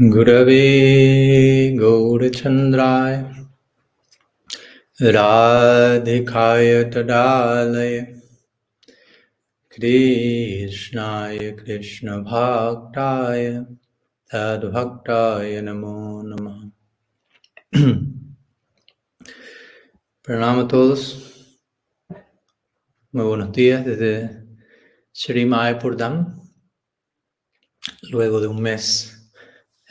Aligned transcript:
गुरवे 0.00 1.76
गौरचन्द्राय 1.80 3.16
राधिकाय 5.02 6.84
तदालय। 6.84 8.00
कृष्णाय 9.76 11.38
कृष्णभक्ताय। 11.38 13.64
तद्भक्ताय 14.32 15.60
नमो 15.60 16.22
नमः। 16.22 16.70
प्रणाम 20.24 20.68
तोस 20.68 21.14
मैं 23.14 23.22
वो 23.22 23.36
नतीया 23.36 23.84
श्री 25.14 25.44
मायपुर 25.44 25.96
धाम 25.96 26.26
लुएगो 28.04 28.40
दे 28.40 28.46
उन 28.46 28.62
मेस 28.62 29.11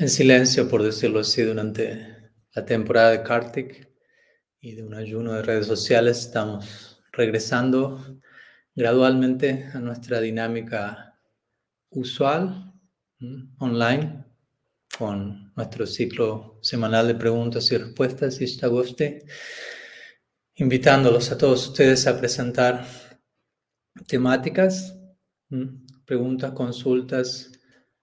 en 0.01 0.09
silencio, 0.09 0.67
por 0.67 0.81
decirlo 0.81 1.19
así, 1.19 1.43
durante 1.43 2.31
la 2.55 2.65
temporada 2.65 3.11
de 3.11 3.21
Kartik 3.21 3.87
y 4.59 4.73
de 4.73 4.81
un 4.81 4.95
ayuno 4.95 5.33
de 5.33 5.43
redes 5.43 5.67
sociales, 5.67 6.21
estamos 6.21 7.03
regresando 7.11 8.19
gradualmente 8.73 9.69
a 9.71 9.77
nuestra 9.77 10.19
dinámica 10.19 11.19
usual, 11.91 12.73
online, 13.59 14.25
con 14.97 15.53
nuestro 15.55 15.85
ciclo 15.85 16.57
semanal 16.63 17.07
de 17.07 17.13
preguntas 17.13 17.71
y 17.71 17.77
respuestas, 17.77 18.41
y 18.41 18.65
agosto, 18.65 19.03
invitándolos 20.55 21.31
a 21.31 21.37
todos 21.37 21.67
ustedes 21.67 22.07
a 22.07 22.17
presentar 22.17 22.87
temáticas, 24.07 24.97
preguntas, 26.07 26.53
consultas, 26.53 27.51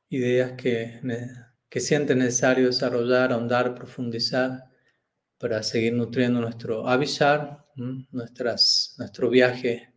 ideas 0.08 0.52
que 0.52 1.00
que 1.68 1.80
siente 1.80 2.14
necesario 2.14 2.66
desarrollar, 2.66 3.32
ahondar, 3.32 3.74
profundizar 3.74 4.64
para 5.38 5.62
seguir 5.62 5.92
nutriendo 5.92 6.40
nuestro 6.40 6.88
avisar, 6.88 7.64
nuestras, 8.10 8.94
nuestro 8.98 9.30
viaje 9.30 9.94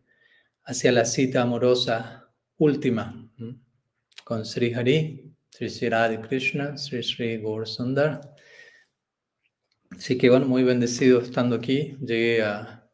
hacia 0.64 0.92
la 0.92 1.04
cita 1.04 1.42
amorosa 1.42 2.30
última 2.58 3.28
con 4.24 4.44
Sri 4.44 4.72
Hari, 4.72 5.34
Sri 5.50 5.68
Sri 5.68 5.88
Radhi 5.88 6.18
Krishna, 6.18 6.76
Sri 6.76 7.02
Sri 7.02 7.38
Gaur 7.38 7.66
Sundar. 7.66 8.20
Así 9.90 10.16
que 10.16 10.30
bueno, 10.30 10.46
muy 10.46 10.62
bendecido 10.62 11.20
estando 11.20 11.56
aquí. 11.56 11.96
Llegué 12.00 12.42
a, 12.42 12.88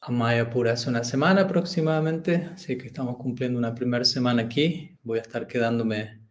a 0.00 0.10
Mayapur 0.10 0.68
hace 0.68 0.90
una 0.90 1.04
semana 1.04 1.42
aproximadamente, 1.42 2.50
así 2.52 2.76
que 2.76 2.88
estamos 2.88 3.16
cumpliendo 3.16 3.58
una 3.58 3.74
primera 3.74 4.04
semana 4.04 4.42
aquí. 4.42 4.98
Voy 5.02 5.18
a 5.18 5.22
estar 5.22 5.46
quedándome 5.46 6.23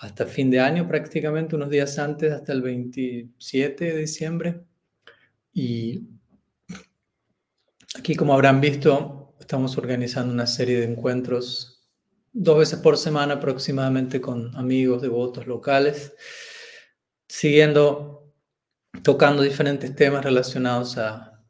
hasta 0.00 0.24
fin 0.24 0.50
de 0.50 0.60
año 0.60 0.88
prácticamente, 0.88 1.56
unos 1.56 1.68
días 1.68 1.98
antes, 1.98 2.32
hasta 2.32 2.54
el 2.54 2.62
27 2.62 3.84
de 3.84 3.96
diciembre. 3.98 4.64
Y 5.52 6.08
aquí, 7.98 8.14
como 8.14 8.32
habrán 8.32 8.62
visto, 8.62 9.36
estamos 9.38 9.76
organizando 9.76 10.32
una 10.32 10.46
serie 10.46 10.80
de 10.80 10.86
encuentros 10.86 11.86
dos 12.32 12.58
veces 12.58 12.78
por 12.78 12.96
semana 12.96 13.34
aproximadamente 13.34 14.22
con 14.22 14.56
amigos, 14.56 15.02
devotos 15.02 15.46
locales, 15.46 16.14
siguiendo, 17.28 18.32
tocando 19.02 19.42
diferentes 19.42 19.94
temas 19.94 20.24
relacionados 20.24 20.96
a, 20.96 21.44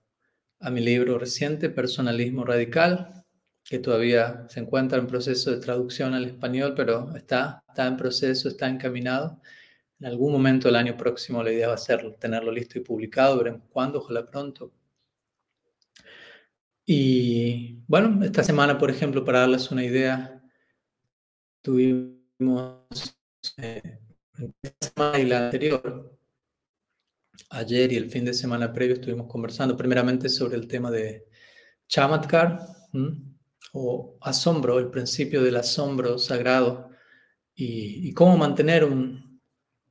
a 0.59 0.71
mi 0.71 0.81
libro 0.81 1.21
reciente, 1.21 1.71
Personalismo 1.71 2.45
Radical, 2.45 3.20
que 3.65 3.79
todavía 3.79 4.47
se 4.49 4.61
encuentra 4.61 4.99
en 4.99 5.07
proceso 5.07 5.51
de 5.51 5.59
traducción 5.59 6.15
al 6.15 6.25
español, 6.25 6.75
pero 6.77 7.15
está, 7.15 7.63
está 7.69 7.87
en 7.87 7.97
proceso, 7.97 8.49
está 8.49 8.69
encaminado. 8.69 9.41
En 10.01 10.07
algún 10.07 10.33
momento 10.33 10.69
del 10.69 10.77
año 10.77 10.97
próximo 10.97 11.43
la 11.43 11.53
idea 11.53 11.69
va 11.69 11.75
a 11.75 11.79
ser 11.79 12.17
tenerlo 12.19 12.51
listo 12.51 12.79
y 12.79 12.83
publicado, 12.83 13.39
veremos 13.39 13.63
cuándo, 13.71 13.99
ojalá 14.01 14.27
pronto. 14.27 14.73
Y 16.87 17.79
bueno, 17.87 18.25
esta 18.25 18.43
semana, 18.43 18.77
por 18.79 18.91
ejemplo, 18.91 19.25
para 19.25 19.41
darles 19.41 19.71
una 19.71 19.85
idea, 19.85 20.43
tuvimos 21.63 22.81
eh, 23.59 24.01
esta 24.63 24.89
semana 24.89 25.19
y 25.21 25.27
la 25.27 25.45
anterior, 25.45 26.19
ayer 27.51 27.93
y 27.93 27.97
el 27.97 28.11
fin 28.11 28.25
de 28.25 28.35
semana 28.35 28.73
previo 28.73 28.95
estuvimos 28.95 29.27
conversando 29.29 29.77
primeramente 29.77 30.29
sobre 30.29 30.57
el 30.57 30.67
tema 30.67 30.91
de 30.91 31.27
Chamatkar, 31.89 32.59
o 33.73 34.17
asombro, 34.21 34.79
el 34.79 34.91
principio 34.91 35.43
del 35.43 35.57
asombro 35.57 36.19
sagrado 36.19 36.91
y, 37.55 38.13
cómo 38.15 38.37
mantener 38.37 38.89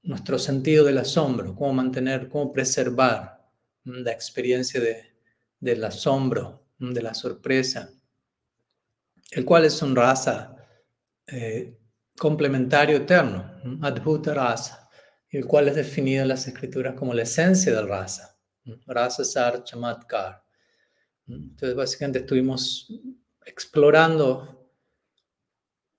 nuestro 0.01 0.39
sentido 0.39 0.85
del 0.85 0.97
asombro, 0.97 1.55
cómo 1.55 1.73
mantener, 1.73 2.29
cómo 2.29 2.51
preservar 2.51 3.47
la 3.83 4.11
experiencia 4.11 4.81
de, 4.81 5.13
del 5.59 5.83
asombro, 5.83 6.65
de 6.77 7.01
la 7.01 7.13
sorpresa, 7.13 7.91
el 9.31 9.45
cual 9.45 9.65
es 9.65 9.81
un 9.81 9.95
rasa 9.95 10.55
eh, 11.27 11.77
complementario 12.17 12.97
eterno, 12.97 13.59
adhuta 13.81 14.33
rasa, 14.33 14.89
el 15.29 15.45
cual 15.45 15.67
es 15.67 15.75
definido 15.75 16.23
en 16.23 16.29
las 16.29 16.47
escrituras 16.47 16.95
como 16.95 17.13
la 17.13 17.23
esencia 17.23 17.73
del 17.73 17.87
rasa, 17.87 18.35
rasa 18.87 19.23
sar 19.23 19.63
chamatkar. 19.63 20.43
Entonces, 21.27 21.75
básicamente 21.75 22.19
estuvimos 22.19 22.91
explorando 23.49 24.69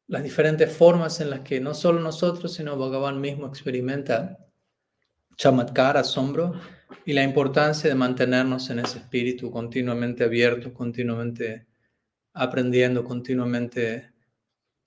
las 0.06 0.22
diferentes 0.22 0.72
formas 0.72 1.20
en 1.20 1.30
las 1.30 1.40
que 1.40 1.60
no 1.60 1.74
solo 1.74 2.00
nosotros, 2.00 2.54
sino 2.54 2.76
Bhagavan 2.76 3.20
mismo 3.20 3.46
experimenta 3.46 4.38
chamatkar, 5.36 5.96
asombro, 5.96 6.54
y 7.04 7.12
la 7.12 7.22
importancia 7.22 7.88
de 7.88 7.96
mantenernos 7.96 8.70
en 8.70 8.80
ese 8.80 8.98
espíritu 8.98 9.50
continuamente 9.50 10.24
abierto, 10.24 10.72
continuamente 10.72 11.66
aprendiendo, 12.32 13.04
continuamente 13.04 14.12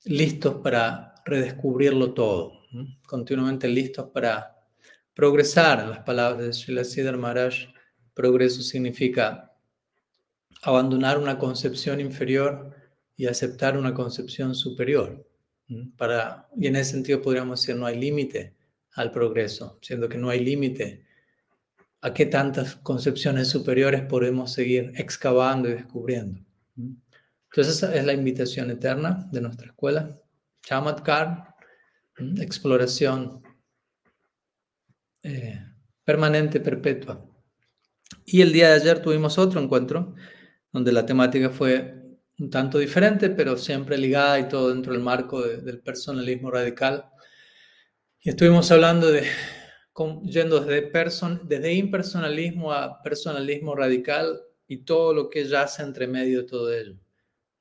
listos 0.05 0.55
para 0.55 1.15
redescubrirlo 1.25 2.13
todo, 2.13 2.59
continuamente 3.07 3.67
listos 3.67 4.09
para 4.13 4.55
progresar. 5.13 5.79
En 5.79 5.89
las 5.89 5.99
palabras 5.99 6.39
de 6.39 6.53
Srila 6.53 6.83
Siddhar 6.83 7.17
Maharaj, 7.17 7.53
progreso 8.13 8.61
significa 8.61 9.52
abandonar 10.63 11.17
una 11.19 11.37
concepción 11.37 11.99
inferior 11.99 12.73
y 13.15 13.27
aceptar 13.27 13.77
una 13.77 13.93
concepción 13.93 14.55
superior. 14.55 15.27
Para, 15.97 16.47
y 16.57 16.67
en 16.67 16.75
ese 16.75 16.91
sentido 16.91 17.21
podríamos 17.21 17.61
decir, 17.61 17.75
no 17.75 17.85
hay 17.85 17.99
límite 17.99 18.55
al 18.93 19.11
progreso, 19.11 19.77
siendo 19.81 20.07
que 20.07 20.17
no 20.17 20.29
hay 20.29 20.39
límite 20.39 21.05
a 22.01 22.13
qué 22.13 22.25
tantas 22.25 22.75
concepciones 22.75 23.47
superiores 23.49 24.01
podemos 24.03 24.51
seguir 24.53 24.93
excavando 24.95 25.69
y 25.69 25.73
descubriendo. 25.73 26.41
Entonces 26.75 27.77
esa 27.77 27.95
es 27.95 28.05
la 28.05 28.13
invitación 28.13 28.71
eterna 28.71 29.27
de 29.31 29.41
nuestra 29.41 29.67
escuela. 29.67 30.19
Chamatkar, 30.61 31.55
exploración 32.39 33.43
eh, 35.23 35.59
permanente, 36.03 36.59
perpetua. 36.59 37.25
Y 38.25 38.41
el 38.41 38.53
día 38.53 38.69
de 38.69 38.75
ayer 38.75 39.01
tuvimos 39.01 39.37
otro 39.37 39.61
encuentro 39.61 40.13
donde 40.73 40.91
la 40.91 41.05
temática 41.05 41.51
fue 41.51 42.03
un 42.39 42.49
tanto 42.49 42.79
diferente, 42.79 43.29
pero 43.29 43.55
siempre 43.57 43.97
ligada 43.97 44.39
y 44.39 44.49
todo 44.49 44.69
dentro 44.69 44.91
del 44.91 45.03
marco 45.03 45.41
del 45.41 45.79
personalismo 45.79 46.49
radical. 46.51 47.05
Y 48.19 48.29
estuvimos 48.29 48.71
hablando 48.71 49.11
de, 49.11 49.23
yendo 50.23 50.59
desde, 50.59 50.81
person, 50.87 51.41
desde 51.47 51.73
impersonalismo 51.73 52.73
a 52.73 53.01
personalismo 53.03 53.75
radical 53.75 54.41
y 54.67 54.77
todo 54.77 55.13
lo 55.13 55.29
que 55.29 55.45
yace 55.45 55.83
entre 55.83 56.07
medio 56.07 56.41
de 56.41 56.47
todo 56.47 56.73
ello. 56.73 56.97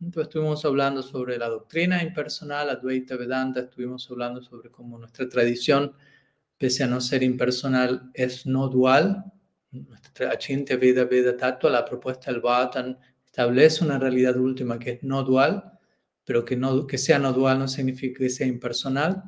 Entonces 0.00 0.28
estuvimos 0.28 0.64
hablando 0.64 1.02
sobre 1.02 1.36
la 1.36 1.48
doctrina 1.48 2.02
impersonal, 2.02 2.70
Advaita 2.70 3.16
Vedanta, 3.16 3.60
estuvimos 3.60 4.10
hablando 4.10 4.42
sobre 4.42 4.70
cómo 4.70 4.98
nuestra 4.98 5.28
tradición, 5.28 5.92
pese 6.58 6.82
a 6.82 6.86
no 6.86 7.00
ser 7.00 7.22
impersonal, 7.22 8.10
es 8.14 8.46
no 8.46 8.68
dual, 8.68 9.24
Achintya 10.30 10.76
Veda 10.76 11.04
Veda 11.04 11.36
Tattva, 11.36 11.70
la 11.70 11.84
propuesta 11.84 12.30
del 12.30 12.40
Bhattan, 12.40 12.98
establece 13.24 13.84
una 13.84 13.98
realidad 13.98 14.36
última 14.36 14.78
que 14.78 14.90
es 14.92 15.02
no 15.02 15.22
dual, 15.22 15.78
pero 16.24 16.44
que, 16.44 16.56
no, 16.56 16.86
que 16.86 16.98
sea 16.98 17.18
no 17.18 17.32
dual 17.32 17.58
no 17.58 17.68
significa 17.68 18.18
que 18.18 18.30
sea 18.30 18.46
impersonal. 18.46 19.22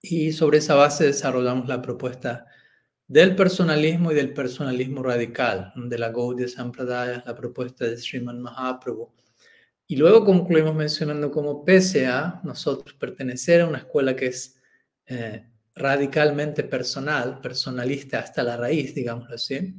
Y 0.00 0.32
sobre 0.32 0.58
esa 0.58 0.74
base 0.74 1.04
desarrollamos 1.04 1.68
la 1.68 1.80
propuesta 1.82 2.46
del 3.06 3.36
personalismo 3.36 4.12
y 4.12 4.14
del 4.14 4.32
personalismo 4.32 5.02
radical, 5.02 5.72
de 5.76 5.98
la 5.98 6.10
Gaudiya 6.10 6.48
Sampradaya, 6.48 7.22
la 7.26 7.34
propuesta 7.34 7.84
de 7.84 7.96
Sriman 7.98 8.40
Mahaprabhu. 8.40 9.12
Y 9.86 9.96
luego 9.96 10.24
concluimos 10.24 10.74
mencionando 10.74 11.30
cómo 11.30 11.64
pese 11.64 12.06
a 12.06 12.40
nosotros 12.42 12.94
pertenecer 12.94 13.60
a 13.60 13.66
una 13.66 13.78
escuela 13.78 14.16
que 14.16 14.26
es 14.26 14.58
eh, 15.06 15.46
radicalmente 15.74 16.62
personal, 16.64 17.40
personalista 17.40 18.20
hasta 18.20 18.42
la 18.42 18.56
raíz, 18.56 18.94
digámoslo 18.94 19.34
así, 19.34 19.74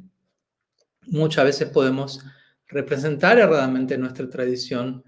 muchas 1.08 1.46
veces 1.46 1.70
podemos 1.70 2.20
representar 2.68 3.40
erradamente 3.40 3.98
nuestra 3.98 4.30
tradición 4.30 5.04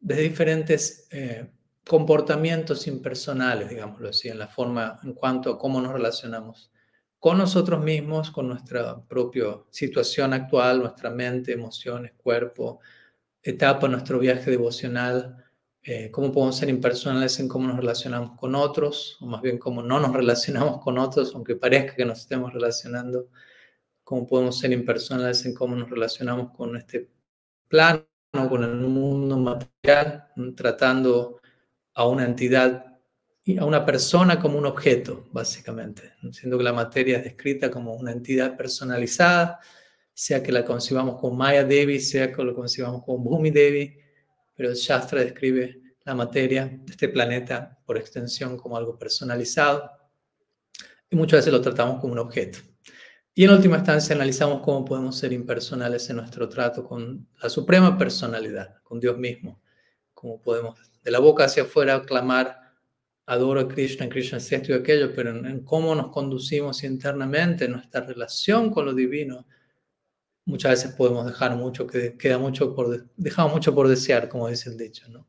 desde 0.00 0.22
diferentes 0.22 1.08
eh, 1.10 1.50
comportamientos 1.86 2.86
impersonales, 2.86 3.68
digámoslo 3.68 4.08
así, 4.08 4.28
en 4.28 4.38
la 4.38 4.48
forma, 4.48 4.98
en 5.04 5.12
cuanto 5.12 5.52
a 5.52 5.58
cómo 5.58 5.80
nos 5.80 5.92
relacionamos 5.92 6.72
con 7.18 7.38
nosotros 7.38 7.82
mismos, 7.82 8.30
con 8.30 8.48
nuestra 8.48 9.00
propia 9.02 9.58
situación 9.70 10.32
actual, 10.32 10.80
nuestra 10.80 11.10
mente, 11.10 11.52
emociones, 11.52 12.12
cuerpo, 12.16 12.80
etapa, 13.42 13.88
nuestro 13.88 14.18
viaje 14.18 14.50
devocional, 14.50 15.45
eh, 15.88 16.10
cómo 16.10 16.32
podemos 16.32 16.56
ser 16.56 16.68
impersonales 16.68 17.38
en 17.38 17.46
cómo 17.46 17.68
nos 17.68 17.76
relacionamos 17.76 18.36
con 18.36 18.56
otros, 18.56 19.18
o 19.20 19.26
más 19.26 19.40
bien 19.40 19.56
cómo 19.56 19.82
no 19.84 20.00
nos 20.00 20.12
relacionamos 20.16 20.82
con 20.82 20.98
otros, 20.98 21.32
aunque 21.32 21.54
parezca 21.54 21.94
que 21.94 22.04
nos 22.04 22.18
estemos 22.18 22.52
relacionando, 22.52 23.28
cómo 24.02 24.26
podemos 24.26 24.58
ser 24.58 24.72
impersonales 24.72 25.46
en 25.46 25.54
cómo 25.54 25.76
nos 25.76 25.88
relacionamos 25.88 26.50
con 26.56 26.76
este 26.76 27.08
plano, 27.68 28.04
con 28.48 28.64
el 28.64 28.74
mundo 28.74 29.38
material, 29.38 30.26
tratando 30.56 31.40
a 31.94 32.08
una 32.08 32.24
entidad, 32.24 32.98
a 33.56 33.64
una 33.64 33.86
persona 33.86 34.40
como 34.40 34.58
un 34.58 34.66
objeto, 34.66 35.28
básicamente, 35.30 36.14
siendo 36.32 36.58
que 36.58 36.64
la 36.64 36.72
materia 36.72 37.18
es 37.18 37.24
descrita 37.24 37.70
como 37.70 37.94
una 37.94 38.10
entidad 38.10 38.56
personalizada, 38.56 39.60
sea 40.12 40.42
que 40.42 40.50
la 40.50 40.64
concibamos 40.64 41.20
como 41.20 41.36
Maya 41.36 41.62
Devi, 41.62 42.00
sea 42.00 42.32
que 42.32 42.42
lo 42.42 42.56
concibamos 42.56 43.04
como 43.04 43.18
Bhumi 43.18 43.52
Devi, 43.52 44.05
pero 44.56 44.70
el 44.70 44.74
Shastra 44.74 45.20
describe 45.20 45.80
la 46.04 46.14
materia 46.14 46.66
de 46.66 46.90
este 46.90 47.08
planeta 47.08 47.78
por 47.84 47.98
extensión 47.98 48.56
como 48.56 48.76
algo 48.76 48.98
personalizado 48.98 49.90
y 51.10 51.16
muchas 51.16 51.40
veces 51.40 51.52
lo 51.52 51.60
tratamos 51.60 52.00
como 52.00 52.14
un 52.14 52.18
objeto. 52.18 52.58
Y 53.34 53.44
en 53.44 53.50
última 53.50 53.76
instancia 53.76 54.14
analizamos 54.14 54.62
cómo 54.62 54.84
podemos 54.84 55.18
ser 55.18 55.32
impersonales 55.32 56.08
en 56.08 56.16
nuestro 56.16 56.48
trato 56.48 56.82
con 56.82 57.28
la 57.42 57.50
suprema 57.50 57.98
personalidad, 57.98 58.76
con 58.82 58.98
Dios 58.98 59.18
mismo, 59.18 59.60
cómo 60.14 60.40
podemos 60.40 60.78
de 61.02 61.10
la 61.10 61.18
boca 61.18 61.44
hacia 61.44 61.64
afuera 61.64 62.02
clamar 62.02 62.66
adoro 63.26 63.60
a 63.60 63.68
Krishna, 63.68 64.08
Krishna 64.08 64.38
es 64.38 64.50
esto 64.50 64.72
y 64.72 64.74
aquello, 64.74 65.12
pero 65.14 65.30
en, 65.30 65.64
cómo 65.64 65.94
nos 65.94 66.08
conducimos 66.08 66.82
internamente, 66.84 67.66
en 67.66 67.72
nuestra 67.72 68.00
relación 68.00 68.70
con 68.70 68.86
lo 68.86 68.94
divino, 68.94 69.46
muchas 70.46 70.70
veces 70.70 70.92
podemos 70.94 71.26
dejar 71.26 71.54
mucho, 71.56 71.86
que 71.86 72.16
queda 72.16 72.38
mucho 72.38 72.74
por, 72.74 73.10
dejamos 73.16 73.52
mucho 73.52 73.74
por 73.74 73.88
desear, 73.88 74.28
como 74.28 74.48
dice 74.48 74.70
el 74.70 74.78
dicho, 74.78 75.06
¿no? 75.08 75.26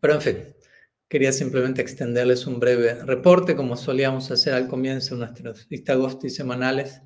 Pero 0.00 0.14
en 0.14 0.20
fin, 0.20 0.38
quería 1.08 1.32
simplemente 1.32 1.82
extenderles 1.82 2.46
un 2.46 2.60
breve 2.60 2.94
reporte, 3.04 3.56
como 3.56 3.76
solíamos 3.76 4.30
hacer 4.30 4.54
al 4.54 4.68
comienzo 4.68 5.16
de 5.16 5.26
nuestros 5.26 5.66
Istagosti 5.68 6.30
semanales, 6.30 7.02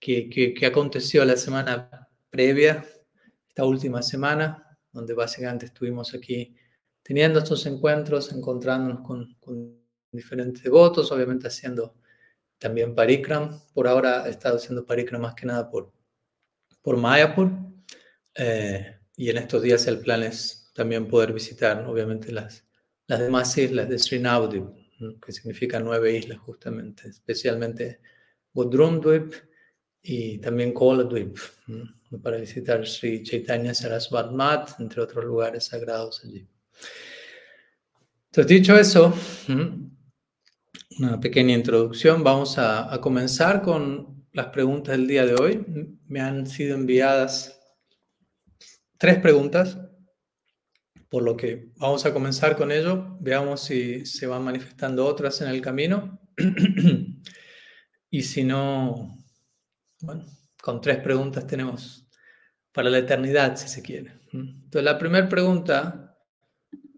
que, 0.00 0.30
que, 0.30 0.54
que, 0.54 0.66
aconteció 0.66 1.24
la 1.24 1.36
semana 1.36 2.08
previa, 2.30 2.84
esta 3.48 3.64
última 3.64 4.00
semana, 4.02 4.78
donde 4.92 5.12
básicamente 5.12 5.66
estuvimos 5.66 6.14
aquí 6.14 6.56
teniendo 7.02 7.40
estos 7.40 7.66
encuentros, 7.66 8.32
encontrándonos 8.32 9.00
con, 9.00 9.34
con 9.40 9.76
diferentes 10.12 10.62
devotos, 10.62 11.10
obviamente 11.12 11.48
haciendo 11.48 11.96
también 12.58 12.94
parikram. 12.94 13.60
Por 13.74 13.88
ahora 13.88 14.26
he 14.26 14.30
estado 14.30 14.56
haciendo 14.56 14.86
parikram 14.86 15.22
más 15.22 15.34
que 15.34 15.46
nada 15.46 15.68
por, 15.68 15.92
por 16.82 16.96
Mayapur. 16.96 17.50
Eh, 18.34 18.98
y 19.16 19.30
en 19.30 19.38
estos 19.38 19.62
días 19.62 19.86
el 19.86 20.00
plan 20.00 20.22
es 20.22 20.70
también 20.74 21.08
poder 21.08 21.32
visitar, 21.32 21.84
obviamente, 21.86 22.30
las, 22.30 22.64
las 23.08 23.18
demás 23.18 23.56
islas 23.58 23.88
de 23.88 23.98
Srinavadip, 23.98 24.64
que 25.24 25.32
significa 25.32 25.80
nueve 25.80 26.16
islas 26.16 26.38
justamente, 26.38 27.08
especialmente 27.08 28.00
Bodrumdvip 28.52 29.34
y 30.02 30.38
también 30.38 30.72
Koladvip, 30.72 31.36
para 32.22 32.36
visitar 32.36 32.86
Sri 32.86 33.22
Chaitanya 33.22 33.74
Sarasvat 33.74 34.30
Mat, 34.30 34.80
entre 34.80 35.02
otros 35.02 35.24
lugares 35.24 35.64
sagrados 35.64 36.24
allí. 36.24 36.46
Entonces, 38.26 38.46
dicho 38.46 38.78
eso, 38.78 39.12
una 40.98 41.18
pequeña 41.18 41.54
introducción, 41.54 42.22
vamos 42.22 42.56
a 42.58 42.98
comenzar 43.00 43.62
con 43.62 44.17
las 44.38 44.46
preguntas 44.50 44.96
del 44.96 45.08
día 45.08 45.26
de 45.26 45.34
hoy. 45.34 45.66
Me 46.06 46.20
han 46.20 46.46
sido 46.46 46.76
enviadas 46.76 47.60
tres 48.96 49.18
preguntas, 49.18 49.76
por 51.08 51.24
lo 51.24 51.36
que 51.36 51.72
vamos 51.76 52.06
a 52.06 52.12
comenzar 52.12 52.56
con 52.56 52.70
ello. 52.70 53.16
Veamos 53.18 53.64
si 53.64 54.06
se 54.06 54.28
van 54.28 54.44
manifestando 54.44 55.04
otras 55.04 55.40
en 55.40 55.48
el 55.48 55.60
camino. 55.60 56.20
y 58.10 58.22
si 58.22 58.44
no, 58.44 59.18
bueno, 60.02 60.24
con 60.62 60.80
tres 60.80 60.98
preguntas 60.98 61.44
tenemos 61.44 62.08
para 62.72 62.90
la 62.90 62.98
eternidad, 62.98 63.56
si 63.56 63.66
se 63.66 63.82
quiere. 63.82 64.20
Entonces, 64.32 64.84
la 64.84 64.98
primera 64.98 65.28
pregunta 65.28 66.16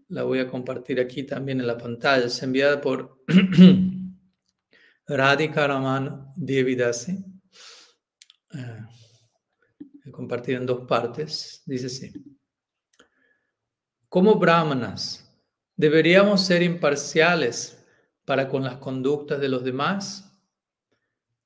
la 0.09 0.21
voy 0.21 0.37
a 0.37 0.47
compartir 0.47 0.99
aquí 0.99 1.23
también 1.23 1.59
en 1.59 1.65
la 1.65 1.79
pantalla. 1.79 2.27
Es 2.27 2.43
enviada 2.43 2.79
por 2.79 3.23
Radhika 5.07 5.65
Raman 5.65 6.33
Devidasi. 6.35 7.30
Eh, 8.53 10.11
compartir 10.11 10.55
en 10.55 10.65
dos 10.65 10.85
partes. 10.87 11.63
Dice 11.65 11.87
así. 11.87 12.11
Como 14.09 14.35
brahmanas, 14.35 15.33
¿deberíamos 15.75 16.45
ser 16.45 16.61
imparciales 16.63 17.85
para 18.25 18.47
con 18.47 18.63
las 18.63 18.77
conductas 18.77 19.39
de 19.39 19.49
los 19.49 19.63
demás? 19.63 20.37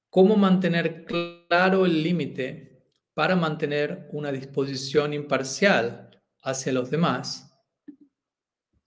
¿Cómo 0.09 0.35
mantener 0.35 1.05
claro 1.05 1.85
el 1.85 2.01
límite 2.01 2.83
para 3.13 3.35
mantener 3.35 4.07
una 4.11 4.31
disposición 4.31 5.13
imparcial 5.13 6.09
hacia 6.41 6.73
los 6.73 6.89
demás, 6.89 7.53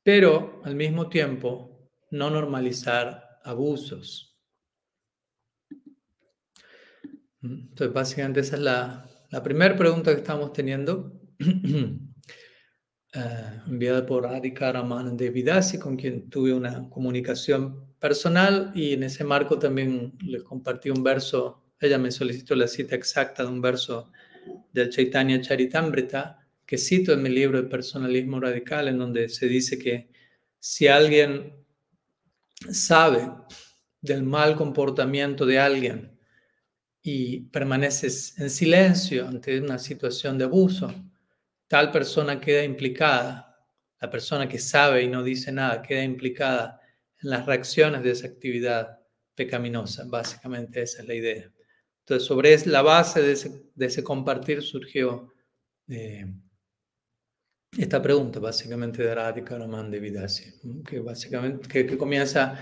pero 0.03 0.61
al 0.65 0.75
mismo 0.75 1.09
tiempo 1.09 1.91
no 2.11 2.31
normalizar 2.31 3.41
abusos? 3.45 4.28
Entonces, 7.43 7.93
básicamente 7.93 8.41
esa 8.41 8.57
es 8.57 8.63
la, 8.63 9.09
primera 9.43 9.77
pregunta 9.77 10.13
que 10.13 10.19
estamos 10.19 10.53
teniendo, 10.53 11.21
eh, 11.39 11.99
enviada 13.67 14.05
por 14.05 14.27
Adhika 14.27 14.73
Raman 14.73 15.17
Devidasi, 15.17 15.79
con 15.79 15.97
quien 15.97 16.29
tuve 16.29 16.53
una 16.53 16.89
comunicación 16.91 17.95
personal 17.99 18.73
y 18.75 18.95
en 18.95 19.05
ese 19.05 19.25
marco 19.25 19.59
también 19.59 20.17
les 20.25 20.43
compartí 20.43 20.91
un 20.91 21.03
verso, 21.03 21.65
ella 21.81 21.99
me 21.99 22.11
solicitó 22.11 22.55
la 22.55 22.67
cita 22.67 22.97
exacta 22.97 23.45
de 23.45 23.49
un 23.49 23.61
verso 23.61 24.11
del 24.73 24.91
Chaitanya 24.91 25.41
Charitamrita, 25.41 26.39
que 26.67 26.79
cito 26.79 27.13
en 27.13 27.23
mi 27.23 27.31
libro 27.31 27.63
de 27.63 27.69
Personalismo 27.69 28.41
Radical, 28.41 28.89
en 28.89 28.99
donde 28.99 29.29
se 29.29 29.47
dice 29.47 29.79
que 29.79 30.11
si 30.59 30.87
alguien 30.87 31.55
sabe 32.71 33.31
del 34.01 34.23
mal 34.23 34.57
comportamiento 34.57 35.47
de 35.47 35.59
alguien, 35.59 36.18
y 37.03 37.41
permaneces 37.41 38.39
en 38.39 38.51
silencio 38.51 39.27
ante 39.27 39.61
una 39.61 39.79
situación 39.79 40.39
de 40.39 40.45
abuso, 40.45 40.93
tal 41.67 41.91
persona 41.91 42.41
queda 42.41 42.65
implicada, 42.65 43.49
la 44.01 44.11
persona 44.11 44.49
que 44.49 44.59
sabe 44.59 45.03
y 45.03 45.09
no 45.09 45.23
dice 45.23 45.53
nada 45.53 45.83
queda 45.83 46.03
implicada 46.03 46.81
en 47.23 47.31
las 47.31 47.47
reacciones 47.47 48.03
de 48.03 48.11
esa 48.11 48.29
actividad 48.29 48.99
pecaminosa. 49.35 50.05
Básicamente 50.07 50.83
esa 50.83 51.03
es 51.03 51.09
la 51.09 51.15
idea. 51.15 51.53
Entonces, 52.01 52.27
sobre 52.27 52.57
la 52.67 52.83
base 52.83 53.23
de 53.23 53.87
ese, 53.87 54.03
compartir 54.03 54.63
surgió 54.63 55.33
eh, 55.89 56.27
esta 57.77 58.01
pregunta, 58.01 58.41
básicamente 58.41 59.03
de 59.03 59.15
Radhika 59.15 59.59
Raman 59.59 59.91
de 59.91 60.01
Vidasi, 60.01 60.55
que 60.87 61.01
básicamente 61.01 61.69
que, 61.69 61.87
que 61.87 61.99
comienza 61.99 62.59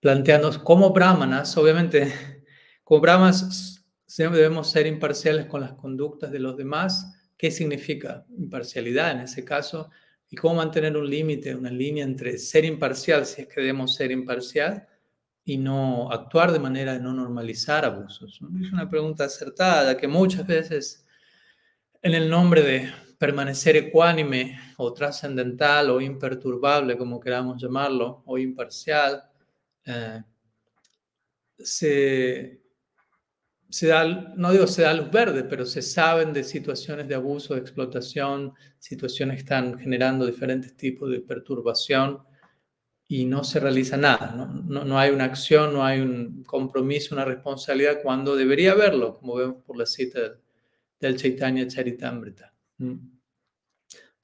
planteándonos 0.00 0.58
como 0.58 0.92
brahmanas, 0.92 1.56
obviamente, 1.56 2.12
como 2.84 3.00
brahmanas 3.00 3.69
debemos 4.16 4.70
ser 4.70 4.86
imparciales 4.86 5.46
con 5.46 5.60
las 5.60 5.72
conductas 5.74 6.30
de 6.30 6.38
los 6.38 6.56
demás. 6.56 7.14
¿Qué 7.36 7.50
significa 7.50 8.24
imparcialidad 8.36 9.12
en 9.12 9.20
ese 9.20 9.44
caso? 9.44 9.90
Y 10.28 10.36
cómo 10.36 10.56
mantener 10.56 10.96
un 10.96 11.08
límite, 11.08 11.54
una 11.54 11.70
línea 11.70 12.04
entre 12.04 12.38
ser 12.38 12.64
imparcial, 12.64 13.26
si 13.26 13.42
es 13.42 13.48
que 13.48 13.60
debemos 13.60 13.94
ser 13.94 14.10
imparcial, 14.10 14.86
y 15.44 15.58
no 15.58 16.10
actuar 16.12 16.52
de 16.52 16.58
manera 16.58 16.92
de 16.92 17.00
no 17.00 17.12
normalizar 17.12 17.84
abusos. 17.84 18.40
Es 18.60 18.72
una 18.72 18.88
pregunta 18.88 19.24
acertada 19.24 19.96
que 19.96 20.06
muchas 20.06 20.46
veces 20.46 21.04
en 22.02 22.14
el 22.14 22.30
nombre 22.30 22.62
de 22.62 22.92
permanecer 23.18 23.76
ecuánime 23.76 24.58
o 24.76 24.92
trascendental 24.92 25.90
o 25.90 26.00
imperturbable, 26.00 26.96
como 26.96 27.20
queramos 27.20 27.60
llamarlo, 27.60 28.22
o 28.26 28.38
imparcial, 28.38 29.22
eh, 29.84 30.22
se, 31.58 32.60
se 33.70 33.86
da, 33.86 34.04
no 34.36 34.52
digo 34.52 34.66
se 34.66 34.82
da 34.82 34.92
luz 34.92 35.10
verde, 35.10 35.44
pero 35.44 35.64
se 35.64 35.80
saben 35.80 36.32
de 36.32 36.42
situaciones 36.42 37.06
de 37.08 37.14
abuso, 37.14 37.54
de 37.54 37.60
explotación, 37.60 38.52
situaciones 38.78 39.36
que 39.36 39.42
están 39.42 39.78
generando 39.78 40.26
diferentes 40.26 40.76
tipos 40.76 41.10
de 41.10 41.20
perturbación 41.20 42.18
y 43.06 43.24
no 43.24 43.42
se 43.42 43.58
realiza 43.60 43.96
nada, 43.96 44.34
no, 44.36 44.84
no, 44.84 44.98
hay 44.98 45.10
una 45.10 45.24
acción, 45.24 45.72
no 45.72 45.84
hay 45.84 46.00
un 46.00 46.44
compromiso, 46.44 47.14
una 47.14 47.24
responsabilidad 47.24 48.00
cuando 48.02 48.36
debería 48.36 48.72
haberlo, 48.72 49.18
como 49.18 49.34
vemos 49.36 49.62
por 49.64 49.76
la 49.76 49.86
cita 49.86 50.36
del 51.00 51.16
Chaitanya 51.16 51.66
Charitamrita. 51.66 52.52
Entonces 52.78 53.08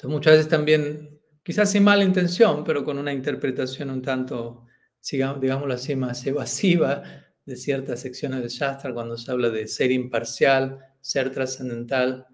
muchas 0.05 0.35
veces 0.35 0.49
también 0.49 1.21
quizás 1.43 1.71
sin 1.71 1.83
mala 1.83 2.05
intención, 2.05 2.63
pero 2.65 2.85
con 2.85 2.99
una 2.99 3.13
interpretación 3.13 3.91
un 3.91 4.03
tanto, 4.03 4.67
digámoslo 5.11 5.75
así, 5.75 5.97
más 5.97 6.25
evasiva 6.27 7.03
de 7.47 7.57
ciertas 7.57 8.01
secciones 8.01 8.41
del 8.41 8.51
Shastra, 8.51 8.93
cuando 8.93 9.17
se 9.17 9.31
habla 9.31 9.49
de 9.51 9.69
ser 9.69 9.93
imparcial, 9.93 10.81
ser 11.01 11.31
trascendental, 11.31 12.27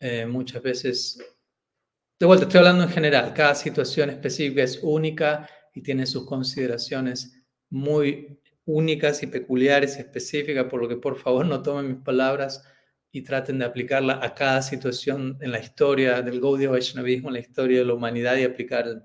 eh, 0.00 0.26
muchas 0.26 0.60
veces, 0.60 1.18
de 2.18 2.26
vuelta, 2.26 2.44
estoy 2.44 2.58
hablando 2.58 2.82
en 2.82 2.90
general, 2.90 3.32
cada 3.32 3.54
situación 3.54 4.10
específica 4.10 4.62
es 4.62 4.80
única 4.82 5.48
y 5.72 5.82
tiene 5.82 6.04
sus 6.04 6.26
consideraciones 6.26 7.42
muy 7.70 8.40
únicas 8.64 9.22
y 9.22 9.28
peculiares 9.28 9.96
y 9.96 10.00
específicas, 10.00 10.66
por 10.66 10.82
lo 10.82 10.88
que 10.88 10.96
por 10.96 11.16
favor 11.16 11.46
no 11.46 11.62
tomen 11.62 11.88
mis 11.88 12.02
palabras 12.02 12.64
y 13.12 13.22
traten 13.22 13.60
de 13.60 13.64
aplicarla 13.64 14.20
a 14.22 14.34
cada 14.34 14.60
situación 14.62 15.38
en 15.40 15.52
la 15.52 15.60
historia 15.60 16.22
del 16.22 16.40
Gaudiya 16.40 16.70
Vaishnavismo, 16.70 17.28
en 17.28 17.34
la 17.34 17.40
historia 17.40 17.78
de 17.78 17.84
la 17.84 17.94
humanidad 17.94 18.36
y 18.36 18.44
aplicar 18.44 19.04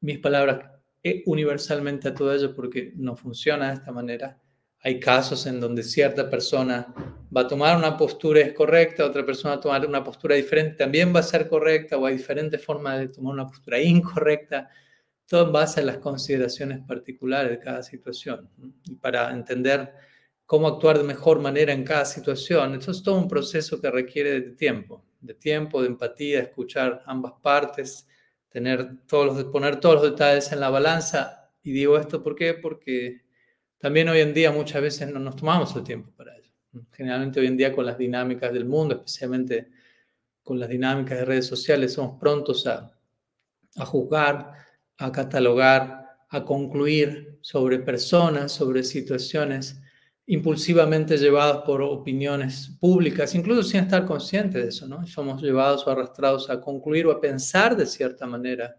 mis 0.00 0.18
palabras 0.18 0.70
eh, 1.02 1.22
universalmente 1.24 2.08
a 2.08 2.14
todo 2.14 2.34
ello 2.34 2.54
porque 2.54 2.92
no 2.96 3.16
funciona 3.16 3.68
de 3.68 3.74
esta 3.74 3.92
manera. 3.92 4.38
Hay 4.82 4.98
casos 4.98 5.46
en 5.46 5.60
donde 5.60 5.82
cierta 5.82 6.30
persona 6.30 6.94
va 7.36 7.42
a 7.42 7.48
tomar 7.48 7.76
una 7.76 7.96
postura 7.96 8.52
correcta, 8.54 9.04
otra 9.04 9.24
persona 9.26 9.54
va 9.54 9.58
a 9.58 9.62
tomar 9.62 9.86
una 9.86 10.02
postura 10.02 10.34
diferente, 10.34 10.76
también 10.76 11.14
va 11.14 11.20
a 11.20 11.24
ser 11.24 11.48
correcta, 11.48 11.98
o 11.98 12.06
hay 12.06 12.16
diferentes 12.16 12.64
formas 12.64 12.98
de 12.98 13.08
tomar 13.08 13.34
una 13.34 13.46
postura 13.46 13.78
incorrecta, 13.80 14.70
todo 15.26 15.46
en 15.46 15.52
base 15.52 15.80
a 15.80 15.84
las 15.84 15.98
consideraciones 15.98 16.80
particulares 16.86 17.50
de 17.50 17.58
cada 17.58 17.82
situación. 17.82 18.48
Y 18.84 18.94
para 18.96 19.30
entender 19.30 19.92
cómo 20.50 20.66
actuar 20.66 20.98
de 20.98 21.04
mejor 21.04 21.38
manera 21.38 21.72
en 21.72 21.84
cada 21.84 22.04
situación. 22.04 22.74
Eso 22.74 22.90
es 22.90 23.04
todo 23.04 23.14
un 23.20 23.28
proceso 23.28 23.80
que 23.80 23.88
requiere 23.88 24.40
de 24.40 24.50
tiempo, 24.56 25.04
de 25.20 25.34
tiempo, 25.34 25.80
de 25.80 25.86
empatía, 25.86 26.40
escuchar 26.40 27.04
ambas 27.06 27.34
partes, 27.40 28.08
tener 28.48 29.06
todos 29.06 29.26
los, 29.26 29.44
poner 29.44 29.78
todos 29.78 30.02
los 30.02 30.10
detalles 30.10 30.50
en 30.50 30.58
la 30.58 30.68
balanza. 30.68 31.52
Y 31.62 31.70
digo 31.70 31.96
esto 31.96 32.20
¿por 32.24 32.34
porque 32.60 33.22
también 33.80 34.08
hoy 34.10 34.20
en 34.20 34.34
día 34.34 34.52
muchas 34.52 34.82
veces 34.82 35.10
no 35.10 35.18
nos 35.18 35.36
tomamos 35.36 35.74
el 35.74 35.82
tiempo 35.82 36.10
para 36.16 36.36
ello. 36.36 36.50
Generalmente 36.92 37.40
hoy 37.40 37.46
en 37.46 37.56
día 37.56 37.72
con 37.72 37.86
las 37.86 37.96
dinámicas 37.96 38.52
del 38.52 38.66
mundo, 38.66 38.94
especialmente 38.94 39.70
con 40.42 40.60
las 40.60 40.68
dinámicas 40.68 41.18
de 41.18 41.24
redes 41.24 41.46
sociales, 41.46 41.94
somos 41.94 42.20
prontos 42.20 42.66
a, 42.66 42.94
a 43.76 43.86
juzgar, 43.86 44.52
a 44.98 45.10
catalogar, 45.10 46.18
a 46.28 46.44
concluir 46.44 47.38
sobre 47.40 47.78
personas, 47.78 48.52
sobre 48.52 48.82
situaciones 48.84 49.80
impulsivamente 50.26 51.16
llevados 51.16 51.64
por 51.64 51.82
opiniones 51.82 52.76
públicas, 52.78 53.34
incluso 53.34 53.64
sin 53.64 53.80
estar 53.80 54.06
conscientes 54.06 54.62
de 54.62 54.68
eso, 54.68 54.86
¿no? 54.86 55.04
Somos 55.06 55.42
llevados 55.42 55.84
o 55.86 55.90
arrastrados 55.90 56.50
a 56.50 56.60
concluir 56.60 57.06
o 57.06 57.10
a 57.10 57.20
pensar 57.20 57.76
de 57.76 57.86
cierta 57.86 58.26
manera 58.26 58.76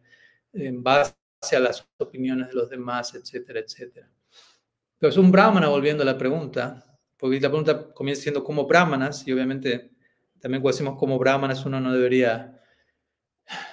en 0.53 0.81
base 0.81 1.13
a 1.51 1.59
las 1.59 1.85
opiniones 1.97 2.49
de 2.49 2.53
los 2.53 2.69
demás, 2.69 3.15
etcétera, 3.15 3.59
etcétera. 3.59 4.09
Entonces, 5.01 5.17
un 5.17 5.31
brahmana, 5.31 5.67
volviendo 5.67 6.03
a 6.03 6.05
la 6.05 6.15
pregunta, 6.15 6.85
porque 7.17 7.39
la 7.39 7.49
pregunta 7.49 7.91
comienza 7.91 8.21
siendo 8.21 8.43
como 8.43 8.67
brahmanas, 8.67 9.27
y 9.27 9.33
obviamente 9.33 9.89
también 10.39 10.61
cuando 10.61 10.75
decimos 10.75 10.99
como 10.99 11.17
brahmanas 11.17 11.65
uno 11.65 11.81
no 11.81 11.91
debería 11.91 12.61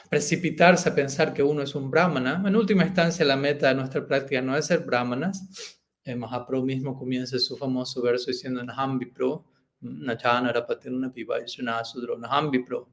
precipitarse 0.08 0.88
a 0.88 0.94
pensar 0.94 1.35
que 1.35 1.42
uno 1.42 1.61
es 1.61 1.75
un 1.75 1.90
brahmana. 1.90 2.42
En 2.47 2.56
última 2.56 2.87
instancia, 2.87 3.26
la 3.26 3.37
meta 3.37 3.68
de 3.68 3.75
nuestra 3.75 4.06
práctica 4.06 4.40
no 4.40 4.56
es 4.56 4.64
ser 4.64 4.80
brahmanas, 4.80 5.76
eh, 6.02 6.16
Mahaprabhu 6.16 6.64
mismo 6.64 6.99
comienza 6.99 7.38
su 7.38 7.58
famoso 7.58 8.00
verso 8.00 8.30
diciendo 8.30 8.64
Naham 8.64 8.99
Vipro, 8.99 9.44
Nachana 9.80 10.50
Rapatiruna 10.50 11.12
Pivaishana 11.12 11.85
Sudro, 11.85 12.16
Naham 12.16 12.50
Vipro. 12.50 12.88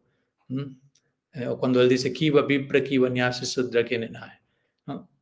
Eh, 1.32 1.48
o 1.48 1.58
cuando 1.58 1.82
él 1.82 1.88
dice 1.88 2.12
Kiva 2.12 2.42
Vipra 2.42 2.84
Kiva 2.84 3.08
Nyasi 3.08 3.46
Sudra 3.46 3.84
¿no? 3.84 4.20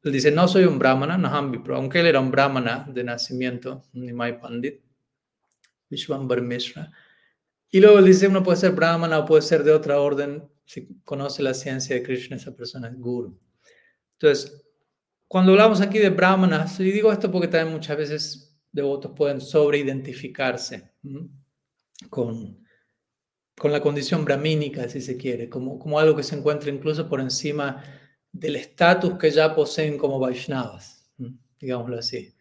Él 0.04 0.12
dice, 0.12 0.32
no 0.32 0.48
soy 0.48 0.66
un 0.66 0.78
brahmana, 0.78 1.18
Naham 1.18 1.52
Vipro, 1.52 1.78
aunque 1.78 2.02
él 2.02 2.08
era 2.08 2.20
un 2.20 2.30
brahmana 2.30 2.86
de 2.94 3.04
nacimiento, 3.06 3.84
Nimai 3.94 4.40
Pandit, 4.40 4.82
Vishwambar 5.90 6.42
Mishra. 6.42 6.92
Y 7.70 7.80
luego 7.80 8.00
él 8.00 8.06
dice, 8.06 8.28
uno 8.28 8.44
puede 8.44 8.58
ser 8.58 8.74
brahmana 8.74 9.20
o 9.20 9.26
puede 9.26 9.42
ser 9.42 9.64
de 9.64 9.72
otra 9.72 10.00
orden, 10.00 10.44
si 10.66 10.88
conoce 11.04 11.42
la 11.42 11.54
ciencia 11.54 11.96
de 11.96 12.04
Krishna, 12.04 12.36
esa 12.36 12.56
persona 12.56 12.90
es 12.90 13.00
guru. 13.00 13.40
Entonces, 14.14 14.66
cuando 15.28 15.54
hablamos 15.54 15.80
aquí 15.80 16.00
de 16.00 16.10
brahmanas, 16.10 16.80
y 16.80 16.92
digo 16.92 17.12
esto 17.12 17.32
porque 17.32 17.48
también 17.48 17.74
muchas 17.74 17.98
veces 17.98 18.58
devotos 18.72 19.14
pueden 19.16 19.40
sobreidentificarse 19.40 20.92
con, 22.10 22.60
con 23.58 23.72
la 23.72 23.82
condición 23.82 24.26
brahmínica, 24.26 24.88
si 24.90 25.00
se 25.00 25.16
quiere, 25.16 25.50
como, 25.50 25.80
como 25.80 25.98
algo 25.98 26.16
que 26.16 26.24
se 26.24 26.36
encuentra 26.36 26.70
incluso 26.70 27.08
por 27.08 27.22
encima 27.22 27.84
del 28.34 28.56
estatus 28.56 29.18
que 29.18 29.32
ya 29.32 29.56
poseen 29.56 29.98
como 29.98 30.20
Vaishnavas, 30.20 31.10
digámoslo 31.60 32.00
así. 32.00 32.34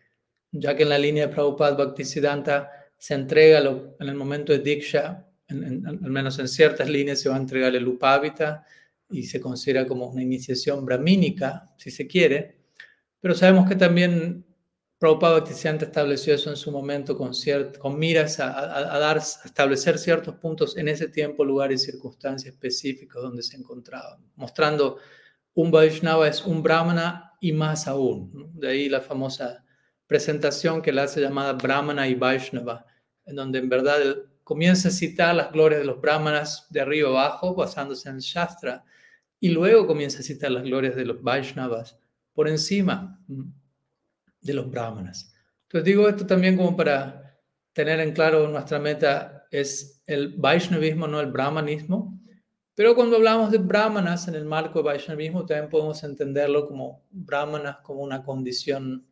Ya 0.50 0.74
que 0.74 0.82
en 0.82 0.88
la 0.88 0.98
línea 0.98 1.26
de 1.26 1.32
Prabhupada 1.32 1.76
Bhaktisiddhanta 1.76 2.70
se 2.96 3.14
entrega 3.14 3.58
en 3.58 4.08
el 4.08 4.14
momento 4.14 4.52
de 4.52 4.58
Diksha, 4.58 5.28
al 5.48 6.00
menos 6.00 6.38
en 6.38 6.48
ciertas 6.48 6.88
líneas 6.88 7.20
se 7.20 7.28
va 7.28 7.36
a 7.36 7.38
entregar 7.38 7.74
el 7.76 7.86
Upavita 7.86 8.64
y 9.10 9.24
se 9.24 9.40
considera 9.40 9.86
como 9.86 10.08
una 10.08 10.22
iniciación 10.22 10.84
brahmínica, 10.84 11.70
si 11.76 11.90
se 11.90 12.06
quiere. 12.06 12.56
Pero 13.20 13.34
sabemos 13.34 13.68
que 13.68 13.76
también 13.76 14.46
Prabhupada 14.98 15.40
Bhaktisiddhanta 15.40 15.86
estableció 15.86 16.34
eso 16.34 16.48
en 16.48 16.56
su 16.56 16.70
momento 16.70 17.18
con, 17.18 17.32
con 17.78 17.98
miras 17.98 18.40
a, 18.40 18.98
dar, 18.98 19.18
establecer 19.18 19.98
ciertos 19.98 20.36
puntos 20.36 20.76
en 20.78 20.88
ese 20.88 21.08
tiempo, 21.08 21.44
lugar 21.44 21.70
y 21.70 21.76
circunstancias 21.76 22.54
específicos 22.54 23.22
donde 23.22 23.42
se 23.42 23.56
encontraban, 23.56 24.20
mostrando 24.36 24.98
un 25.54 25.70
Vaishnava 25.70 26.28
es 26.28 26.44
un 26.44 26.62
Brahmana 26.62 27.32
y 27.40 27.52
más 27.52 27.86
aún. 27.86 28.50
De 28.54 28.68
ahí 28.68 28.88
la 28.88 29.00
famosa 29.00 29.64
presentación 30.06 30.82
que 30.82 30.92
la 30.92 31.04
hace 31.04 31.20
llamada 31.20 31.54
Brahmana 31.54 32.08
y 32.08 32.14
Vaishnava, 32.14 32.86
en 33.26 33.36
donde 33.36 33.58
en 33.58 33.68
verdad 33.68 33.98
comienza 34.44 34.88
a 34.88 34.92
citar 34.92 35.34
las 35.34 35.52
glorias 35.52 35.80
de 35.80 35.86
los 35.86 36.00
Brahmanas 36.00 36.66
de 36.70 36.80
arriba 36.80 37.08
abajo, 37.08 37.54
basándose 37.54 38.08
en 38.08 38.16
el 38.16 38.20
Shastra, 38.20 38.84
y 39.40 39.48
luego 39.48 39.86
comienza 39.86 40.20
a 40.20 40.22
citar 40.22 40.50
las 40.50 40.62
glorias 40.62 40.94
de 40.94 41.04
los 41.04 41.22
Vaishnavas 41.22 41.98
por 42.32 42.48
encima 42.48 43.18
de 44.40 44.54
los 44.54 44.70
brahmanas. 44.70 45.34
Entonces 45.64 45.84
digo 45.84 46.08
esto 46.08 46.26
también 46.26 46.56
como 46.56 46.76
para 46.76 47.38
tener 47.72 48.00
en 48.00 48.12
claro 48.12 48.48
nuestra 48.48 48.78
meta 48.78 49.46
es 49.50 50.02
el 50.06 50.34
Vaishnavismo, 50.36 51.06
no 51.06 51.20
el 51.20 51.30
brahmanismo. 51.30 52.20
Pero 52.74 52.94
cuando 52.94 53.16
hablamos 53.16 53.50
de 53.50 53.58
brahmanas 53.58 54.28
en 54.28 54.34
el 54.34 54.46
marco 54.46 54.78
de 54.78 54.84
Vaishnavismo, 54.84 55.44
también 55.44 55.68
podemos 55.68 56.02
entenderlo 56.04 56.66
como 56.66 57.04
brahmanas 57.10 57.78
como 57.82 58.00
una 58.02 58.22
condición, 58.22 59.06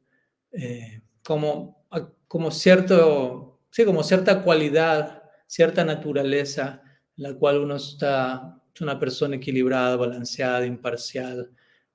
eh, 0.53 1.03
como, 1.23 1.85
como, 2.27 2.51
cierto, 2.51 3.61
sí, 3.71 3.85
como 3.85 4.03
cierta 4.03 4.43
cualidad, 4.43 5.25
cierta 5.47 5.85
naturaleza, 5.85 6.83
en 7.19 7.23
la 7.23 7.35
cual 7.35 7.59
uno 7.59 7.77
está, 7.77 8.59
es 8.75 8.81
una 8.81 8.99
persona 8.99 9.37
equilibrada, 9.37 9.97
balanceada, 9.97 10.65
imparcial, 10.65 11.51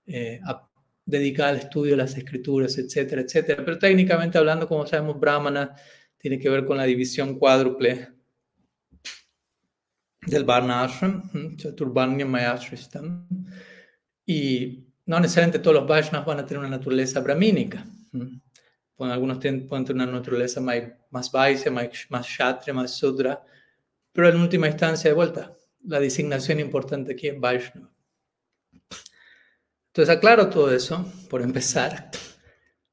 eh, 0.05 0.39
dedicada 1.03 1.49
al 1.49 1.57
estudio 1.57 1.91
de 1.91 1.97
las 1.97 2.15
escrituras, 2.15 2.77
etcétera, 2.77 3.21
etcétera. 3.21 3.65
Pero 3.65 3.79
técnicamente 3.79 4.37
hablando, 4.37 4.67
como 4.67 4.85
sabemos, 4.85 5.19
Brahmana 5.19 5.75
tiene 6.19 6.37
que 6.37 6.49
ver 6.49 6.65
con 6.65 6.77
la 6.77 6.83
división 6.83 7.39
cuádruple 7.39 8.14
del 10.25 10.43
Varna 10.43 10.83
Ashram, 10.83 11.29
Mayashristam. 12.27 13.27
Y 14.25 14.87
no 15.05 15.19
necesariamente 15.19 15.59
todos 15.59 15.75
los 15.75 15.87
Vaishnavas 15.87 16.25
van 16.25 16.39
a 16.39 16.45
tener 16.45 16.59
una 16.59 16.69
naturaleza 16.69 17.19
brahmínica. 17.19 17.85
algunos 18.99 19.37
pueden 19.37 19.85
tener 19.85 20.07
una 20.07 20.17
naturaleza 20.17 20.61
más, 20.61 20.83
más 21.11 21.31
Vaisya, 21.31 21.71
más, 21.71 21.87
más 22.09 22.25
Kshatriya, 22.25 22.73
más 22.73 22.91
Sudra. 22.91 23.43
Pero 24.11 24.29
en 24.29 24.37
última 24.37 24.67
instancia, 24.67 25.09
de 25.09 25.15
vuelta, 25.15 25.55
la 25.83 25.99
designación 25.99 26.59
importante 26.59 27.13
aquí 27.13 27.27
es 27.27 27.39
Vaishnava. 27.39 27.91
Entonces 29.87 30.13
aclaro 30.13 30.49
todo 30.49 30.73
eso, 30.73 31.05
por 31.29 31.41
empezar. 31.41 32.09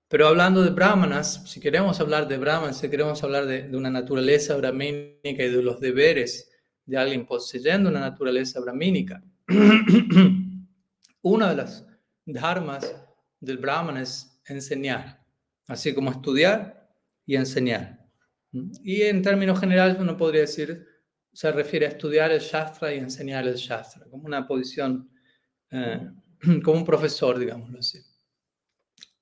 Pero 0.09 0.29
hablando 0.29 0.63
de 0.63 0.71
brahmanas, 0.71 1.43
si 1.47 1.59
queremos 1.59 1.99
hablar 1.99 2.29
de 2.29 2.37
brahmanas, 2.37 2.79
si 2.79 2.91
queremos 2.91 3.25
hablar 3.25 3.47
de, 3.47 3.75
una 3.75 3.91
naturaleza 3.91 4.57
brahmínica 4.57 5.43
y 5.43 5.49
de 5.49 5.63
los 5.63 5.81
deberes 5.81 6.52
de 6.85 6.97
alguien 6.97 7.27
poseyendo 7.27 7.89
una 7.89 8.01
naturaleza 8.01 8.61
brahmínica, 8.61 9.23
una 11.23 11.51
de 11.51 11.57
las 11.57 11.87
dharmas 12.25 12.95
del 13.41 13.59
brahman 13.59 13.97
es 13.97 14.41
enseñar, 14.47 15.25
así 15.67 15.95
como 15.95 16.11
estudiar 16.11 16.89
y 17.27 17.37
enseñar. 17.37 17.99
Y 18.85 19.03
en 19.03 19.23
términos 19.23 19.59
generales 19.59 19.97
uno 19.99 20.17
podría 20.17 20.43
decir, 20.43 20.87
se 21.33 21.51
refiere 21.51 21.87
a 21.87 21.91
estudiar 21.91 22.31
el 22.31 22.41
shastra 22.41 22.95
y 22.95 22.99
enseñar 22.99 23.47
el 23.47 23.55
shastra, 23.55 24.07
como 24.11 24.27
una 24.27 24.47
posición 24.47 25.11
eh, 25.71 26.11
como 26.65 26.79
un 26.79 26.85
profesor, 26.85 27.39
digámoslo 27.39 27.79
así. 27.79 27.99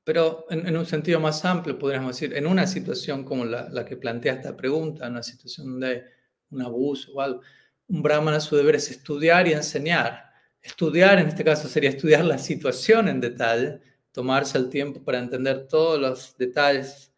Pero 0.02 0.46
en, 0.50 0.76
un 0.76 0.86
sentido 0.86 1.20
más 1.20 1.44
amplio, 1.44 1.78
podríamos 1.78 2.16
decir, 2.16 2.36
en 2.36 2.46
una 2.46 2.66
situación 2.66 3.22
como 3.22 3.44
la, 3.44 3.84
que 3.84 3.96
plantea 3.96 4.34
esta 4.34 4.56
pregunta, 4.56 5.06
en 5.06 5.12
una 5.12 5.22
situación 5.22 5.72
donde 5.72 6.04
un 6.50 6.62
abuso 6.62 7.12
o 7.12 7.20
algo, 7.20 7.40
un 7.88 8.02
brahmana 8.02 8.40
su 8.40 8.56
deber 8.56 8.76
es 8.76 8.90
estudiar 8.90 9.48
y 9.48 9.52
enseñar. 9.52 10.30
estudiar, 10.62 11.18
en 11.18 11.28
este 11.28 11.44
caso 11.44 11.68
sería 11.68 11.90
estudiar 11.90 12.24
la 12.24 12.38
situación 12.38 13.08
en 13.08 13.20
detalle, 13.20 13.80
tomarse 14.12 14.58
el 14.58 14.68
tiempo 14.68 15.02
para 15.02 15.18
entender 15.18 15.66
todos 15.68 15.98
los 16.00 16.36
detalles 16.36 17.12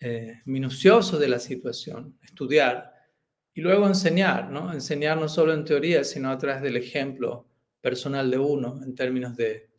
eh, 0.00 0.40
minuciosos 0.46 1.20
de 1.20 1.28
la 1.28 1.38
situación, 1.38 2.18
estudiar 2.22 2.92
y 3.54 3.60
luego 3.60 3.86
enseñar, 3.86 4.50
¿no? 4.50 4.72
Enseñar 4.72 5.18
no 5.18 5.28
solo 5.28 5.54
en 5.54 5.64
teoría, 5.64 6.04
sino 6.04 6.30
a 6.30 6.38
través 6.38 6.62
del 6.62 6.76
ejemplo 6.76 7.46
personal 7.80 8.30
de 8.30 8.38
uno 8.38 8.80
en 8.84 8.94
términos 8.94 9.36
de, 9.36 9.70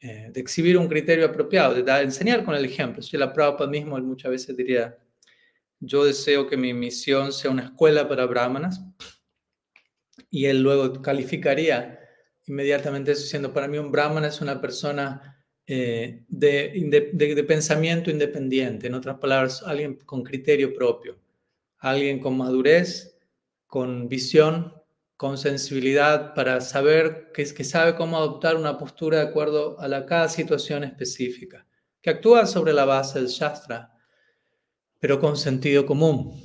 eh, 0.00 0.30
de 0.32 0.40
exhibir 0.40 0.78
un 0.78 0.88
criterio 0.88 1.26
apropiado, 1.26 1.74
de 1.74 1.82
dar, 1.82 2.02
enseñar 2.02 2.44
con 2.44 2.54
el 2.54 2.64
ejemplo. 2.64 3.02
Si 3.02 3.16
la 3.16 3.32
Prabhupada 3.32 3.68
mismo 3.68 3.98
muchas 3.98 4.30
veces 4.30 4.56
diría, 4.56 4.96
yo 5.80 6.04
deseo 6.04 6.48
que 6.48 6.56
mi 6.56 6.74
misión 6.74 7.32
sea 7.32 7.50
una 7.50 7.64
escuela 7.64 8.08
para 8.08 8.26
brahmanas, 8.26 8.80
y 10.30 10.46
él 10.46 10.62
luego 10.62 11.00
calificaría 11.00 11.98
inmediatamente 12.48 13.12
eso 13.12 13.22
diciendo, 13.22 13.52
para 13.52 13.68
mí 13.68 13.78
un 13.78 13.92
brahmana 13.92 14.28
es 14.28 14.40
una 14.40 14.60
persona 14.60 15.44
eh, 15.66 16.24
de, 16.28 16.72
de, 17.12 17.44
pensamiento 17.44 18.10
independiente, 18.10 18.86
en 18.86 18.94
otras 18.94 19.18
palabras, 19.18 19.62
alguien 19.62 19.96
con 20.06 20.22
criterio 20.22 20.72
propio, 20.74 21.18
alguien 21.78 22.20
con 22.20 22.38
madurez, 22.38 23.18
con 23.66 24.08
visión, 24.08 24.72
con 25.16 25.36
sensibilidad 25.36 26.32
para 26.34 26.60
saber 26.62 27.32
que, 27.34 27.44
que 27.52 27.64
sabe 27.64 27.96
cómo 27.96 28.16
adoptar 28.16 28.56
una 28.56 28.78
postura 28.78 29.18
de 29.18 29.28
acuerdo 29.28 29.78
a 29.78 29.88
la, 29.88 30.06
cada 30.06 30.28
situación 30.28 30.84
específica, 30.84 31.66
que 32.00 32.10
actúa 32.10 32.46
sobre 32.46 32.72
la 32.72 32.86
base 32.86 33.18
del 33.18 33.28
Shastra, 33.28 33.92
pero 34.98 35.20
con 35.20 35.36
sentido 35.36 35.86
común, 35.86 36.40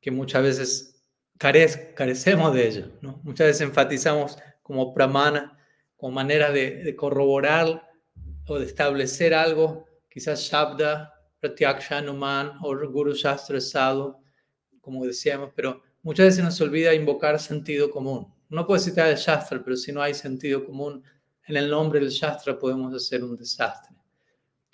que 0.00 0.10
muchas 0.10 0.42
veces 0.42 1.04
carecemos 1.38 2.54
de 2.54 2.68
ello. 2.68 2.86
Muchas 3.22 3.48
veces 3.48 3.62
enfatizamos 3.62 4.38
como 4.62 4.94
pramana, 4.94 5.58
como 5.96 6.14
manera 6.14 6.50
de, 6.50 6.82
de 6.82 6.96
corroborar 6.96 7.82
o 8.46 8.58
de 8.58 8.66
establecer 8.66 9.34
algo, 9.34 9.86
quizás 10.08 10.40
Shabda, 10.40 11.12
Pratyaksha, 11.40 12.00
Numan 12.02 12.52
o 12.62 12.74
Guru 12.88 13.12
Shastra 13.12 13.60
Sadhu, 13.60 14.16
como 14.80 15.04
decíamos, 15.04 15.50
pero 15.54 15.82
muchas 16.02 16.26
veces 16.26 16.44
nos 16.44 16.60
olvida 16.60 16.94
invocar 16.94 17.38
sentido 17.38 17.90
común. 17.90 18.32
No 18.48 18.66
puede 18.66 18.80
citar 18.80 19.08
el 19.08 19.16
Shastra, 19.16 19.62
pero 19.62 19.76
si 19.76 19.92
no 19.92 20.00
hay 20.00 20.14
sentido 20.14 20.64
común 20.64 21.02
en 21.46 21.56
el 21.56 21.70
nombre 21.70 22.00
del 22.00 22.08
Shastra 22.08 22.58
podemos 22.58 22.94
hacer 22.94 23.22
un 23.22 23.36
desastre. 23.36 23.85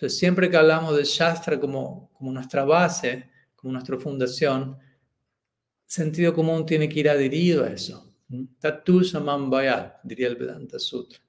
Entonces, 0.02 0.18
siempre 0.18 0.50
que 0.50 0.56
hablamos 0.56 0.97
del 0.97 1.04
Shastra 1.04 1.61
como, 1.61 2.11
como 2.14 2.32
nuestra 2.32 2.64
base, 2.64 3.30
como 3.54 3.73
nuestra 3.73 3.97
fundación, 3.97 4.76
sentido 5.87 6.35
común 6.35 6.66
tiene 6.66 6.88
que 6.88 6.99
ir 6.99 7.09
adherido 7.09 7.62
a 7.62 7.68
eso. 7.68 8.12
Tatu 8.59 9.04
Samam 9.04 9.49
diría 10.02 10.26
el 10.26 10.35
Vedanta 10.35 10.80
Sutra. 10.80 11.21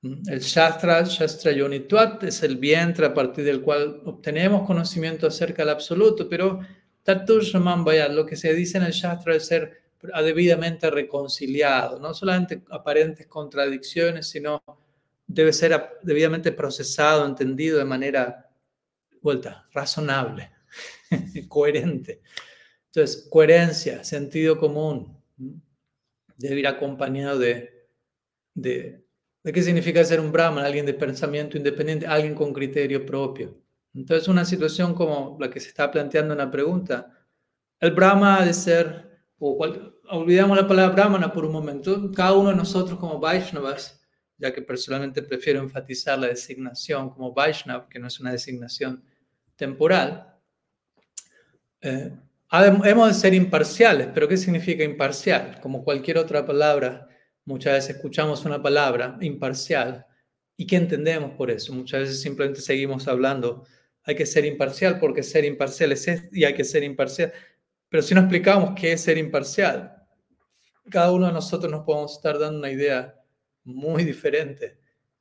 El 0.00 0.40
Shastra, 0.40 1.02
Shastra 1.02 1.52
Yonituat, 1.52 2.24
es 2.24 2.42
el 2.42 2.56
vientre 2.56 3.04
a 3.04 3.12
partir 3.12 3.44
del 3.44 3.60
cual 3.60 4.00
obtenemos 4.06 4.66
conocimiento 4.66 5.26
acerca 5.26 5.62
del 5.62 5.74
absoluto, 5.74 6.26
pero 6.26 6.60
Tatu 7.02 7.42
Samam 7.42 7.84
lo 8.10 8.24
que 8.24 8.36
se 8.36 8.54
dice 8.54 8.78
en 8.78 8.84
el 8.84 8.92
Shastra 8.92 9.36
es 9.36 9.44
ser 9.44 9.82
debidamente 10.00 10.88
reconciliado, 10.88 12.00
no 12.00 12.14
solamente 12.14 12.62
aparentes 12.70 13.26
contradicciones, 13.26 14.28
sino 14.30 14.62
debe 15.26 15.52
ser 15.52 15.98
debidamente 16.02 16.52
procesado, 16.52 17.26
entendido 17.26 17.78
de 17.78 17.84
manera, 17.84 18.50
vuelta, 19.20 19.64
razonable, 19.72 20.50
coherente. 21.48 22.20
Entonces, 22.86 23.26
coherencia, 23.30 24.04
sentido 24.04 24.58
común, 24.58 25.16
debe 26.36 26.60
ir 26.60 26.66
acompañado 26.66 27.38
de, 27.38 27.88
de 28.54 29.04
¿De 29.44 29.52
qué 29.52 29.62
significa 29.62 30.02
ser 30.04 30.20
un 30.20 30.32
Brahman? 30.32 30.64
Alguien 30.64 30.86
de 30.86 30.94
pensamiento 30.94 31.58
independiente, 31.58 32.06
alguien 32.06 32.34
con 32.34 32.54
criterio 32.54 33.04
propio. 33.04 33.54
Entonces, 33.92 34.26
una 34.26 34.46
situación 34.46 34.94
como 34.94 35.36
la 35.38 35.50
que 35.50 35.60
se 35.60 35.68
está 35.68 35.90
planteando 35.90 36.32
en 36.32 36.38
la 36.38 36.50
pregunta, 36.50 37.12
el 37.78 37.90
Brahma 37.90 38.38
ha 38.38 38.46
de 38.46 38.54
ser, 38.54 39.20
o 39.38 39.58
olvidamos 40.08 40.56
la 40.56 40.66
palabra 40.66 40.94
Brahmana 40.94 41.30
por 41.30 41.44
un 41.44 41.52
momento, 41.52 42.10
cada 42.12 42.32
uno 42.32 42.48
de 42.50 42.56
nosotros 42.56 42.98
como 42.98 43.20
Vaishnavas, 43.20 44.02
ya 44.38 44.52
que 44.52 44.62
personalmente 44.62 45.22
prefiero 45.22 45.60
enfatizar 45.60 46.18
la 46.18 46.28
designación 46.28 47.10
como 47.10 47.32
Vaishnav, 47.32 47.88
que 47.88 47.98
no 47.98 48.08
es 48.08 48.20
una 48.20 48.32
designación 48.32 49.02
temporal, 49.56 50.34
eh, 51.80 52.12
hemos 52.50 53.08
de 53.08 53.14
ser 53.14 53.34
imparciales, 53.34 54.08
pero 54.12 54.28
¿qué 54.28 54.36
significa 54.36 54.84
imparcial? 54.84 55.60
Como 55.60 55.84
cualquier 55.84 56.18
otra 56.18 56.44
palabra 56.44 57.08
Muchas 57.46 57.74
veces 57.74 57.96
escuchamos 57.96 58.44
una 58.46 58.62
palabra 58.62 59.18
imparcial 59.20 60.06
y 60.56 60.66
¿qué 60.66 60.76
entendemos 60.76 61.32
por 61.32 61.50
eso? 61.50 61.74
Muchas 61.74 62.00
veces 62.00 62.22
simplemente 62.22 62.62
seguimos 62.62 63.06
hablando, 63.06 63.66
hay 64.02 64.14
que 64.14 64.24
ser 64.24 64.46
imparcial 64.46 64.98
porque 64.98 65.22
ser 65.22 65.44
imparcial 65.44 65.92
es 65.92 66.06
y 66.32 66.44
hay 66.44 66.54
que 66.54 66.64
ser 66.64 66.82
imparcial. 66.84 67.32
Pero 67.90 68.02
si 68.02 68.14
no 68.14 68.22
explicamos 68.22 68.72
qué 68.80 68.92
es 68.92 69.02
ser 69.02 69.18
imparcial, 69.18 69.94
cada 70.90 71.12
uno 71.12 71.26
de 71.26 71.32
nosotros 71.32 71.70
nos 71.70 71.84
podemos 71.84 72.16
estar 72.16 72.38
dando 72.38 72.60
una 72.60 72.70
idea 72.70 73.14
muy 73.64 74.04
diferente 74.04 74.78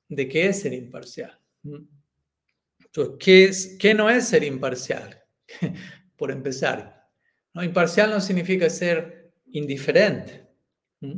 de 0.08 0.28
qué 0.28 0.48
es 0.48 0.62
ser 0.62 0.74
imparcial. 0.74 1.40
Entonces, 1.64 3.16
¿qué, 3.20 3.44
es, 3.46 3.78
qué 3.80 3.94
no 3.94 4.10
es 4.10 4.28
ser 4.28 4.44
imparcial? 4.44 5.24
por 6.16 6.32
empezar. 6.32 7.10
¿no? 7.54 7.64
Imparcial 7.64 8.10
no 8.10 8.22
significa 8.22 8.70
ser 8.70 9.34
indiferente 9.48 10.44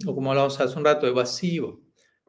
o 0.06 0.16
como 0.16 0.32
hablamos 0.32 0.60
hace 0.60 0.78
un 0.78 0.86
rato, 0.86 1.06
evasivo, 1.06 1.80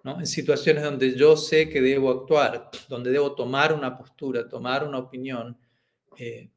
¿no? 0.05 0.19
en 0.19 0.27
situaciones 0.27 0.85
donde 0.85 1.17
yo 1.17 1.37
sé 1.37 1.69
que 1.69 1.81
debo 1.81 2.11
actuar, 2.11 2.71
donde 2.89 3.11
debo 3.11 3.35
tomar 3.35 3.73
una 3.73 3.97
postura, 3.97 4.47
tomar 4.47 4.87
una 4.87 4.99
opinión, 4.99 5.59
eh, 6.19 6.51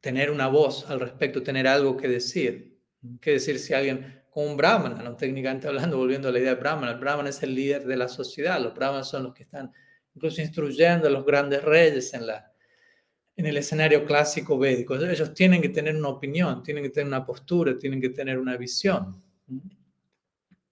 tener 0.00 0.30
una 0.30 0.48
voz 0.48 0.88
al 0.90 1.00
respecto, 1.00 1.42
tener 1.42 1.66
algo 1.66 1.96
que 1.96 2.08
decir. 2.08 2.78
¿Qué 3.20 3.32
decir 3.32 3.58
si 3.58 3.72
alguien, 3.72 4.19
como 4.30 4.46
un 4.46 4.56
brahmana, 4.56 5.02
¿no? 5.02 5.16
técnicamente 5.16 5.68
hablando, 5.68 5.96
volviendo 5.96 6.28
a 6.28 6.32
la 6.32 6.38
idea 6.38 6.54
de 6.54 6.60
brahmana, 6.60 6.92
el 6.92 6.98
brahmana 6.98 7.30
es 7.30 7.42
el 7.42 7.54
líder 7.54 7.84
de 7.86 7.96
la 7.96 8.08
sociedad, 8.08 8.60
los 8.60 8.74
brahmanas 8.74 9.08
son 9.08 9.24
los 9.24 9.34
que 9.34 9.42
están 9.42 9.72
incluso 10.14 10.40
instruyendo 10.40 11.08
a 11.08 11.10
los 11.10 11.24
grandes 11.24 11.62
reyes 11.62 12.14
en 12.14 12.26
la, 12.26 12.52
en 13.36 13.46
el 13.46 13.56
escenario 13.56 14.04
clásico 14.04 14.58
védico. 14.58 14.94
Ellos 14.96 15.34
tienen 15.34 15.62
que 15.62 15.68
tener 15.68 15.96
una 15.96 16.08
opinión, 16.08 16.62
tienen 16.62 16.84
que 16.84 16.90
tener 16.90 17.06
una 17.06 17.24
postura, 17.24 17.76
tienen 17.78 18.00
que 18.00 18.10
tener 18.10 18.38
una 18.38 18.56
visión. 18.56 19.22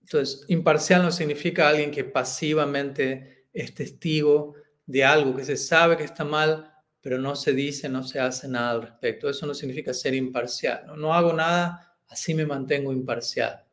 Entonces, 0.03 0.45
imparcial 0.49 1.03
no 1.03 1.11
significa 1.11 1.69
alguien 1.69 1.91
que 1.91 2.05
pasivamente 2.05 3.47
es 3.53 3.75
testigo 3.75 4.55
de 4.87 5.05
algo 5.05 5.35
que 5.37 5.45
se 5.45 5.57
sabe 5.57 5.97
que 5.97 6.05
está 6.05 6.25
mal, 6.25 6.73
pero 7.01 7.19
no 7.19 7.37
se 7.37 7.53
dice, 7.53 7.89
no 7.89 8.03
se 8.03 8.21
hace 8.21 8.49
nada 8.49 8.71
al 8.71 8.83
respecto. 8.83 9.29
Eso 9.29 9.47
no 9.47 9.55
significa 9.55 9.93
ser 9.95 10.15
imparcial. 10.15 10.87
No, 10.97 11.15
hago 11.15 11.33
nada, 11.33 11.88
así 12.09 12.35
me 12.35 12.47
mantengo 12.47 12.93
imparcial. 12.93 13.65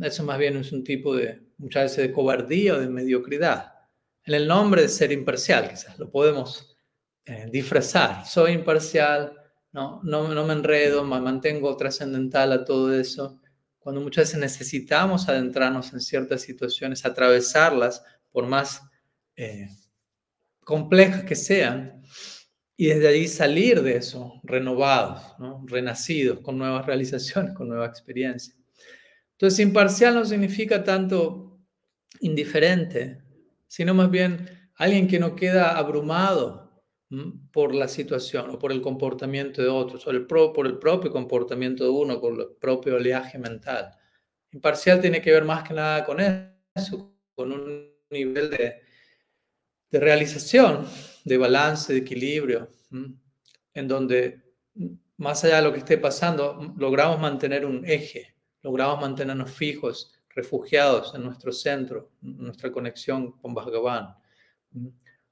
Eso 0.00 0.24
más 0.24 0.38
bien 0.38 0.56
es 0.56 0.72
un 0.72 0.82
tipo 0.84 1.14
de, 1.14 1.42
muchas 1.58 1.84
veces, 1.84 2.08
de 2.08 2.12
cobardía 2.12 2.74
o 2.74 2.80
de 2.80 2.88
mediocridad. 2.88 3.72
En 4.24 4.34
el 4.34 4.48
nombre 4.48 4.82
de 4.82 4.88
ser 4.88 5.12
imparcial, 5.12 5.68
quizás 5.68 5.98
lo 5.98 6.10
podemos 6.10 6.76
eh, 7.24 7.48
disfrazar. 7.50 8.24
Soy 8.26 8.52
imparcial, 8.52 9.32
no, 9.72 10.00
no, 10.02 10.44
me 10.44 10.52
enredo, 10.52 11.04
me 11.04 11.20
mantengo 11.20 11.76
trascendental 11.76 12.52
a 12.52 12.64
todo 12.64 12.92
eso 12.94 13.40
cuando 13.78 14.00
muchas 14.00 14.28
veces 14.28 14.40
necesitamos 14.40 15.28
adentrarnos 15.28 15.92
en 15.92 16.00
ciertas 16.00 16.42
situaciones, 16.42 17.04
atravesarlas, 17.04 18.04
por 18.30 18.46
más 18.46 18.80
eh, 19.34 19.68
complejas 20.62 21.24
que 21.24 21.34
sean, 21.34 22.00
y 22.76 22.86
desde 22.86 23.08
allí 23.08 23.28
salir 23.28 23.82
de 23.82 23.96
eso 23.96 24.40
renovados, 24.42 25.22
renacidos, 25.66 26.40
con 26.40 26.58
nuevas 26.58 26.86
realizaciones, 26.86 27.52
con 27.56 27.68
nueva 27.68 27.86
experiencia. 27.86 28.54
Entonces, 29.32 29.60
imparcial 29.60 30.14
no 30.14 30.24
significa 30.24 30.84
tanto 30.84 31.60
indiferente, 32.20 33.22
sino 33.66 33.94
más 33.94 34.10
bien 34.10 34.48
alguien 34.76 35.08
que 35.08 35.18
no 35.18 35.34
queda 35.34 35.76
abrumado 35.76 36.62
por 37.52 37.74
la 37.74 37.88
situación 37.88 38.50
o 38.50 38.58
por 38.58 38.72
el 38.72 38.80
comportamiento 38.80 39.60
de 39.60 39.68
otros, 39.68 40.06
o 40.06 40.52
por 40.52 40.66
el 40.66 40.78
propio 40.78 41.10
comportamiento 41.10 41.84
de 41.84 41.90
uno, 41.90 42.20
por 42.20 42.40
el 42.40 42.46
propio 42.58 42.96
oleaje 42.96 43.38
mental. 43.38 43.90
Imparcial 44.50 45.00
tiene 45.00 45.20
que 45.20 45.32
ver 45.32 45.44
más 45.44 45.66
que 45.66 45.74
nada 45.74 46.04
con 46.04 46.18
eso, 46.20 47.14
con 47.34 47.52
un 47.52 47.92
nivel 48.10 48.50
de, 48.50 48.80
de 49.90 50.00
realización, 50.00 50.86
de 51.24 51.38
balance, 51.38 51.92
de 51.92 52.00
equilibrio, 52.00 52.68
en 53.74 53.88
donde 53.88 54.42
más 55.16 55.44
allá 55.44 55.56
de 55.56 55.62
lo 55.62 55.72
que 55.72 55.78
esté 55.78 55.98
pasando, 55.98 56.74
logramos 56.76 57.20
mantener 57.20 57.64
un 57.64 57.84
eje, 57.86 58.34
logramos 58.62 59.00
mantenernos 59.00 59.50
fijos, 59.50 60.12
refugiados 60.34 61.14
en 61.14 61.22
nuestro 61.24 61.52
centro, 61.52 62.10
nuestra 62.20 62.72
conexión 62.72 63.32
con 63.32 63.54
Bhagavan. 63.54 64.14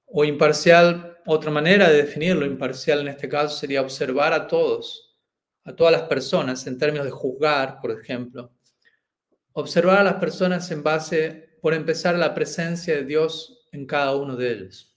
O 0.06 0.24
imparcial, 0.24 1.18
otra 1.26 1.50
manera 1.50 1.88
de 1.88 1.96
definirlo, 1.96 2.44
imparcial 2.44 3.00
en 3.00 3.08
este 3.08 3.28
caso 3.28 3.56
sería 3.56 3.80
observar 3.80 4.32
a 4.32 4.46
todos, 4.46 5.18
a 5.64 5.74
todas 5.74 5.92
las 5.92 6.02
personas 6.02 6.66
en 6.66 6.78
términos 6.78 7.06
de 7.06 7.12
juzgar, 7.12 7.80
por 7.80 7.90
ejemplo, 7.90 8.52
observar 9.52 9.98
a 9.98 10.04
las 10.04 10.14
personas 10.14 10.70
en 10.70 10.82
base, 10.82 11.58
por 11.60 11.74
empezar, 11.74 12.14
a 12.14 12.18
la 12.18 12.34
presencia 12.34 12.94
de 12.94 13.04
Dios 13.04 13.66
en 13.72 13.86
cada 13.86 14.14
uno 14.16 14.36
de 14.36 14.52
ellos. 14.52 14.96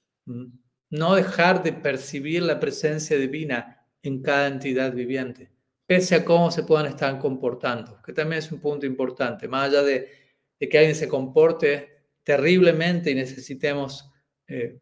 No 0.93 1.15
dejar 1.15 1.63
de 1.63 1.73
percibir 1.73 2.43
la 2.43 2.59
presencia 2.59 3.17
divina 3.17 3.83
en 4.03 4.21
cada 4.21 4.45
entidad 4.45 4.93
viviente, 4.93 5.49
pese 5.87 6.13
a 6.13 6.23
cómo 6.23 6.51
se 6.51 6.61
puedan 6.61 6.85
estar 6.85 7.17
comportando, 7.17 7.99
que 8.05 8.13
también 8.13 8.39
es 8.39 8.51
un 8.51 8.59
punto 8.59 8.85
importante, 8.85 9.47
más 9.47 9.69
allá 9.69 9.81
de, 9.81 10.07
que 10.59 10.77
alguien 10.77 10.95
se 10.95 11.07
comporte 11.07 11.89
terriblemente 12.21 13.09
y 13.09 13.15
necesitemos 13.15 14.07
eh, 14.47 14.81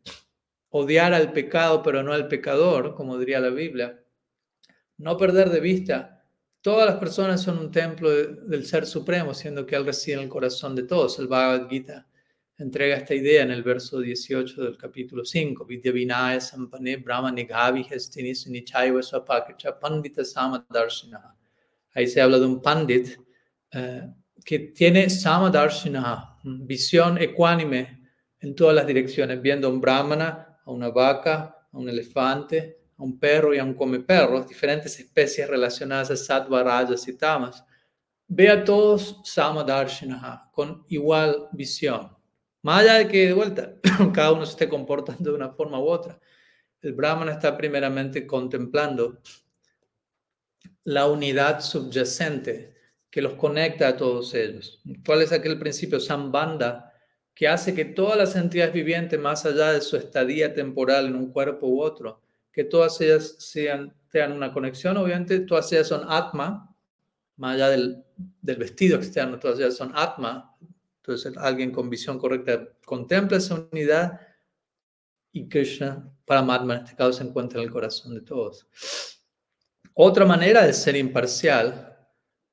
odiar 0.69 1.13
al 1.13 1.31
pecado, 1.31 1.81
pero 1.81 2.03
no 2.03 2.11
al 2.11 2.27
pecador, 2.27 2.93
como 2.93 3.17
diría 3.17 3.39
la 3.39 3.49
Biblia, 3.49 4.03
no 4.97 5.15
perder 5.15 5.49
de 5.49 5.61
vista 5.61 6.21
Todas 6.61 6.85
las 6.85 6.99
personas 6.99 7.41
son 7.41 7.57
un 7.57 7.71
templo 7.71 8.11
del 8.11 8.67
Ser 8.67 8.85
Supremo, 8.85 9.33
siendo 9.33 9.65
que 9.65 9.75
Él 9.75 9.83
reside 9.83 10.17
en 10.17 10.21
el 10.21 10.29
corazón 10.29 10.75
de 10.75 10.83
todos. 10.83 11.17
El 11.17 11.27
Bhagavad 11.27 11.67
Gita 11.67 12.07
entrega 12.63 12.97
esta 12.97 13.15
idea 13.15 13.43
en 13.43 13.51
el 13.51 13.63
verso 13.63 13.99
18 13.99 14.63
del 14.63 14.77
capítulo 14.77 15.25
5. 15.25 15.65
Vidya 15.65 15.91
Vinaya 15.91 16.39
Sampane 16.39 16.97
Brahma 16.97 17.31
Nighavi 17.31 17.85
Hestini 17.89 18.35
Sunichaiva 18.35 19.01
Swapakacha 19.01 19.79
Pandita 19.79 20.23
Samadarshinaha. 20.23 21.35
Ahí 21.93 22.07
se 22.07 22.21
habla 22.21 22.39
de 22.39 22.45
un 22.45 22.61
pandit 22.61 23.17
eh, 23.71 24.07
que 24.45 24.59
tiene 24.59 25.09
Samadarshinaha, 25.09 26.39
visión 26.43 27.17
ecuánime 27.17 28.01
en 28.39 28.55
todas 28.55 28.75
las 28.75 28.87
direcciones, 28.87 29.41
viendo 29.41 29.67
a 29.67 29.71
un 29.71 29.81
brahmana, 29.81 30.59
a 30.63 30.71
una 30.71 30.89
vaca, 30.89 31.67
a 31.71 31.77
un 31.77 31.89
elefante, 31.89 32.79
a 32.97 33.03
un 33.03 33.19
perro 33.19 33.53
y 33.53 33.59
a 33.59 33.63
un 33.63 33.73
come 33.73 33.99
perros, 33.99 34.47
diferentes 34.47 34.99
especies 34.99 35.47
relacionadas 35.47 36.11
a 36.11 36.15
sattva, 36.15 36.63
rajas 36.63 37.07
y 37.07 37.17
tamas, 37.17 37.63
ve 38.27 38.49
a 38.49 38.63
todos 38.63 39.19
samadarshinaha, 39.23 40.49
con 40.51 40.85
igual 40.89 41.49
visión. 41.51 42.20
Más 42.63 42.81
allá 42.81 42.95
de 42.95 43.07
que, 43.07 43.27
de 43.27 43.33
vuelta, 43.33 43.75
cada 44.13 44.31
uno 44.31 44.45
se 44.45 44.51
esté 44.51 44.69
comportando 44.69 45.31
de 45.31 45.35
una 45.35 45.49
forma 45.49 45.79
u 45.79 45.87
otra, 45.87 46.19
el 46.81 46.93
Brahman 46.93 47.29
está 47.29 47.57
primeramente 47.57 48.25
contemplando 48.25 49.19
la 50.83 51.07
unidad 51.07 51.61
subyacente 51.61 52.75
que 53.09 53.21
los 53.21 53.33
conecta 53.33 53.87
a 53.87 53.97
todos 53.97 54.33
ellos. 54.33 54.81
¿Cuál 55.05 55.21
es 55.21 55.31
aquel 55.31 55.59
principio 55.59 55.99
sambanda 55.99 56.91
que 57.33 57.47
hace 57.47 57.73
que 57.73 57.85
todas 57.85 58.17
las 58.17 58.35
entidades 58.35 58.73
vivientes, 58.73 59.19
más 59.19 59.45
allá 59.45 59.73
de 59.73 59.81
su 59.81 59.97
estadía 59.97 60.53
temporal 60.53 61.07
en 61.07 61.15
un 61.15 61.31
cuerpo 61.31 61.67
u 61.67 61.81
otro, 61.81 62.21
que 62.51 62.63
todas 62.63 62.99
ellas 63.01 63.35
sean, 63.39 63.93
tengan 64.09 64.33
una 64.33 64.51
conexión, 64.51 64.97
obviamente 64.97 65.39
todas 65.41 65.71
ellas 65.71 65.87
son 65.87 66.03
Atma, 66.07 66.75
más 67.37 67.55
allá 67.55 67.69
del, 67.69 68.03
del 68.41 68.57
vestido 68.57 68.97
externo, 68.97 69.39
todas 69.39 69.59
ellas 69.59 69.75
son 69.75 69.91
Atma, 69.95 70.55
entonces 71.01 71.35
alguien 71.37 71.71
con 71.71 71.89
visión 71.89 72.19
correcta 72.19 72.69
contempla 72.85 73.37
esa 73.37 73.67
unidad 73.71 74.19
y 75.31 75.49
Krishna, 75.49 76.13
Paramatma 76.25 76.75
en 76.75 76.83
este 76.83 76.95
caso, 76.95 77.13
se 77.13 77.23
encuentra 77.23 77.59
en 77.59 77.65
el 77.65 77.71
corazón 77.71 78.13
de 78.13 78.21
todos. 78.21 78.67
Otra 79.93 80.25
manera 80.25 80.65
de 80.65 80.73
ser 80.73 80.95
imparcial 80.95 81.97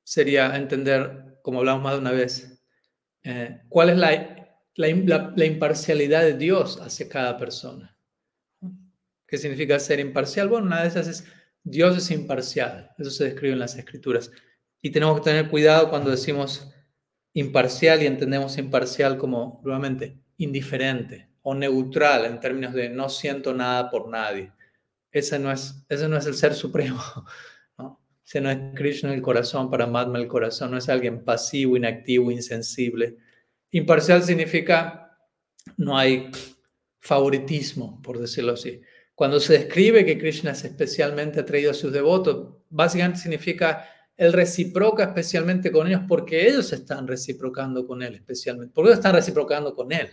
sería 0.03 0.55
entender, 0.55 1.39
como 1.43 1.59
hablamos 1.59 1.83
más 1.83 1.93
de 1.93 1.99
una 1.99 2.11
vez, 2.11 2.63
eh, 3.23 3.61
cuál 3.69 3.91
es 3.91 3.97
la, 3.97 4.57
la, 4.75 5.45
imparcialidad 5.45 6.21
de 6.21 6.33
Dios 6.33 6.79
hacia 6.81 7.07
cada 7.07 7.37
persona. 7.37 7.95
¿Qué 9.27 9.37
significa 9.37 9.77
ser 9.77 9.99
imparcial? 9.99 10.49
Bueno, 10.49 10.65
una 10.65 10.81
de 10.81 10.87
esas 10.87 11.07
es 11.07 11.25
Dios 11.63 11.97
es 11.97 12.09
imparcial. 12.09 12.91
Eso 12.97 13.11
se 13.11 13.25
describe 13.25 13.53
en 13.53 13.59
las 13.59 13.75
escrituras. 13.75 14.31
Y 14.81 14.89
tenemos 14.89 15.19
que 15.19 15.25
tener 15.25 15.49
cuidado 15.49 15.89
cuando 15.89 16.09
decimos 16.09 16.73
imparcial 17.33 18.01
y 18.01 18.07
entendemos 18.07 18.57
imparcial 18.57 19.17
como, 19.17 19.61
nuevamente, 19.63 20.17
indiferente 20.37 21.29
o 21.41 21.53
neutral 21.53 22.25
en 22.25 22.39
términos 22.39 22.73
de 22.73 22.89
no 22.89 23.09
siento 23.09 23.53
nada 23.53 23.89
por 23.89 24.09
nadie. 24.09 24.51
Ese 25.11 25.39
no 25.39 25.51
es, 25.51 25.85
ese 25.89 26.07
no 26.07 26.17
es 26.17 26.25
el 26.25 26.35
ser 26.35 26.53
supremo. 26.53 27.01
¿no? 27.77 28.01
Ese 28.25 28.41
no 28.41 28.49
es 28.49 28.57
Krishna 28.75 29.13
el 29.13 29.21
corazón, 29.21 29.69
para 29.69 29.85
Paramatma 29.85 30.19
el 30.19 30.27
corazón, 30.27 30.71
no 30.71 30.77
es 30.77 30.89
alguien 30.89 31.23
pasivo, 31.23 31.77
inactivo, 31.77 32.31
insensible. 32.31 33.17
Imparcial 33.71 34.23
significa 34.23 35.17
no 35.77 35.97
hay 35.97 36.31
favoritismo, 36.99 38.01
por 38.01 38.19
decirlo 38.19 38.53
así. 38.53 38.81
Cuando 39.15 39.39
se 39.39 39.53
describe 39.53 40.05
que 40.05 40.17
Krishna 40.17 40.51
es 40.51 40.63
especialmente 40.63 41.41
atraído 41.41 41.71
a 41.71 41.73
sus 41.73 41.91
devotos, 41.91 42.55
básicamente 42.69 43.19
significa 43.19 43.85
él 44.19 44.33
reciproca 44.33 45.05
especialmente 45.05 45.71
con 45.71 45.87
ellos 45.87 46.01
porque 46.05 46.45
ellos 46.45 46.73
están 46.73 47.07
reciprocando 47.07 47.87
con 47.87 48.03
él 48.03 48.15
especialmente. 48.15 48.73
Porque 48.73 48.89
ellos 48.89 48.99
están 48.99 49.15
reciprocando 49.15 49.73
con 49.73 49.93
él. 49.93 50.09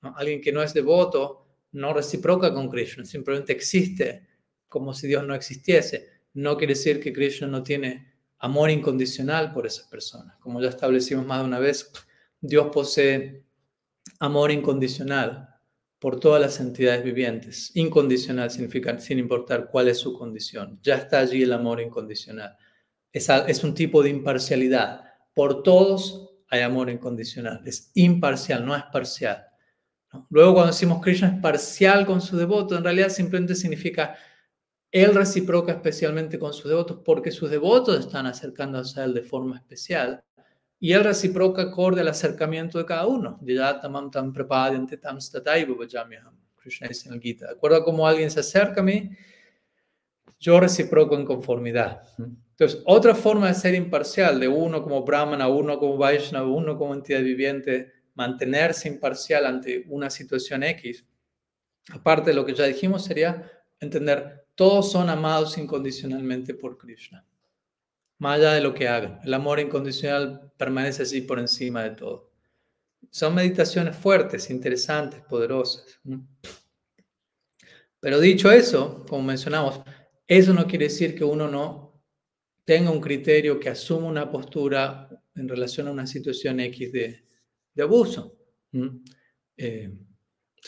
Alguien 0.00 0.40
que 0.40 0.52
no 0.52 0.62
es 0.62 0.72
devoto 0.72 1.46
no 1.72 1.92
reciproca 1.92 2.54
con 2.54 2.70
Krishna, 2.70 3.04
simplemente 3.04 3.52
existe 3.52 4.26
como 4.66 4.94
si 4.94 5.06
Dios 5.06 5.26
no 5.26 5.34
existiese. 5.34 6.08
No 6.32 6.56
quiere 6.56 6.72
decir 6.72 6.98
que 6.98 7.12
Krishna 7.12 7.46
no 7.46 7.62
tiene 7.62 8.10
amor 8.38 8.70
incondicional 8.70 9.52
por 9.52 9.66
esas 9.66 9.86
personas. 9.86 10.38
Como 10.38 10.58
ya 10.62 10.70
establecimos 10.70 11.26
más 11.26 11.40
de 11.40 11.44
una 11.44 11.58
vez, 11.58 11.92
Dios 12.40 12.68
posee 12.72 13.44
amor 14.18 14.50
incondicional 14.50 15.50
por 15.98 16.18
todas 16.18 16.40
las 16.40 16.58
entidades 16.58 17.04
vivientes. 17.04 17.70
Incondicional 17.74 18.50
significa 18.50 18.98
sin 18.98 19.18
importar 19.18 19.68
cuál 19.70 19.88
es 19.88 19.98
su 19.98 20.14
condición. 20.14 20.80
Ya 20.82 20.94
está 20.94 21.18
allí 21.18 21.42
el 21.42 21.52
amor 21.52 21.82
incondicional. 21.82 22.56
Es, 23.12 23.64
un 23.64 23.74
tipo 23.74 24.02
de 24.02 24.10
imparcialidad. 24.10 25.04
Por 25.34 25.62
todos 25.62 26.30
hay 26.48 26.60
amor 26.60 26.90
incondicional. 26.90 27.62
Es 27.64 27.90
imparcial, 27.94 28.64
no 28.64 28.76
es 28.76 28.84
parcial. 28.92 29.46
Luego 30.30 30.54
cuando 30.54 30.72
decimos 30.72 31.02
Krishna 31.02 31.28
es 31.28 31.40
parcial 31.40 32.06
con 32.06 32.20
su 32.20 32.36
devoto, 32.36 32.76
en 32.76 32.84
realidad 32.84 33.08
simplemente 33.08 33.54
significa 33.54 34.16
él 34.90 35.14
reciproca 35.14 35.72
especialmente 35.72 36.38
con 36.38 36.52
sus 36.54 36.70
devotos 36.70 37.00
porque 37.04 37.30
sus 37.30 37.50
devotos 37.50 38.00
están 38.00 38.26
acercándose 38.26 39.00
a 39.00 39.04
él 39.04 39.14
de 39.14 39.22
forma 39.22 39.56
especial 39.56 40.24
y 40.78 40.92
él 40.92 41.04
reciproca 41.04 41.62
acorde 41.62 42.00
al 42.00 42.08
acercamiento 42.08 42.78
de 42.78 42.86
cada 42.86 43.06
uno. 43.06 43.38
Krishna 46.56 46.88
dice 46.88 47.08
en 47.08 47.14
el 47.14 47.20
Gita. 47.20 47.46
De 47.46 47.52
acuerdo 47.52 47.78
a 47.78 47.84
cómo 47.84 48.06
alguien 48.06 48.30
se 48.30 48.40
acerca 48.40 48.80
a 48.80 48.84
mí, 48.84 49.10
yo 50.38 50.60
reciproco 50.60 51.16
en 51.16 51.24
conformidad. 51.24 52.02
Entonces, 52.58 52.82
otra 52.86 53.14
forma 53.14 53.48
de 53.48 53.54
ser 53.54 53.74
imparcial, 53.74 54.40
de 54.40 54.48
uno 54.48 54.82
como 54.82 55.04
Brahmana, 55.04 55.48
uno 55.48 55.78
como 55.78 55.98
Vaishnava, 55.98 56.48
uno 56.48 56.76
como 56.78 56.94
entidad 56.94 57.20
viviente, 57.20 57.92
mantenerse 58.14 58.88
imparcial 58.88 59.44
ante 59.44 59.84
una 59.88 60.08
situación 60.08 60.62
X, 60.62 61.04
aparte 61.90 62.30
de 62.30 62.36
lo 62.36 62.46
que 62.46 62.54
ya 62.54 62.64
dijimos, 62.64 63.04
sería 63.04 63.50
entender, 63.78 64.46
todos 64.54 64.90
son 64.90 65.10
amados 65.10 65.58
incondicionalmente 65.58 66.54
por 66.54 66.78
Krishna 66.78 67.26
más 68.18 68.38
allá 68.38 68.52
de 68.52 68.60
lo 68.60 68.74
que 68.74 68.88
hagan. 68.88 69.20
El 69.24 69.34
amor 69.34 69.60
incondicional 69.60 70.52
permanece 70.56 71.02
así 71.02 71.20
por 71.20 71.38
encima 71.38 71.82
de 71.82 71.90
todo. 71.90 72.30
Son 73.10 73.34
meditaciones 73.34 73.96
fuertes, 73.96 74.50
interesantes, 74.50 75.20
poderosas. 75.22 76.00
Pero 78.00 78.20
dicho 78.20 78.50
eso, 78.50 79.04
como 79.08 79.22
mencionamos, 79.22 79.80
eso 80.26 80.52
no 80.52 80.66
quiere 80.66 80.86
decir 80.86 81.14
que 81.16 81.24
uno 81.24 81.48
no 81.48 81.85
tenga 82.66 82.90
un 82.90 83.00
criterio 83.00 83.58
que 83.58 83.70
asuma 83.70 84.08
una 84.08 84.30
postura 84.30 85.08
en 85.36 85.48
relación 85.48 85.88
a 85.88 85.92
una 85.92 86.06
situación 86.06 86.60
X 86.60 86.92
de, 86.92 87.22
abuso. 87.80 88.36
Eh, 89.56 89.90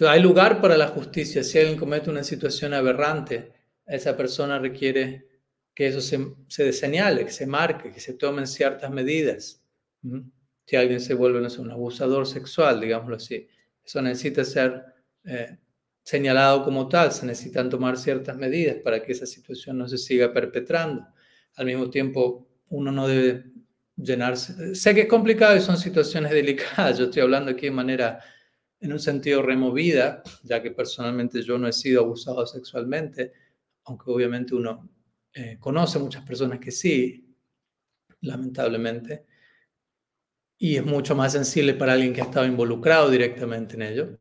hay 0.07 0.23
lugar 0.23 0.61
para 0.61 0.77
la 0.77 0.89
justicia. 0.89 1.43
Si 1.43 1.59
alguien 1.59 1.77
comete 1.77 2.09
una 2.09 2.23
situación 2.23 2.73
aberrante, 2.73 3.53
esa 3.85 4.17
persona 4.17 4.59
requiere 4.61 5.27
que 5.75 5.89
eso 5.89 6.01
se, 6.01 6.35
se 6.47 6.73
señale, 6.73 7.25
que 7.25 7.33
se 7.33 7.47
marque, 7.47 7.91
que 7.91 8.01
se 8.01 8.15
tomen 8.15 8.47
ciertas 8.47 8.91
medidas. 8.91 9.61
Si 10.67 10.77
alguien 10.77 11.01
se 11.01 11.15
vuelve 11.15 11.41
un 11.41 11.71
abusador 11.71 12.27
sexual, 12.27 12.81
digámoslo 12.81 13.17
así, 13.17 13.49
eso 13.85 14.01
necesita 14.03 14.45
ser 14.45 14.85
eh, 15.25 15.57
señalado 16.05 16.63
como 16.65 16.89
tal, 16.89 17.11
se 17.11 17.27
necesitan 17.27 17.69
tomar 17.69 17.97
ciertas 17.97 18.37
medidas 18.37 18.77
para 18.85 19.03
que 19.03 19.13
esa 19.13 19.27
situación 19.27 19.79
no 19.79 19.89
se 19.89 19.99
siga 19.99 20.33
perpetrando. 20.33 21.05
Al 21.59 21.67
mismo 21.67 21.91
tiempo, 21.91 22.47
uno 22.69 22.93
no 22.93 23.09
debe 23.09 23.51
llenarse. 23.97 24.77
Sé 24.77 24.95
que 24.95 25.03
es 25.03 25.09
complicado 25.09 25.57
y 25.57 25.61
son 25.61 25.77
situaciones 25.77 26.31
delicadas. 26.41 26.99
Yo 26.99 27.07
estoy 27.07 27.23
hablando 27.23 27.51
aquí 27.51 27.67
de 27.67 27.73
manera, 27.73 28.21
en 28.81 28.93
un 28.93 29.01
sentido 29.01 29.43
removida, 29.43 30.23
ya 30.45 30.63
que 30.63 30.71
personalmente 30.71 31.43
yo 31.43 31.59
no 31.59 31.67
he 31.67 31.73
sido 31.73 32.03
abusado 32.03 32.47
sexualmente, 32.47 33.33
aunque 33.85 34.09
obviamente 34.09 34.55
uno 34.55 34.89
eh, 35.35 35.57
conoce 35.59 35.99
muchas 35.99 36.23
personas 36.23 36.61
que 36.61 36.71
sí, 36.71 37.35
lamentablemente, 38.21 39.27
y 40.59 40.77
es 40.77 40.85
mucho 40.85 41.17
más 41.17 41.33
sensible 41.33 41.75
para 41.75 41.95
alguien 41.95 42.13
que 42.13 42.21
ha 42.21 42.25
estado 42.25 42.47
involucrado 42.47 43.11
directamente 43.11 43.75
en 43.75 43.83
ello. 43.83 44.19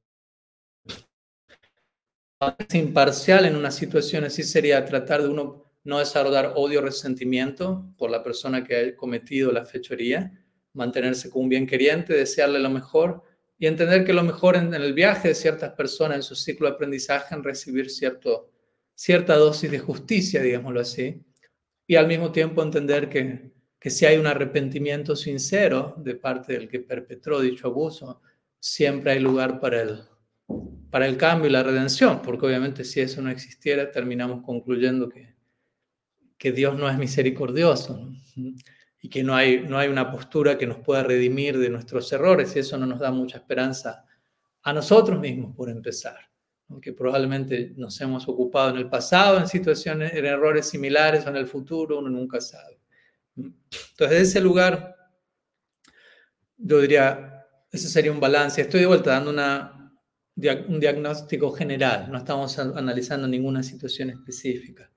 Imparcial 2.73 3.45
en 3.45 3.55
una 3.55 3.69
situación 3.69 4.23
así 4.23 4.41
sería 4.41 4.85
tratar 4.85 5.21
de 5.21 5.29
uno 5.29 5.66
no 5.87 5.99
desarrollar 5.99 6.51
odio 6.57 6.81
o 6.81 6.83
resentimiento 6.83 7.89
por 7.97 8.11
la 8.11 8.21
persona 8.21 8.61
que 8.65 8.75
ha 8.75 8.95
cometido 8.97 9.53
la 9.53 9.63
fechoría, 9.63 10.33
mantenerse 10.73 11.29
como 11.29 11.43
un 11.43 11.49
bien 11.49 11.65
queriente, 11.65 12.13
desearle 12.13 12.59
lo 12.59 12.69
mejor 12.69 13.23
y 13.57 13.67
entender 13.67 14.03
que 14.03 14.11
lo 14.11 14.21
mejor 14.21 14.57
en, 14.57 14.73
el 14.73 14.93
viaje 14.93 15.29
de 15.29 15.33
ciertas 15.33 15.71
personas 15.75 16.17
en 16.17 16.23
su 16.23 16.35
ciclo 16.35 16.67
de 16.67 16.73
aprendizaje 16.73 17.33
en 17.33 17.41
recibir 17.41 17.89
cierto, 17.89 18.51
cierta 18.95 19.37
dosis 19.37 19.71
de 19.71 19.79
justicia, 19.79 20.41
digámoslo 20.41 20.81
así, 20.81 21.23
y 21.87 21.95
al 21.95 22.07
mismo 22.07 22.33
tiempo 22.33 22.61
entender 22.61 23.07
que, 23.07 23.53
que 23.79 23.89
si 23.89 24.05
hay 24.05 24.17
un 24.17 24.27
arrepentimiento 24.27 25.15
sincero 25.15 25.95
de 25.99 26.15
parte 26.15 26.51
del 26.51 26.67
que 26.67 26.81
perpetró 26.81 27.39
dicho 27.39 27.67
abuso, 27.67 28.21
siempre 28.59 29.13
hay 29.13 29.19
lugar 29.21 29.61
para 29.61 29.83
el, 29.83 30.01
para 30.91 31.07
el 31.07 31.15
cambio 31.15 31.47
y 31.47 31.53
la 31.53 31.63
redención, 31.63 32.21
porque 32.21 32.45
obviamente 32.45 32.83
si 32.83 32.99
eso 32.99 33.21
no 33.21 33.31
existiera, 33.31 33.89
terminamos 33.89 34.43
concluyendo 34.45 35.07
que, 35.07 35.36
que 36.37 36.51
Dios 36.51 36.77
no 36.77 36.89
es 36.89 36.97
misericordioso 36.97 38.09
y 39.01 39.09
que 39.09 39.23
no 39.23 39.35
hay, 39.35 39.61
no 39.61 39.77
hay 39.77 39.89
una 39.89 40.11
postura 40.11 40.57
que 40.57 40.67
nos 40.67 40.77
pueda 40.79 41.03
redimir 41.03 41.57
de 41.57 41.69
nuestros 41.69 42.11
errores 42.11 42.55
y 42.55 42.59
eso 42.59 42.77
no 42.77 42.85
nos 42.85 42.99
da 42.99 43.11
mucha 43.11 43.37
esperanza 43.37 44.05
a 44.63 44.73
nosotros 44.73 45.19
mismos 45.19 45.55
por 45.55 45.69
empezar, 45.69 46.17
porque 46.67 46.93
probablemente 46.93 47.73
nos 47.77 47.99
hemos 48.01 48.27
ocupado 48.27 48.71
en 48.71 48.77
el 48.77 48.89
pasado 48.89 49.39
en 49.39 49.47
situaciones, 49.47 50.13
en 50.13 50.25
errores 50.25 50.67
similares 50.67 51.25
o 51.25 51.29
en 51.29 51.37
el 51.37 51.47
futuro, 51.47 51.99
uno 51.99 52.09
nunca 52.09 52.41
sabe. 52.41 52.79
Entonces, 53.35 53.97
desde 53.97 54.21
ese 54.21 54.41
lugar, 54.41 54.95
yo 56.57 56.81
diría, 56.81 57.45
ese 57.71 57.87
sería 57.87 58.11
un 58.11 58.19
balance. 58.19 58.61
Estoy 58.61 58.81
de 58.81 58.87
vuelta 58.87 59.11
dando 59.11 59.29
una, 59.29 59.93
un 60.67 60.79
diagnóstico 60.79 61.51
general, 61.51 62.11
no 62.11 62.17
estamos 62.17 62.57
analizando 62.59 63.27
ninguna 63.27 63.63
situación 63.63 64.09
específica. 64.09 64.91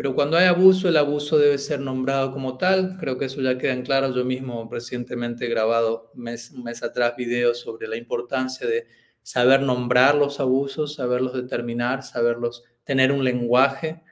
Pero 0.00 0.14
cuando 0.14 0.38
hay 0.38 0.46
abuso, 0.46 0.88
el 0.88 0.96
abuso 0.96 1.36
debe 1.36 1.58
ser 1.58 1.78
nombrado 1.78 2.32
como 2.32 2.56
tal. 2.56 2.96
Creo 2.98 3.18
que 3.18 3.26
eso 3.26 3.42
ya 3.42 3.58
queda 3.58 3.74
en 3.74 3.82
claro. 3.82 4.14
Yo 4.14 4.24
mismo 4.24 4.66
recientemente 4.72 5.44
he 5.44 5.48
grabado 5.50 6.10
mes, 6.14 6.52
mes 6.52 6.82
atrás 6.82 7.16
videos 7.18 7.60
sobre 7.60 7.86
la 7.86 7.98
importancia 7.98 8.66
de 8.66 8.86
saber 9.22 9.60
nombrar 9.60 10.14
los 10.14 10.40
abusos, 10.40 10.94
saberlos 10.94 11.34
determinar, 11.34 12.02
saberlos 12.02 12.64
tener 12.82 13.12
un 13.12 13.22
lenguaje 13.22 14.02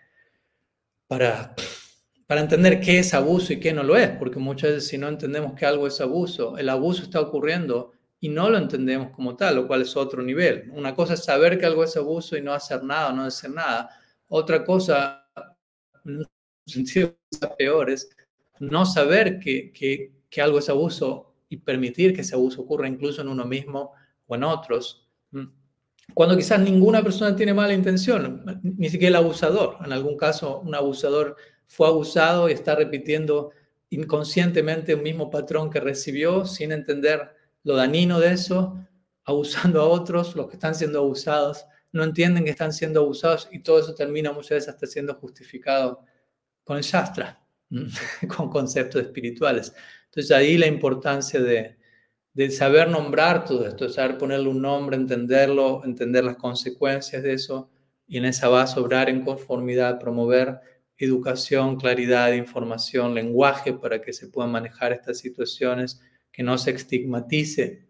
para, 1.07 1.55
para 2.27 2.43
entender 2.43 2.81
qué 2.81 2.99
es 2.99 3.15
abuso 3.15 3.55
y 3.55 3.59
qué 3.59 3.73
no 3.73 3.83
lo 3.83 3.97
es. 3.97 4.11
Porque 4.11 4.39
muchas 4.39 4.73
veces 4.73 4.89
si 4.89 4.99
no 4.99 5.09
entendemos 5.09 5.55
que 5.55 5.65
algo 5.65 5.87
es 5.87 6.03
abuso, 6.03 6.59
el 6.59 6.69
abuso 6.69 7.05
está 7.05 7.19
ocurriendo 7.19 7.93
y 8.21 8.29
no 8.29 8.51
lo 8.51 8.59
entendemos 8.59 9.09
como 9.13 9.37
tal, 9.37 9.57
lo 9.57 9.67
cual 9.67 9.81
es 9.81 9.97
otro 9.97 10.23
nivel. 10.23 10.71
Una 10.71 10.95
cosa 10.95 11.15
es 11.15 11.25
saber 11.25 11.59
que 11.59 11.65
algo 11.65 11.83
es 11.83 11.97
abuso 11.97 12.37
y 12.37 12.43
no 12.43 12.53
hacer 12.53 12.83
nada, 12.83 13.11
no 13.11 13.25
decir 13.25 13.49
nada. 13.49 13.89
Otra 14.27 14.63
cosa 14.67 15.25
en 16.09 16.19
un 16.19 16.27
sentido 16.67 17.17
peor, 17.57 17.91
es 17.91 18.09
no 18.59 18.85
saber 18.85 19.39
que, 19.39 19.73
que, 19.73 20.13
que, 20.29 20.43
algo 20.43 20.59
es 20.59 20.69
abuso 20.69 21.35
y 21.49 21.59
permitir 21.59 22.15
que 22.15 22.23
ese 22.23 22.35
abuso 22.35 22.63
ocurra 22.63 22.89
incluso 22.89 23.23
en 23.23 23.29
uno 23.29 23.45
mismo 23.45 23.93
o 24.27 24.35
en 24.35 24.45
otros. 24.45 25.07
Cuando 26.15 26.37
quizás 26.37 26.61
ninguna 26.61 27.03
persona 27.03 27.37
tiene 27.37 27.55
mala 27.55 27.75
intención, 27.75 28.61
ni 28.63 28.89
siquiera 28.89 29.19
el 29.19 29.25
abusador. 29.25 29.77
En 29.85 29.93
algún 29.93 30.17
caso, 30.17 30.61
un 30.61 30.75
abusador 30.75 31.37
fue 31.67 31.87
abusado 31.87 32.49
y 32.49 32.53
está 32.53 32.75
repitiendo 32.75 33.51
inconscientemente 33.91 34.95
un 34.95 35.03
mismo 35.03 35.31
patrón 35.31 35.71
que 35.71 35.81
recibió 35.81 36.47
sin 36.47 36.73
entender 36.73 37.37
lo 37.63 37.77
dañino 37.77 38.21
de 38.21 38.33
eso, 38.33 38.79
abusando 39.25 39.83
a 39.83 39.89
otros, 39.89 40.35
los 40.35 40.49
que 40.49 40.55
están 40.55 40.75
siendo 40.75 41.01
abusados 41.01 41.67
no 41.93 42.05
entienden 42.05 42.45
que 42.45 42.51
están 42.51 42.73
siendo 42.73 43.01
abusados 43.01 43.49
y 43.51 43.61
todo 43.61 43.81
eso 43.81 43.95
termina 43.95 44.33
muchas 44.33 44.51
veces 44.51 44.69
hasta 44.69 44.87
siendo 44.87 45.15
justificado 45.15 46.05
con 46.65 46.77
el 46.77 46.83
Shastra, 46.83 47.41
con 48.37 48.51
conceptos 48.51 49.03
espirituales. 49.03 49.73
Entonces 50.07 50.31
ahí 50.31 50.59
la 50.59 50.67
importancia 50.67 51.41
de, 51.41 51.77
saber 52.51 52.89
nombrar 52.89 53.45
todo 53.45 53.67
esto, 53.67 53.89
saber 53.89 54.17
ponerle 54.19 54.49
un 54.49 54.63
nombre, 54.63 54.97
entenderlo, 54.97 55.83
entender 55.85 56.25
las 56.25 56.37
consecuencias 56.37 57.23
de 57.23 57.33
eso 57.33 57.71
y 58.07 58.19
en 58.19 58.25
esa 58.27 58.49
base 58.49 58.79
obrar 58.79 59.09
en 59.09 59.25
conformidad, 59.25 59.99
promover 59.99 60.61
educación, 60.97 61.77
claridad, 61.77 62.33
información, 62.33 63.15
lenguaje 63.15 63.73
para 63.73 64.01
que 64.01 64.13
se 64.13 64.29
puedan 64.29 64.53
manejar 64.53 64.93
estas 64.93 65.19
situaciones, 65.19 66.01
que 66.33 66.43
no 66.43 66.59
se 66.59 66.71
estigmatice 66.71 67.87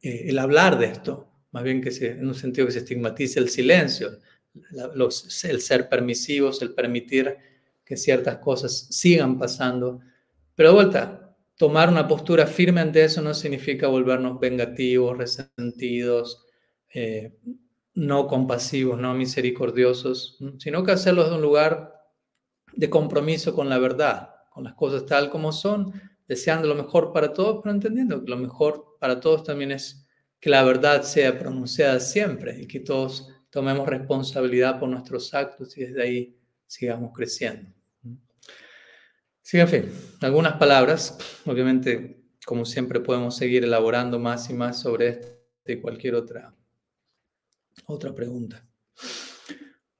eh, 0.00 0.24
el 0.28 0.38
hablar 0.38 0.78
de 0.78 0.86
esto, 0.86 1.31
más 1.52 1.62
bien 1.62 1.80
que 1.80 1.90
se, 1.90 2.10
en 2.12 2.26
un 2.26 2.34
sentido 2.34 2.66
que 2.66 2.72
se 2.72 2.80
estigmatice 2.80 3.38
el 3.38 3.48
silencio, 3.48 4.18
los, 4.94 5.44
el 5.44 5.60
ser 5.60 5.88
permisivos, 5.88 6.60
el 6.62 6.74
permitir 6.74 7.36
que 7.84 7.96
ciertas 7.96 8.38
cosas 8.38 8.88
sigan 8.90 9.38
pasando. 9.38 10.00
Pero 10.54 10.70
de 10.70 10.74
vuelta, 10.74 11.36
tomar 11.56 11.88
una 11.88 12.08
postura 12.08 12.46
firme 12.46 12.80
ante 12.80 13.04
eso 13.04 13.22
no 13.22 13.34
significa 13.34 13.86
volvernos 13.86 14.40
vengativos, 14.40 15.16
resentidos, 15.16 16.46
eh, 16.92 17.38
no 17.94 18.26
compasivos, 18.26 18.98
no 18.98 19.14
misericordiosos, 19.14 20.38
sino 20.58 20.82
que 20.82 20.92
hacerlo 20.92 21.28
de 21.28 21.36
un 21.36 21.42
lugar 21.42 21.94
de 22.74 22.88
compromiso 22.88 23.54
con 23.54 23.68
la 23.68 23.78
verdad, 23.78 24.30
con 24.50 24.64
las 24.64 24.74
cosas 24.74 25.04
tal 25.04 25.28
como 25.28 25.52
son, 25.52 25.92
deseando 26.26 26.68
lo 26.68 26.74
mejor 26.74 27.12
para 27.12 27.32
todos, 27.34 27.60
pero 27.62 27.74
entendiendo 27.74 28.24
que 28.24 28.30
lo 28.30 28.38
mejor 28.38 28.96
para 28.98 29.20
todos 29.20 29.44
también 29.44 29.72
es 29.72 30.01
que 30.42 30.50
la 30.50 30.64
verdad 30.64 31.04
sea 31.04 31.38
pronunciada 31.38 32.00
siempre 32.00 32.60
y 32.60 32.66
que 32.66 32.80
todos 32.80 33.28
tomemos 33.48 33.86
responsabilidad 33.86 34.80
por 34.80 34.88
nuestros 34.88 35.32
actos 35.34 35.78
y 35.78 35.84
desde 35.84 36.02
ahí 36.02 36.36
sigamos 36.66 37.12
creciendo. 37.14 37.70
Sí, 39.40 39.60
en 39.60 39.68
fin, 39.68 39.92
algunas 40.20 40.54
palabras. 40.54 41.16
Obviamente, 41.46 42.24
como 42.44 42.64
siempre, 42.64 42.98
podemos 42.98 43.36
seguir 43.36 43.62
elaborando 43.62 44.18
más 44.18 44.50
y 44.50 44.54
más 44.54 44.80
sobre 44.80 45.08
este 45.10 45.38
y 45.74 45.80
cualquier 45.80 46.16
otra, 46.16 46.52
otra 47.86 48.12
pregunta. 48.12 48.66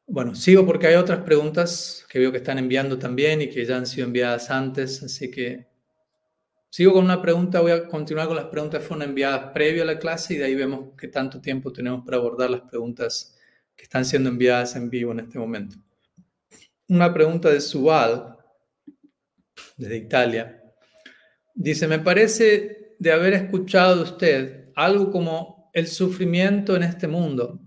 Bueno, 0.09 0.35
sigo 0.35 0.66
porque 0.66 0.88
hay 0.88 0.96
otras 0.96 1.20
preguntas 1.20 2.05
que 2.09 2.18
veo 2.18 2.33
que 2.33 2.38
están 2.38 2.59
enviando 2.59 2.98
también 2.98 3.42
y 3.42 3.48
que 3.48 3.64
ya 3.64 3.76
han 3.76 3.87
sido 3.87 4.09
enviadas 4.09 4.50
antes, 4.50 5.05
así 5.05 5.31
que 5.31 5.71
Sigo 6.74 6.94
con 6.94 7.04
una 7.04 7.20
pregunta, 7.20 7.61
voy 7.61 7.72
a 7.72 7.87
continuar 7.87 8.28
con 8.28 8.37
las 8.37 8.46
preguntas 8.46 8.80
que 8.80 8.87
fueron 8.87 9.06
enviadas 9.06 9.52
previo 9.52 9.82
a 9.82 9.85
la 9.85 9.98
clase 9.98 10.32
y 10.32 10.37
de 10.38 10.46
ahí 10.46 10.54
vemos 10.54 10.94
qué 10.96 11.06
tanto 11.06 11.38
tiempo 11.38 11.70
tenemos 11.70 12.02
para 12.02 12.16
abordar 12.16 12.48
las 12.48 12.62
preguntas 12.62 13.37
que 13.76 13.82
están 13.82 14.06
siendo 14.06 14.30
enviadas 14.30 14.74
en 14.74 14.88
vivo 14.88 15.12
en 15.12 15.20
este 15.20 15.38
momento. 15.38 15.76
Una 16.88 17.12
pregunta 17.12 17.50
de 17.50 17.61
Subal, 17.61 18.38
desde 19.76 19.98
Italia. 19.98 20.62
Dice, 21.54 21.87
me 21.87 21.98
parece 21.98 22.94
de 22.98 23.12
haber 23.12 23.35
escuchado 23.35 23.96
de 23.96 24.02
usted 24.04 24.68
algo 24.74 25.11
como 25.11 25.70
el 25.74 25.88
sufrimiento 25.88 26.74
en 26.74 26.85
este 26.85 27.06
mundo 27.06 27.61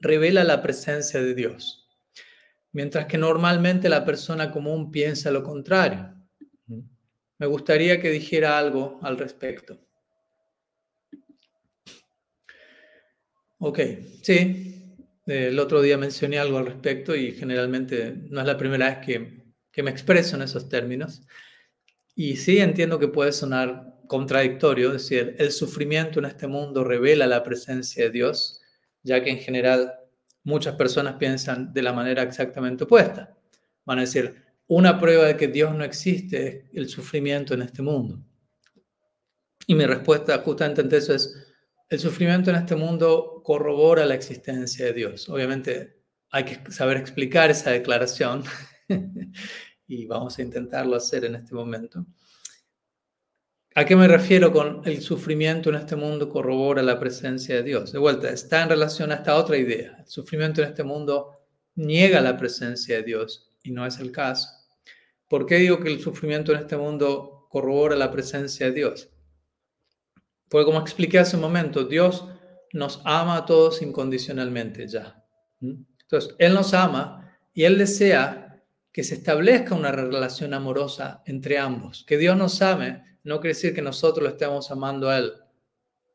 revela 0.00 0.42
la 0.42 0.62
presencia 0.62 1.22
de 1.22 1.32
Dios, 1.32 1.88
mientras 2.72 3.06
que 3.06 3.18
normalmente 3.18 3.88
la 3.88 4.04
persona 4.04 4.50
común 4.50 4.90
piensa 4.90 5.30
lo 5.30 5.44
contrario. 5.44 6.15
Me 7.38 7.46
gustaría 7.46 8.00
que 8.00 8.10
dijera 8.10 8.58
algo 8.58 8.98
al 9.02 9.18
respecto. 9.18 9.78
Ok, 13.58 13.80
sí. 14.22 14.72
El 15.26 15.58
otro 15.58 15.82
día 15.82 15.98
mencioné 15.98 16.38
algo 16.38 16.58
al 16.58 16.66
respecto 16.66 17.16
y 17.16 17.32
generalmente 17.32 18.14
no 18.30 18.40
es 18.40 18.46
la 18.46 18.56
primera 18.56 18.86
vez 18.86 18.98
que, 19.72 19.82
me 19.82 19.90
expreso 19.90 20.36
en 20.36 20.42
esos 20.42 20.68
términos. 20.68 21.22
Y 22.14 22.36
sí 22.36 22.58
entiendo 22.58 22.98
que 22.98 23.08
puede 23.08 23.32
sonar 23.32 23.94
contradictorio, 24.06 24.88
es 24.88 25.02
decir, 25.02 25.34
el 25.38 25.50
sufrimiento 25.50 26.20
en 26.20 26.26
este 26.26 26.46
mundo 26.46 26.84
revela 26.84 27.26
la 27.26 27.42
presencia 27.42 28.04
de 28.04 28.10
Dios, 28.10 28.60
ya 29.02 29.22
que 29.22 29.30
en 29.30 29.38
general 29.38 29.94
muchas 30.44 30.76
personas 30.76 31.16
piensan 31.16 31.72
de 31.72 31.82
la 31.82 31.92
manera 31.92 32.22
exactamente 32.22 32.84
opuesta. 32.84 33.36
Van 33.84 33.98
a 33.98 34.02
decir, 34.02 34.45
una 34.68 34.98
prueba 34.98 35.26
de 35.26 35.36
que 35.36 35.48
Dios 35.48 35.74
no 35.74 35.84
existe 35.84 36.46
es 36.46 36.64
el 36.72 36.88
sufrimiento 36.88 37.54
en 37.54 37.62
este 37.62 37.82
mundo. 37.82 38.20
Y 39.66 39.74
mi 39.74 39.86
respuesta 39.86 40.38
justamente 40.38 40.80
ante 40.80 40.96
eso 40.96 41.14
es, 41.14 41.34
el 41.88 42.00
sufrimiento 42.00 42.50
en 42.50 42.56
este 42.56 42.74
mundo 42.74 43.42
corrobora 43.44 44.04
la 44.06 44.14
existencia 44.14 44.86
de 44.86 44.92
Dios. 44.92 45.28
Obviamente 45.28 46.02
hay 46.30 46.44
que 46.44 46.72
saber 46.72 46.96
explicar 46.96 47.50
esa 47.50 47.70
declaración 47.70 48.42
y 49.86 50.06
vamos 50.06 50.38
a 50.38 50.42
intentarlo 50.42 50.96
hacer 50.96 51.24
en 51.24 51.36
este 51.36 51.54
momento. 51.54 52.04
¿A 53.76 53.84
qué 53.84 53.94
me 53.94 54.08
refiero 54.08 54.52
con 54.52 54.80
el 54.84 55.02
sufrimiento 55.02 55.68
en 55.68 55.76
este 55.76 55.96
mundo 55.96 56.28
corrobora 56.28 56.82
la 56.82 56.98
presencia 56.98 57.56
de 57.56 57.62
Dios? 57.62 57.92
De 57.92 57.98
vuelta, 57.98 58.30
está 58.30 58.62
en 58.62 58.70
relación 58.70 59.12
a 59.12 59.16
esta 59.16 59.36
otra 59.36 59.56
idea. 59.58 59.96
El 59.98 60.08
sufrimiento 60.08 60.62
en 60.62 60.68
este 60.68 60.82
mundo 60.82 61.32
niega 61.74 62.20
la 62.20 62.36
presencia 62.36 62.96
de 62.96 63.02
Dios 63.02 63.45
y 63.66 63.72
no 63.72 63.86
es 63.86 63.98
el 63.98 64.12
caso. 64.12 64.48
¿Por 65.28 65.46
qué 65.46 65.56
digo 65.56 65.80
que 65.80 65.92
el 65.92 66.00
sufrimiento 66.00 66.52
en 66.52 66.60
este 66.60 66.76
mundo 66.76 67.46
corrobora 67.50 67.96
la 67.96 68.10
presencia 68.10 68.66
de 68.66 68.72
Dios? 68.72 69.10
Porque 70.48 70.66
como 70.66 70.80
expliqué 70.80 71.18
hace 71.18 71.36
un 71.36 71.42
momento, 71.42 71.84
Dios 71.84 72.26
nos 72.72 73.00
ama 73.04 73.36
a 73.36 73.46
todos 73.46 73.82
incondicionalmente 73.82 74.86
ya. 74.86 75.24
Entonces, 75.60 76.34
Él 76.38 76.54
nos 76.54 76.72
ama 76.74 77.38
y 77.52 77.64
Él 77.64 77.78
desea 77.78 78.62
que 78.92 79.02
se 79.02 79.16
establezca 79.16 79.74
una 79.74 79.92
relación 79.92 80.54
amorosa 80.54 81.22
entre 81.26 81.58
ambos, 81.58 82.04
que 82.06 82.16
Dios 82.16 82.36
nos 82.36 82.62
ame 82.62 83.06
no 83.26 83.40
quiere 83.40 83.54
decir 83.54 83.74
que 83.74 83.82
nosotros 83.82 84.22
lo 84.22 84.30
estemos 84.30 84.70
amando 84.70 85.10
a 85.10 85.18
Él 85.18 85.32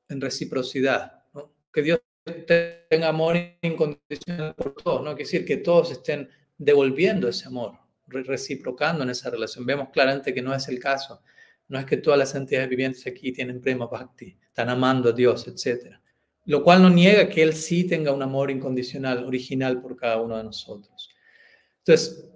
en 0.07 0.21
reciprocidad. 0.21 1.25
Que 1.73 1.81
Dios 1.81 1.99
tenga 2.47 3.09
amor 3.09 3.35
incondicional 3.61 4.55
por 4.55 4.75
todos, 4.75 5.01
no 5.01 5.09
quiere 5.09 5.23
decir 5.23 5.45
que 5.45 5.57
todos 5.57 5.91
estén 5.91 6.29
devolviendo 6.61 7.27
ese 7.27 7.47
amor, 7.47 7.73
reciprocando 8.07 9.03
en 9.03 9.09
esa 9.09 9.31
relación. 9.31 9.65
Vemos 9.65 9.89
claramente 9.89 10.33
que 10.33 10.41
no 10.43 10.53
es 10.53 10.67
el 10.67 10.79
caso. 10.79 11.21
No 11.67 11.79
es 11.79 11.85
que 11.85 11.97
todas 11.97 12.19
las 12.19 12.35
entidades 12.35 12.69
vivientes 12.69 13.07
aquí 13.07 13.31
tienen 13.31 13.61
prema 13.61 13.87
bhakti, 13.87 14.37
están 14.45 14.69
amando 14.69 15.09
a 15.09 15.11
Dios, 15.11 15.47
etc. 15.47 15.95
Lo 16.45 16.63
cual 16.63 16.83
no 16.83 16.89
niega 16.89 17.29
que 17.29 17.41
Él 17.41 17.53
sí 17.53 17.85
tenga 17.85 18.11
un 18.11 18.21
amor 18.21 18.51
incondicional, 18.51 19.25
original 19.25 19.81
por 19.81 19.95
cada 19.95 20.21
uno 20.21 20.37
de 20.37 20.43
nosotros. 20.43 21.09
Entonces, 21.79 22.29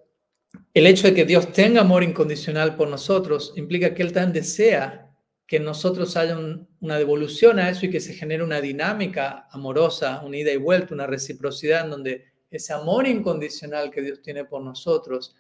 el 0.73 0.87
hecho 0.87 1.07
de 1.07 1.13
que 1.13 1.25
Dios 1.25 1.51
tenga 1.51 1.81
amor 1.81 2.03
incondicional 2.03 2.75
por 2.75 2.87
nosotros 2.87 3.53
implica 3.57 3.93
que 3.93 4.01
Él 4.01 4.11
también 4.11 4.33
desea 4.33 5.11
que 5.45 5.59
nosotros 5.59 6.17
haya 6.17 6.35
una 6.79 6.97
devolución 6.97 7.59
a 7.59 7.69
eso 7.69 7.85
y 7.85 7.91
que 7.91 7.99
se 7.99 8.13
genere 8.13 8.43
una 8.43 8.61
dinámica 8.61 9.47
amorosa, 9.51 10.21
una 10.25 10.37
ida 10.37 10.51
y 10.51 10.57
vuelta, 10.57 10.95
una 10.95 11.05
reciprocidad 11.05 11.85
en 11.85 11.91
donde 11.91 12.34
ese 12.57 12.73
amor 12.73 13.07
incondicional 13.07 13.91
que 13.91 14.01
Dios 14.01 14.21
tiene 14.21 14.45
por 14.45 14.61
nosotros 14.61 15.35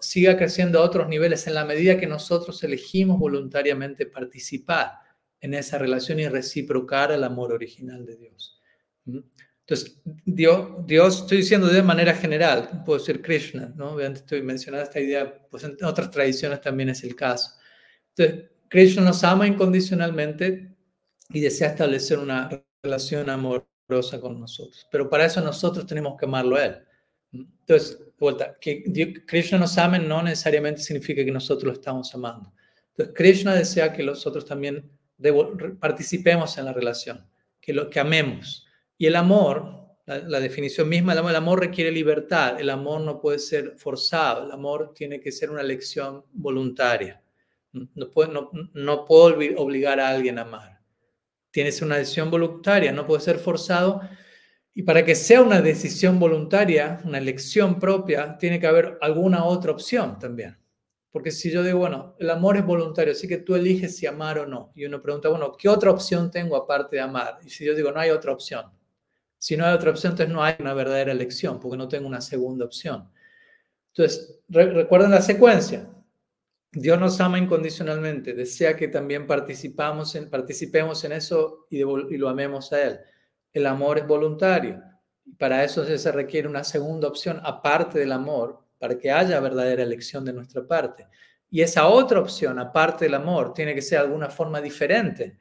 siga 0.00 0.36
creciendo 0.36 0.78
a 0.78 0.84
otros 0.84 1.08
niveles 1.08 1.46
en 1.46 1.54
la 1.54 1.64
medida 1.64 1.98
que 1.98 2.06
nosotros 2.06 2.62
elegimos 2.62 3.18
voluntariamente 3.18 4.06
participar 4.06 4.92
en 5.40 5.54
esa 5.54 5.78
relación 5.78 6.20
y 6.20 6.28
reciprocar 6.28 7.12
el 7.12 7.24
amor 7.24 7.52
original 7.52 8.04
de 8.04 8.16
Dios. 8.16 8.60
¿Mm? 9.06 9.20
Entonces, 9.60 10.02
Dios, 10.24 10.84
Dios, 10.84 11.20
estoy 11.20 11.38
diciendo 11.38 11.68
de 11.68 11.82
manera 11.82 12.12
general, 12.12 12.82
puedo 12.84 12.98
decir 12.98 13.22
Krishna, 13.22 13.72
¿no? 13.76 13.98
Antes 13.98 14.22
estoy 14.22 14.42
mencionando 14.42 14.84
esta 14.84 14.98
idea, 14.98 15.46
pues 15.48 15.62
en 15.62 15.76
otras 15.84 16.10
tradiciones 16.10 16.60
también 16.60 16.88
es 16.88 17.04
el 17.04 17.14
caso. 17.14 17.52
Entonces, 18.16 18.50
Krishna 18.68 19.02
nos 19.02 19.22
ama 19.22 19.46
incondicionalmente 19.46 20.76
y 21.28 21.40
desea 21.40 21.68
establecer 21.68 22.18
una 22.18 22.50
relación 22.82 23.30
amorosa 23.90 24.20
con 24.20 24.38
nosotros, 24.38 24.86
pero 24.90 25.08
para 25.08 25.26
eso 25.26 25.40
nosotros 25.40 25.86
tenemos 25.86 26.16
que 26.18 26.26
amarlo 26.26 26.56
a 26.56 26.64
Él. 26.64 26.76
Entonces, 27.32 27.98
vuelta, 28.18 28.56
que 28.60 29.24
Krishna 29.26 29.58
nos 29.58 29.76
ame 29.78 29.98
no 29.98 30.22
necesariamente 30.22 30.82
significa 30.82 31.24
que 31.24 31.30
nosotros 31.30 31.64
lo 31.64 31.72
estamos 31.72 32.14
amando. 32.14 32.52
Entonces, 32.90 33.14
Krishna 33.14 33.54
desea 33.54 33.92
que 33.92 34.02
nosotros 34.02 34.44
también 34.44 34.90
participemos 35.78 36.56
en 36.58 36.64
la 36.64 36.72
relación, 36.72 37.26
que 37.60 37.72
lo 37.72 37.88
que 37.90 38.00
amemos. 38.00 38.66
Y 38.98 39.06
el 39.06 39.16
amor, 39.16 39.96
la, 40.06 40.40
definición 40.40 40.88
misma, 40.88 41.12
el 41.12 41.36
amor, 41.36 41.60
requiere 41.60 41.90
libertad, 41.90 42.60
el 42.60 42.70
amor 42.70 43.00
no 43.02 43.20
puede 43.20 43.38
ser 43.38 43.74
forzado, 43.76 44.44
el 44.44 44.52
amor 44.52 44.92
tiene 44.94 45.20
que 45.20 45.32
ser 45.32 45.50
una 45.50 45.60
elección 45.60 46.24
voluntaria. 46.32 47.22
No 47.72 48.10
puedo, 48.10 48.32
no, 48.32 48.50
no 48.74 49.04
puedo 49.04 49.36
obligar 49.56 50.00
a 50.00 50.08
alguien 50.08 50.38
a 50.38 50.42
amar. 50.42 50.79
Tiene 51.50 51.70
que 51.70 51.76
ser 51.76 51.86
una 51.86 51.96
decisión 51.96 52.30
voluntaria, 52.30 52.92
no 52.92 53.06
puede 53.06 53.20
ser 53.20 53.38
forzado 53.38 54.00
y 54.72 54.82
para 54.82 55.04
que 55.04 55.14
sea 55.14 55.42
una 55.42 55.60
decisión 55.60 56.18
voluntaria, 56.18 57.00
una 57.04 57.18
elección 57.18 57.78
propia, 57.80 58.38
tiene 58.38 58.60
que 58.60 58.66
haber 58.66 58.98
alguna 59.00 59.44
otra 59.44 59.72
opción 59.72 60.18
también. 60.18 60.56
Porque 61.10 61.32
si 61.32 61.50
yo 61.50 61.64
digo, 61.64 61.80
bueno, 61.80 62.14
el 62.20 62.30
amor 62.30 62.56
es 62.56 62.64
voluntario, 62.64 63.12
así 63.12 63.26
que 63.26 63.38
tú 63.38 63.56
eliges 63.56 63.96
si 63.96 64.06
amar 64.06 64.38
o 64.38 64.46
no. 64.46 64.70
Y 64.76 64.84
uno 64.84 65.02
pregunta, 65.02 65.28
bueno, 65.28 65.52
¿qué 65.58 65.68
otra 65.68 65.90
opción 65.90 66.30
tengo 66.30 66.56
aparte 66.56 66.96
de 66.96 67.02
amar? 67.02 67.38
Y 67.44 67.50
si 67.50 67.64
yo 67.64 67.74
digo, 67.74 67.90
no 67.90 67.98
hay 67.98 68.10
otra 68.10 68.32
opción. 68.32 68.66
Si 69.36 69.56
no 69.56 69.66
hay 69.66 69.74
otra 69.74 69.90
opción, 69.90 70.12
entonces 70.12 70.32
no 70.32 70.42
hay 70.42 70.54
una 70.60 70.72
verdadera 70.72 71.10
elección, 71.10 71.58
porque 71.58 71.76
no 71.76 71.88
tengo 71.88 72.06
una 72.06 72.20
segunda 72.20 72.64
opción. 72.64 73.10
Entonces, 73.88 74.40
recuerden 74.48 75.10
la 75.10 75.20
secuencia. 75.20 75.90
Dios 76.72 77.00
nos 77.00 77.20
ama 77.20 77.38
incondicionalmente, 77.38 78.32
desea 78.32 78.76
que 78.76 78.88
también 78.88 79.26
participamos 79.26 80.14
en, 80.14 80.30
participemos 80.30 81.02
en 81.04 81.12
eso 81.12 81.66
y, 81.68 81.80
lo 81.82 82.28
amemos 82.28 82.72
a 82.72 82.82
Él 82.82 83.00
el 83.52 83.66
amor 83.66 83.98
es 83.98 84.06
voluntario. 84.06 84.82
Para 85.38 85.64
eso 85.64 85.84
se 85.84 86.12
requiere 86.12 86.48
una 86.48 86.64
segunda 86.64 87.08
opción 87.08 87.40
aparte 87.44 87.98
del 87.98 88.12
amor, 88.12 88.64
para 88.78 88.98
que 88.98 89.10
haya 89.10 89.40
verdadera 89.40 89.82
elección 89.82 90.24
de 90.24 90.32
nuestra 90.32 90.66
parte. 90.66 91.06
Y 91.50 91.60
esa 91.60 91.88
otra 91.88 92.20
opción, 92.20 92.58
aparte 92.58 93.04
del 93.04 93.14
amor, 93.14 93.52
tiene 93.52 93.74
que 93.74 93.82
ser 93.82 93.98
de 93.98 94.06
alguna 94.06 94.30
forma 94.30 94.60
diferente 94.60 95.36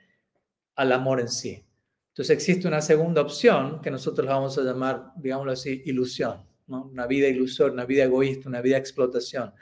al 0.76 0.92
amor 0.92 1.20
en 1.20 1.30
sí. 1.30 1.65
Entonces 2.10 2.36
existe 2.36 2.68
una 2.68 2.82
segunda 2.82 3.22
opción 3.22 3.82
que 3.82 3.92
nosotros 3.92 4.28
vamos 4.28 4.58
a 4.58 4.62
llamar, 4.62 5.12
digámoslo 5.15 5.52
así, 5.52 5.84
ilusión, 5.86 6.44
una 6.68 7.08
vida 7.08 7.28
ilusoria, 7.28 7.74
una 7.74 7.86
vida 7.86 8.04
egoísta, 8.04 8.50
una 8.50 8.62
vida 8.62 8.76
de 8.76 8.82
explotación. 8.82 9.54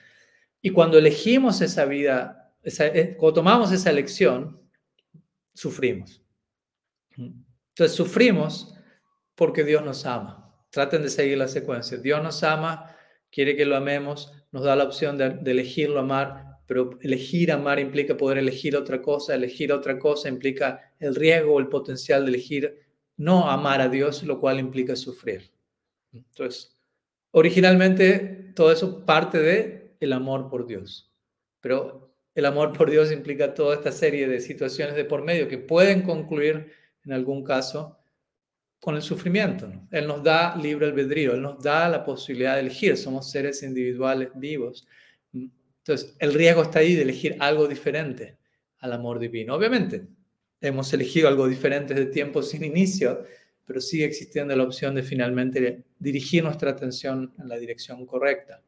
Y 0.68 0.72
cuando 0.72 0.98
elegimos 0.98 1.62
esa 1.62 1.86
vida, 1.86 2.54
eh, 2.62 3.16
cuando 3.18 3.36
tomamos 3.36 3.72
esa 3.72 3.90
elección, 3.90 4.60
sufrimos. 5.54 6.22
Entonces 7.16 7.96
sufrimos 7.96 8.76
porque 9.34 9.64
Dios 9.64 9.82
nos 9.86 10.06
ama. 10.06 10.54
Traten 10.70 11.04
de 11.04 11.10
seguir 11.10 11.38
la 11.38 11.48
secuencia. 11.48 11.98
Dios 12.00 12.22
nos 12.22 12.44
ama, 12.44 12.94
quiere 13.32 13.56
que 13.56 13.66
lo 13.66 13.78
amemos, 13.78 14.34
nos 14.52 14.66
da 14.66 14.76
la 14.76 14.84
opción 14.84 15.18
de, 15.18 15.40
elegirlo 15.50 16.02
amar, 16.02 16.58
pero 16.68 17.00
elegir 17.02 17.50
amar 17.54 17.80
implica 17.80 18.18
poder 18.18 18.38
elegir 18.38 18.76
otra 18.76 19.02
cosa, 19.02 19.36
elegir 19.36 19.72
otra 19.72 19.98
cosa 19.98 20.28
implica 20.28 20.94
el 21.00 21.16
riesgo 21.16 21.54
o 21.54 21.60
el 21.62 21.70
potencial 21.70 22.26
de 22.26 22.32
elegir 22.32 22.78
no 23.16 23.50
amar 23.50 23.80
a 23.80 23.88
Dios, 23.88 24.22
lo 24.24 24.38
cual 24.42 24.60
implica 24.60 24.98
sufrir. 24.98 25.50
Entonces, 26.12 26.78
originalmente 27.32 28.52
todo 28.54 28.74
eso 28.74 29.06
parte 29.06 29.38
de 29.40 29.77
el 30.00 30.14
amor 30.14 30.50
por 30.50 30.68
Dios, 30.68 31.12
pero 31.62 32.14
el 32.36 32.46
amor 32.46 32.74
por 32.78 32.90
Dios 32.90 33.12
implica 33.12 33.54
toda 33.54 33.76
esta 33.76 33.92
serie 33.92 34.28
de 34.28 34.40
situaciones 34.40 34.96
de 34.96 35.06
por 35.06 35.24
medio 35.24 35.48
que 35.48 35.58
pueden 35.58 36.04
concluir 36.04 36.72
en 37.08 37.14
algún 37.14 37.44
caso, 37.44 37.98
con 38.80 38.96
el 38.96 39.02
sufrimiento. 39.02 39.72
Él 39.92 40.08
nos 40.08 40.22
da 40.24 40.56
libre 40.56 40.88
albedrío, 40.88 41.34
Él 41.34 41.42
nos 41.42 41.64
da 41.64 41.90
la 41.90 42.04
posibilidad 42.04 42.56
de 42.56 42.62
elegir, 42.62 42.98
somos 42.98 43.32
seres 43.32 43.64
individuales 43.64 44.30
vivos. 44.36 44.88
Entonces, 45.34 46.16
el 46.20 46.34
riesgo 46.34 46.64
está 46.64 46.80
ahí 46.80 46.96
de 46.96 47.04
elegir 47.04 47.38
algo 47.40 47.68
diferente 47.68 48.38
al 48.80 48.94
amor 48.94 49.20
divino. 49.20 49.56
Obviamente, 49.56 50.06
hemos 50.60 50.92
elegido 50.94 51.30
algo 51.30 51.48
diferente 51.48 51.94
de 51.94 52.08
tiempo 52.08 52.44
sin 52.44 52.64
inicio, 52.64 53.24
pero 53.66 53.80
sigue 53.80 54.06
existiendo 54.06 54.56
la 54.56 54.64
opción 54.64 54.94
de 54.96 55.04
finalmente 55.04 55.86
dirigir 55.98 56.44
nuestra 56.44 56.72
atención 56.72 57.34
en 57.40 57.48
la 57.48 57.58
dirección 57.58 58.06
correcta. 58.06 58.62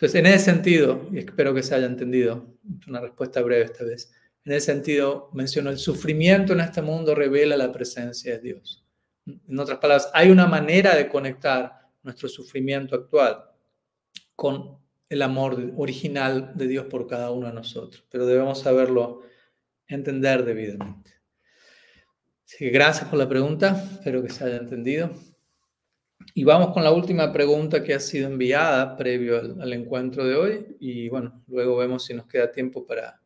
Entonces, 0.00 0.18
en 0.18 0.26
ese 0.28 0.44
sentido, 0.46 1.06
y 1.12 1.18
espero 1.18 1.52
que 1.52 1.62
se 1.62 1.74
haya 1.74 1.84
entendido, 1.84 2.56
una 2.88 3.02
respuesta 3.02 3.42
breve 3.42 3.64
esta 3.64 3.84
vez, 3.84 4.10
en 4.46 4.52
ese 4.52 4.72
sentido, 4.72 5.28
menciono, 5.34 5.68
el 5.68 5.76
sufrimiento 5.76 6.54
en 6.54 6.60
este 6.60 6.80
mundo 6.80 7.14
revela 7.14 7.54
la 7.54 7.70
presencia 7.70 8.32
de 8.32 8.38
Dios. 8.40 8.82
En 9.26 9.58
otras 9.58 9.78
palabras, 9.78 10.10
hay 10.14 10.30
una 10.30 10.46
manera 10.46 10.96
de 10.96 11.06
conectar 11.06 11.90
nuestro 12.02 12.30
sufrimiento 12.30 12.94
actual 12.96 13.44
con 14.34 14.78
el 15.10 15.20
amor 15.20 15.70
original 15.76 16.52
de 16.54 16.66
Dios 16.66 16.86
por 16.86 17.06
cada 17.06 17.30
uno 17.30 17.48
de 17.48 17.52
nosotros, 17.52 18.02
pero 18.10 18.24
debemos 18.24 18.58
saberlo 18.58 19.20
entender 19.86 20.46
debidamente. 20.46 21.10
Así 22.46 22.56
que 22.56 22.70
gracias 22.70 23.06
por 23.06 23.18
la 23.18 23.28
pregunta, 23.28 23.86
espero 23.92 24.22
que 24.22 24.30
se 24.30 24.44
haya 24.44 24.56
entendido. 24.56 25.10
Y 26.34 26.44
vamos 26.44 26.72
con 26.72 26.84
la 26.84 26.92
última 26.92 27.32
pregunta 27.32 27.82
que 27.82 27.94
ha 27.94 28.00
sido 28.00 28.28
enviada 28.28 28.96
previo 28.96 29.38
al, 29.38 29.72
encuentro 29.72 30.24
de 30.24 30.36
hoy. 30.36 30.76
Y 30.78 31.08
bueno, 31.08 31.42
luego 31.48 31.76
vemos 31.76 32.04
si 32.04 32.14
nos 32.14 32.26
queda 32.26 32.52
tiempo 32.52 32.86
para 32.86 33.20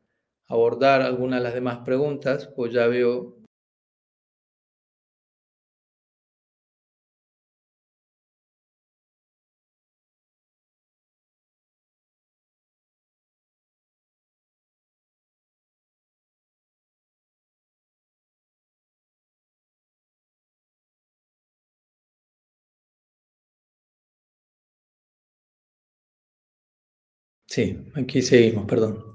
abordar 0.47 1.03
algunas 1.03 1.41
de 1.41 1.45
las 1.45 1.55
demás 1.55 1.79
preguntas, 1.85 2.49
pues 2.55 2.73
ya 2.73 2.87
veo 2.87 3.44
Sí, 27.55 27.79
aquí 27.95 28.21
seguimos, 28.21 28.67
perdón. 28.67 29.15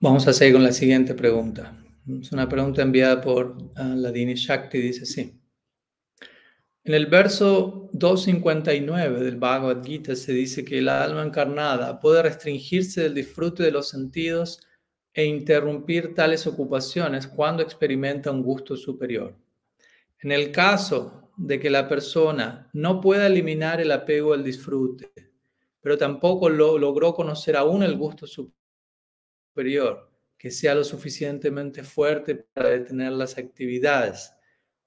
Vamos 0.00 0.26
a 0.26 0.32
seguir 0.32 0.54
con 0.54 0.64
la 0.64 0.72
siguiente 0.72 1.14
pregunta. 1.14 1.80
Es 2.20 2.32
una 2.32 2.48
pregunta 2.48 2.82
enviada 2.82 3.20
por 3.20 3.56
uh, 3.56 3.94
Ladini 3.94 4.34
Shakti, 4.34 4.78
dice 4.78 5.02
así. 5.04 5.40
En 6.82 6.94
el 6.94 7.06
verso 7.06 7.88
259 7.92 9.20
del 9.20 9.36
Bhagavad 9.36 9.84
Gita 9.84 10.16
se 10.16 10.32
dice 10.32 10.64
que 10.64 10.82
la 10.82 11.04
alma 11.04 11.22
encarnada 11.22 12.00
puede 12.00 12.24
restringirse 12.24 13.02
del 13.02 13.14
disfrute 13.14 13.62
de 13.62 13.70
los 13.70 13.88
sentidos 13.88 14.58
e 15.14 15.26
interrumpir 15.26 16.12
tales 16.16 16.44
ocupaciones 16.48 17.28
cuando 17.28 17.62
experimenta 17.62 18.32
un 18.32 18.42
gusto 18.42 18.76
superior. 18.76 19.36
En 20.22 20.32
el 20.32 20.50
caso 20.50 21.30
de 21.36 21.60
que 21.60 21.70
la 21.70 21.86
persona 21.86 22.68
no 22.72 23.00
pueda 23.00 23.28
eliminar 23.28 23.80
el 23.80 23.92
apego 23.92 24.32
al 24.34 24.42
disfrute, 24.42 25.27
pero 25.80 25.96
tampoco 25.96 26.48
lo, 26.48 26.78
logró 26.78 27.14
conocer 27.14 27.56
aún 27.56 27.82
el 27.82 27.96
gusto 27.96 28.26
superior, 29.54 30.10
que 30.36 30.50
sea 30.50 30.74
lo 30.74 30.84
suficientemente 30.84 31.82
fuerte 31.82 32.34
para 32.34 32.70
detener 32.70 33.12
las 33.12 33.38
actividades. 33.38 34.32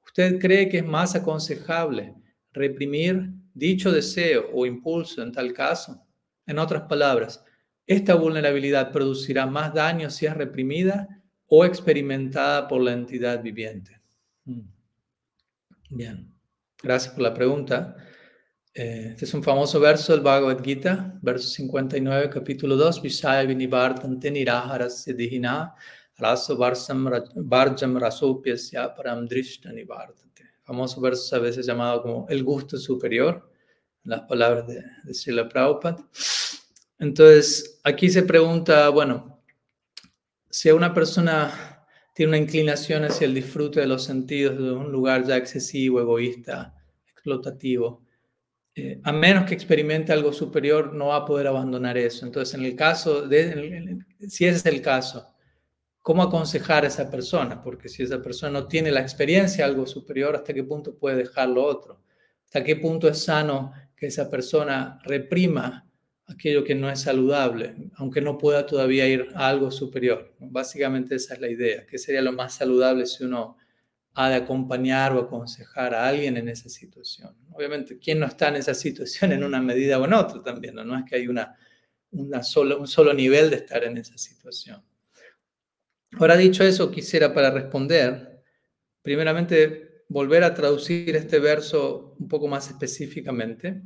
¿Usted 0.06 0.40
cree 0.40 0.70
que 0.70 0.80
es 0.80 0.86
más 0.86 1.16
aconsejable 1.16 2.16
reprimir 2.52 3.32
dicho 3.54 3.92
deseo 3.92 4.50
o 4.54 4.66
impulso 4.66 5.22
en 5.22 5.32
tal 5.32 5.54
caso? 5.54 6.06
En 6.46 6.60
otras 6.60 6.84
palabras, 6.84 7.44
esta 7.86 8.16
vulnerabilidad 8.16 8.92
producirá 8.92 9.46
más 9.46 9.74
daño 9.74 10.10
si 10.10 10.26
es 10.26 10.34
reprimida 10.34 11.08
o 11.48 11.66
experimentada 11.66 12.68
por 12.68 12.82
la 12.82 12.94
entidad 12.94 13.42
viviente. 13.42 14.00
Hmm. 14.46 14.62
Bien, 15.90 16.34
gracias 16.82 17.14
por 17.14 17.24
la 17.24 17.34
pregunta. 17.34 17.96
Eh, 18.74 19.08
este 19.10 19.26
es 19.26 19.34
un 19.34 19.44
famoso 19.44 19.82
verso 19.82 20.14
del 20.14 20.22
Bhagavad 20.22 20.64
Gita, 20.64 21.20
verso 21.22 21.50
59, 21.50 22.30
capítulo 22.30 22.78
2, 22.78 23.02
Vishaya 23.02 23.44
vinivartante 23.44 24.32
niraharas 24.32 25.06
dihina 25.08 25.76
raso 26.18 26.58
varjam 26.58 28.00
rasopyasya 28.00 28.96
param 28.96 29.28
drishta 29.28 29.74
nivartate. 29.74 30.44
Famoso 30.64 31.02
verso 31.02 31.36
a 31.36 31.40
veces 31.40 31.66
llamado 31.66 32.02
como 32.02 32.26
el 32.30 32.46
gusto 32.46 32.78
superior, 32.78 33.52
las 34.06 34.22
palabras 34.22 34.66
de, 34.68 34.82
de 35.04 35.14
Srila 35.14 35.50
Prabhupada. 35.50 35.98
Entonces, 36.98 37.82
aquí 37.84 38.10
se 38.10 38.24
pregunta, 38.24 38.88
bueno, 38.88 39.44
si 40.50 40.72
una 40.72 40.94
persona 40.94 41.86
tiene 42.16 42.30
una 42.30 42.38
inclinación 42.38 43.04
hacia 43.04 43.26
el 43.26 43.34
disfrute 43.34 43.82
de 43.82 43.88
los 43.88 44.06
sentidos 44.06 44.58
de 44.58 44.72
un 44.72 44.94
lugar 44.94 45.26
ya 45.26 45.36
excesivo, 45.36 46.00
egoísta, 46.00 46.74
explotativo, 47.12 48.01
eh, 48.74 49.02
a 49.04 49.12
menos 49.12 49.46
que 49.46 49.54
experimente 49.54 50.14
algo 50.14 50.32
superior, 50.32 50.94
no 50.94 51.08
va 51.08 51.18
a 51.18 51.26
poder 51.26 51.48
abandonar 51.48 51.98
eso. 51.98 52.26
Entonces, 52.26 52.56
en 52.56 52.64
el 52.64 52.76
caso, 52.76 53.28
de, 53.28 54.00
si 54.28 54.46
ese 54.46 54.58
es 54.58 54.66
el 54.66 54.82
caso, 54.82 55.28
¿cómo 56.02 56.24
aconsejar 56.24 56.86
a 56.86 56.88
esa 56.88 57.10
persona? 57.12 57.62
Porque 57.62 57.90
si 57.90 58.04
esa 58.04 58.22
persona 58.22 58.62
no 58.62 58.68
tiene 58.68 58.92
la 58.92 59.02
experiencia 59.02 59.66
de 59.66 59.72
algo 59.72 59.86
superior, 59.86 60.36
¿hasta 60.36 60.54
qué 60.54 60.64
punto 60.64 60.98
puede 60.98 61.18
dejar 61.18 61.50
lo 61.50 61.64
otro? 61.66 62.02
¿Hasta 62.46 62.64
qué 62.64 62.78
punto 62.78 63.10
es 63.10 63.24
sano 63.24 63.74
que 63.96 64.08
esa 64.08 64.30
persona 64.30 65.00
reprima 65.04 65.86
aquello 66.28 66.64
que 66.64 66.76
no 66.76 66.90
es 66.90 67.02
saludable, 67.02 67.76
aunque 67.98 68.22
no 68.22 68.38
pueda 68.38 68.66
todavía 68.66 69.06
ir 69.06 69.28
a 69.36 69.50
algo 69.50 69.70
superior? 69.70 70.34
Básicamente 70.40 71.16
esa 71.16 71.34
es 71.34 71.42
la 71.42 71.50
idea, 71.50 71.86
que 71.86 71.98
sería 71.98 72.22
lo 72.22 72.32
más 72.32 72.56
saludable 72.56 73.06
si 73.06 73.26
uno 73.26 73.58
ha 74.14 74.30
de 74.30 74.36
acompañar 74.36 75.14
o 75.14 75.20
aconsejar 75.20 75.94
a 75.94 76.08
alguien 76.08 76.38
en 76.38 76.50
esa 76.50 76.70
situación. 76.70 77.36
Obviamente, 77.54 77.98
¿quién 77.98 78.20
no 78.20 78.26
está 78.26 78.50
en 78.50 78.58
esa 78.58 78.74
situación 78.74 79.32
en 79.32 79.44
una 79.44 79.62
medida 79.62 80.00
o 80.00 80.06
en 80.06 80.14
otra 80.14 80.44
también? 80.44 80.76
No, 80.76 80.98
es 80.98 81.06
que 81.06 81.16
hay 81.16 81.28
una, 81.28 81.56
solo, 82.44 82.80
un 82.80 82.88
solo 82.88 83.14
nivel 83.14 83.50
de 83.50 83.58
estar 83.58 83.84
en 83.84 83.98
esa 83.98 84.18
situación. 84.18 84.84
Ahora, 86.20 86.36
dicho 86.36 86.64
eso, 86.64 86.92
quisiera 86.92 87.34
para 87.34 87.52
responder, 87.52 88.44
primeramente, 89.02 90.04
volver 90.10 90.44
a 90.44 90.54
traducir 90.54 91.16
este 91.16 91.40
verso 91.40 92.16
un 92.20 92.28
poco 92.28 92.50
más 92.50 92.68
específicamente 92.68 93.82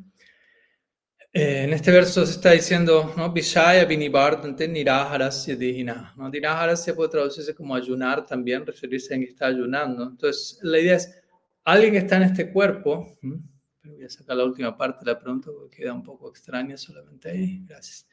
eh, 1.38 1.63
en 1.63 1.73
este 1.73 1.91
verso 1.91 2.25
se 2.25 2.31
está 2.31 2.51
diciendo, 2.51 3.13
¿no? 3.17 3.29
Vishaya 3.29 3.83
vinibardante 3.83 4.69
niraharasya 4.69 5.57
dihina. 5.57 6.13
¿no? 6.15 6.31
se 6.77 6.93
puede 6.93 7.09
traducirse 7.09 7.53
como 7.53 7.75
ayunar 7.75 8.25
también, 8.25 8.65
referirse 8.65 9.13
a 9.13 9.17
quien 9.17 9.27
está 9.27 9.47
ayunando. 9.47 10.03
Entonces, 10.03 10.57
la 10.63 10.79
idea 10.79 10.95
es, 10.95 11.21
alguien 11.65 11.91
que 11.91 11.97
está 11.97 12.15
en 12.15 12.23
este 12.23 12.53
cuerpo, 12.53 13.17
voy 13.21 14.05
a 14.05 14.09
sacar 14.09 14.38
la 14.38 14.45
última 14.45 14.77
parte 14.77 15.03
de 15.03 15.11
la 15.11 15.19
pregunta 15.19 15.51
porque 15.53 15.75
queda 15.75 15.91
un 15.91 16.03
poco 16.03 16.29
extraña 16.29 16.77
solamente 16.77 17.29
ahí, 17.29 17.65
gracias. 17.67 18.07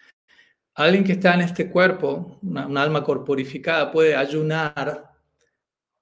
Alguien 0.74 1.04
que 1.04 1.12
está 1.12 1.34
en 1.34 1.42
este 1.42 1.70
cuerpo, 1.70 2.40
una, 2.42 2.66
un 2.66 2.76
alma 2.76 3.04
corporificada, 3.04 3.92
puede 3.92 4.16
ayunar 4.16 5.12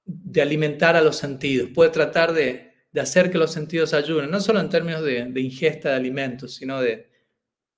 de 0.07 0.41
alimentar 0.41 0.97
a 0.97 1.03
los 1.03 1.17
sentidos, 1.17 1.69
puede 1.75 1.91
tratar 1.91 2.33
de, 2.33 2.73
de 2.91 3.01
hacer 3.03 3.31
que 3.31 3.37
los 3.37 3.53
sentidos 3.53 3.93
ayunen, 3.93 4.31
no 4.31 4.41
solo 4.41 4.59
en 4.59 4.71
términos 4.71 5.05
de, 5.05 5.27
de 5.27 5.41
ingesta 5.43 5.91
de 5.91 5.97
alimentos, 5.97 6.55
sino 6.55 6.81
de, 6.81 7.10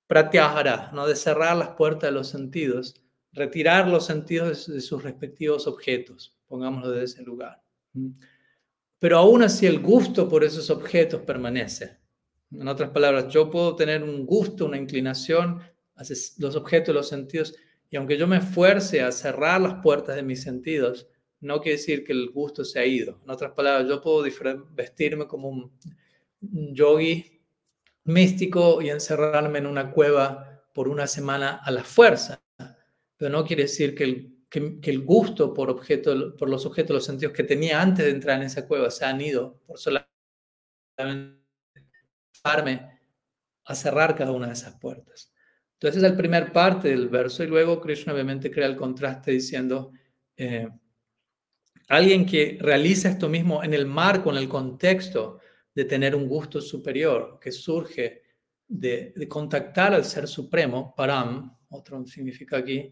pratyahara, 0.07 0.91
¿no? 0.93 1.07
de 1.07 1.15
cerrar 1.15 1.57
las 1.57 1.69
puertas 1.69 2.09
de 2.09 2.11
los 2.11 2.27
sentidos, 2.27 3.01
retirar 3.31 3.87
los 3.87 4.05
sentidos 4.05 4.67
de, 4.67 4.81
sus 4.81 5.03
respectivos 5.03 5.67
objetos, 5.67 6.37
pongámoslo 6.47 6.91
de 6.91 7.03
ese 7.03 7.23
lugar. 7.23 7.61
Pero 8.99 9.17
aún 9.17 9.43
así 9.43 9.65
el 9.65 9.79
gusto 9.79 10.29
por 10.29 10.43
esos 10.43 10.69
objetos 10.69 11.21
permanece. 11.21 11.97
En 12.51 12.67
otras 12.67 12.91
palabras, 12.91 13.33
yo 13.33 13.49
puedo 13.49 13.75
tener 13.75 14.03
un 14.03 14.25
gusto, 14.25 14.65
una 14.65 14.77
inclinación 14.77 15.61
hacia 15.95 16.15
los 16.37 16.55
objetos, 16.55 16.93
los 16.93 17.09
sentidos, 17.09 17.55
y 17.89 17.97
aunque 17.97 18.17
yo 18.17 18.27
me 18.27 18.37
esfuerce 18.37 19.01
a 19.01 19.11
cerrar 19.11 19.61
las 19.61 19.81
puertas 19.81 20.15
de 20.15 20.23
mis 20.23 20.41
sentidos, 20.41 21.07
no 21.39 21.59
quiere 21.61 21.77
decir 21.77 22.03
que 22.03 22.13
el 22.13 22.29
gusto 22.29 22.63
se 22.63 22.79
ha 22.79 22.85
ido. 22.85 23.19
En 23.23 23.31
otras 23.31 23.51
palabras, 23.51 23.87
yo 23.87 24.01
puedo 24.01 24.23
vestirme 24.71 25.27
como 25.27 25.49
un 25.49 25.71
yogi 26.73 27.32
místico 28.05 28.81
y 28.81 28.89
encerrarme 28.89 29.59
en 29.59 29.65
una 29.65 29.91
cueva 29.91 30.63
por 30.73 30.87
una 30.87 31.07
semana 31.07 31.59
a 31.63 31.71
la 31.71 31.83
fuerza, 31.83 32.43
pero 33.17 33.31
no 33.31 33.45
quiere 33.45 33.63
decir 33.63 33.95
que 33.95 34.03
el, 34.03 34.33
que, 34.49 34.91
el 34.91 35.01
gusto 35.01 35.53
por, 35.53 35.69
objeto, 35.69 36.35
por 36.35 36.49
los 36.49 36.65
objetos, 36.65 36.93
los 36.93 37.05
sentidos 37.05 37.33
que 37.33 37.43
tenía 37.43 37.81
antes 37.81 38.05
de 38.05 38.11
entrar 38.11 38.37
en 38.37 38.47
esa 38.47 38.67
cueva 38.67 38.91
se 38.91 39.05
han 39.05 39.21
ido 39.21 39.59
por 39.65 39.79
solamente 39.79 41.39
a 43.65 43.75
cerrar 43.75 44.15
cada 44.15 44.31
una 44.31 44.47
de 44.47 44.53
esas 44.53 44.75
puertas. 44.79 45.31
Entonces, 45.73 46.03
es 46.03 46.09
la 46.09 46.17
primera 46.17 46.51
parte 46.51 46.89
del 46.89 47.09
verso 47.09 47.43
y 47.43 47.47
luego 47.47 47.81
Krishna 47.81 48.13
obviamente 48.13 48.51
crea 48.51 48.67
el 48.67 48.75
contraste 48.75 49.31
diciendo, 49.31 49.91
eh, 50.37 50.69
alguien 51.87 52.25
que 52.25 52.57
realiza 52.61 53.09
esto 53.09 53.29
mismo 53.29 53.63
en 53.63 53.73
el 53.73 53.85
marco, 53.85 54.31
en 54.31 54.37
el 54.37 54.49
contexto 54.49 55.39
de 55.75 55.85
tener 55.85 56.15
un 56.15 56.27
gusto 56.27 56.61
superior 56.61 57.39
que 57.41 57.51
surge 57.51 58.21
de, 58.67 59.13
contactar 59.27 59.93
al 59.93 60.05
Ser 60.05 60.27
Supremo, 60.27 60.93
Param, 60.95 61.57
otro 61.69 62.05
significa 62.05 62.57
aquí, 62.57 62.91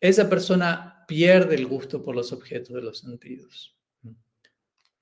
esa 0.00 0.28
persona 0.28 1.04
pierde 1.06 1.54
el 1.54 1.66
gusto 1.66 2.02
por 2.02 2.14
los 2.14 2.32
objetos 2.32 2.74
de 2.74 2.82
los 2.82 2.98
sentidos. 2.98 3.76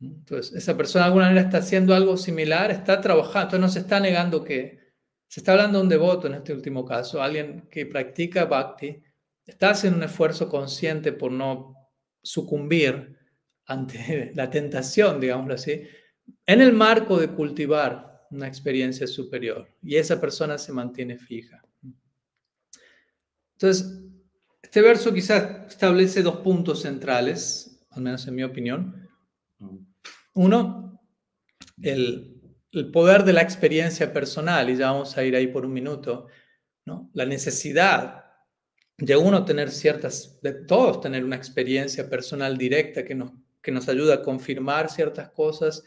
Entonces, 0.01 0.55
esa 0.55 0.77
persona 0.77 1.05
de 1.05 1.09
alguna 1.09 1.27
manera 1.27 1.47
está 1.47 1.59
haciendo 1.59 1.95
algo 1.95 2.17
similar, 2.17 2.71
está 2.71 3.01
trabajando, 3.01 3.57
entonces 3.57 3.61
no 3.61 3.69
se 3.69 3.79
está 3.81 4.01
negando 4.01 4.45
que, 4.45 4.85
se 5.27 5.41
está 5.41 5.53
hablando 5.53 5.79
de 5.79 5.83
un 5.85 5.89
devoto 5.89 6.27
en 6.27 6.35
este 6.35 6.53
último 6.53 6.85
caso, 6.85 7.23
alguien 7.23 7.67
que 7.71 7.87
practica 7.87 8.45
bhakti, 8.45 9.03
está 9.45 9.71
haciendo 9.71 9.99
un 9.99 10.05
esfuerzo 10.05 10.49
consciente 10.49 11.13
por 11.13 11.33
no 11.33 11.75
sucumbir 12.23 13.19
ante 13.67 14.33
la 14.35 14.51
tentación, 14.51 15.21
digámoslo 15.21 15.55
así, 15.55 15.83
en 16.47 16.61
el 16.61 16.73
marco 16.73 17.19
de 17.19 17.29
cultivar 17.29 18.27
una 18.31 18.49
experiencia 18.49 19.07
superior 19.07 19.69
y 19.83 19.97
esa 19.97 20.21
persona 20.21 20.59
se 20.59 20.73
mantiene 20.73 21.19
fija. 21.19 21.63
Entonces, 23.53 24.01
este 24.63 24.83
verso 24.83 25.15
quizás 25.15 25.69
establece 25.69 26.23
dos 26.23 26.37
puntos 26.37 26.83
centrales, 26.83 27.81
al 27.91 28.03
menos 28.03 28.27
en 28.27 28.35
mi 28.35 28.43
opinión. 28.43 29.09
Uno, 30.35 31.01
el, 31.81 32.41
el 32.73 32.91
poder 32.91 33.25
de 33.25 33.33
la 33.33 33.43
experiencia 33.43 34.13
personal, 34.13 34.69
y 34.69 34.77
ya 34.77 34.91
vamos 34.91 35.17
a 35.17 35.25
ir 35.25 35.37
ahí 35.37 35.47
por 35.47 35.65
un 35.65 35.73
minuto, 35.73 36.27
¿no? 36.85 37.11
la 37.15 37.25
necesidad 37.25 38.25
de 38.99 39.17
uno 39.17 39.45
tener 39.45 39.71
ciertas, 39.71 40.41
de 40.43 40.53
todos 40.53 41.01
tener 41.01 41.25
una 41.25 41.37
experiencia 41.37 42.09
personal 42.09 42.57
directa 42.57 43.05
que 43.05 43.15
nos, 43.15 43.33
que 43.63 43.73
nos 43.73 43.89
ayuda 43.89 44.15
a 44.15 44.23
confirmar 44.23 44.91
ciertas 44.91 45.31
cosas, 45.31 45.85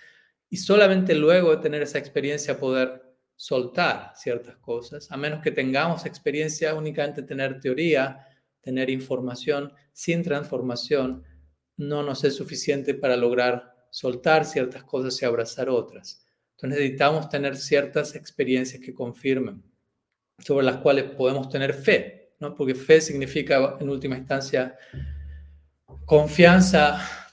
y 0.50 0.58
solamente 0.58 1.14
luego 1.16 1.56
de 1.56 1.62
tener 1.62 1.82
esa 1.82 1.98
experiencia 1.98 2.60
poder 2.60 3.04
soltar 3.36 4.14
ciertas 4.16 4.58
cosas, 4.58 5.12
a 5.12 5.18
menos 5.18 5.42
que 5.42 5.52
tengamos 5.52 6.06
experiencia 6.06 6.74
únicamente 6.74 7.22
tener 7.22 7.60
teoría, 7.60 8.26
tener 8.62 8.90
información 8.90 9.72
sin 9.94 10.24
transformación, 10.24 11.24
no 11.78 12.02
nos 12.02 12.24
es 12.24 12.36
suficiente 12.36 12.94
para 12.96 13.16
lograr 13.16 13.76
soltar 13.92 14.46
ciertas 14.46 14.84
cosas 14.84 15.22
y 15.22 15.26
abrazar 15.26 15.70
otras. 15.70 16.26
Entonces 16.56 16.80
necesitamos 16.80 17.30
tener 17.30 17.56
ciertas 17.56 18.16
experiencias 18.16 18.82
que 18.82 18.94
confirmen, 18.94 19.64
sobre 20.40 20.66
las 20.66 20.78
cuales 20.78 21.06
podemos 21.12 21.50
tener 21.50 21.74
fe, 21.74 22.34
¿no? 22.40 22.56
porque 22.56 22.74
fe 22.74 23.00
significa 23.00 23.78
en 23.80 23.90
última 23.90 24.18
instancia 24.18 24.76
confianza 26.06 27.27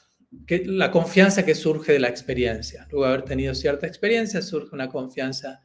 que 0.46 0.64
la 0.66 0.90
confianza 0.90 1.44
que 1.44 1.54
surge 1.54 1.92
de 1.92 2.00
la 2.00 2.08
experiencia. 2.08 2.86
Luego 2.90 3.06
de 3.06 3.12
haber 3.12 3.24
tenido 3.24 3.54
cierta 3.54 3.86
experiencia, 3.86 4.42
surge 4.42 4.74
una 4.74 4.88
confianza 4.88 5.62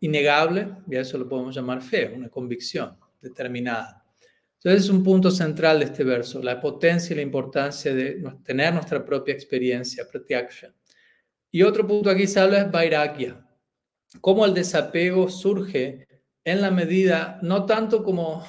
innegable, 0.00 0.68
y 0.90 0.96
a 0.96 1.00
eso 1.00 1.16
lo 1.18 1.28
podemos 1.28 1.54
llamar 1.54 1.82
fe, 1.82 2.12
una 2.14 2.28
convicción 2.28 2.96
determinada. 3.20 4.04
Entonces 4.56 4.84
es 4.84 4.90
un 4.90 5.02
punto 5.02 5.30
central 5.30 5.78
de 5.78 5.86
este 5.86 6.04
verso, 6.04 6.42
la 6.42 6.60
potencia 6.60 7.12
y 7.12 7.16
la 7.16 7.22
importancia 7.22 7.94
de 7.94 8.22
tener 8.44 8.72
nuestra 8.72 9.04
propia 9.04 9.34
experiencia, 9.34 10.06
pratyaksha. 10.10 10.74
Y 11.50 11.62
otro 11.62 11.86
punto 11.86 12.10
aquí 12.10 12.26
se 12.26 12.40
habla 12.40 12.62
es 12.62 12.70
vairagya, 12.70 13.46
cómo 14.20 14.44
el 14.44 14.54
desapego 14.54 15.28
surge 15.28 16.06
en 16.44 16.60
la 16.60 16.70
medida, 16.70 17.38
no 17.42 17.64
tanto 17.64 18.02
como 18.02 18.44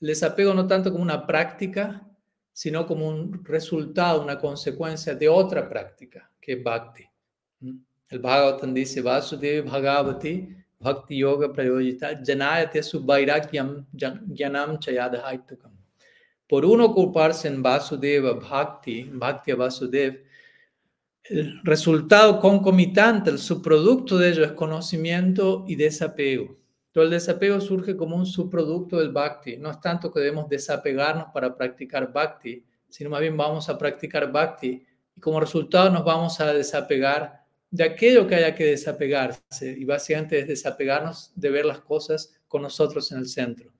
el 0.00 0.08
desapego 0.08 0.52
no 0.52 0.66
tanto 0.66 0.90
como 0.90 1.02
una 1.02 1.26
práctica, 1.26 2.08
sino 2.52 2.86
como 2.86 3.08
un 3.08 3.44
resultado, 3.44 4.22
una 4.22 4.38
consecuencia 4.38 5.14
de 5.14 5.28
otra 5.28 5.68
práctica, 5.68 6.30
que 6.40 6.52
es 6.52 6.62
bhakti. 6.62 7.04
El 8.08 8.18
Bhagavatam 8.18 8.74
dice, 8.74 9.00
Vasudev 9.00 9.64
Bhagavati 9.64 10.54
Bhakti 10.78 11.16
Yoga 11.16 11.52
Prayojita 11.52 12.20
Janayate 12.22 12.82
Subhairakyam 12.82 13.86
Jnanam 13.94 14.78
Chayadhaitukam. 14.78 15.72
Por 16.46 16.66
uno 16.66 16.84
ocuparse 16.86 17.48
en 17.48 17.62
Vasudeva 17.62 18.34
Bhakti, 18.34 19.04
Bhakti 19.04 19.52
Vasudev, 19.52 20.22
el 21.24 21.60
resultado 21.62 22.38
concomitante, 22.40 23.30
el 23.30 23.38
subproducto 23.38 24.18
de 24.18 24.30
ello 24.30 24.44
es 24.44 24.52
conocimiento 24.52 25.64
y 25.66 25.76
desapego. 25.76 26.58
Todo 26.92 27.04
el 27.04 27.10
desapego 27.10 27.58
surge 27.60 27.96
como 27.96 28.16
un 28.16 28.26
subproducto 28.26 28.98
del 28.98 29.12
bhakti. 29.12 29.56
No 29.56 29.70
es 29.70 29.80
tanto 29.80 30.12
que 30.12 30.20
debemos 30.20 30.48
desapegarnos 30.48 31.28
para 31.32 31.56
practicar 31.56 32.12
bhakti, 32.12 32.64
sino 32.88 33.08
más 33.08 33.22
bien 33.22 33.36
vamos 33.36 33.68
a 33.70 33.78
practicar 33.78 34.30
bhakti 34.30 34.86
y 35.16 35.20
como 35.20 35.40
resultado 35.40 35.90
nos 35.90 36.04
vamos 36.04 36.38
a 36.40 36.52
desapegar 36.52 37.42
de 37.70 37.84
aquello 37.84 38.26
que 38.26 38.34
haya 38.34 38.54
que 38.54 38.66
desapegarse. 38.66 39.74
Y 39.78 39.86
básicamente 39.86 40.40
es 40.40 40.46
desapegarnos 40.46 41.32
de 41.34 41.50
ver 41.50 41.64
las 41.64 41.80
cosas 41.80 42.34
con 42.46 42.60
nosotros 42.60 43.10
en 43.10 43.18
el 43.18 43.26
centro. 43.26 43.72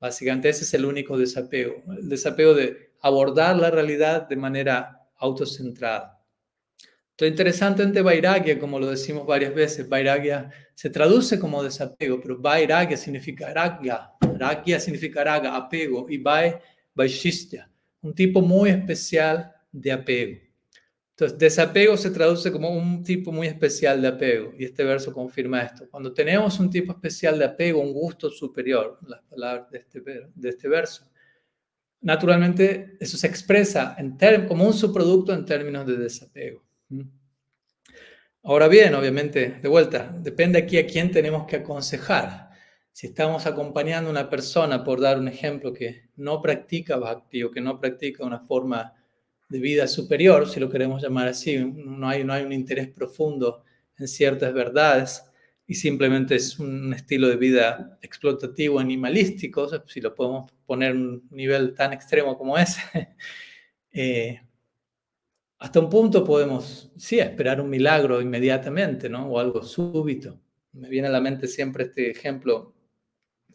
Básicamente 0.00 0.48
ese 0.48 0.64
es 0.64 0.74
el 0.74 0.84
único 0.84 1.16
desapego. 1.16 1.82
El 1.96 2.08
desapego 2.08 2.54
de 2.54 2.90
abordar 3.00 3.56
la 3.56 3.70
realidad 3.70 4.28
de 4.28 4.36
manera 4.36 5.08
autocentrada. 5.18 6.17
Entonces, 7.18 7.32
interesante 7.32 7.82
ante 7.82 8.00
Vairagya, 8.00 8.60
como 8.60 8.78
lo 8.78 8.90
decimos 8.90 9.26
varias 9.26 9.52
veces, 9.52 9.88
Vairagya 9.88 10.52
se 10.72 10.88
traduce 10.88 11.40
como 11.40 11.64
desapego, 11.64 12.20
pero 12.20 12.38
Vairagya 12.38 12.96
significa 12.96 13.52
ragya, 13.52 14.12
ragya 14.38 14.78
significa 14.78 15.24
raga, 15.24 15.56
apego, 15.56 16.06
y 16.08 16.18
Vai, 16.18 16.60
Vaishistya, 16.94 17.68
un 18.02 18.14
tipo 18.14 18.40
muy 18.40 18.70
especial 18.70 19.52
de 19.72 19.90
apego. 19.90 20.38
Entonces, 21.10 21.36
desapego 21.36 21.96
se 21.96 22.12
traduce 22.12 22.52
como 22.52 22.70
un 22.70 23.02
tipo 23.02 23.32
muy 23.32 23.48
especial 23.48 24.00
de 24.00 24.06
apego, 24.06 24.52
y 24.56 24.66
este 24.66 24.84
verso 24.84 25.12
confirma 25.12 25.62
esto. 25.62 25.90
Cuando 25.90 26.14
tenemos 26.14 26.60
un 26.60 26.70
tipo 26.70 26.92
especial 26.92 27.36
de 27.36 27.46
apego, 27.46 27.80
un 27.80 27.92
gusto 27.92 28.30
superior, 28.30 28.96
las 29.08 29.22
palabras 29.22 29.68
de 29.72 29.78
este, 29.78 30.00
de 30.00 30.48
este 30.48 30.68
verso, 30.68 31.10
naturalmente 32.00 32.96
eso 33.00 33.16
se 33.16 33.26
expresa 33.26 33.96
en 33.98 34.16
como 34.46 34.64
un 34.64 34.72
subproducto 34.72 35.34
en 35.34 35.44
términos 35.44 35.84
de 35.84 35.96
desapego. 35.96 36.67
Ahora 38.42 38.68
bien, 38.68 38.94
obviamente, 38.94 39.58
de 39.60 39.68
vuelta, 39.68 40.14
depende 40.20 40.58
aquí 40.58 40.78
a 40.78 40.86
quién 40.86 41.10
tenemos 41.10 41.46
que 41.46 41.56
aconsejar. 41.56 42.50
Si 42.92 43.08
estamos 43.08 43.46
acompañando 43.46 44.08
a 44.08 44.12
una 44.12 44.30
persona, 44.30 44.82
por 44.84 45.00
dar 45.00 45.18
un 45.18 45.28
ejemplo, 45.28 45.72
que 45.72 46.08
no 46.16 46.40
practica 46.40 46.96
bhakti 46.96 47.42
o 47.42 47.50
que 47.50 47.60
no 47.60 47.78
practica 47.78 48.24
una 48.24 48.40
forma 48.40 48.94
de 49.48 49.58
vida 49.60 49.86
superior, 49.86 50.48
si 50.48 50.60
lo 50.60 50.70
queremos 50.70 51.02
llamar 51.02 51.28
así, 51.28 51.58
no 51.58 52.08
hay, 52.08 52.24
no 52.24 52.32
hay 52.32 52.44
un 52.44 52.52
interés 52.52 52.88
profundo 52.88 53.64
en 53.98 54.08
ciertas 54.08 54.52
verdades 54.52 55.24
y 55.66 55.74
simplemente 55.74 56.34
es 56.36 56.58
un 56.58 56.94
estilo 56.94 57.28
de 57.28 57.36
vida 57.36 57.98
explotativo, 58.00 58.78
animalístico, 58.78 59.68
si 59.86 60.00
lo 60.00 60.14
podemos 60.14 60.50
poner 60.64 60.92
en 60.92 61.02
un 61.02 61.28
nivel 61.30 61.74
tan 61.74 61.92
extremo 61.92 62.38
como 62.38 62.56
ese, 62.56 62.80
eh, 63.92 64.40
hasta 65.58 65.80
un 65.80 65.90
punto 65.90 66.24
podemos, 66.24 66.92
sí, 66.96 67.18
esperar 67.18 67.60
un 67.60 67.68
milagro 67.68 68.20
inmediatamente, 68.20 69.08
¿no? 69.08 69.26
O 69.28 69.38
algo 69.38 69.62
súbito. 69.62 70.40
Me 70.72 70.88
viene 70.88 71.08
a 71.08 71.10
la 71.10 71.20
mente 71.20 71.48
siempre 71.48 71.84
este 71.84 72.10
ejemplo, 72.10 72.74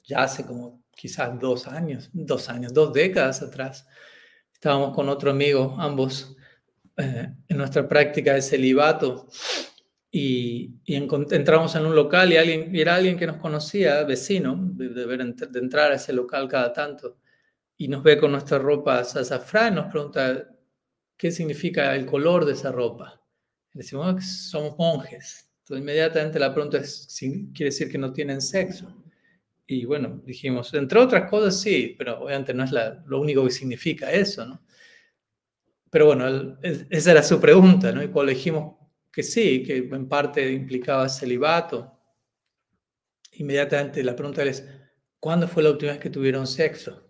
ya 0.04 0.24
hace 0.24 0.46
como 0.46 0.84
quizás 0.92 1.40
dos 1.40 1.68
años, 1.68 2.10
dos 2.14 2.50
años, 2.50 2.74
dos 2.74 2.94
décadas 2.94 3.42
atrás. 3.42 3.88
Estábamos 4.52 4.94
con 4.94 5.08
otro 5.10 5.32
amigo, 5.32 5.76
ambos, 5.80 6.36
eh, 6.98 7.34
en 7.48 7.58
nuestra 7.58 7.88
práctica 7.88 8.34
de 8.34 8.42
celibato 8.42 9.28
y, 10.12 10.76
y 10.86 10.96
entramos 10.96 11.76
en 11.76 11.88
un 11.88 11.96
local 11.96 12.32
y, 12.32 12.38
alguien, 12.38 12.76
era 12.76 12.94
alguien 12.96 13.18
que 13.18 13.26
nos 13.26 13.38
conocía, 13.38 14.04
vecino, 14.04 14.56
de, 14.74 14.90
de, 14.90 15.60
entrar 15.60 15.92
a 15.92 15.96
ese 15.96 16.14
local 16.14 16.48
cada 16.48 16.72
tanto, 16.72 17.18
y 17.78 17.88
nos 17.88 18.04
ve 18.04 18.20
con 18.20 18.32
nuestra 18.32 18.60
ropa 18.60 19.00
azafrán 19.00 19.74
nos 19.74 19.92
pregunta, 19.92 20.53
qué 21.24 21.32
significa 21.32 21.96
el 21.96 22.06
color 22.06 22.44
de 22.44 22.52
esa 22.52 22.70
ropa. 22.70 23.18
decimos 23.72 24.14
que 24.16 24.22
somos 24.24 24.78
monjes. 24.78 25.50
Entonces 25.60 25.82
inmediatamente 25.82 26.38
la 26.38 26.54
pregunta 26.54 26.80
es 26.80 27.08
quiere 27.18 27.72
decir 27.72 27.90
que 27.90 27.98
no 27.98 28.12
tienen 28.12 28.42
sexo. 28.42 28.94
Y 29.66 29.86
bueno, 29.86 30.22
dijimos, 30.26 30.74
entre 30.74 31.00
otras 31.00 31.30
cosas 31.30 31.62
sí, 31.62 31.96
pero 31.98 32.20
obviamente 32.20 32.54
no 32.54 32.66
es 32.66 32.72
lo 33.06 33.22
único 33.22 33.46
que 33.46 33.52
significa 33.52 34.12
eso, 34.12 34.46
¿no? 34.46 34.66
Pero 35.90 36.08
bueno, 36.08 36.58
esa 36.62 37.12
era 37.12 37.24
su 37.24 37.40
pregunta, 37.40 37.94
¿no? 37.94 38.04
Y 38.04 38.10
cuando 38.10 38.34
dijimos 38.34 38.76
que 39.10 39.24
sí, 39.24 39.64
que 39.64 39.78
en 39.78 40.10
parte 40.10 40.52
implicaba 40.52 41.08
celibato, 41.08 42.02
inmediatamente 43.32 44.04
la 44.04 44.14
pregunta 44.14 44.44
es, 44.44 44.68
¿cuándo 45.22 45.48
fue 45.48 45.64
la 45.64 45.70
última 45.70 45.94
vez 45.94 46.02
que 46.02 46.10
tuvieron 46.10 46.46
sexo? 46.46 47.03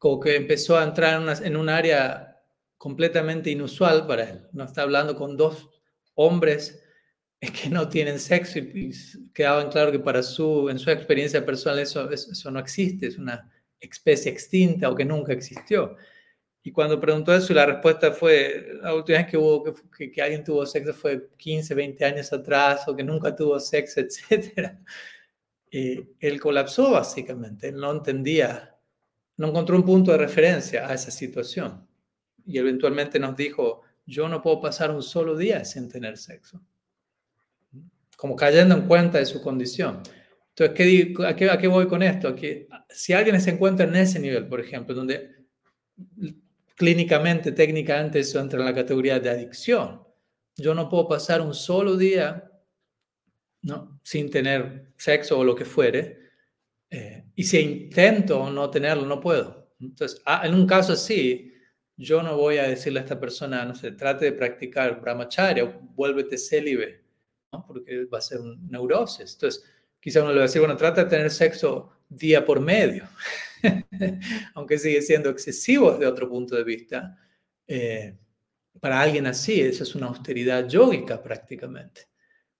Como 0.00 0.18
que 0.18 0.34
empezó 0.34 0.78
a 0.78 0.84
entrar 0.84 1.22
en, 1.44 1.56
un 1.56 1.68
área 1.68 2.42
completamente 2.78 3.50
inusual 3.50 4.06
para 4.06 4.30
él. 4.30 4.48
No 4.52 4.64
está 4.64 4.80
hablando 4.80 5.14
con 5.14 5.36
dos 5.36 5.68
hombres 6.14 6.82
que 7.40 7.68
no 7.68 7.86
tienen 7.90 8.18
sexo 8.18 8.58
y, 8.60 8.92
quedaban 9.34 9.70
claro 9.70 9.92
que 9.92 9.98
para 9.98 10.22
su, 10.22 10.70
en 10.70 10.78
su 10.78 10.90
experiencia 10.90 11.44
personal 11.44 11.78
eso, 11.78 12.10
eso, 12.10 12.50
no 12.50 12.58
existe, 12.58 13.08
es 13.08 13.18
una 13.18 13.50
especie 13.78 14.32
extinta 14.32 14.88
o 14.88 14.94
que 14.94 15.04
nunca 15.04 15.34
existió. 15.34 15.96
Y 16.62 16.72
cuando 16.72 16.98
preguntó 16.98 17.34
eso, 17.34 17.52
la 17.52 17.66
respuesta 17.66 18.12
fue, 18.12 18.70
la 18.82 18.94
última 18.94 19.18
vez 19.18 19.26
que, 19.28 19.36
hubo, 19.36 19.62
que, 19.96 20.10
que, 20.10 20.22
alguien 20.22 20.42
tuvo 20.42 20.64
sexo 20.64 20.94
fue 20.94 21.28
15, 21.36 21.74
20 21.74 22.04
años 22.06 22.32
atrás, 22.32 22.88
o 22.88 22.96
que 22.96 23.04
nunca 23.04 23.36
tuvo 23.36 23.60
sexo, 23.60 24.00
etc. 24.00 24.78
Y 25.70 26.08
él 26.20 26.40
colapsó 26.40 26.92
básicamente, 26.92 27.68
él 27.68 27.76
no 27.76 27.92
entendía 27.92 28.79
no 29.40 29.48
encontró 29.48 29.74
un 29.74 29.86
punto 29.86 30.12
de 30.12 30.18
referencia 30.18 30.86
a 30.86 30.92
esa 30.92 31.10
situación. 31.10 31.88
Y 32.44 32.58
eventualmente 32.58 33.18
nos 33.18 33.34
dijo, 33.34 33.80
yo 34.04 34.28
no 34.28 34.42
puedo 34.42 34.60
pasar 34.60 34.90
un 34.90 35.02
solo 35.02 35.34
día 35.34 35.64
sin 35.64 35.88
tener 35.88 36.18
sexo. 36.18 36.60
Como 38.18 38.36
cayendo 38.36 38.74
en 38.74 38.82
cuenta 38.82 39.16
de 39.16 39.24
su 39.24 39.40
condición. 39.40 40.02
Entonces, 40.50 40.76
¿qué, 40.76 41.14
a, 41.26 41.34
qué, 41.34 41.50
¿a 41.50 41.56
qué 41.56 41.68
voy 41.68 41.88
con 41.88 42.02
esto? 42.02 42.34
Que 42.34 42.68
si 42.90 43.14
alguien 43.14 43.40
se 43.40 43.52
encuentra 43.52 43.86
en 43.86 43.96
ese 43.96 44.20
nivel, 44.20 44.46
por 44.46 44.60
ejemplo, 44.60 44.94
donde 44.94 45.30
clínicamente, 46.74 47.52
técnicamente 47.52 48.20
eso 48.20 48.40
entra 48.40 48.58
en 48.60 48.66
la 48.66 48.74
categoría 48.74 49.20
de 49.20 49.30
adicción, 49.30 50.02
yo 50.54 50.74
no 50.74 50.90
puedo 50.90 51.08
pasar 51.08 51.40
un 51.40 51.54
solo 51.54 51.96
día 51.96 52.52
¿no? 53.62 53.98
sin 54.02 54.30
tener 54.30 54.92
sexo 54.98 55.38
o 55.38 55.44
lo 55.44 55.54
que 55.54 55.64
fuere, 55.64 56.28
eh, 56.90 57.24
y 57.40 57.42
si 57.42 57.58
intento 57.58 58.50
no 58.50 58.68
tenerlo, 58.68 59.06
no 59.06 59.18
puedo. 59.18 59.72
Entonces, 59.80 60.20
ah, 60.26 60.42
en 60.44 60.52
un 60.52 60.66
caso 60.66 60.92
así, 60.92 61.54
yo 61.96 62.22
no 62.22 62.36
voy 62.36 62.58
a 62.58 62.64
decirle 62.64 63.00
a 63.00 63.02
esta 63.04 63.18
persona, 63.18 63.64
no 63.64 63.74
sé, 63.74 63.92
trate 63.92 64.26
de 64.26 64.32
practicar 64.32 65.00
brahmacharya 65.00 65.64
vuélvete 65.94 66.36
célibe, 66.36 67.02
¿no? 67.50 67.64
porque 67.66 68.04
va 68.04 68.18
a 68.18 68.20
ser 68.20 68.40
un 68.40 68.68
neurosis. 68.68 69.32
Entonces, 69.32 69.64
quizá 69.98 70.20
uno 70.20 70.32
le 70.32 70.36
va 70.36 70.42
a 70.42 70.48
decir, 70.48 70.60
bueno, 70.60 70.76
trata 70.76 71.04
de 71.04 71.08
tener 71.08 71.30
sexo 71.30 71.90
día 72.10 72.44
por 72.44 72.60
medio, 72.60 73.08
aunque 74.54 74.78
sigue 74.78 75.00
siendo 75.00 75.30
excesivo 75.30 75.92
desde 75.92 76.08
otro 76.08 76.28
punto 76.28 76.56
de 76.56 76.64
vista. 76.64 77.16
Eh, 77.66 78.18
para 78.80 79.00
alguien 79.00 79.26
así, 79.26 79.62
eso 79.62 79.84
es 79.84 79.94
una 79.94 80.08
austeridad 80.08 80.68
yógica 80.68 81.22
prácticamente. 81.22 82.02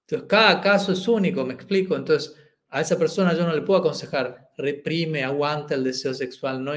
Entonces, 0.07 0.27
cada 0.27 0.59
caso 0.63 0.93
es 0.93 1.07
único, 1.07 1.45
me 1.45 1.53
explico. 1.53 1.97
Entonces, 1.97 2.35
a 2.71 2.81
esa 2.81 2.97
persona 2.97 3.35
yo 3.35 3.45
no 3.45 3.55
le 3.55 3.63
puedo 3.63 3.81
aconsejar, 3.81 4.51
reprime, 4.57 5.25
aguanta 5.25 5.75
el 5.75 5.83
deseo 5.83 6.15
sexual, 6.15 6.63
no, 6.63 6.73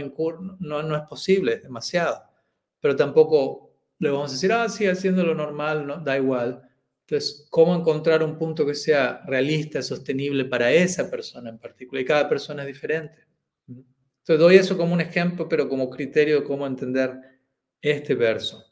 no, 0.60 0.84
no 0.84 0.96
es 0.96 1.04
posible, 1.04 1.54
es 1.54 1.64
demasiado. 1.64 2.24
Pero 2.80 2.96
tampoco 2.96 3.76
le 4.00 4.10
vamos 4.10 4.32
a 4.32 4.34
decir, 4.34 4.52
ah, 4.52 4.68
sí, 4.68 4.88
haciendo 4.88 5.24
lo 5.24 5.36
normal, 5.36 5.86
no, 5.86 5.98
da 5.98 6.18
igual. 6.18 6.62
Entonces, 7.02 7.48
¿cómo 7.52 7.76
encontrar 7.76 8.24
un 8.24 8.38
punto 8.38 8.66
que 8.66 8.74
sea 8.74 9.22
realista, 9.28 9.84
sostenible 9.84 10.46
para 10.46 10.72
esa 10.72 11.12
persona 11.12 11.52
en 11.52 11.60
particular? 11.60 12.02
Y 12.02 12.06
cada 12.06 12.28
persona 12.28 12.64
es 12.64 12.68
diferente. 12.68 13.28
Entonces, 13.68 14.40
doy 14.40 14.56
eso 14.56 14.76
como 14.76 14.94
un 14.94 15.02
ejemplo, 15.02 15.48
pero 15.48 15.70
como 15.70 15.90
criterio 15.92 16.40
de 16.40 16.44
cómo 16.44 16.66
entender 16.66 17.20
este 17.82 18.16
verso. 18.16 18.66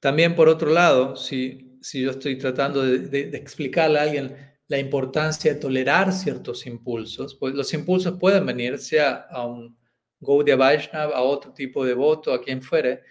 También, 0.00 0.34
por 0.34 0.48
otro 0.48 0.70
lado, 0.70 1.14
si, 1.16 1.78
si 1.82 2.00
yo 2.00 2.12
estoy 2.12 2.38
tratando 2.38 2.82
de, 2.82 2.98
de 3.00 3.36
explicarle 3.36 3.98
a 3.98 4.02
alguien, 4.02 4.53
la 4.68 4.78
importancia 4.78 5.52
de 5.52 5.60
tolerar 5.60 6.12
ciertos 6.12 6.66
impulsos, 6.66 7.34
pues 7.34 7.54
los 7.54 7.72
impulsos 7.74 8.18
pueden 8.18 8.46
venir 8.46 8.78
sea 8.78 9.26
a 9.30 9.46
un 9.46 9.76
Gaudiya 10.20 10.56
Vaishnava, 10.56 11.16
a 11.16 11.22
otro 11.22 11.52
tipo 11.52 11.84
de 11.84 11.94
voto, 11.94 12.32
a 12.32 12.40
quien 12.40 12.62
fuere. 12.62 13.02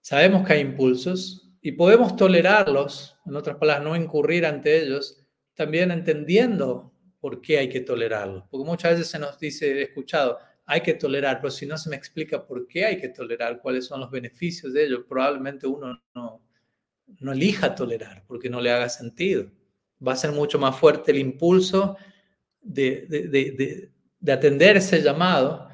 Sabemos 0.00 0.46
que 0.46 0.54
hay 0.54 0.60
impulsos 0.60 1.50
y 1.62 1.72
podemos 1.72 2.16
tolerarlos, 2.16 3.16
en 3.26 3.36
otras 3.36 3.56
palabras, 3.56 3.84
no 3.84 3.96
incurrir 3.96 4.44
ante 4.44 4.82
ellos, 4.82 5.24
también 5.54 5.90
entendiendo 5.90 6.92
por 7.20 7.40
qué 7.40 7.58
hay 7.58 7.68
que 7.68 7.80
tolerarlo. 7.80 8.46
Porque 8.50 8.66
muchas 8.66 8.92
veces 8.92 9.08
se 9.08 9.18
nos 9.18 9.38
dice, 9.38 9.78
he 9.78 9.82
escuchado, 9.82 10.38
hay 10.66 10.82
que 10.82 10.94
tolerar, 10.94 11.40
pero 11.40 11.50
si 11.50 11.66
no 11.66 11.76
se 11.76 11.90
me 11.90 11.96
explica 11.96 12.46
por 12.46 12.66
qué 12.66 12.84
hay 12.84 13.00
que 13.00 13.08
tolerar, 13.08 13.60
cuáles 13.60 13.86
son 13.86 14.00
los 14.00 14.10
beneficios 14.10 14.72
de 14.72 14.84
ello, 14.84 15.06
probablemente 15.06 15.66
uno 15.66 16.00
no, 16.14 16.42
no 17.18 17.32
elija 17.32 17.74
tolerar 17.74 18.24
porque 18.26 18.48
no 18.48 18.60
le 18.60 18.70
haga 18.70 18.88
sentido. 18.88 19.50
Va 20.06 20.12
a 20.12 20.16
ser 20.16 20.32
mucho 20.32 20.58
más 20.58 20.76
fuerte 20.76 21.12
el 21.12 21.18
impulso 21.18 21.96
de, 22.60 23.06
de, 23.08 23.90
de 24.20 24.32
atender 24.32 24.76
ese 24.76 25.02
llamado 25.02 25.68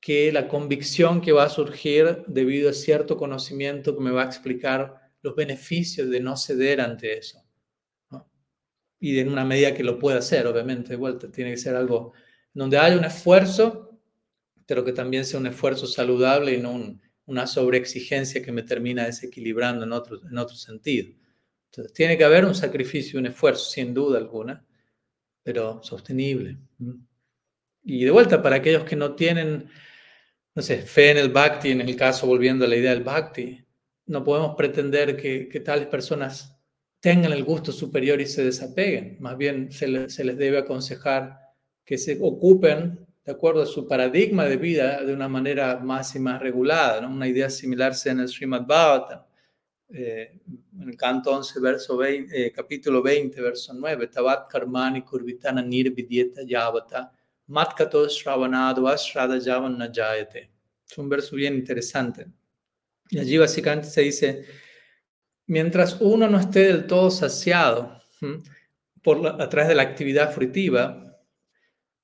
que 0.00 0.32
la 0.32 0.48
convicción 0.48 1.20
que 1.20 1.32
va 1.32 1.44
a 1.44 1.50
surgir 1.50 2.24
debido 2.26 2.70
a 2.70 2.72
cierto 2.72 3.16
conocimiento 3.16 3.94
que 3.94 4.02
me 4.02 4.10
va 4.10 4.22
a 4.22 4.26
explicar 4.26 4.94
los 5.22 5.36
beneficios 5.36 6.08
de 6.08 6.20
no 6.20 6.36
ceder 6.36 6.80
ante 6.80 7.18
eso. 7.18 7.44
Y 8.98 9.18
en 9.18 9.30
una 9.30 9.44
medida 9.44 9.74
que 9.74 9.84
lo 9.84 9.98
pueda 9.98 10.18
hacer, 10.18 10.46
obviamente, 10.46 10.90
de 10.90 10.96
vuelta, 10.96 11.30
tiene 11.30 11.50
que 11.52 11.56
ser 11.56 11.74
algo 11.74 12.12
donde 12.52 12.78
haya 12.78 12.98
un 12.98 13.04
esfuerzo, 13.04 13.98
pero 14.66 14.84
que 14.84 14.92
también 14.92 15.24
sea 15.24 15.40
un 15.40 15.46
esfuerzo 15.46 15.86
saludable 15.86 16.54
y 16.54 16.60
no 16.60 16.98
una 17.26 17.46
sobreexigencia 17.46 18.42
que 18.42 18.52
me 18.52 18.62
termina 18.62 19.06
desequilibrando 19.06 19.84
en 19.84 19.92
otro 20.38 20.56
sentido. 20.56 21.14
Entonces, 21.70 21.92
tiene 21.92 22.18
que 22.18 22.24
haber 22.24 22.44
un 22.44 22.54
sacrificio, 22.54 23.20
un 23.20 23.26
esfuerzo, 23.26 23.70
sin 23.70 23.94
duda 23.94 24.18
alguna, 24.18 24.66
pero 25.42 25.82
sostenible. 25.82 26.58
Y 27.84 28.04
de 28.04 28.10
vuelta, 28.10 28.42
para 28.42 28.56
aquellos 28.56 28.84
que 28.84 28.96
no 28.96 29.14
tienen, 29.14 29.70
no 30.54 30.62
fe 30.62 31.10
en 31.12 31.18
el 31.18 31.30
bhakti, 31.30 31.70
en 31.70 31.80
el 31.80 31.94
caso 31.96 32.26
volviendo 32.26 32.64
a 32.64 32.68
la 32.68 32.76
idea 32.76 32.90
del 32.90 33.04
bhakti, 33.04 33.64
no 34.06 34.24
podemos 34.24 34.56
pretender 34.56 35.16
que, 35.16 35.60
tales 35.64 35.86
personas 35.86 36.56
tengan 36.98 37.32
el 37.32 37.44
gusto 37.44 37.70
superior 37.70 38.20
y 38.20 38.26
se 38.26 38.44
desapeguen. 38.44 39.16
Más 39.20 39.38
bien 39.38 39.70
se, 39.70 40.10
se, 40.10 40.24
les 40.24 40.36
debe 40.36 40.58
aconsejar 40.58 41.38
que 41.84 41.96
se 41.96 42.18
ocupen 42.20 43.06
de 43.24 43.32
acuerdo 43.32 43.62
a 43.62 43.66
su 43.66 43.86
paradigma 43.86 44.44
de 44.44 44.56
vida 44.56 45.04
de 45.04 45.14
una 45.14 45.28
manera 45.28 45.78
más 45.78 46.16
y 46.16 46.18
más 46.18 46.40
regulada. 46.40 47.00
¿no? 47.00 47.10
Una 47.10 47.28
idea 47.28 47.48
similar 47.48 47.94
sea 47.94 48.12
en 48.12 48.20
el 48.20 48.28
Srimad 48.28 48.66
Bhagavatam, 48.66 49.22
eh, 49.92 50.40
en 50.80 50.88
el 50.88 50.96
canto 50.96 51.32
11, 51.32 51.60
verso 51.60 51.96
20, 51.96 52.46
eh, 52.46 52.52
capítulo 52.52 53.02
20, 53.02 53.40
verso 53.40 53.74
9, 53.74 54.06
Tavat 54.06 54.48
karmani 54.48 55.02
kurvitana 55.02 55.62
nirvidyeta 55.62 56.42
yavata 56.42 57.10
matkato 57.48 58.08
shravanado 58.08 58.86
ashrada 58.88 59.38
yavan 59.38 59.76
najayate. 59.78 60.50
Es 60.88 60.98
un 60.98 61.08
verso 61.08 61.36
bien 61.36 61.54
interesante. 61.54 62.26
Y 63.10 63.18
allí 63.18 63.38
básicamente 63.38 63.88
se 63.88 64.02
dice, 64.02 64.44
mientras 65.46 66.00
uno 66.00 66.28
no 66.28 66.38
esté 66.38 66.66
del 66.66 66.86
todo 66.86 67.10
saciado 67.10 68.00
por 69.02 69.26
a 69.26 69.48
través 69.48 69.68
de 69.68 69.74
la 69.74 69.82
actividad 69.82 70.32
fruitiva 70.32 71.18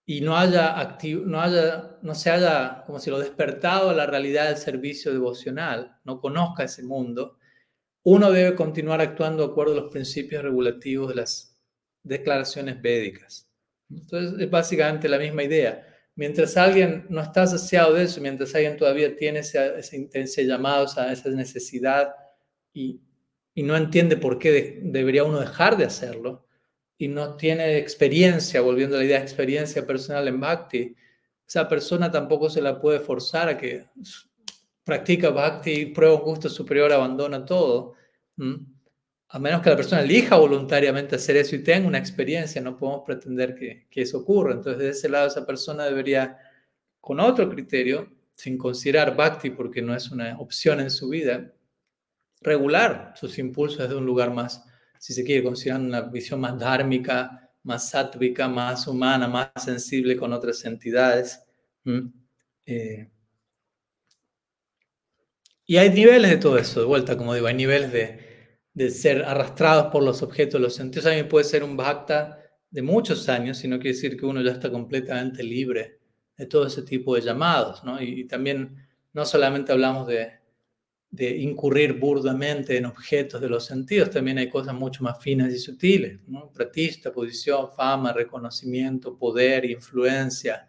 y 0.05 0.21
no 0.21 0.37
haya, 0.37 0.99
no 1.25 1.41
haya, 1.41 1.99
no 2.03 2.15
se 2.15 2.31
haya 2.31 2.83
como 2.87 2.99
si 2.99 3.11
lo 3.11 3.19
despertado 3.19 3.91
a 3.91 3.95
la 3.95 4.07
realidad 4.07 4.49
del 4.49 4.57
servicio 4.57 5.13
devocional, 5.13 5.97
no 6.05 6.21
conozca 6.21 6.65
ese 6.65 6.83
mundo, 6.83 7.39
uno 8.09 8.31
debe 8.31 8.55
continuar 8.55 9.01
actuando 9.01 9.45
de 9.45 9.51
acuerdo 9.51 9.73
a 9.73 9.81
los 9.83 9.91
principios 9.91 10.41
regulativos 10.41 11.09
de 11.09 11.17
las 11.17 11.59
declaraciones 12.05 12.81
védicas. 12.81 13.51
Entonces 13.91 14.41
es 14.41 14.49
básicamente 14.49 15.09
la 15.09 15.19
misma 15.19 15.43
idea. 15.43 15.85
Mientras 16.15 16.57
alguien 16.57 17.07
no 17.09 17.21
está 17.21 17.49
saciado 17.49 17.95
de 17.95 18.05
eso, 18.05 18.21
mientras 18.21 18.55
alguien 18.55 18.77
todavía 18.77 19.17
tiene 19.17 19.41
ese, 19.41 20.09
ese, 20.13 20.47
llamado, 20.47 20.85
esa, 20.85 21.13
esa 21.13 21.31
necesidad 21.31 22.15
y, 22.73 23.01
y, 23.55 23.65
no 23.65 23.77
entiende 23.77 24.17
por 24.17 24.39
qué 24.39 24.79
debería 24.85 25.25
uno 25.25 25.41
dejar 25.41 25.77
de 25.77 25.87
hacerlo 25.87 26.47
y 26.97 27.09
no 27.09 27.37
tiene 27.37 27.77
experiencia, 27.77 28.61
volviendo 28.61 28.95
a 28.95 29.01
la 29.01 29.05
idea 29.05 29.19
de 29.19 29.25
experiencia 29.25 29.85
personal 29.85 30.29
en 30.29 30.39
Bhakti, 30.39 30.95
esa 31.45 31.69
persona 31.69 32.09
tampoco 32.13 32.51
se 32.51 32.63
la 32.63 32.81
puede 32.81 33.01
forzar 33.01 33.49
a 33.49 33.59
que 33.59 33.85
practica 34.85 35.31
Bhakti, 35.31 35.87
prueba 35.87 36.15
un 36.15 36.23
gusto 36.23 36.49
superior, 36.49 36.93
abandona 36.93 37.45
todo 37.45 37.96
a 39.29 39.39
menos 39.39 39.63
que 39.63 39.71
la 39.71 39.77
persona 39.77 40.03
elija 40.03 40.37
voluntariamente 40.37 41.17
hacer 41.17 41.37
eso 41.37 41.57
y 41.57 41.63
tenga 41.63 41.89
una 41.89 41.99
experiencia, 41.99 42.61
no 42.61 42.77
podemos 42.77 43.03
pretender 43.05 43.55
que, 43.55 43.87
que, 43.91 44.03
eso 44.03 44.19
ocurra. 44.19 44.53
Entonces, 44.53 44.79
de 44.83 44.89
ese 44.91 45.09
lado, 45.09 45.27
esa 45.27 45.45
persona 45.47 45.85
debería, 45.85 46.39
con 47.01 47.19
otro 47.21 47.49
criterio, 47.49 48.09
sin 48.37 48.59
considerar 48.59 49.17
bhakti 49.17 49.51
porque 49.51 49.83
no 49.83 49.95
es 49.95 50.11
una 50.11 50.39
opción 50.39 50.81
en 50.81 50.91
su 50.91 51.09
vida, 51.09 51.53
regular 52.41 53.15
sus 53.17 53.39
impulsos 53.39 53.79
desde 53.79 53.97
un 53.97 54.07
lugar 54.07 54.33
más, 54.33 54.65
si 54.99 55.13
se 55.13 55.25
quiere, 55.25 55.43
considerando 55.43 55.89
una 55.89 56.03
visión 56.03 56.41
más 56.41 56.59
dármica, 56.59 57.51
más 57.63 57.91
sátvica, 57.91 58.49
más 58.49 58.87
humana, 58.87 59.27
más 59.27 59.51
sensible 59.57 60.17
con 60.17 60.33
otras 60.33 60.65
entidades. 60.65 61.43
Eh, 62.65 63.11
y 65.65 65.77
hay 65.79 65.91
niveles 65.91 66.31
de 66.31 66.37
todo 66.37 66.59
eso, 66.59 66.81
de 66.81 66.87
vuelta, 66.87 67.17
como 67.17 67.35
digo, 67.35 67.49
hay 67.49 67.55
niveles 67.55 67.93
de, 67.93 68.26
de 68.77 68.91
ser 68.91 69.25
arrastrados 69.25 69.87
por 69.91 70.03
los 70.03 70.23
objetos 70.23 70.61
los 70.61 70.75
sentidos. 70.75 71.05
También 71.05 71.29
puede 71.29 71.47
ser 71.47 71.65
un 71.65 71.79
bhakta 71.79 72.39
de 72.71 72.83
muchos 72.83 73.27
años, 73.31 73.57
sino 73.57 73.79
quiere 73.79 73.95
decir 73.95 74.19
que 74.19 74.27
uno 74.27 74.43
ya 74.43 74.53
está 74.53 74.71
completamente 74.71 75.43
libre 75.43 75.99
de 76.37 76.45
todo 76.45 76.67
ese 76.67 76.83
tipo 76.83 77.15
de 77.15 77.23
llamados. 77.23 77.83
¿no? 77.85 78.01
Y, 78.03 78.27
también 78.27 78.87
no 79.15 79.25
solamente 79.25 79.73
hablamos 79.73 80.07
de, 80.07 80.31
de, 81.11 81.39
incurrir 81.39 81.95
burdamente 81.95 82.77
en 82.77 82.85
objetos 82.85 83.41
de 83.41 83.49
los 83.49 83.65
sentidos, 83.65 84.11
también 84.11 84.37
hay 84.37 84.51
cosas 84.51 84.75
mucho 84.75 85.03
más 85.03 85.23
finas 85.23 85.55
y 85.55 85.59
sutiles. 85.59 86.21
¿no? 86.27 86.53
Pratista, 86.53 87.11
posición, 87.11 87.73
fama, 87.75 88.13
reconocimiento, 88.13 89.17
poder, 89.17 89.65
influencia, 89.65 90.67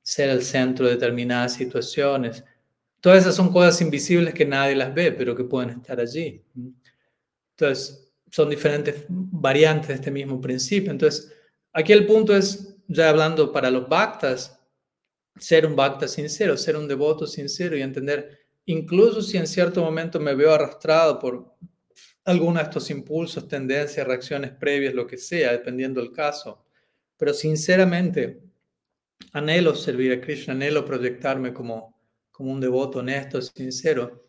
ser 0.00 0.30
el 0.30 0.42
centro 0.42 0.86
de 0.86 0.92
determinadas 0.92 1.54
situaciones. 1.54 2.44
Todas 3.00 3.22
esas 3.22 3.34
son 3.34 3.52
cosas 3.52 3.80
invisibles 3.80 4.32
que 4.32 4.46
nadie 4.46 4.76
las 4.76 4.94
ve, 4.94 5.10
pero 5.10 5.34
que 5.34 5.42
pueden 5.42 5.70
estar 5.70 5.98
allí. 5.98 6.40
Entonces, 7.56 8.12
son 8.30 8.50
diferentes 8.50 9.04
variantes 9.08 9.88
de 9.88 9.94
este 9.94 10.10
mismo 10.10 10.40
principio. 10.40 10.90
Entonces, 10.90 11.32
aquí 11.72 11.92
el 11.92 12.06
punto 12.06 12.36
es, 12.36 12.76
ya 12.88 13.10
hablando 13.10 13.52
para 13.52 13.70
los 13.70 13.88
bhaktas, 13.88 14.60
ser 15.38 15.66
un 15.66 15.76
bhakta 15.76 16.08
sincero, 16.08 16.56
ser 16.56 16.76
un 16.76 16.88
devoto 16.88 17.26
sincero 17.26 17.76
y 17.76 17.82
entender, 17.82 18.46
incluso 18.66 19.22
si 19.22 19.36
en 19.36 19.46
cierto 19.46 19.82
momento 19.82 20.18
me 20.18 20.34
veo 20.34 20.52
arrastrado 20.52 21.18
por 21.18 21.54
alguno 22.24 22.58
de 22.58 22.64
estos 22.64 22.90
impulsos, 22.90 23.46
tendencias, 23.46 24.06
reacciones 24.06 24.52
previas, 24.52 24.94
lo 24.94 25.06
que 25.06 25.18
sea, 25.18 25.52
dependiendo 25.52 26.00
del 26.00 26.12
caso, 26.12 26.64
pero 27.16 27.32
sinceramente 27.34 28.42
anhelo 29.32 29.74
servir 29.74 30.12
a 30.12 30.20
Krishna, 30.20 30.54
anhelo 30.54 30.84
proyectarme 30.84 31.52
como, 31.52 32.00
como 32.30 32.50
un 32.52 32.60
devoto 32.60 33.00
honesto, 33.00 33.40
sincero, 33.42 34.23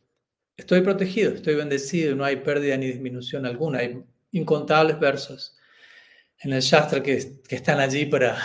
Estoy 0.57 0.81
protegido, 0.81 1.33
estoy 1.33 1.55
bendecido, 1.55 2.15
no 2.15 2.23
hay 2.23 2.37
pérdida 2.37 2.77
ni 2.77 2.87
disminución 2.87 3.45
alguna. 3.45 3.79
Hay 3.79 4.01
incontables 4.31 4.97
versos 4.99 5.57
en 6.39 6.53
el 6.53 6.61
Shastra 6.61 7.03
que, 7.03 7.41
que 7.47 7.55
están 7.55 7.79
allí 7.79 8.05
para 8.05 8.37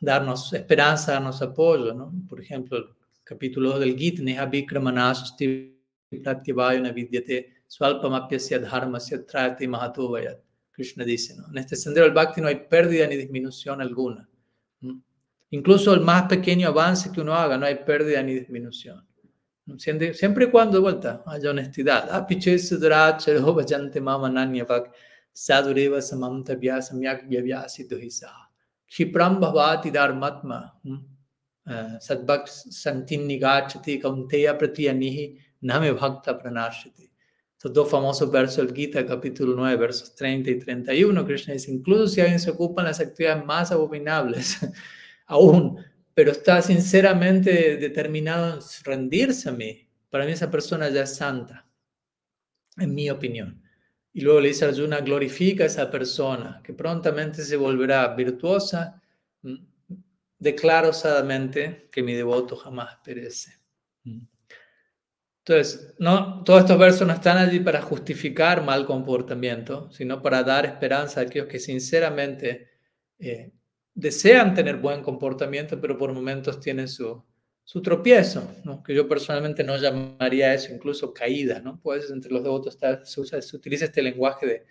darnos 0.00 0.52
esperanza, 0.52 1.12
darnos 1.12 1.42
apoyo. 1.42 1.92
¿no? 1.92 2.12
Por 2.28 2.40
ejemplo, 2.40 2.78
el 2.78 2.84
capítulo 3.24 3.70
2 3.70 3.80
del 3.80 3.96
Gita, 3.96 4.22
Neha 4.22 4.46
Vikramanasusti 4.46 5.76
Pratyavayana 6.22 6.92
Vidyate 6.92 7.62
Swalpamapyasya 7.66 8.60
Dharmasya 8.60 9.26
Trati 9.26 9.66
Mahatuvayat. 9.66 10.38
Krishna 10.70 11.04
dice, 11.04 11.34
¿no? 11.36 11.48
en 11.48 11.58
este 11.58 11.74
sendero 11.74 12.04
del 12.04 12.14
Bhakti 12.14 12.40
no 12.40 12.48
hay 12.48 12.66
pérdida 12.68 13.06
ni 13.06 13.16
disminución 13.16 13.80
alguna. 13.80 14.28
Incluso 15.50 15.94
el 15.94 16.00
más 16.00 16.24
pequeño 16.24 16.68
avance 16.68 17.10
que 17.10 17.20
uno 17.20 17.34
haga, 17.34 17.56
no 17.56 17.64
hay 17.64 17.76
pérdida 17.76 18.22
ni 18.22 18.34
disminución. 18.34 19.05
Siempre, 19.78 20.14
siempre 20.14 20.44
y 20.46 20.50
cuando 20.50 20.76
de 20.76 20.82
vuelta 20.82 21.22
haya 21.26 21.50
honestidad. 21.50 22.08
Apiche. 22.14 22.54
Estos 37.56 37.72
dos 37.72 37.90
famosos 37.90 38.30
versos 38.30 38.66
del 38.66 38.76
Gita, 38.76 39.04
capítulo 39.04 39.54
9, 39.56 39.76
versos 39.76 40.14
30 40.14 40.50
y 40.50 40.58
31, 40.58 41.26
Krishna 41.26 41.54
dice, 41.54 41.72
incluso 41.72 42.06
si 42.06 42.20
alguien 42.20 42.38
se 42.38 42.50
ocupa 42.50 42.82
en 42.82 42.88
las 42.88 43.00
actividades 43.00 43.44
más 43.44 43.72
abominables, 43.72 44.58
aún 45.26 45.78
pero 46.16 46.32
está 46.32 46.62
sinceramente 46.62 47.76
determinado 47.76 48.54
a 48.54 48.58
rendirse 48.84 49.50
a 49.50 49.52
mí, 49.52 49.86
para 50.08 50.24
mí 50.24 50.32
esa 50.32 50.50
persona 50.50 50.88
ya 50.88 51.02
es 51.02 51.14
santa, 51.14 51.68
en 52.78 52.94
mi 52.94 53.10
opinión. 53.10 53.62
Y 54.14 54.22
luego 54.22 54.40
le 54.40 54.48
dice 54.48 54.64
a 54.64 54.68
Arjuna, 54.68 55.00
glorifica 55.00 55.64
a 55.64 55.66
esa 55.66 55.90
persona, 55.90 56.62
que 56.64 56.72
prontamente 56.72 57.42
se 57.44 57.54
volverá 57.58 58.14
virtuosa. 58.14 59.02
Mm, 59.42 59.56
declaro 60.38 60.88
osadamente 60.88 61.90
que 61.92 62.02
mi 62.02 62.14
devoto 62.14 62.56
jamás 62.56 62.96
perece. 63.04 63.52
Mm. 64.04 64.26
Entonces, 65.44 65.94
no, 65.98 66.42
todos 66.44 66.60
estos 66.60 66.78
versos 66.78 67.06
no 67.06 67.12
están 67.12 67.36
allí 67.36 67.60
para 67.60 67.82
justificar 67.82 68.64
mal 68.64 68.86
comportamiento, 68.86 69.90
sino 69.92 70.22
para 70.22 70.42
dar 70.42 70.64
esperanza 70.64 71.20
a 71.20 71.24
aquellos 71.24 71.48
que 71.48 71.58
sinceramente 71.58 72.70
eh, 73.18 73.52
desean 73.96 74.54
tener 74.54 74.76
buen 74.76 75.02
comportamiento, 75.02 75.80
pero 75.80 75.96
por 75.96 76.12
momentos 76.12 76.60
tienen 76.60 76.86
su, 76.86 77.24
su 77.64 77.82
tropiezo, 77.82 78.48
¿no? 78.62 78.82
que 78.82 78.94
yo 78.94 79.08
personalmente 79.08 79.64
no 79.64 79.76
llamaría 79.76 80.54
eso 80.54 80.72
incluso 80.72 81.12
caída, 81.12 81.58
¿no? 81.60 81.80
Pues 81.80 82.10
entre 82.10 82.30
los 82.30 82.44
devotos 82.44 82.74
está, 82.74 83.04
se, 83.04 83.20
usa, 83.20 83.42
se 83.42 83.56
utiliza 83.56 83.86
este 83.86 84.02
lenguaje 84.02 84.46
de 84.46 84.66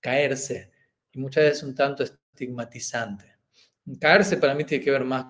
caerse 0.00 0.70
y 1.12 1.18
muchas 1.18 1.44
veces 1.44 1.62
un 1.64 1.74
tanto 1.74 2.04
estigmatizante. 2.04 3.36
Caerse 4.00 4.36
para 4.36 4.54
mí 4.54 4.64
tiene 4.64 4.84
que 4.84 4.90
ver 4.92 5.04
más 5.04 5.26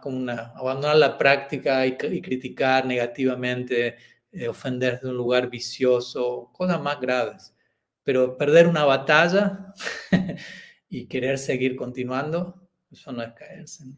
con 0.00 0.28
abandonar 0.30 0.96
la 0.96 1.18
práctica 1.18 1.86
y, 1.86 1.96
criticar 1.96 2.86
negativamente, 2.86 3.96
eh, 4.32 4.48
ofender 4.48 4.94
desde 4.94 5.10
un 5.10 5.16
lugar 5.16 5.50
vicioso, 5.50 6.50
cosas 6.52 6.80
más 6.80 7.00
graves. 7.00 7.54
Pero 8.04 8.36
perder 8.38 8.66
una 8.66 8.84
batalla 8.84 9.74
y 10.88 11.06
querer 11.06 11.38
seguir 11.38 11.76
continuando, 11.76 12.68
eso 12.90 13.12
no 13.12 13.22
es 13.22 13.32
caerse. 13.34 13.86
¿no? 13.86 13.96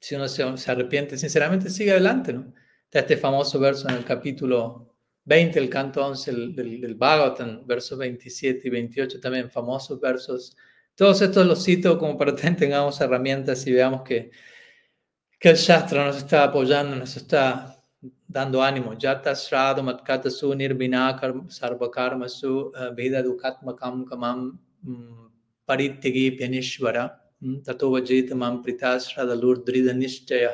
si 0.00 0.14
uno 0.14 0.26
se, 0.28 0.70
arrepiente 0.70 1.18
sinceramente, 1.18 1.68
sigue 1.70 1.92
adelante, 1.92 2.32
¿no? 2.32 2.52
Está 2.84 3.00
este 3.00 3.16
famoso 3.16 3.60
verso 3.60 3.88
en 3.88 3.96
el 3.96 4.04
capítulo 4.04 4.96
20, 5.24 5.58
el 5.58 5.70
canto 5.70 6.04
11 6.04 6.32
del, 6.32 6.80
del, 6.80 6.94
Bhagavatam, 6.94 7.66
versos 7.66 7.98
27 7.98 8.66
y 8.66 8.70
28, 8.70 9.20
también 9.20 9.50
famosos 9.50 10.00
versos. 10.00 10.56
Todos 10.94 11.20
estos 11.22 11.46
los 11.46 11.62
cito 11.62 11.98
como 11.98 12.16
para 12.18 12.34
que 12.34 12.50
tengamos 12.58 13.00
herramientas 13.00 13.66
y 13.66 13.72
veamos 13.72 14.02
que, 14.02 14.30
que 15.38 15.50
el 15.50 15.56
Shastra 15.56 16.06
nos 16.06 16.16
está 16.16 16.44
apoyando, 16.44 16.96
nos 16.96 17.16
está 17.16 17.84
dando 18.26 18.62
ánimo. 18.62 18.94
Yata 18.94 19.34
Shradu 19.34 19.82
Matkata 19.82 20.30
Su 20.30 20.54
Nirvinakar 20.54 21.34
Sarvakarma 21.48 22.28
Su 22.28 22.72
eh, 22.74 22.90
Veda 22.94 23.22
Dukatmakam 23.22 24.06
Kamam 24.06 24.58
mm, 25.69 25.69
Parityagi 25.69 26.37
Pianishvara 26.37 27.09
ततो 27.45 27.89
वजेत 27.91 28.31
माम 28.33 28.57
प्रीता 28.63 28.97
श्रदलुर 29.05 29.57
दृढ़ 29.67 29.93
निश्चय 29.93 30.45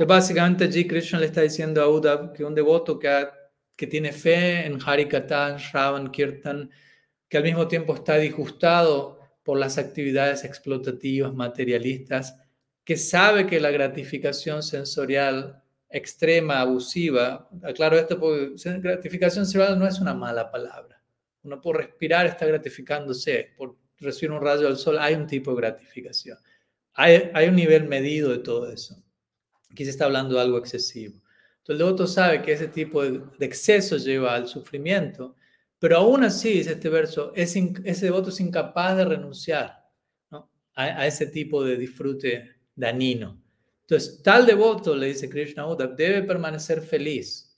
Entonces, 0.00 0.06
básicamente, 0.06 0.64
allí 0.64 0.86
Krishna 0.86 1.18
le 1.18 1.26
está 1.26 1.42
diciendo 1.42 1.82
a 1.82 1.88
Uddhav 1.88 2.32
que 2.32 2.42
un 2.42 2.54
devoto 2.54 2.98
que, 2.98 3.28
que 3.76 3.86
tiene 3.86 4.12
fe 4.12 4.64
en 4.64 4.78
Harikata, 4.80 5.58
Shravan, 5.58 6.10
Kirtan, 6.10 6.70
que 7.28 7.36
al 7.36 7.44
mismo 7.44 7.68
tiempo 7.68 7.94
está 7.94 8.16
disgustado 8.16 9.20
por 9.42 9.58
las 9.58 9.76
actividades 9.76 10.42
explotativas, 10.44 11.34
materialistas, 11.34 12.34
que 12.82 12.96
sabe 12.96 13.46
que 13.46 13.60
la 13.60 13.70
gratificación 13.70 14.62
sensorial 14.62 15.62
extrema, 15.89 16.61
abusiva, 16.61 17.49
aclaro 17.63 17.97
esto 17.97 18.19
porque 18.19 18.55
gratificación 18.79 19.45
sensorial 19.45 19.79
no 19.79 19.87
es 19.87 19.99
una 19.99 20.13
mala 20.13 20.51
palabra 20.51 20.95
uno 21.45 21.61
por 21.61 21.77
respirar 21.77 22.25
está 22.25 22.45
gratificándose, 22.45 23.53
por 23.55 23.77
recibir 23.99 24.31
un 24.31 24.41
rayo 24.41 24.63
del 24.63 24.77
sol 24.77 24.97
hay 24.99 25.13
un 25.13 25.27
tipo 25.27 25.51
de 25.51 25.57
gratificación. 25.57 26.37
Hay, 26.93 27.47
un 27.47 27.55
nivel 27.55 27.87
medido 27.87 28.31
de 28.31 28.39
todo 28.39 28.71
eso. 28.71 29.03
Aquí 29.69 29.83
se 29.83 29.91
está 29.91 30.05
hablando 30.05 30.35
de 30.35 30.41
algo 30.41 30.57
excesivo. 30.57 31.21
Entonces 31.57 31.73
el 31.73 31.77
devoto 31.77 32.07
sabe 32.07 32.41
que 32.41 32.53
ese 32.53 32.67
tipo 32.67 33.03
de, 33.03 33.21
exceso 33.45 33.97
lleva 33.97 34.35
al 34.35 34.47
sufrimiento, 34.47 35.35
pero 35.77 35.97
aún 35.97 36.23
así, 36.23 36.53
dice 36.53 36.73
este 36.73 36.89
verso, 36.89 37.33
ese, 37.35 37.73
ese 37.83 38.05
devoto 38.05 38.29
es 38.29 38.39
incapaz 38.39 38.97
de 38.97 39.05
renunciar 39.05 39.83
a, 40.31 40.47
a, 40.75 41.05
ese 41.05 41.27
tipo 41.27 41.63
de 41.63 41.77
disfrute 41.77 42.55
danino. 42.75 43.41
Entonces, 43.87 44.21
tal 44.23 44.45
devoto, 44.45 44.95
le 44.95 45.07
dice 45.07 45.29
Krishna 45.29 45.67
Uddhav, 45.67 45.95
debe 45.95 46.23
permanecer 46.23 46.81
feliz, 46.81 47.55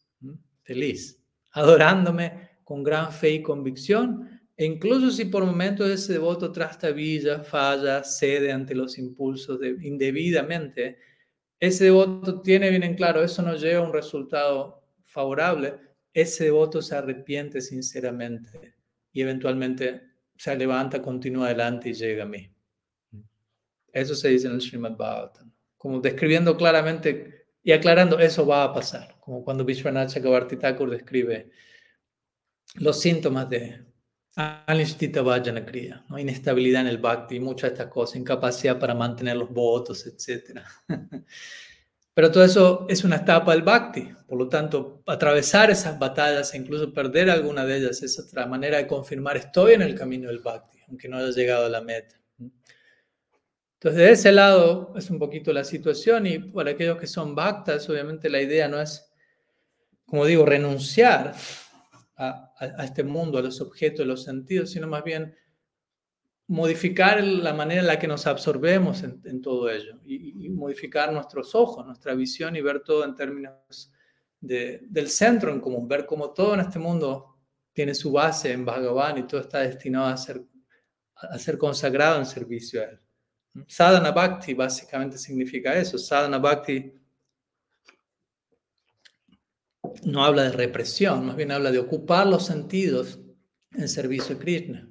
feliz, 0.63 1.23
adorándome 1.51 2.49
con 2.65 2.84
gran 2.84 3.13
fe 3.13 3.32
y 3.32 3.41
convicción, 3.41 4.41
e 4.57 4.65
incluso 4.65 5.09
si 5.11 5.25
por 5.25 5.45
momentos 5.45 5.89
ese 5.89 6.13
devoto 6.13 6.51
trastabilla, 6.51 7.43
falla, 7.43 8.03
cede 8.03 8.51
ante 8.51 8.75
los 8.75 8.97
impulsos 8.97 9.59
de, 9.59 9.78
indebidamente, 9.82 10.97
ese 11.59 11.86
devoto 11.86 12.41
tiene 12.41 12.69
bien 12.71 12.84
en 12.84 12.95
claro, 12.95 13.23
eso 13.23 13.41
no 13.41 13.55
lleva 13.55 13.84
a 13.84 13.88
un 13.88 13.93
resultado 13.93 14.84
favorable, 15.03 15.75
ese 16.13 16.45
devoto 16.45 16.82
se 16.82 16.95
arrepiente 16.95 17.61
sinceramente 17.61 18.75
y 19.13 19.21
eventualmente 19.21 20.01
se 20.36 20.55
levanta, 20.57 21.01
continúa 21.01 21.45
adelante 21.45 21.89
y 21.89 21.93
llega 21.93 22.23
a 22.23 22.28
mí. 22.28 22.51
Eso 23.93 24.13
se 24.13 24.30
dice 24.30 24.47
en 24.47 24.53
el 24.53 24.61
Srimad 24.61 24.97
Bhagavatam, 24.97 25.47
como 25.78 26.01
describiendo 26.01 26.57
claramente 26.57 27.47
y 27.63 27.71
aclarando, 27.71 28.19
eso 28.19 28.45
va 28.45 28.63
a 28.63 28.73
pasar, 28.73 29.17
como 29.19 29.43
cuando 29.43 29.65
Vishwanath 29.65 30.11
Chakrabarti 30.11 30.57
Thakur 30.57 30.89
describe 30.89 31.49
los 32.75 32.99
síntomas 32.99 33.49
de 33.49 33.86
Anishtita 34.36 35.21
Vajanakriya, 35.21 36.05
¿no? 36.09 36.19
inestabilidad 36.19 36.82
en 36.82 36.88
el 36.88 36.99
bhakti, 36.99 37.39
muchas 37.39 37.71
de 37.71 37.73
estas 37.73 37.88
cosas, 37.88 38.17
incapacidad 38.17 38.80
para 38.80 38.93
mantener 38.93 39.36
los 39.36 39.49
votos, 39.49 40.05
etc. 40.05 40.61
Pero 42.13 42.32
todo 42.32 42.43
eso 42.43 42.86
es 42.89 43.03
una 43.03 43.17
etapa 43.17 43.51
del 43.51 43.63
bhakti, 43.63 44.09
por 44.28 44.38
lo 44.38 44.47
tanto, 44.47 45.03
atravesar 45.07 45.69
esas 45.69 45.97
batallas 45.97 46.53
e 46.53 46.57
incluso 46.57 46.93
perder 46.93 47.30
alguna 47.30 47.65
de 47.65 47.78
ellas 47.78 48.01
es 48.01 48.19
otra 48.19 48.45
manera 48.45 48.78
de 48.78 48.88
confirmar 48.88 49.38
estoy 49.38 49.73
en 49.73 49.82
el 49.82 49.95
camino 49.95 50.28
del 50.28 50.39
bhakti, 50.39 50.80
aunque 50.88 51.07
no 51.07 51.17
haya 51.17 51.32
llegado 51.32 51.65
a 51.65 51.69
la 51.69 51.82
meta. 51.82 52.15
Entonces, 53.80 53.99
de 53.99 54.11
ese 54.11 54.32
lado 54.32 54.93
es 54.97 55.11
un 55.11 55.19
poquito 55.19 55.53
la 55.53 55.63
situación 55.63 56.25
y 56.25 56.39
para 56.39 56.71
aquellos 56.71 56.97
que 56.97 57.05
son 57.05 57.36
bhaktas, 57.36 57.88
obviamente 57.88 58.28
la 58.28 58.41
idea 58.41 58.67
no 58.67 58.82
es, 58.82 59.07
como 60.07 60.25
digo, 60.25 60.47
renunciar 60.47 61.36
a, 62.15 62.55
este 62.84 63.03
mundo, 63.03 63.38
a 63.38 63.43
los 63.43 63.61
objetos, 63.61 64.03
a 64.03 64.07
los 64.07 64.23
sentidos, 64.23 64.71
sino 64.71 64.88
más 64.88 65.03
bien 65.03 65.36
modificar 66.47 67.23
la 67.23 67.53
manera 67.53 67.82
en 67.82 67.88
la 67.88 67.99
que 67.99 68.07
nos 68.07 68.25
absorbemos 68.25 69.03
en, 69.03 69.41
todo 69.43 69.69
ello 69.69 69.99
y, 70.03 70.49
modificar 70.49 71.13
nuestros 71.13 71.53
ojos, 71.53 71.86
nuestra 71.86 72.15
visión 72.15 72.55
y 72.55 72.61
ver 72.61 72.80
todo 72.80 73.05
en 73.05 73.13
términos 73.13 73.91
del 74.39 75.09
centro 75.09 75.51
en 75.51 75.59
común, 75.59 75.88
ver 75.88 76.07
cómo 76.07 76.32
todo 76.32 76.55
en 76.55 76.61
este 76.61 76.80
mundo 76.80 77.38
tiene 77.73 77.93
su 77.93 78.11
base 78.11 78.53
en 78.53 78.65
Bhagavan 78.65 79.19
y 79.19 79.28
todo 79.28 79.41
está 79.41 79.59
destinado 79.59 80.07
a 80.07 80.17
ser, 80.17 80.43
a 81.13 81.38
ser 81.38 81.59
consagrado 81.59 82.17
en 82.17 82.25
servicio 82.25 82.82
a 82.82 82.86
él. 82.86 82.99
Sadhana 83.68 84.12
Bhakti 84.12 84.53
básicamente 84.53 85.18
significa 85.18 85.76
eso. 85.76 85.97
Sadhana 85.97 86.38
Bhakti 86.38 86.93
no 90.03 90.24
habla 90.24 90.43
de 90.43 90.51
represión, 90.51 91.26
más 91.26 91.36
bien 91.36 91.51
habla 91.51 91.72
de 91.72 91.80
ocupar 91.80 92.28
los 92.28 92.45
sentidos 92.45 93.20
en 93.72 93.88
servicio 93.88 94.36
a 94.36 94.39
Krishna. 94.39 94.89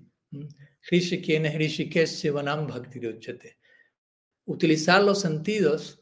Utilizar 4.44 5.02
los 5.02 5.20
sentidos, 5.20 6.00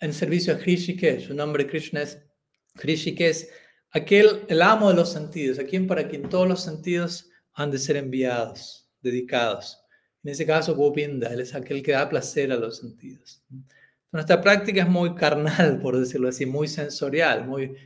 en 0.00 0.12
servicio 0.12 0.54
a 0.54 0.56
Hrishikesh. 0.56 1.26
Su 1.26 1.34
nombre 1.34 1.66
Krishna 1.66 2.02
es 2.02 2.22
Hrishikesh, 2.74 3.46
aquel, 3.90 4.44
el 4.48 4.62
amo 4.62 4.88
de 4.88 4.96
los 4.96 5.12
sentidos, 5.12 5.58
a 5.58 5.64
quien 5.64 5.86
para 5.86 6.08
quien 6.08 6.28
todos 6.28 6.48
los 6.48 6.62
sentidos 6.62 7.30
han 7.52 7.70
de 7.70 7.78
ser 7.78 7.96
enviados, 7.96 8.90
dedicados. 9.00 9.83
En 10.24 10.30
ese 10.30 10.46
caso, 10.46 10.74
Govinda, 10.74 11.28
él 11.28 11.40
es 11.40 11.54
aquel 11.54 11.82
que 11.82 11.92
da 11.92 12.08
placer 12.08 12.50
a 12.50 12.56
los 12.56 12.78
sentidos. 12.78 13.42
Nuestra 14.10 14.40
práctica 14.40 14.82
es 14.82 14.88
muy 14.88 15.14
carnal, 15.14 15.78
por 15.82 15.98
decirlo 15.98 16.28
así, 16.28 16.46
muy 16.46 16.66
sensorial, 16.66 17.46
muy, 17.46 17.76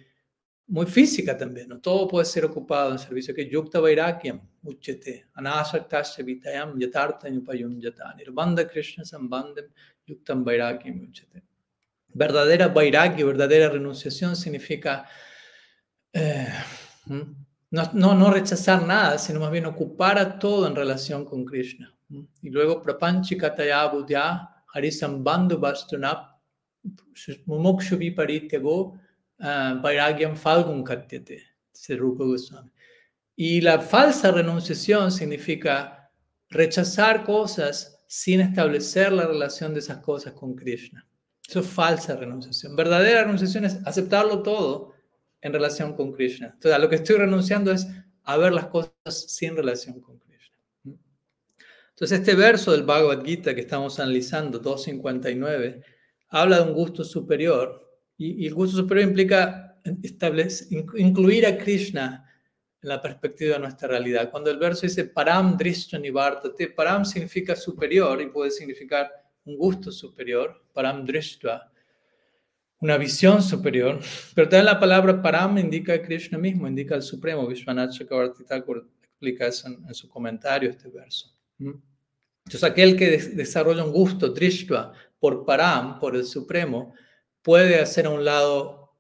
muy 0.69 0.87
física 0.87 1.37
también. 1.37 1.69
¿no? 1.69 1.81
Todo 1.81 2.07
puede 2.07 2.27
ser 2.27 2.45
ocupado 2.45 2.93
en 2.93 2.99
servicio 3.01 3.35
que 3.35 3.49
yukta 3.49 3.81
vairakyam 3.81 4.41
uchete 4.63 5.27
anasaktasya 5.35 6.25
vitayam 6.25 6.79
yatarta 6.79 7.29
upayum 7.29 7.81
yata 7.81 8.15
nirvanda 8.15 8.69
krishna 8.69 9.05
sambandam 9.05 9.65
yuktam 10.07 10.45
vairakyam 10.45 11.01
uchete. 11.01 11.43
Verdadera 12.15 12.69
vairagya, 12.69 13.25
verdadera 13.25 13.69
renunciación 13.69 14.37
significa 14.37 15.07
eh, 16.13 16.49
no, 17.07 17.91
no, 17.93 18.15
no, 18.15 18.31
rechazar 18.31 18.87
nada, 18.87 19.19
sino 19.19 19.41
más 19.41 19.51
bien 19.51 19.67
ocupar 19.67 20.19
a 20.19 20.39
todo 20.39 20.67
en 20.67 20.77
relación 20.77 21.25
con 21.25 21.45
Krishna. 21.45 21.98
Y 22.11 22.51
luego 22.51 22.83
prapanchikataya 22.83 23.87
buddhya 23.89 24.49
harisambandhu 24.75 25.59
bastunap 25.59 26.39
mumukshu 27.47 27.97
viparityago 27.99 28.99
vairagyam 29.39 30.37
falgum 30.37 30.83
katyate, 30.85 31.43
Rupa 31.99 32.25
Goswami. 32.25 32.71
Y 33.37 33.61
la 33.61 33.79
falsa 33.79 34.33
renunciación 34.33 35.13
significa 35.13 36.11
rechazar 36.51 37.25
cosas 37.25 38.05
sin 38.09 38.41
establecer 38.41 39.13
la 39.13 39.27
relación 39.27 39.75
de 39.75 39.81
esas 39.81 39.99
cosas 39.99 40.33
con 40.33 40.57
Krishna. 40.57 41.07
Eso 41.47 41.61
es 41.61 41.67
falsa 41.67 42.17
renunciación. 42.17 42.75
Verdadera 42.75 43.23
renunciación 43.23 43.65
es 43.65 43.79
aceptarlo 43.87 44.43
todo 44.43 44.93
en 45.41 45.53
relación 45.53 45.95
con 45.95 46.13
Krishna. 46.13 46.49
Entonces, 46.55 46.81
lo 46.81 46.89
que 46.89 46.97
estoy 46.97 47.17
renunciando 47.17 47.71
es 47.71 47.87
a 48.25 48.37
ver 48.37 48.53
las 48.53 48.67
cosas 48.67 48.93
sin 49.07 49.57
relación 49.57 50.01
con 50.01 50.19
Krishna. 50.19 50.28
Entonces, 51.99 52.21
este 52.21 52.37
verso 52.37 52.71
del 52.71 52.85
Bhagavad 52.85 53.25
Gita 53.25 53.57
que 53.57 53.63
estamos 53.63 53.99
analizando, 53.99 54.61
259, 54.61 55.83
habla 56.29 56.59
de 56.59 56.71
un 56.71 56.73
gusto 56.73 57.03
superior. 57.03 57.91
Y, 58.17 58.47
el 58.47 58.55
gusto 58.55 58.77
superior 58.77 59.09
implica 59.09 59.81
incluir 60.95 61.45
a 61.45 61.59
Krishna 61.59 62.25
en 62.81 62.89
la 62.89 63.03
perspectiva 63.03 63.55
de 63.55 63.63
nuestra 63.63 63.89
realidad. 63.89 64.31
Cuando 64.31 64.49
el 64.49 64.59
verso 64.59 64.83
dice 64.83 65.07
param 65.07 65.57
drishta 65.57 65.99
nivartate, 65.99 66.69
param 66.69 67.05
significa 67.05 67.57
superior 67.57 68.23
y 68.23 68.27
puede 68.27 68.53
significar 68.53 69.11
un 69.45 69.57
gusto 69.57 69.91
superior, 69.91 70.67
param 70.73 71.05
drishta, 71.05 71.73
una 72.79 72.97
visión 72.97 73.43
superior, 73.43 73.99
pero 74.37 74.49
también 74.49 74.67
la 74.67 74.79
palabra 74.79 75.21
param 75.21 75.59
indica 75.59 75.95
a 75.95 76.03
Krishna 76.03 76.39
mismo, 76.39 76.69
indica 76.69 76.95
al 76.95 77.03
Supremo, 77.03 77.45
Vishwanath 77.45 77.91
Chakravarti 77.91 78.45
explica 79.03 79.49
eso 79.49 79.67
en, 79.67 79.93
su 79.93 80.09
comentario 80.09 80.71
este 80.71 80.89
verso. 80.91 81.35
Entonces 82.49 82.65
aquel 82.65 82.97
que 82.97 83.19
desarrolla 83.19 83.85
un 83.85 83.93
gusto, 83.93 84.31
drishta, 84.31 84.95
por 85.19 85.45
param, 85.45 85.99
por 85.99 86.17
el 86.17 86.25
Supremo, 86.25 86.95
puede 87.43 87.79
hacer 87.79 88.07
a 88.07 88.11
un 88.11 88.25
lado 88.25 88.97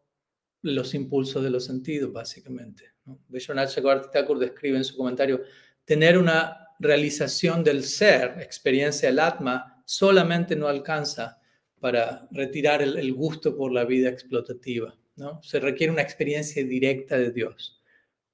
los 0.60 0.92
impulsos 0.92 1.42
de 1.42 1.48
los 1.48 1.64
sentidos, 1.64 2.12
básicamente. 2.12 2.92
Vishwanath 3.28 3.72
Thakur 4.12 4.38
describe 4.38 4.76
en 4.76 4.84
su 4.84 4.98
comentario, 4.98 5.40
tener 5.86 6.18
una 6.18 6.58
realización 6.78 7.64
del 7.64 7.84
ser, 7.84 8.38
experiencia 8.38 9.08
del 9.08 9.20
Atma, 9.20 9.82
solamente 9.86 10.54
no 10.54 10.68
alcanza 10.68 11.40
para 11.80 12.28
retirar 12.30 12.82
el, 12.82 13.14
gusto 13.14 13.56
por 13.56 13.72
la 13.72 13.86
vida 13.86 14.10
explotativa. 14.10 14.94
¿no? 15.16 15.42
Se 15.42 15.58
requiere 15.58 15.90
una 15.90 16.02
experiencia 16.02 16.62
directa 16.62 17.16
de 17.16 17.30
Dios. 17.30 17.77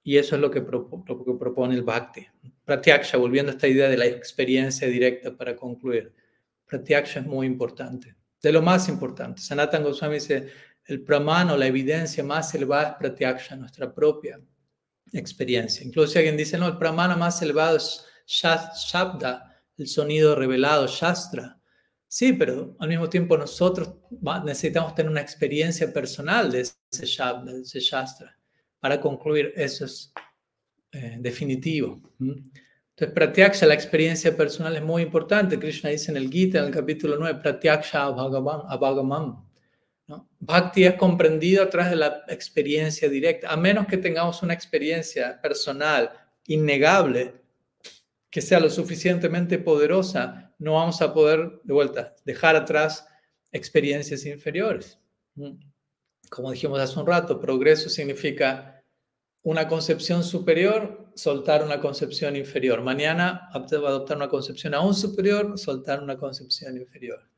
Y 0.07 0.19
eso 0.19 0.37
es 0.37 0.41
lo 0.43 0.51
que, 0.51 0.61
propone 0.61 1.75
el 1.75 1.83
Bhakti. 1.83 2.27
Pratyaksha, 2.65 3.17
volviendo 3.17 3.51
a 3.51 3.55
esta 3.55 3.67
idea 3.67 3.89
de 3.89 3.97
la 3.97 4.05
experiencia 4.05 4.87
directa 4.87 5.35
para 5.35 5.57
concluir. 5.57 6.13
Pratyaksha 6.67 7.21
es 7.21 7.27
muy 7.27 7.47
importante, 7.47 8.15
de 8.43 8.53
lo 8.53 8.61
más 8.61 8.89
importante. 8.91 9.41
Sanatan 9.41 9.83
Goswami 9.83 10.15
dice, 10.15 10.49
el 10.85 11.03
pramano, 11.03 11.57
la 11.57 11.67
evidencia 11.67 12.23
más 12.23 12.55
elevada 12.55 12.91
es 12.91 12.95
Pratyaksha, 12.97 13.57
nuestra 13.57 13.95
propia 13.95 14.39
experiencia. 15.13 15.85
Incluso 15.85 16.13
si 16.13 16.19
alguien 16.19 16.37
dice, 16.37 16.59
no, 16.59 16.67
el 16.69 16.77
pramana 16.77 17.17
más 17.17 17.41
elevado 17.41 17.79
es 17.79 18.05
Shabda, 18.27 19.63
el 19.79 19.87
sonido 19.87 20.35
revelado, 20.35 20.87
Shastra. 20.87 21.59
Sí, 22.07 22.33
pero 22.35 22.77
al 22.79 22.89
mismo 22.89 23.09
tiempo 23.09 23.37
nosotros 23.37 23.95
necesitamos 24.45 24.95
tener 24.95 25.11
una 25.11 25.21
experiencia 25.21 25.93
personal 25.93 26.53
de 26.53 26.61
ese 26.61 27.07
Shabda, 27.07 27.53
de 27.53 27.63
ese 27.63 27.81
Shastra, 27.81 28.39
para 28.85 29.01
concluir 29.01 29.55
eso 29.57 29.87
es 29.87 30.13
eh, 30.93 31.17
definitivo. 31.19 32.03
Entonces, 32.21 33.15
Pratyaksha, 33.15 33.65
la 33.65 33.73
experiencia 33.73 34.37
personal 34.37 34.77
es 34.77 34.83
muy 34.83 35.01
importante. 35.01 35.59
Krishna 35.59 35.89
dice 35.89 36.11
en 36.11 36.19
el 36.19 36.31
Gita, 36.31 36.59
en 36.59 36.67
el 36.67 36.71
capítulo 36.71 37.17
9, 37.19 37.41
Pratyaksha 37.41 38.05
Abhagamam. 38.05 39.43
¿no? 40.07 40.29
Bhakti 40.39 40.85
es 40.85 40.97
comprendido 40.97 41.63
a 41.63 41.71
través 41.71 41.93
de 41.93 41.97
la 41.97 42.25
experiencia 42.29 43.09
directa, 43.09 43.51
a 43.51 43.57
menos 43.57 43.87
que 43.87 43.97
tengamos 43.97 44.43
una 44.43 44.53
experiencia 44.53 45.41
personal 45.41 46.11
innegable 46.47 47.37
que 48.29 48.43
sea 48.43 48.61
lo 48.61 48.69
suficientemente 48.69 49.59
poderosa, 49.59 50.55
no 50.59 50.75
vamos 50.75 51.01
a 51.01 51.15
poder, 51.15 51.59
de 51.63 51.73
vuelta, 51.73 52.15
dejar 52.27 52.55
atrás 52.55 53.09
experiencias 53.51 54.27
inferiores. 54.27 54.99
Como 56.29 56.51
dijimos 56.51 56.81
hace 56.81 57.01
un 57.01 57.07
rato, 57.07 57.41
progreso 57.41 57.89
significa 57.89 58.74
una 59.45 59.69
concepción 59.69 60.25
superior, 60.25 61.11
soltar 61.15 61.63
una 61.63 61.79
concepción 61.79 62.35
inferior. 62.35 62.83
Mañana 62.83 63.49
adoptar 63.53 64.17
una 64.17 64.29
concepción 64.29 64.73
aún 64.73 64.95
superior, 64.95 65.59
soltar 65.59 66.03
una 66.03 66.17
concepción 66.17 66.77
inferior. 66.79 67.29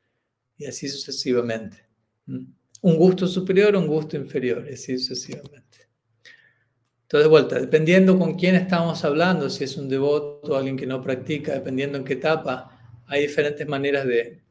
Y 0.56 0.66
así 0.66 0.88
sucesivamente. 0.88 1.84
Un 2.26 2.96
gusto 2.96 3.26
superior, 3.26 3.74
un 3.74 3.88
gusto 3.88 4.16
inferior, 4.16 4.64
y 4.70 4.74
así 4.74 4.96
sucesivamente. 4.98 5.88
Entonces, 7.02 7.24
de 7.24 7.28
vuelta, 7.28 7.60
dependiendo 7.60 8.16
con 8.18 8.36
quién 8.36 8.54
estamos 8.54 9.04
hablando, 9.04 9.50
si 9.50 9.64
es 9.64 9.76
un 9.76 9.88
devoto 9.88 10.56
alguien 10.56 10.76
que 10.76 10.86
no 10.86 11.02
practica, 11.02 11.54
dependiendo 11.54 11.98
en 11.98 12.04
qué 12.04 12.14
etapa, 12.14 13.02
hay 13.08 13.22
diferentes 13.22 13.66
maneras 13.66 14.06
de, 14.06 14.42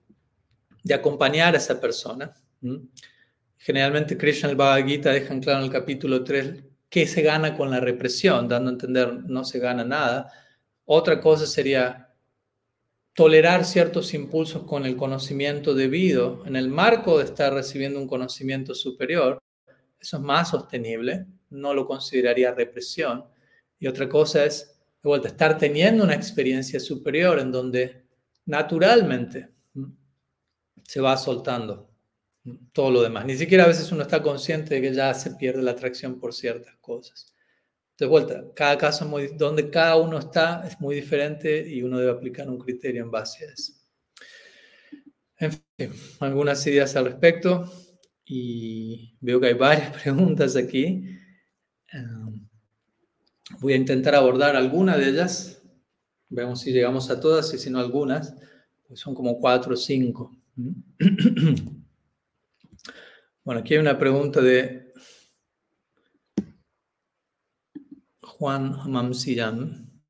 de 0.83 0.93
acompañar 0.93 1.53
a 1.53 1.57
esa 1.57 1.79
persona. 1.79 2.35
Generalmente 3.57 4.17
Krishna 4.17 4.49
el 4.49 4.57
Bhagavad 4.57 4.87
Gita 4.87 5.11
dejan 5.11 5.39
claro 5.39 5.59
en 5.59 5.65
el 5.65 5.71
capítulo 5.71 6.23
3 6.23 6.64
qué 6.89 7.07
se 7.07 7.21
gana 7.21 7.55
con 7.57 7.71
la 7.71 7.79
represión, 7.79 8.47
dando 8.47 8.69
a 8.69 8.73
entender 8.73 9.13
no 9.25 9.43
se 9.43 9.59
gana 9.59 9.83
nada. 9.83 10.31
Otra 10.85 11.19
cosa 11.19 11.45
sería 11.45 12.13
tolerar 13.13 13.65
ciertos 13.65 14.13
impulsos 14.13 14.63
con 14.63 14.85
el 14.85 14.97
conocimiento 14.97 15.73
debido 15.73 16.45
en 16.45 16.55
el 16.55 16.69
marco 16.69 17.17
de 17.17 17.25
estar 17.25 17.53
recibiendo 17.53 17.99
un 17.99 18.07
conocimiento 18.07 18.75
superior. 18.75 19.39
Eso 19.99 20.17
es 20.17 20.23
más 20.23 20.49
sostenible 20.49 21.27
no 21.49 21.73
lo 21.73 21.85
consideraría 21.85 22.53
represión. 22.53 23.25
Y 23.79 23.87
otra 23.87 24.07
cosa 24.07 24.45
es, 24.45 24.79
de 25.01 25.09
vuelta, 25.09 25.27
estar 25.27 25.57
teniendo 25.57 26.03
una 26.03 26.15
experiencia 26.15 26.79
superior 26.79 27.39
en 27.39 27.51
donde 27.51 28.05
naturalmente 28.45 29.49
se 30.83 31.01
va 31.01 31.17
soltando 31.17 31.89
todo 32.73 32.91
lo 32.91 33.01
demás. 33.01 33.25
Ni 33.25 33.35
siquiera 33.35 33.63
a 33.63 33.67
veces 33.67 33.91
uno 33.91 34.03
está 34.03 34.21
consciente 34.21 34.75
de 34.75 34.81
que 34.81 34.93
ya 34.93 35.13
se 35.13 35.31
pierde 35.31 35.61
la 35.61 35.71
atracción 35.71 36.19
por 36.19 36.33
ciertas 36.33 36.75
cosas. 36.77 37.33
De 37.97 38.05
vuelta, 38.05 38.43
cada 38.55 38.77
caso 38.77 39.05
muy, 39.05 39.29
donde 39.37 39.69
cada 39.69 39.95
uno 39.95 40.19
está 40.19 40.67
es 40.67 40.79
muy 40.79 40.95
diferente 40.95 41.67
y 41.67 41.81
uno 41.81 41.97
debe 41.97 42.11
aplicar 42.11 42.49
un 42.49 42.59
criterio 42.59 43.03
en 43.03 43.11
base 43.11 43.45
a 43.45 43.53
eso. 43.53 43.73
En 45.37 45.51
fin, 45.51 45.91
algunas 46.19 46.65
ideas 46.67 46.95
al 46.95 47.05
respecto 47.05 47.69
y 48.25 49.17
veo 49.21 49.39
que 49.39 49.47
hay 49.47 49.53
varias 49.53 49.91
preguntas 50.03 50.55
aquí. 50.55 51.17
Em, 51.91 52.47
voy 53.59 53.73
a 53.73 53.77
intentar 53.77 54.15
abordar 54.15 54.55
alguna 54.55 54.97
de 54.97 55.09
ellas. 55.09 55.61
Veamos 56.29 56.61
si 56.61 56.73
llegamos 56.73 57.09
a 57.09 57.19
todas 57.19 57.53
y 57.53 57.57
si 57.57 57.69
no 57.69 57.79
algunas. 57.79 58.35
Pues 58.87 58.99
son 58.99 59.15
como 59.15 59.39
cuatro 59.39 59.73
o 59.73 59.77
cinco. 59.77 60.35
Bueno, 63.45 63.61
aquí 63.61 63.75
hay 63.75 63.79
una 63.79 63.99
pregunta 63.99 64.41
de 64.41 64.91
Juan 68.19 68.89
Mamsiyan. 68.89 70.01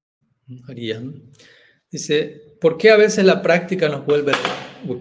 Dice, 1.91 2.55
¿por 2.61 2.77
qué 2.77 2.91
a 2.91 2.95
veces 2.95 3.25
la 3.25 3.41
práctica 3.41 3.89
nos 3.89 4.05
vuelve, 4.05 4.31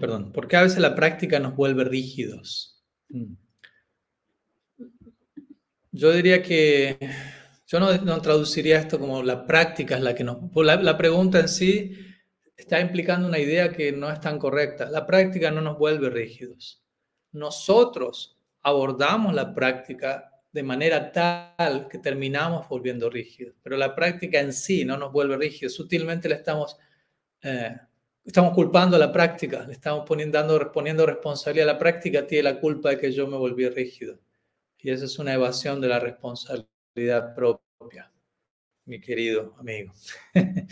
perdón, 0.01 0.33
¿por 0.33 0.49
qué 0.49 0.57
a 0.57 0.63
veces 0.63 0.79
la 0.79 0.95
práctica 0.95 1.39
nos 1.39 1.55
vuelve 1.55 1.85
rígidos? 1.85 2.83
Mm. 3.07 3.35
Yo 5.93 6.11
diría 6.11 6.43
que 6.43 6.97
yo 7.67 7.79
no, 7.79 8.21
traduciría 8.21 8.79
esto 8.79 8.99
como 8.99 9.23
la 9.23 9.47
práctica 9.47 9.95
es 9.95 10.01
la 10.01 10.13
que 10.13 10.25
nos... 10.25 10.39
La 10.53 10.97
pregunta 10.97 11.39
en 11.39 11.47
sí 11.47 11.97
está 12.57 12.81
implicando 12.81 13.29
una 13.29 13.39
idea 13.39 13.71
que 13.71 13.93
no 13.93 14.11
es 14.11 14.19
tan 14.19 14.39
correcta. 14.39 14.89
La 14.89 15.05
práctica 15.05 15.51
no 15.51 15.61
nos 15.61 15.77
vuelve 15.77 16.09
rígidos. 16.09 16.84
Nosotros 17.35 18.37
abordamos 18.61 19.33
la 19.33 19.53
práctica 19.53 20.31
de 20.53 20.63
manera 20.63 21.11
tal 21.11 21.89
que 21.89 21.97
terminamos 21.97 22.67
volviendo 22.69 23.09
rígidos, 23.09 23.55
pero 23.61 23.75
la 23.75 23.93
práctica 23.93 24.39
en 24.39 24.53
sí 24.53 24.85
no 24.85 24.95
nos 24.95 25.11
vuelve 25.11 25.35
rígidos. 25.35 25.73
Sutilmente 25.73 26.29
le 26.29 26.35
estamos, 26.35 26.77
eh, 27.41 27.75
estamos 28.23 28.53
culpando 28.53 28.95
a 28.95 28.99
la 28.99 29.11
práctica, 29.11 29.65
le 29.67 29.73
estamos 29.73 30.05
poniendo, 30.07 30.37
dando, 30.37 30.71
poniendo 30.71 31.05
responsabilidad 31.05 31.69
a 31.69 31.73
la 31.73 31.79
práctica, 31.79 32.25
tiene 32.25 32.43
la 32.43 32.59
culpa 32.61 32.91
de 32.91 32.99
que 32.99 33.11
yo 33.11 33.27
me 33.27 33.35
volví 33.35 33.67
rígido. 33.67 34.17
Y 34.79 34.91
esa 34.91 35.03
es 35.03 35.19
una 35.19 35.33
evasión 35.33 35.81
de 35.81 35.89
la 35.89 35.99
responsabilidad 35.99 37.35
propia, 37.35 38.13
mi 38.85 39.01
querido 39.01 39.55
amigo. 39.59 39.91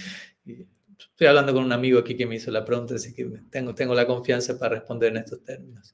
Estoy 0.98 1.28
hablando 1.28 1.54
con 1.54 1.66
un 1.66 1.74
amigo 1.74 2.00
aquí 2.00 2.16
que 2.16 2.26
me 2.26 2.36
hizo 2.36 2.52
la 2.52 2.64
pregunta, 2.64 2.96
así 2.96 3.14
que 3.14 3.26
tengo, 3.50 3.76
tengo 3.76 3.94
la 3.94 4.08
confianza 4.08 4.58
para 4.58 4.76
responder 4.76 5.10
en 5.10 5.18
estos 5.18 5.44
términos. 5.44 5.94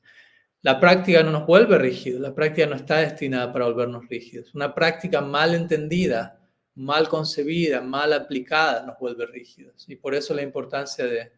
La 0.61 0.79
práctica 0.79 1.23
no 1.23 1.31
nos 1.31 1.45
vuelve 1.45 1.77
rígidos, 1.77 2.19
la 2.19 2.35
práctica 2.35 2.67
no 2.67 2.75
está 2.75 2.97
destinada 2.97 3.51
para 3.53 3.65
volvernos 3.65 4.07
rígidos. 4.09 4.53
Una 4.53 4.75
práctica 4.75 5.21
mal 5.21 5.55
entendida, 5.55 6.39
mal 6.75 7.07
concebida, 7.07 7.81
mal 7.81 8.11
aplicada 8.11 8.85
nos 8.85 8.99
vuelve 8.99 9.25
rígidos. 9.25 9.85
Y 9.87 9.95
por 9.95 10.15
eso 10.15 10.33
la 10.33 10.41
importancia 10.41 11.05
de, 11.05 11.31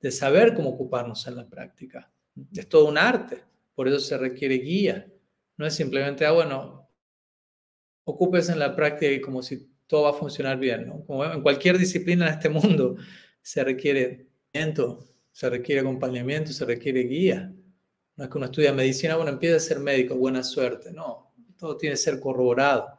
de 0.00 0.10
saber 0.10 0.54
cómo 0.54 0.70
ocuparnos 0.70 1.26
en 1.26 1.36
la 1.36 1.48
práctica. 1.48 2.10
Es 2.52 2.68
todo 2.68 2.86
un 2.86 2.96
arte, 2.96 3.42
por 3.74 3.88
eso 3.88 3.98
se 3.98 4.16
requiere 4.16 4.56
guía. 4.56 5.10
No 5.56 5.66
es 5.66 5.74
simplemente, 5.74 6.24
ah, 6.24 6.32
bueno, 6.32 6.88
ocupes 8.04 8.48
en 8.48 8.58
la 8.58 8.74
práctica 8.74 9.12
y 9.12 9.20
como 9.20 9.42
si 9.42 9.68
todo 9.86 10.04
va 10.04 10.10
a 10.10 10.14
funcionar 10.14 10.58
bien. 10.58 10.86
¿no? 10.86 11.04
Como 11.04 11.24
en 11.24 11.42
cualquier 11.42 11.76
disciplina 11.76 12.28
en 12.28 12.34
este 12.34 12.48
mundo 12.48 12.96
se 13.42 13.64
requiere 13.64 14.28
se 15.32 15.48
requiere 15.48 15.80
acompañamiento, 15.80 16.52
se 16.52 16.64
requiere 16.64 17.02
guía. 17.02 17.52
No 18.20 18.24
es 18.24 18.30
que 18.30 18.36
uno 18.36 18.44
estudia 18.48 18.74
medicina, 18.74 19.16
bueno, 19.16 19.30
empieza 19.30 19.56
a 19.56 19.60
ser 19.60 19.80
médico, 19.80 20.14
buena 20.14 20.42
suerte. 20.42 20.92
No, 20.92 21.32
todo 21.56 21.78
tiene 21.78 21.94
que 21.94 22.02
ser 22.02 22.20
corroborado. 22.20 22.98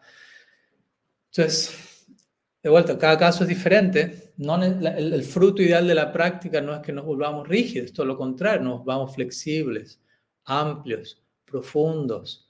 Entonces, 1.28 2.07
de 2.63 2.69
vuelta, 2.72 2.97
cada 2.97 3.19
caso 3.19 3.43
es 3.43 3.49
diferente. 3.49 4.34
No, 4.38 4.55
el, 4.63 4.84
el, 4.84 5.24
fruto 5.24 5.61
ideal 5.61 5.88
de 5.88 5.93
la 5.93 6.11
práctica 6.11 6.59
no 6.59 6.74
es 6.74 6.82
que 6.82 6.91
nos 6.91 7.05
volvamos 7.05 7.47
rígidos, 7.47 7.93
todo 7.93 8.07
lo 8.07 8.17
contrario, 8.17 8.63
nos 8.63 8.84
vamos 8.84 9.13
flexibles, 9.13 10.01
amplios, 10.45 11.22
profundos, 11.45 12.49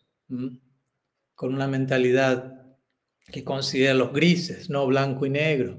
con 1.36 1.54
una 1.54 1.68
mentalidad 1.68 2.74
que 3.26 3.44
considera 3.44 3.94
los 3.96 4.14
grises, 4.14 4.70
no 4.70 4.88
blanco 4.88 5.26
y 5.26 5.30
negro. 5.30 5.78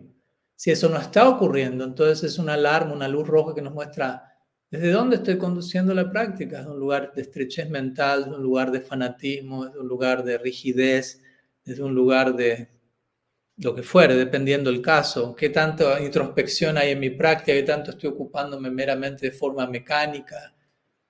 Si 0.56 0.70
eso 0.70 0.90
no 0.90 0.98
está 0.98 1.26
ocurriendo, 1.26 1.84
entonces 1.84 2.32
es 2.32 2.38
una 2.38 2.52
alarma, 2.52 2.92
una 2.92 3.08
luz 3.08 3.26
roja 3.26 3.54
que 3.54 3.62
nos 3.62 3.72
muestra 3.72 4.31
desde 4.72 4.90
dónde 4.90 5.16
estoy 5.16 5.36
conduciendo 5.36 5.92
la 5.92 6.10
práctica. 6.10 6.62
Es 6.62 6.66
un 6.66 6.80
lugar 6.80 7.12
de 7.14 7.20
estrechez 7.20 7.68
mental, 7.68 8.22
es 8.22 8.26
un 8.28 8.42
lugar 8.42 8.72
de 8.72 8.80
fanatismo, 8.80 9.66
es 9.66 9.76
un 9.76 9.86
lugar 9.86 10.24
de 10.24 10.38
rigidez, 10.38 11.20
es 11.66 11.78
un 11.78 11.94
lugar 11.94 12.34
de 12.34 12.68
lo 13.58 13.74
que 13.74 13.82
fuere, 13.82 14.14
dependiendo 14.14 14.70
del 14.70 14.80
caso. 14.80 15.36
¿Qué 15.36 15.50
tanto 15.50 16.02
introspección 16.02 16.78
hay 16.78 16.92
en 16.92 17.00
mi 17.00 17.10
práctica? 17.10 17.52
¿Qué 17.52 17.64
tanto 17.64 17.90
estoy 17.90 18.08
ocupándome 18.08 18.70
meramente 18.70 19.26
de 19.26 19.32
forma 19.32 19.66
mecánica? 19.66 20.54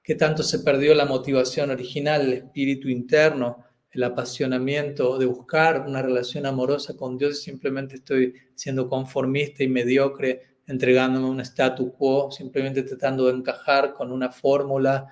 ¿Qué 0.03 0.17
tanto 0.17 0.43
se 0.43 0.59
perdió 0.59 0.93
la 0.93 1.05
motivación 1.05 1.71
original, 1.71 2.23
el 2.23 2.33
espíritu 2.33 2.89
interno? 2.89 3.65
el 3.93 4.05
apasionamiento 4.05 5.19
de 5.19 5.27
buscar 5.27 5.85
una 5.87 6.01
relación 6.01 6.47
amorosa 6.47 6.97
con 6.97 7.19
Dios 7.19 7.43
simplemente 7.43 7.97
estoy 7.97 8.33
siendo 8.55 8.89
conformista 8.89 9.63
y 9.63 9.69
mediocre, 9.69 10.51
entregándome 10.73 11.27
un 11.27 11.41
statu 11.41 11.93
quo, 11.93 12.31
simplemente 12.31 12.83
tratando 12.83 13.27
de 13.27 13.35
encajar 13.35 13.93
con 13.95 14.11
una 14.11 14.31
fórmula 14.31 15.07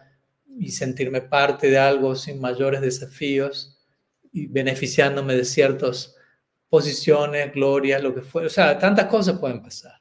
y 0.58 0.70
sentirme 0.70 1.20
parte 1.20 1.70
de 1.70 1.78
algo 1.78 2.16
sin 2.16 2.40
mayores 2.40 2.80
desafíos 2.80 3.78
y 4.32 4.46
beneficiándome 4.46 5.36
de 5.36 5.44
ciertas 5.44 6.16
posiciones, 6.68 7.52
glorias, 7.52 8.02
lo 8.02 8.14
que 8.14 8.22
fuera. 8.22 8.46
O 8.46 8.50
sea, 8.50 8.78
tantas 8.78 9.06
cosas 9.06 9.38
pueden 9.38 9.62
pasar. 9.62 10.00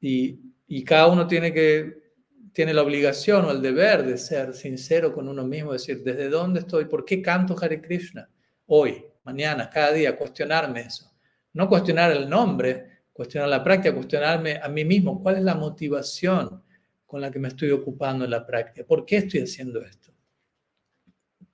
Y, 0.00 0.38
y 0.66 0.84
cada 0.84 1.06
uno 1.08 1.26
tiene 1.26 1.52
que 1.52 2.04
tiene 2.52 2.72
la 2.72 2.82
obligación 2.82 3.44
o 3.46 3.50
el 3.50 3.60
deber 3.60 4.04
de 4.04 4.16
ser 4.16 4.54
sincero 4.54 5.12
con 5.12 5.26
uno 5.26 5.44
mismo, 5.44 5.72
decir, 5.72 6.04
¿desde 6.04 6.28
dónde 6.28 6.60
estoy? 6.60 6.84
¿Por 6.84 7.04
qué 7.04 7.20
canto 7.20 7.56
Hare 7.60 7.82
Krishna? 7.82 8.30
Hoy, 8.66 9.04
mañana, 9.24 9.68
cada 9.68 9.90
día, 9.90 10.16
cuestionarme 10.16 10.82
eso. 10.82 11.12
No 11.52 11.68
cuestionar 11.68 12.12
el 12.12 12.28
nombre, 12.28 12.93
cuestionar 13.14 13.48
la 13.48 13.64
práctica, 13.64 13.94
cuestionarme 13.94 14.60
a 14.62 14.68
mí 14.68 14.84
mismo, 14.84 15.22
¿cuál 15.22 15.36
es 15.36 15.42
la 15.44 15.54
motivación 15.54 16.62
con 17.06 17.20
la 17.20 17.30
que 17.30 17.38
me 17.38 17.48
estoy 17.48 17.70
ocupando 17.70 18.24
en 18.24 18.30
la 18.32 18.44
práctica? 18.44 18.86
¿Por 18.86 19.06
qué 19.06 19.18
estoy 19.18 19.40
haciendo 19.40 19.80
esto? 19.80 20.12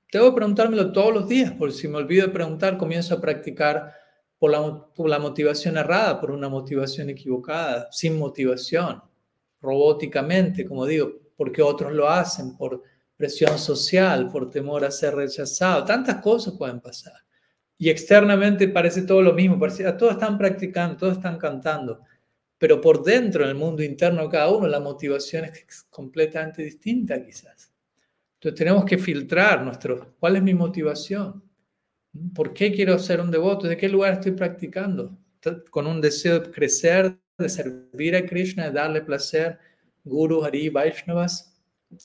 Que 0.08 0.18
preguntármelo 0.34 0.90
todos 0.90 1.14
los 1.14 1.28
días, 1.28 1.52
porque 1.52 1.74
si 1.74 1.86
me 1.86 1.98
olvido 1.98 2.26
de 2.26 2.32
preguntar, 2.32 2.78
comienzo 2.78 3.14
a 3.14 3.20
practicar 3.20 3.94
por 4.38 4.50
la, 4.50 4.86
por 4.94 5.08
la 5.08 5.18
motivación 5.18 5.76
errada, 5.76 6.18
por 6.18 6.30
una 6.30 6.48
motivación 6.48 7.10
equivocada, 7.10 7.88
sin 7.92 8.18
motivación 8.18 9.02
robóticamente, 9.60 10.64
como 10.64 10.86
digo, 10.86 11.12
porque 11.36 11.60
otros 11.60 11.92
lo 11.92 12.08
hacen, 12.08 12.56
por 12.56 12.82
presión 13.16 13.58
social, 13.58 14.30
por 14.30 14.48
temor 14.48 14.82
a 14.82 14.90
ser 14.90 15.14
rechazado. 15.14 15.84
Tantas 15.84 16.22
cosas 16.22 16.54
pueden 16.54 16.80
pasar. 16.80 17.12
Y 17.80 17.88
externamente 17.88 18.68
parece 18.68 19.02
todo 19.02 19.22
lo 19.22 19.32
mismo, 19.32 19.58
parece, 19.58 19.86
ah, 19.86 19.96
todos 19.96 20.12
están 20.12 20.36
practicando, 20.36 20.98
todos 20.98 21.14
están 21.14 21.38
cantando, 21.38 22.02
pero 22.58 22.78
por 22.78 23.02
dentro, 23.02 23.42
en 23.42 23.48
el 23.48 23.54
mundo 23.54 23.82
interno 23.82 24.28
cada 24.28 24.50
uno, 24.50 24.68
la 24.68 24.80
motivación 24.80 25.46
es 25.46 25.84
completamente 25.88 26.62
distinta 26.62 27.24
quizás. 27.24 27.72
Entonces 28.34 28.58
tenemos 28.58 28.84
que 28.84 28.98
filtrar 28.98 29.64
nuestro, 29.64 30.14
¿cuál 30.20 30.36
es 30.36 30.42
mi 30.42 30.52
motivación? 30.52 31.42
¿Por 32.34 32.52
qué 32.52 32.70
quiero 32.70 32.98
ser 32.98 33.18
un 33.18 33.30
devoto? 33.30 33.66
¿De 33.66 33.78
qué 33.78 33.88
lugar 33.88 34.12
estoy 34.12 34.32
practicando? 34.32 35.16
¿Con 35.70 35.86
un 35.86 36.02
deseo 36.02 36.38
de 36.38 36.50
crecer, 36.50 37.16
de 37.38 37.48
servir 37.48 38.14
a 38.14 38.26
Krishna, 38.26 38.64
de 38.64 38.72
darle 38.72 39.00
placer, 39.00 39.58
Guru, 40.04 40.44
Hari, 40.44 40.68
Vaishnavas, 40.68 41.58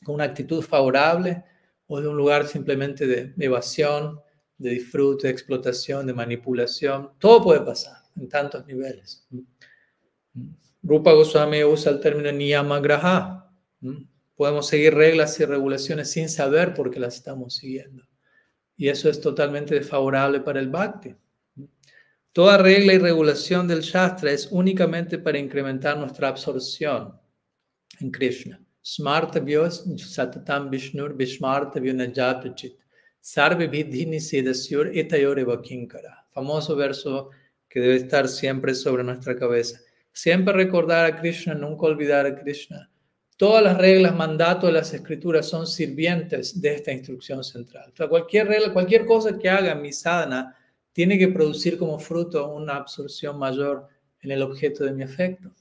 con 0.05 0.15
una 0.15 0.23
actitud 0.23 0.61
favorable 0.61 1.43
o 1.87 1.99
de 1.99 2.07
un 2.07 2.15
lugar 2.15 2.47
simplemente 2.47 3.05
de 3.05 3.33
evasión, 3.37 4.21
de 4.57 4.69
disfrute, 4.71 5.27
de 5.27 5.33
explotación, 5.33 6.07
de 6.07 6.13
manipulación. 6.13 7.11
Todo 7.19 7.43
puede 7.43 7.61
pasar 7.61 7.97
en 8.15 8.29
tantos 8.29 8.65
niveles. 8.65 9.27
Rupa 10.81 11.13
Goswami 11.13 11.63
usa 11.63 11.91
el 11.91 11.99
término 11.99 12.31
niyamagraha. 12.31 13.51
Podemos 14.35 14.67
seguir 14.67 14.93
reglas 14.93 15.39
y 15.39 15.45
regulaciones 15.45 16.11
sin 16.11 16.29
saber 16.29 16.73
por 16.73 16.91
qué 16.91 16.99
las 16.99 17.15
estamos 17.15 17.55
siguiendo. 17.55 18.03
Y 18.77 18.89
eso 18.89 19.09
es 19.09 19.21
totalmente 19.21 19.75
desfavorable 19.75 20.41
para 20.41 20.59
el 20.59 20.69
bhakti. 20.69 21.15
Toda 22.33 22.57
regla 22.57 22.93
y 22.93 22.97
regulación 22.97 23.65
del 23.65 23.79
Shastra 23.79 24.31
es 24.31 24.49
únicamente 24.51 25.17
para 25.17 25.37
incrementar 25.37 25.97
nuestra 25.97 26.27
absorción 26.27 27.17
en 28.01 28.11
Krishna. 28.11 28.61
Smartavyos 28.85 29.85
satatam 29.97 30.69
vishnur 30.69 31.15
vishmartavyo 31.15 31.93
najatachit. 31.93 32.75
Sarve 33.25 33.65
vidhini 33.71 34.19
sedasyur 34.19 34.95
etayoreva 34.95 35.59
kinkara. 35.59 36.27
Famoso 36.31 36.75
verso 36.75 37.31
que 37.67 37.79
debe 37.79 37.95
estar 37.95 38.27
siempre 38.27 38.75
sobre 38.75 39.03
nuestra 39.03 39.35
cabeza. 39.35 39.79
Siempre 40.13 40.53
recordar 40.53 41.07
a 41.07 41.19
Krishna, 41.19 41.55
nunca 41.55 41.87
olvidar 41.87 42.27
a 42.27 42.35
Krishna. 42.35 42.87
Todas 43.35 43.63
las 43.63 43.79
reglas, 43.79 44.15
mandatos 44.15 44.67
de 44.67 44.73
las 44.73 44.93
escrituras 44.93 45.47
son 45.47 45.65
sirvientes 45.65 46.61
de 46.61 46.75
esta 46.75 46.91
instrucción 46.91 47.43
central. 47.43 47.91
O 47.99 48.09
cualquier 48.09 48.47
regla, 48.47 48.71
cualquier 48.71 49.07
cosa 49.07 49.39
que 49.39 49.49
haga 49.49 49.73
mi 49.73 49.91
sadhana 49.91 50.55
tiene 50.93 51.17
que 51.17 51.29
producir 51.29 51.79
como 51.79 51.97
fruto 51.97 52.53
una 52.53 52.75
absorción 52.75 53.39
mayor 53.39 53.87
en 54.21 54.33
el 54.33 54.43
objeto 54.43 54.83
de 54.83 54.93
mi 54.93 55.01
afecto. 55.01 55.51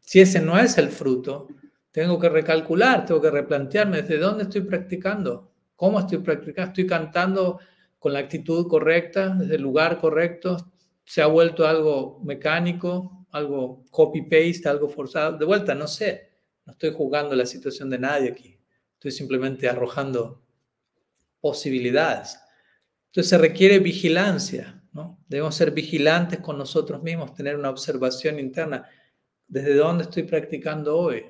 Si 0.00 0.20
ese 0.20 0.42
no 0.42 0.58
es 0.58 0.76
el 0.76 0.90
fruto, 0.90 1.48
tengo 1.90 2.18
que 2.18 2.28
recalcular, 2.28 3.06
tengo 3.06 3.22
que 3.22 3.30
replantearme 3.30 4.02
desde 4.02 4.18
dónde 4.18 4.42
estoy 4.42 4.60
practicando, 4.60 5.47
cómo 5.78 6.00
estoy 6.00 6.18
practicando, 6.18 6.70
estoy 6.70 6.86
cantando 6.88 7.60
con 8.00 8.12
la 8.12 8.18
actitud 8.18 8.66
correcta, 8.66 9.28
desde 9.28 9.54
el 9.54 9.62
lugar 9.62 10.00
correcto, 10.00 10.72
se 11.04 11.22
ha 11.22 11.28
vuelto 11.28 11.68
algo 11.68 12.20
mecánico, 12.24 13.28
algo 13.30 13.84
copy-paste, 13.92 14.68
algo 14.68 14.88
forzado. 14.88 15.38
De 15.38 15.44
vuelta, 15.44 15.76
no 15.76 15.86
sé, 15.86 16.32
no 16.66 16.72
estoy 16.72 16.92
jugando 16.92 17.36
la 17.36 17.46
situación 17.46 17.88
de 17.90 17.98
nadie 18.00 18.30
aquí, 18.30 18.58
estoy 18.94 19.12
simplemente 19.12 19.68
arrojando 19.68 20.42
posibilidades. 21.40 22.40
Entonces 23.06 23.30
se 23.30 23.38
requiere 23.38 23.78
vigilancia, 23.78 24.82
¿no? 24.92 25.22
Debemos 25.28 25.54
ser 25.54 25.70
vigilantes 25.70 26.40
con 26.40 26.58
nosotros 26.58 27.04
mismos, 27.04 27.34
tener 27.34 27.54
una 27.54 27.70
observación 27.70 28.40
interna. 28.40 28.84
¿Desde 29.46 29.74
dónde 29.74 30.02
estoy 30.02 30.24
practicando 30.24 30.98
hoy? 30.98 31.24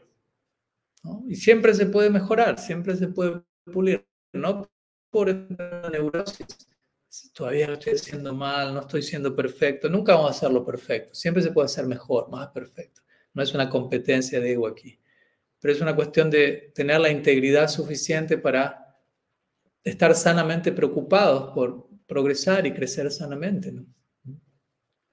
Y 1.29 1.35
siempre 1.35 1.75
se 1.75 1.85
puede 1.85 2.09
mejorar, 2.09 2.59
siempre 2.59 2.97
se 2.97 3.09
puede 3.09 3.43
pulir, 3.71 4.08
no 4.33 4.69
por 5.11 5.33
neurosis. 5.91 6.47
Todavía 7.33 7.69
lo 7.69 7.75
estoy 7.75 7.95
haciendo 7.95 8.35
mal, 8.35 8.75
no 8.75 8.81
estoy 8.81 9.03
siendo 9.03 9.35
perfecto. 9.35 9.89
Nunca 9.89 10.15
vamos 10.15 10.31
a 10.31 10.35
hacerlo 10.35 10.65
perfecto. 10.65 11.15
Siempre 11.15 11.43
se 11.43 11.51
puede 11.51 11.67
hacer 11.67 11.87
mejor, 11.87 12.29
más 12.29 12.49
perfecto. 12.49 13.03
No 13.33 13.43
es 13.43 13.55
una 13.55 13.71
competencia 13.71 14.41
de 14.41 14.53
ego 14.53 14.67
aquí, 14.67 14.99
pero 15.61 15.73
es 15.73 15.81
una 15.81 15.97
cuestión 15.97 16.31
de 16.31 16.73
tener 16.75 17.01
la 17.01 17.11
integridad 17.11 17.69
suficiente 17.69 18.37
para 18.37 18.97
estar 19.83 20.15
sanamente 20.15 20.73
preocupados 20.73 21.55
por 21.55 21.89
progresar 22.07 22.67
y 22.67 22.75
crecer 22.75 23.11
sanamente. 23.11 23.73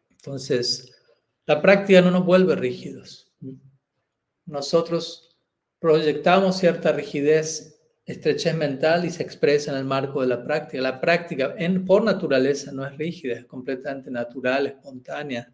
Entonces, 0.10 0.92
la 1.46 1.62
práctica 1.62 2.02
no 2.02 2.12
nos 2.12 2.26
vuelve 2.26 2.56
rígidos. 2.56 3.32
Nosotros 4.46 5.38
proyectamos 5.80 6.58
cierta 6.58 6.92
rigidez, 6.92 7.75
estrechez 8.06 8.56
mental 8.56 9.06
y 9.06 9.10
se 9.10 9.24
expresa 9.24 9.72
en 9.72 9.78
el 9.78 9.86
marco 9.86 10.22
de 10.22 10.28
la 10.28 10.44
práctica. 10.44 10.82
La 10.82 11.02
práctica 11.02 11.56
en, 11.58 11.86
por 11.86 12.04
naturaleza 12.04 12.72
no 12.72 12.86
es 12.86 12.98
rígida, 12.98 13.36
es 13.36 13.46
completamente 13.46 14.12
natural, 14.12 14.68
espontánea. 14.68 15.52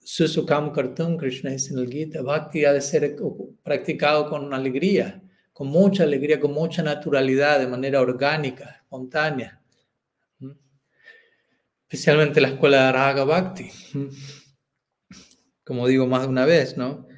Susukam 0.00 0.72
Kartum, 0.72 1.16
Krishna 1.16 1.50
dice 1.50 1.72
en 1.72 1.80
el 1.80 1.90
Gita, 1.90 2.22
Bhakti 2.22 2.64
ha 2.64 2.72
de 2.72 2.80
ser 2.80 3.16
practicado 3.62 4.28
con 4.28 4.52
alegría 4.52 5.22
con 5.56 5.68
mucha 5.68 6.02
alegría, 6.02 6.38
con 6.38 6.52
mucha 6.52 6.82
naturalidad, 6.82 7.58
de 7.58 7.66
manera 7.66 8.02
orgánica, 8.02 8.82
espontánea. 8.82 9.58
Especialmente 11.88 12.42
la 12.42 12.48
escuela 12.48 12.84
de 12.84 12.92
Raga 12.92 13.24
Bhakti. 13.24 13.70
Como 15.64 15.86
digo 15.86 16.06
más 16.06 16.24
de 16.24 16.28
una 16.28 16.44
vez, 16.44 16.76
¿no? 16.76 17.08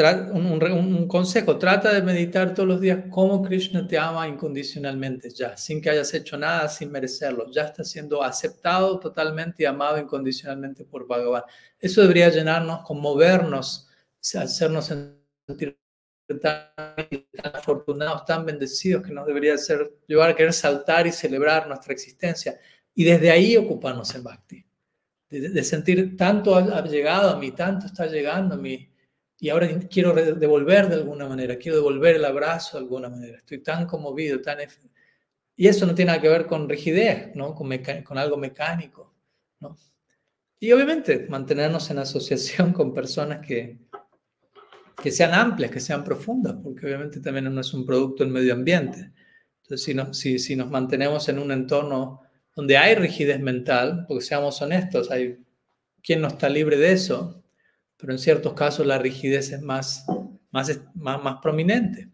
Un, 0.00 1.06
consejo, 1.08 1.58
trata 1.58 1.92
de 1.92 2.02
meditar 2.02 2.54
todos 2.54 2.68
los 2.68 2.80
días 2.80 3.04
cómo 3.10 3.42
Krishna 3.42 3.86
te 3.86 3.98
ama 3.98 4.26
incondicionalmente 4.26 5.30
ya, 5.30 5.56
sin 5.56 5.82
que 5.82 5.90
hayas 5.90 6.14
hecho 6.14 6.38
nada, 6.38 6.68
sin 6.68 6.90
merecerlo. 6.90 7.50
Ya 7.50 7.64
está 7.64 7.84
siendo 7.84 8.22
aceptado 8.22 8.98
totalmente 8.98 9.62
y 9.62 9.66
amado 9.66 9.98
incondicionalmente 9.98 10.84
por 10.84 11.06
Bhagavan. 11.06 11.42
Eso 11.78 12.00
debería 12.00 12.30
llenarnos, 12.30 12.80
conmovernos, 12.82 13.88
hacernos 14.34 14.86
sentir 14.86 15.78
tan, 16.40 16.62
afortunados, 17.42 18.24
tan 18.24 18.46
bendecidos 18.46 19.04
que 19.04 19.12
nos 19.12 19.26
debería 19.26 19.54
hacer, 19.54 19.98
llevar 20.06 20.30
a 20.30 20.36
querer 20.36 20.52
saltar 20.52 21.06
y 21.06 21.12
celebrar 21.12 21.66
nuestra 21.66 21.92
existencia. 21.92 22.58
Y 22.94 23.04
desde 23.04 23.30
ahí 23.30 23.56
ocuparnos 23.56 24.14
en 24.14 24.22
Bhakti. 24.22 24.64
De, 25.28 25.62
sentir 25.62 26.16
tanto 26.16 26.56
ha, 26.56 26.84
llegado 26.84 27.30
a 27.30 27.38
mí, 27.38 27.52
tanto 27.52 27.86
está 27.86 28.06
llegando 28.06 28.56
a 28.56 28.58
mí. 28.58 28.89
Y 29.40 29.48
ahora 29.48 29.68
quiero 29.90 30.12
devolver 30.12 30.88
de 30.88 30.96
alguna 30.96 31.26
manera, 31.26 31.56
quiero 31.56 31.78
devolver 31.78 32.16
el 32.16 32.24
abrazo 32.26 32.76
de 32.76 32.84
alguna 32.84 33.08
manera. 33.08 33.38
Estoy 33.38 33.62
tan 33.62 33.86
conmovido, 33.86 34.40
tan... 34.42 34.58
Y 35.56 35.66
eso 35.66 35.86
no 35.86 35.94
tiene 35.94 36.10
nada 36.10 36.20
que 36.20 36.28
ver 36.28 36.46
con 36.46 36.68
rigidez, 36.68 37.34
¿no? 37.34 37.54
con, 37.54 37.70
con 38.04 38.18
algo 38.18 38.36
mecánico. 38.36 39.14
¿no? 39.60 39.76
Y 40.58 40.72
obviamente 40.72 41.26
mantenernos 41.28 41.90
en 41.90 41.98
asociación 41.98 42.72
con 42.74 42.92
personas 42.92 43.44
que, 43.44 43.78
que 45.02 45.10
sean 45.10 45.32
amplias, 45.32 45.70
que 45.70 45.80
sean 45.80 46.04
profundas, 46.04 46.56
porque 46.62 46.84
obviamente 46.84 47.20
también 47.20 47.52
no 47.52 47.60
es 47.62 47.72
un 47.72 47.86
producto 47.86 48.22
del 48.22 48.32
medio 48.32 48.52
ambiente. 48.52 49.10
Entonces, 49.62 49.84
si, 49.84 49.94
no, 49.94 50.12
si, 50.12 50.38
si 50.38 50.54
nos 50.54 50.70
mantenemos 50.70 51.30
en 51.30 51.38
un 51.38 51.50
entorno 51.50 52.20
donde 52.54 52.76
hay 52.76 52.94
rigidez 52.94 53.40
mental, 53.40 54.04
porque 54.06 54.22
seamos 54.22 54.60
honestos, 54.60 55.10
hay 55.10 55.38
quien 56.02 56.20
no 56.20 56.28
está 56.28 56.50
libre 56.50 56.76
de 56.76 56.92
eso, 56.92 57.39
pero 58.00 58.12
en 58.12 58.18
ciertos 58.18 58.54
casos 58.54 58.86
la 58.86 58.98
rigidez 58.98 59.52
es 59.52 59.60
más, 59.60 60.06
más, 60.50 60.80
más, 60.94 61.22
más 61.22 61.36
prominente. 61.42 62.08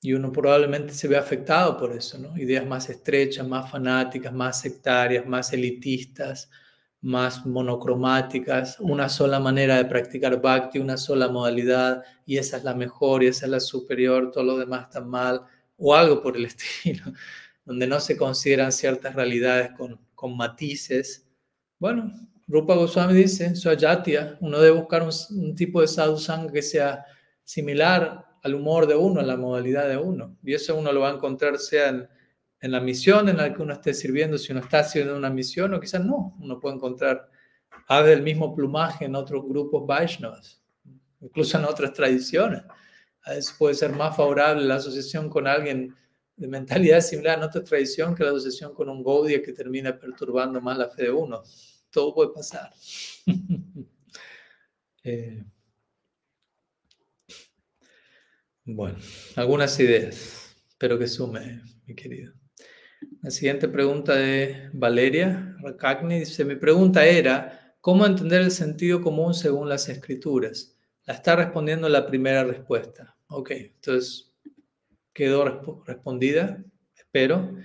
Y 0.00 0.14
uno 0.14 0.32
probablemente 0.32 0.94
se 0.94 1.08
ve 1.08 1.16
afectado 1.16 1.76
por 1.76 1.92
eso, 1.96 2.18
¿no? 2.18 2.36
Ideas 2.36 2.66
más 2.66 2.88
estrechas, 2.90 3.46
más 3.46 3.70
fanáticas, 3.70 4.32
más 4.32 4.60
sectarias, 4.60 5.26
más 5.26 5.52
elitistas, 5.52 6.50
más 7.02 7.44
monocromáticas, 7.46 8.78
una 8.80 9.08
sola 9.08 9.40
manera 9.40 9.76
de 9.76 9.84
practicar 9.84 10.40
bhakti, 10.40 10.78
una 10.78 10.96
sola 10.96 11.28
modalidad, 11.28 12.02
y 12.24 12.38
esa 12.38 12.56
es 12.56 12.64
la 12.64 12.74
mejor 12.74 13.22
y 13.22 13.26
esa 13.26 13.46
es 13.46 13.50
la 13.50 13.60
superior, 13.60 14.30
todo 14.30 14.44
lo 14.44 14.58
demás 14.58 14.84
está 14.84 15.00
mal, 15.00 15.42
o 15.76 15.94
algo 15.94 16.22
por 16.22 16.36
el 16.36 16.44
estilo, 16.46 17.12
donde 17.64 17.86
no 17.86 18.00
se 18.00 18.16
consideran 18.16 18.72
ciertas 18.72 19.14
realidades 19.14 19.72
con, 19.72 20.00
con 20.14 20.36
matices. 20.36 21.28
Bueno, 21.78 22.12
Rupa 22.48 22.74
Goswami 22.74 23.14
dice, 23.14 23.54
Swajatya, 23.54 24.38
uno 24.40 24.60
debe 24.60 24.78
buscar 24.78 25.02
un, 25.02 25.54
tipo 25.54 25.80
de 25.80 25.88
sadhusanga 25.88 26.52
que 26.52 26.62
sea 26.62 27.04
similar 27.44 28.26
al 28.42 28.54
humor 28.54 28.86
de 28.86 28.96
uno, 28.96 29.20
a 29.20 29.24
la 29.24 29.36
modalidad 29.36 29.88
de 29.88 29.96
uno, 29.96 30.36
y 30.42 30.54
eso 30.54 30.76
uno 30.76 30.92
lo 30.92 31.00
va 31.00 31.10
a 31.10 31.14
encontrar 31.14 31.58
sea 31.58 31.88
en 31.88 32.08
en 32.62 32.70
la 32.70 32.80
misión 32.80 33.28
en 33.28 33.36
la 33.38 33.52
que 33.52 33.60
uno 33.60 33.74
esté 33.74 33.92
sirviendo, 33.92 34.38
si 34.38 34.52
uno 34.52 34.60
está 34.60 34.78
haciendo 34.78 35.16
una 35.16 35.30
misión 35.30 35.74
o 35.74 35.80
quizás 35.80 36.04
no, 36.04 36.36
uno 36.40 36.60
puede 36.60 36.76
encontrar 36.76 37.28
aves 37.88 38.10
del 38.10 38.22
mismo 38.22 38.54
plumaje 38.54 39.04
en 39.04 39.16
otros 39.16 39.44
grupos 39.44 39.84
Vaishnavas, 39.84 40.62
incluso 41.20 41.58
en 41.58 41.64
otras 41.64 41.92
tradiciones. 41.92 42.62
A 43.24 43.32
veces 43.32 43.54
puede 43.58 43.74
ser 43.74 43.92
más 43.92 44.16
favorable 44.16 44.64
la 44.64 44.76
asociación 44.76 45.28
con 45.28 45.48
alguien 45.48 45.94
de 46.36 46.48
mentalidad 46.48 47.00
similar 47.00 47.38
en 47.38 47.44
otra 47.44 47.64
tradición 47.64 48.14
que 48.14 48.22
la 48.22 48.30
asociación 48.30 48.72
con 48.72 48.88
un 48.88 49.02
Gaudiya 49.02 49.42
que 49.42 49.52
termina 49.52 49.98
perturbando 49.98 50.60
más 50.60 50.78
la 50.78 50.88
fe 50.88 51.04
de 51.04 51.10
uno. 51.10 51.42
Todo 51.92 52.14
puede 52.14 52.30
pasar. 52.30 52.72
Eh, 55.04 55.44
bueno, 58.64 58.96
algunas 59.34 59.80
ideas. 59.80 60.54
Espero 60.68 60.96
que 60.96 61.08
sume, 61.08 61.60
mi 61.88 61.96
querido. 61.96 62.32
La 63.20 63.32
siguiente 63.32 63.66
pregunta 63.66 64.14
de 64.14 64.70
Valeria 64.72 65.56
Rakagni 65.60 66.20
dice, 66.20 66.44
mi 66.44 66.54
pregunta 66.54 67.04
era, 67.04 67.74
¿cómo 67.80 68.06
entender 68.06 68.42
el 68.42 68.52
sentido 68.52 69.00
común 69.00 69.34
según 69.34 69.68
las 69.68 69.88
escrituras? 69.88 70.76
La 71.04 71.14
está 71.14 71.34
respondiendo 71.34 71.88
la 71.88 72.06
primera 72.06 72.44
respuesta. 72.44 73.16
Ok, 73.26 73.50
entonces 73.50 74.32
quedó 75.12 75.82
respondida, 75.84 76.64
espero, 76.96 77.56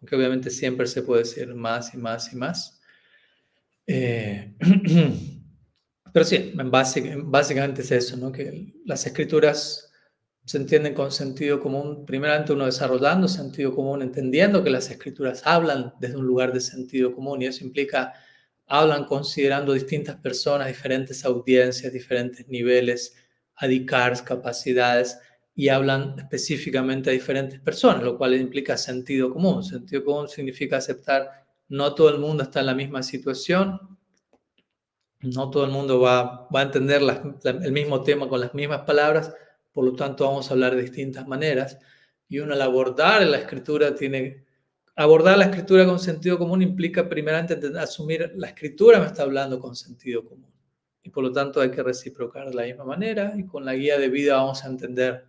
aunque 0.00 0.16
obviamente 0.16 0.50
siempre 0.50 0.86
se 0.86 1.02
puede 1.02 1.22
decir 1.22 1.54
más 1.54 1.92
y 1.94 1.96
más 1.96 2.32
y 2.32 2.36
más. 2.36 2.73
Eh, 3.86 4.54
pero 6.12 6.24
sí, 6.24 6.52
básicamente 6.54 7.82
es 7.82 7.90
eso, 7.90 8.16
¿no? 8.16 8.32
que 8.32 8.72
las 8.84 9.06
escrituras 9.06 9.90
se 10.46 10.58
entienden 10.58 10.94
con 10.94 11.10
sentido 11.10 11.58
común, 11.58 12.04
primeramente 12.04 12.52
uno 12.52 12.66
desarrollando 12.66 13.28
sentido 13.28 13.74
común, 13.74 14.02
entendiendo 14.02 14.62
que 14.62 14.70
las 14.70 14.90
escrituras 14.90 15.42
hablan 15.46 15.94
desde 16.00 16.16
un 16.16 16.26
lugar 16.26 16.52
de 16.52 16.60
sentido 16.60 17.14
común 17.14 17.42
y 17.42 17.46
eso 17.46 17.64
implica, 17.64 18.12
hablan 18.66 19.06
considerando 19.06 19.72
distintas 19.72 20.16
personas, 20.16 20.68
diferentes 20.68 21.24
audiencias, 21.24 21.92
diferentes 21.92 22.46
niveles, 22.48 23.14
adicars, 23.56 24.20
capacidades 24.20 25.18
y 25.54 25.68
hablan 25.68 26.16
específicamente 26.18 27.08
a 27.10 27.12
diferentes 27.12 27.60
personas, 27.60 28.02
lo 28.02 28.18
cual 28.18 28.34
implica 28.34 28.76
sentido 28.76 29.32
común. 29.32 29.62
Sentido 29.62 30.04
común 30.04 30.28
significa 30.28 30.76
aceptar 30.78 31.43
no 31.68 31.94
todo 31.94 32.10
el 32.10 32.18
mundo 32.18 32.42
está 32.42 32.60
en 32.60 32.66
la 32.66 32.74
misma 32.74 33.02
situación, 33.02 33.98
no 35.20 35.50
todo 35.50 35.64
el 35.64 35.70
mundo 35.70 36.00
va, 36.00 36.48
a 36.52 36.62
entender 36.62 37.02
el 37.44 37.72
mismo 37.72 38.02
tema 38.02 38.28
con 38.28 38.40
las 38.40 38.54
mismas 38.54 38.80
palabras, 38.82 39.32
por 39.72 39.84
lo 39.84 39.94
tanto 39.94 40.24
vamos 40.24 40.48
a 40.48 40.54
hablar 40.54 40.76
de 40.76 40.82
distintas 40.82 41.26
maneras. 41.26 41.78
Y 42.28 42.38
uno 42.38 42.54
al 42.54 42.62
abordar 42.62 43.22
la 43.26 43.38
escritura 43.38 43.94
tiene... 43.94 44.44
Abordar 44.96 45.36
la 45.36 45.46
escritura 45.46 45.84
con 45.84 45.98
sentido 45.98 46.38
común 46.38 46.62
implica 46.62 47.08
primeramente 47.08 47.58
asumir 47.78 48.32
la 48.36 48.48
escritura 48.48 49.00
me 49.00 49.06
está 49.06 49.24
hablando 49.24 49.58
con 49.58 49.74
sentido 49.74 50.24
común. 50.24 50.52
Y 51.02 51.10
por 51.10 51.24
lo 51.24 51.32
tanto 51.32 51.60
hay 51.60 51.70
que 51.72 51.82
reciprocar 51.82 52.48
de 52.48 52.54
la 52.54 52.62
misma 52.62 52.84
manera 52.84 53.34
y 53.36 53.44
con 53.44 53.64
la 53.64 53.74
guía 53.74 53.98
de 53.98 54.08
vida 54.08 54.36
vamos 54.36 54.64
a 54.64 54.68
entender, 54.68 55.26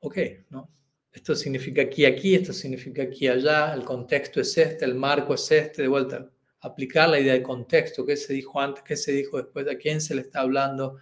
ok, 0.00 0.18
¿no? 0.50 0.68
Esto 1.12 1.34
significa 1.34 1.82
aquí, 1.82 2.04
aquí, 2.04 2.34
esto 2.34 2.52
significa 2.52 3.02
aquí, 3.02 3.26
allá, 3.26 3.74
el 3.74 3.84
contexto 3.84 4.40
es 4.40 4.56
este, 4.56 4.84
el 4.84 4.94
marco 4.94 5.34
es 5.34 5.50
este, 5.50 5.82
de 5.82 5.88
vuelta, 5.88 6.30
aplicar 6.60 7.08
la 7.08 7.18
idea 7.18 7.32
de 7.32 7.42
contexto, 7.42 8.06
qué 8.06 8.16
se 8.16 8.32
dijo 8.32 8.60
antes, 8.60 8.84
qué 8.84 8.96
se 8.96 9.12
dijo 9.12 9.38
después, 9.38 9.66
a 9.68 9.76
quién 9.76 10.00
se 10.00 10.14
le 10.14 10.22
está 10.22 10.40
hablando, 10.40 10.98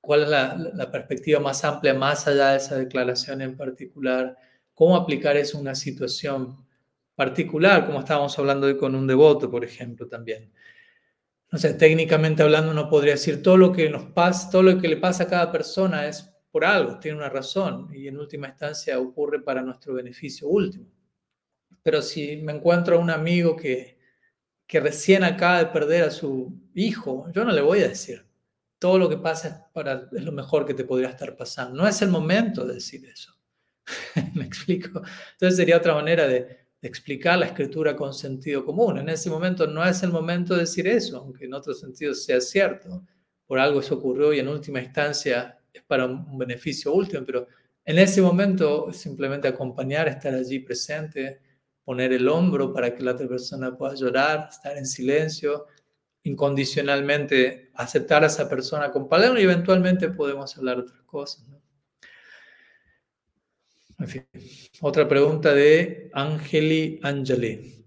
cuál 0.00 0.22
es 0.22 0.28
la, 0.28 0.90
perspectiva 0.92 1.40
más 1.40 1.64
amplia, 1.64 1.92
más 1.94 2.28
allá 2.28 2.50
de 2.50 2.58
esa 2.58 2.76
declaración 2.76 3.42
en 3.42 3.56
particular, 3.56 4.36
cómo 4.74 4.96
aplicar 4.96 5.36
eso 5.36 5.58
a 5.58 5.60
una 5.60 5.74
situación 5.74 6.64
particular, 7.16 7.86
como 7.86 8.00
estábamos 8.00 8.38
hablando 8.38 8.68
hoy 8.68 8.76
con 8.76 8.94
un 8.94 9.06
devoto, 9.06 9.50
por 9.50 9.64
ejemplo, 9.64 10.06
también. 10.06 10.52
No 11.50 11.58
sé, 11.58 11.74
técnicamente 11.74 12.42
hablando 12.42 12.70
uno 12.70 12.88
podría 12.88 13.14
decir 13.14 13.42
todo 13.42 13.56
lo 13.56 13.72
que 13.72 13.88
nos 13.90 14.04
pasa, 14.04 14.50
todo 14.50 14.62
lo 14.62 14.80
que 14.80 14.88
le 14.88 14.96
pasa 14.96 15.24
a 15.24 15.28
cada 15.28 15.50
persona 15.50 16.06
es 16.06 16.35
por 16.56 16.64
algo, 16.64 16.98
tiene 16.98 17.18
una 17.18 17.28
razón 17.28 17.90
y 17.92 18.08
en 18.08 18.16
última 18.16 18.48
instancia 18.48 18.98
ocurre 18.98 19.42
para 19.42 19.60
nuestro 19.60 19.92
beneficio 19.92 20.48
último. 20.48 20.90
Pero 21.82 22.00
si 22.00 22.38
me 22.38 22.52
encuentro 22.52 22.96
a 22.96 22.98
un 22.98 23.10
amigo 23.10 23.54
que, 23.54 23.98
que 24.66 24.80
recién 24.80 25.22
acaba 25.22 25.58
de 25.58 25.66
perder 25.66 26.04
a 26.04 26.10
su 26.10 26.50
hijo, 26.72 27.30
yo 27.34 27.44
no 27.44 27.52
le 27.52 27.60
voy 27.60 27.80
a 27.80 27.88
decir, 27.88 28.24
todo 28.78 28.98
lo 28.98 29.06
que 29.06 29.18
pasa 29.18 29.48
es, 29.48 29.54
para, 29.74 30.08
es 30.10 30.24
lo 30.24 30.32
mejor 30.32 30.64
que 30.64 30.72
te 30.72 30.84
podría 30.84 31.10
estar 31.10 31.36
pasando. 31.36 31.76
No 31.76 31.86
es 31.86 32.00
el 32.00 32.08
momento 32.08 32.64
de 32.64 32.76
decir 32.76 33.04
eso. 33.04 33.38
¿Me 34.34 34.46
explico? 34.46 35.02
Entonces 35.32 35.58
sería 35.58 35.76
otra 35.76 35.94
manera 35.94 36.26
de, 36.26 36.64
explicar 36.80 37.38
la 37.38 37.46
escritura 37.46 37.94
con 37.94 38.14
sentido 38.14 38.64
común. 38.64 38.96
En 38.96 39.10
ese 39.10 39.28
momento 39.28 39.66
no 39.66 39.84
es 39.84 40.02
el 40.02 40.10
momento 40.10 40.54
de 40.54 40.60
decir 40.60 40.88
eso, 40.88 41.18
aunque 41.18 41.44
en 41.44 41.52
otro 41.52 41.74
sentido 41.74 42.14
sea 42.14 42.40
cierto. 42.40 43.04
Por 43.46 43.58
algo 43.58 43.80
eso 43.80 43.96
ocurrió 43.96 44.32
y 44.32 44.38
en 44.38 44.48
última 44.48 44.80
instancia 44.80 45.58
es 45.78 45.82
para 45.84 46.06
un 46.06 46.38
beneficio 46.38 46.92
último, 46.92 47.24
pero 47.24 47.46
en 47.84 47.98
ese 47.98 48.20
momento 48.20 48.92
simplemente 48.92 49.48
acompañar, 49.48 50.08
estar 50.08 50.34
allí 50.34 50.58
presente, 50.58 51.40
poner 51.84 52.12
el 52.12 52.28
hombro 52.28 52.72
para 52.72 52.94
que 52.94 53.02
la 53.04 53.12
otra 53.12 53.28
persona 53.28 53.76
pueda 53.76 53.94
llorar, 53.94 54.48
estar 54.50 54.76
en 54.76 54.86
silencio, 54.86 55.66
incondicionalmente 56.24 57.70
aceptar 57.74 58.24
a 58.24 58.26
esa 58.26 58.48
persona 58.48 58.90
palabras 59.08 59.40
y 59.40 59.44
eventualmente 59.44 60.08
podemos 60.08 60.56
hablar 60.58 60.80
otras 60.80 61.00
cosas. 61.02 61.46
En 63.98 64.08
fin, 64.08 64.26
otra 64.80 65.08
pregunta 65.08 65.54
de 65.54 66.10
Angeli 66.12 66.98
Angeli. 67.02 67.86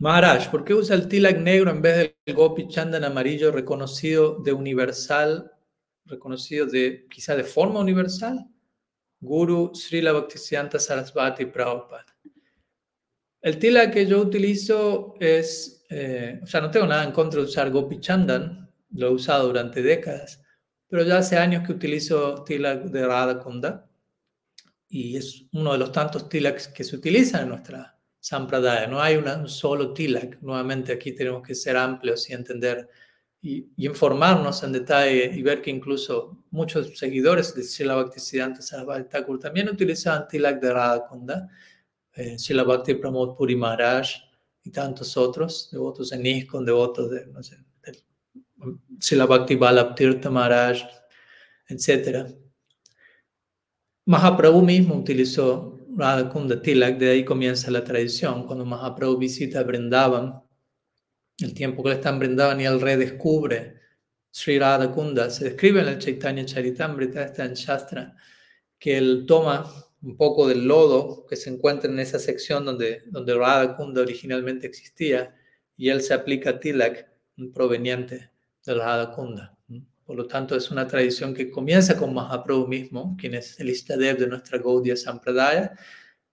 Maharaj, 0.00 0.50
¿por 0.50 0.64
qué 0.64 0.74
usa 0.74 0.96
el 0.96 1.08
tilak 1.08 1.38
negro 1.38 1.70
en 1.70 1.80
vez 1.80 2.12
del 2.26 2.34
gopi 2.34 2.68
chandan 2.68 3.04
amarillo 3.04 3.52
reconocido 3.52 4.42
de 4.42 4.52
universal, 4.52 5.52
reconocido 6.06 6.66
de 6.66 7.06
quizá 7.10 7.36
de 7.36 7.44
forma 7.44 7.80
universal? 7.80 8.46
Guru 9.20 9.72
Srila 9.74 10.12
Bhaktisiddhanta 10.12 10.78
Sarasvati 10.78 11.46
Prabhupada. 11.46 12.06
El 13.40 13.58
tilak 13.58 13.92
que 13.92 14.06
yo 14.06 14.20
utilizo 14.20 15.14
es 15.20 15.76
eh, 15.88 16.40
o 16.42 16.46
sea, 16.46 16.60
no 16.60 16.70
tengo 16.70 16.86
nada 16.86 17.04
en 17.04 17.12
contra 17.12 17.40
de 17.40 17.46
usar 17.46 17.70
Gopi 17.70 18.00
Chandan, 18.00 18.68
lo 18.90 19.08
he 19.08 19.10
usado 19.10 19.46
durante 19.46 19.82
décadas, 19.82 20.42
pero 20.88 21.04
ya 21.04 21.18
hace 21.18 21.36
años 21.36 21.64
que 21.66 21.72
utilizo 21.72 22.42
tilak 22.44 22.84
de 22.84 23.06
Radha 23.06 23.38
Kunda 23.38 23.88
y 24.88 25.16
es 25.16 25.44
uno 25.52 25.72
de 25.72 25.78
los 25.78 25.92
tantos 25.92 26.28
tilaks 26.28 26.68
que 26.68 26.84
se 26.84 26.96
utilizan 26.96 27.44
en 27.44 27.48
nuestra 27.50 27.98
sampradaya. 28.20 28.86
No 28.86 29.00
hay 29.00 29.16
un 29.16 29.48
solo 29.48 29.92
tilak. 29.92 30.40
Nuevamente 30.40 30.92
aquí 30.92 31.12
tenemos 31.12 31.42
que 31.42 31.54
ser 31.54 31.76
amplios 31.76 32.28
y 32.30 32.32
entender 32.32 32.88
y, 33.42 33.68
informarnos 33.76 34.62
en 34.62 34.72
detalle 34.72 35.30
y 35.34 35.42
ver 35.42 35.62
que 35.62 35.70
incluso 35.70 36.44
muchos 36.50 36.98
seguidores 36.98 37.54
de 37.54 37.62
Srila 37.62 37.94
Bhaktisiddhanta 37.96 38.62
Sarasvati 38.62 39.08
Thakur 39.08 39.38
también 39.38 39.68
utilizaban 39.68 40.26
tilak 40.28 40.60
de 40.60 40.72
Radha 40.72 41.06
Kunda. 41.06 41.48
Eh, 42.14 42.38
Srila 42.38 42.64
Bhakti 42.64 42.94
Pramod 42.94 43.36
Puri 43.36 43.56
Maharaj 43.56 44.08
y 44.62 44.70
tantos 44.70 45.16
otros, 45.16 45.68
devotos 45.70 46.12
en 46.12 46.26
ISKCON, 46.26 46.64
devotos 46.64 47.10
de, 47.10 47.26
no 47.26 47.42
sé, 47.42 47.56
Sila 49.00 49.26
Bhakti 49.26 49.54
Balab 49.54 49.94
Tirtha 49.94 50.30
Maharaj, 50.30 50.82
etc. 51.68 52.26
Mahaprabhu 54.06 54.62
mismo 54.62 54.94
utilizó 54.96 55.78
Radha 55.96 56.28
Kunda 56.28 56.60
Tilak, 56.60 56.98
de 56.98 57.10
ahí 57.10 57.24
comienza 57.24 57.70
la 57.70 57.84
tradición. 57.84 58.46
Cuando 58.46 58.64
Mahaprabhu 58.64 59.18
visita 59.18 59.62
Vrindavan, 59.62 60.42
el 61.38 61.54
tiempo 61.54 61.82
que 61.82 61.90
le 61.90 61.94
están 61.96 62.18
brindando 62.18 62.62
y 62.62 62.66
el 62.66 62.80
redescubre 62.80 63.80
Sri 64.30 64.58
Radha 64.58 64.90
Kunda. 64.92 65.30
Se 65.30 65.44
describe 65.44 65.80
en 65.80 65.88
el 65.88 65.98
Chaitanya 65.98 66.44
Charitamrita, 66.44 67.24
está 67.24 67.44
en 67.44 67.54
Shastra, 67.54 68.14
que 68.78 68.96
él 68.98 69.24
toma 69.26 69.70
un 70.02 70.16
poco 70.16 70.46
del 70.46 70.66
lodo 70.66 71.26
que 71.26 71.36
se 71.36 71.50
encuentra 71.50 71.90
en 71.90 71.98
esa 71.98 72.18
sección 72.18 72.64
donde, 72.64 73.02
donde 73.06 73.34
Radha 73.34 73.76
Kunda 73.76 74.02
originalmente 74.02 74.66
existía 74.66 75.34
y 75.76 75.88
él 75.88 76.02
se 76.02 76.14
aplica 76.14 76.60
Tilak 76.60 77.08
proveniente 77.52 78.30
de 78.64 78.74
Radha 78.74 79.10
Kunda. 79.12 79.56
Por 80.04 80.16
lo 80.16 80.26
tanto, 80.26 80.54
es 80.54 80.70
una 80.70 80.86
tradición 80.86 81.34
que 81.34 81.50
comienza 81.50 81.96
con 81.96 82.14
Mahaprabhu 82.14 82.68
mismo, 82.68 83.16
quien 83.18 83.34
es 83.34 83.58
el 83.58 83.70
Istadev 83.70 84.18
de 84.18 84.28
nuestra 84.28 84.58
Gaudiya 84.58 84.96
Sampradaya, 84.96 85.74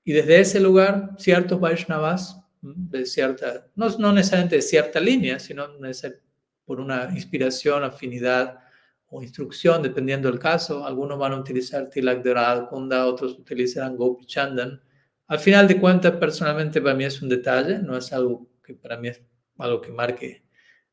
y 0.03 0.11
desde 0.11 0.39
ese 0.39 0.59
lugar, 0.59 1.11
ciertos 1.17 1.59
Vaishnavas, 1.59 2.42
de 2.63 3.05
cierta, 3.05 3.67
no, 3.75 3.89
no 3.97 4.13
necesariamente 4.13 4.55
de 4.55 4.61
cierta 4.61 4.99
línea, 4.99 5.37
sino 5.37 5.67
por 6.65 6.79
una 6.79 7.09
inspiración, 7.13 7.83
afinidad 7.83 8.59
o 9.07 9.21
instrucción, 9.21 9.83
dependiendo 9.83 10.29
del 10.29 10.39
caso, 10.39 10.85
algunos 10.85 11.19
van 11.19 11.33
a 11.33 11.39
utilizar 11.39 11.89
Tilak 11.89 12.23
de 12.23 12.33
Radha 12.33 12.67
Kunda, 12.67 13.05
otros 13.05 13.37
utilizarán 13.37 13.97
Gopi 13.97 14.25
Chandan. 14.25 14.81
Al 15.27 15.39
final 15.39 15.67
de 15.67 15.79
cuentas, 15.79 16.13
personalmente 16.13 16.81
para 16.81 16.95
mí 16.95 17.03
es 17.03 17.21
un 17.21 17.29
detalle, 17.29 17.79
no 17.79 17.97
es 17.97 18.11
algo 18.13 18.49
que 18.63 18.73
para 18.73 18.97
mí 18.97 19.09
es 19.09 19.21
algo 19.57 19.81
que 19.81 19.91
marque 19.91 20.43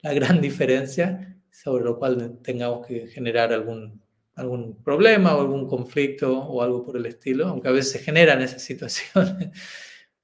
la 0.02 0.12
gran 0.12 0.40
diferencia, 0.42 1.38
sobre 1.50 1.84
lo 1.84 1.98
cual 1.98 2.40
tengamos 2.42 2.86
que 2.86 3.06
generar 3.06 3.52
algún 3.52 4.00
algún 4.40 4.82
problema 4.82 5.36
o 5.36 5.40
algún 5.40 5.68
conflicto 5.68 6.38
o 6.38 6.62
algo 6.62 6.84
por 6.84 6.96
el 6.96 7.06
estilo, 7.06 7.46
aunque 7.46 7.68
a 7.68 7.72
veces 7.72 7.92
se 7.92 7.98
generan 8.00 8.40
esas 8.42 8.62
situaciones. 8.62 9.50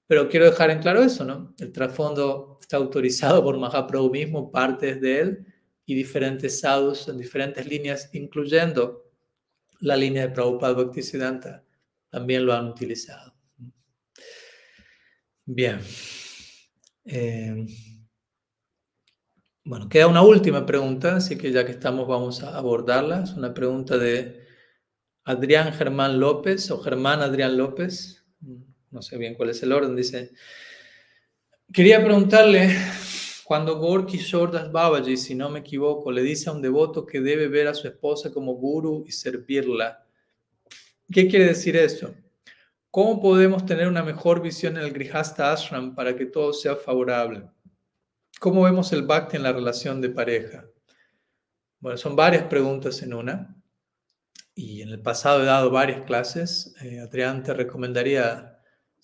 Pero 0.07 0.29
quiero 0.29 0.47
dejar 0.47 0.71
en 0.71 0.81
claro 0.81 1.03
eso, 1.03 1.25
¿no? 1.25 1.55
El 1.59 1.73
trasfondo 1.73 2.59
está 2.61 2.77
autorizado 2.77 3.43
por 3.43 3.59
Mahaprabhu 3.59 4.11
mismo, 4.11 4.51
partes 4.51 5.01
de 5.01 5.21
él 5.21 5.47
y 5.85 5.95
diferentes 5.95 6.61
sadhus 6.61 7.09
en 7.09 7.19
diferentes 7.19 7.67
líneas, 7.67 8.11
incluyendo 8.13 9.11
la 9.81 9.97
línea 9.97 10.27
de 10.27 10.35
Prabhupada 10.35 10.75
Bhaktisiddhanta, 10.75 11.65
también 12.09 12.47
lo 12.47 12.53
han 12.53 12.67
utilizado. 12.67 13.35
Bien. 15.45 15.81
Eh, 17.05 17.67
bueno, 19.65 19.89
queda 19.89 20.07
una 20.07 20.23
última 20.23 20.65
pregunta, 20.67 21.17
así 21.17 21.37
que 21.37 21.53
ya 21.53 21.65
que 21.65 21.73
estamos 21.73 22.07
vamos 22.07 22.43
a 22.43 22.57
abordarla. 22.57 23.23
Es 23.23 23.33
una 23.33 23.53
pregunta 23.55 23.99
de 23.99 24.45
Adrián 25.25 25.73
Germán 25.73 26.21
López 26.21 26.71
o 26.71 26.79
Germán 26.79 27.21
Adrián 27.21 27.57
López. 27.57 28.25
No 28.91 29.03
sé 29.03 29.19
bien 29.19 29.35
cuál 29.35 29.51
es 29.51 29.63
el 29.63 29.73
orden. 29.73 29.97
Dice, 29.97 30.33
quería 31.73 32.03
preguntarle, 32.05 32.75
cuando 33.45 33.79
Gorky 33.79 34.19
Shordas 34.19 34.71
Babaji, 34.73 35.17
si 35.17 35.35
no 35.35 35.51
me 35.51 35.61
equivoco, 35.61 36.11
le 36.11 36.23
dice 36.23 36.51
a 36.51 36.53
un 36.53 36.63
devoto 36.63 37.07
que 37.07 37.21
debe 37.21 37.49
ver 37.49 37.69
a 37.69 37.75
su 37.75 37.87
esposa 37.87 38.33
como 38.33 38.55
guru 38.55 39.05
y 39.07 39.13
servirla, 39.13 40.05
¿qué 41.11 41.29
quiere 41.29 41.47
decir 41.47 41.77
eso? 41.77 42.15
¿Cómo 42.91 43.21
podemos 43.21 43.67
tener 43.67 43.89
una 43.89 44.03
mejor 44.03 44.41
visión 44.41 44.77
en 44.77 44.85
el 44.85 44.93
Grihasta 44.93 45.53
Ashram 45.53 45.95
para 45.95 46.17
que 46.17 46.27
todo 46.27 46.53
sea 46.53 46.77
favorable? 46.77 47.49
¿Cómo 48.41 48.63
vemos 48.63 48.93
el 48.93 49.03
bhakti 49.03 49.37
en 49.37 49.43
la 49.43 49.53
relación 49.53 50.01
de 50.01 50.11
pareja? 50.11 50.67
Bueno, 51.79 51.99
son 51.99 52.17
varias 52.17 52.45
preguntas 52.45 53.03
en 53.03 53.15
una. 53.15 53.55
Y 54.55 54.81
en 54.81 54.89
el 54.89 55.01
pasado 55.01 55.43
he 55.43 55.47
dado 55.47 55.71
varias 55.71 56.07
clases. 56.07 56.75
Eh, 56.83 57.01
Adrián, 57.01 57.43
te 57.43 57.53
recomendaría, 57.53 58.56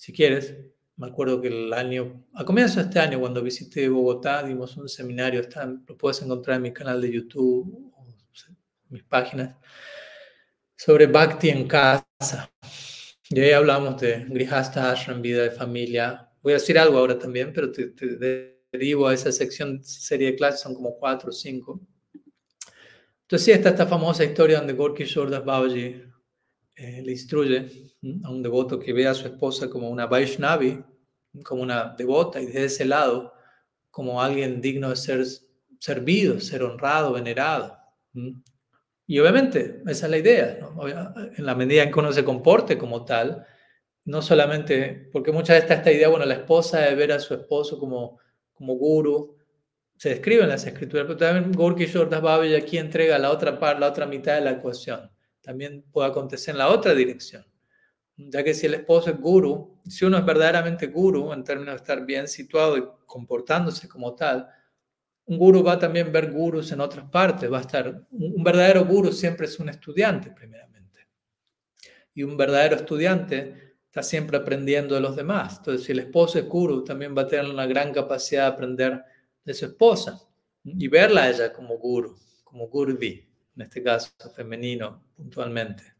si 0.02 0.12
quieres, 0.12 0.56
me 0.96 1.06
acuerdo 1.06 1.40
que 1.40 1.46
el 1.46 1.72
año, 1.72 2.26
a 2.34 2.44
comienzo 2.44 2.80
de 2.80 2.86
este 2.86 2.98
año, 2.98 3.20
cuando 3.20 3.40
visité 3.40 3.88
Bogotá, 3.88 4.42
dimos 4.42 4.76
un 4.76 4.88
seminario, 4.88 5.42
está, 5.42 5.64
lo 5.64 5.96
puedes 5.96 6.20
encontrar 6.22 6.56
en 6.56 6.62
mi 6.62 6.72
canal 6.72 7.00
de 7.00 7.12
YouTube, 7.12 7.92
mis 8.88 9.04
páginas, 9.04 9.54
sobre 10.76 11.06
Bhakti 11.06 11.50
en 11.50 11.68
casa. 11.68 12.50
Y 13.30 13.38
ahí 13.38 13.52
hablamos 13.52 14.00
de 14.00 14.24
Grihasta 14.28 14.90
Ashram, 14.90 15.22
vida 15.22 15.44
de 15.44 15.52
familia. 15.52 16.28
Voy 16.42 16.54
a 16.54 16.56
decir 16.56 16.80
algo 16.80 16.98
ahora 16.98 17.16
también, 17.16 17.52
pero 17.52 17.70
te, 17.70 17.90
te 17.90 18.58
derivo 18.72 19.06
a 19.06 19.14
esa 19.14 19.30
sección, 19.30 19.84
serie 19.84 20.32
de 20.32 20.36
clases, 20.36 20.62
son 20.62 20.74
como 20.74 20.98
cuatro 20.98 21.28
o 21.28 21.32
cinco. 21.32 21.80
Entonces, 23.20 23.44
sí, 23.44 23.52
está 23.52 23.68
esta 23.68 23.86
famosa 23.86 24.24
historia 24.24 24.58
donde 24.58 24.72
Gorky 24.72 25.04
Shordas 25.04 25.44
Babaji 25.44 26.02
eh, 26.74 27.02
le 27.04 27.12
instruye 27.12 27.91
a 28.24 28.30
un 28.30 28.42
devoto 28.42 28.78
que 28.78 28.92
ve 28.92 29.06
a 29.06 29.14
su 29.14 29.26
esposa 29.26 29.70
como 29.70 29.88
una 29.90 30.06
Vaishnavi, 30.06 30.82
como 31.44 31.62
una 31.62 31.94
devota, 31.96 32.40
y 32.40 32.46
desde 32.46 32.64
ese 32.64 32.84
lado, 32.84 33.32
como 33.90 34.20
alguien 34.22 34.60
digno 34.60 34.90
de 34.90 34.96
ser 34.96 35.24
servido, 35.78 36.40
ser 36.40 36.62
honrado, 36.62 37.12
venerado. 37.12 37.76
Y 39.06 39.18
obviamente, 39.18 39.82
esa 39.86 40.06
es 40.06 40.10
la 40.10 40.18
idea, 40.18 40.58
en 41.36 41.46
la 41.46 41.54
medida 41.54 41.82
en 41.82 41.92
que 41.92 41.98
uno 41.98 42.12
se 42.12 42.24
comporte 42.24 42.78
como 42.78 43.04
tal, 43.04 43.46
no 44.04 44.20
solamente, 44.20 45.08
porque 45.12 45.32
muchas 45.32 45.56
veces 45.56 45.62
está 45.62 45.74
esta 45.74 45.92
idea, 45.92 46.08
bueno, 46.08 46.24
la 46.24 46.34
esposa 46.34 46.80
de 46.80 46.94
ver 46.94 47.12
a 47.12 47.20
su 47.20 47.34
esposo 47.34 47.78
como 47.78 48.18
como 48.62 48.74
guru, 48.76 49.36
se 49.96 50.10
describe 50.10 50.44
en 50.44 50.48
las 50.48 50.64
escrituras, 50.64 51.06
pero 51.06 51.18
también 51.18 51.52
Gorky 51.52 51.86
Shordas 51.86 52.22
Babaji 52.22 52.54
aquí 52.54 52.78
entrega 52.78 53.18
la 53.18 53.32
otra 53.32 53.58
parte, 53.58 53.80
la 53.80 53.88
otra 53.88 54.06
mitad 54.06 54.36
de 54.36 54.40
la 54.40 54.52
ecuación. 54.52 55.10
También 55.40 55.84
puede 55.90 56.08
acontecer 56.08 56.54
en 56.54 56.58
la 56.58 56.68
otra 56.68 56.94
dirección. 56.94 57.44
Ya 58.30 58.42
que 58.42 58.54
si 58.54 58.66
el 58.66 58.74
esposo 58.74 59.10
es 59.10 59.20
guru, 59.20 59.78
si 59.88 60.04
uno 60.04 60.18
es 60.18 60.24
verdaderamente 60.24 60.86
guru, 60.86 61.32
en 61.32 61.44
términos 61.44 61.74
de 61.74 61.76
estar 61.76 62.04
bien 62.04 62.28
situado 62.28 62.76
y 62.76 62.84
comportándose 63.06 63.88
como 63.88 64.14
tal, 64.14 64.48
un 65.26 65.38
guru 65.38 65.62
va 65.62 65.72
a 65.72 65.78
también 65.78 66.12
ver 66.12 66.30
gurus 66.32 66.72
en 66.72 66.80
otras 66.80 67.08
partes, 67.10 67.50
va 67.50 67.58
a 67.58 67.62
estar, 67.62 68.06
un 68.10 68.42
verdadero 68.42 68.84
guru 68.84 69.12
siempre 69.12 69.46
es 69.46 69.58
un 69.58 69.68
estudiante, 69.68 70.30
primeramente. 70.30 71.08
Y 72.14 72.22
un 72.22 72.36
verdadero 72.36 72.76
estudiante 72.76 73.76
está 73.86 74.02
siempre 74.02 74.36
aprendiendo 74.36 74.94
de 74.94 75.00
los 75.00 75.16
demás. 75.16 75.58
Entonces, 75.58 75.84
si 75.86 75.92
el 75.92 76.00
esposo 76.00 76.38
es 76.38 76.48
guru, 76.48 76.82
también 76.82 77.16
va 77.16 77.22
a 77.22 77.28
tener 77.28 77.50
una 77.50 77.66
gran 77.66 77.92
capacidad 77.92 78.42
de 78.42 78.52
aprender 78.54 79.04
de 79.44 79.54
su 79.54 79.66
esposa 79.66 80.18
y 80.64 80.88
verla 80.88 81.22
a 81.22 81.30
ella 81.30 81.52
como 81.52 81.78
guru, 81.78 82.16
como 82.44 82.68
gurvi, 82.68 83.28
en 83.56 83.62
este 83.62 83.82
caso 83.82 84.10
femenino 84.34 85.04
puntualmente. 85.14 85.91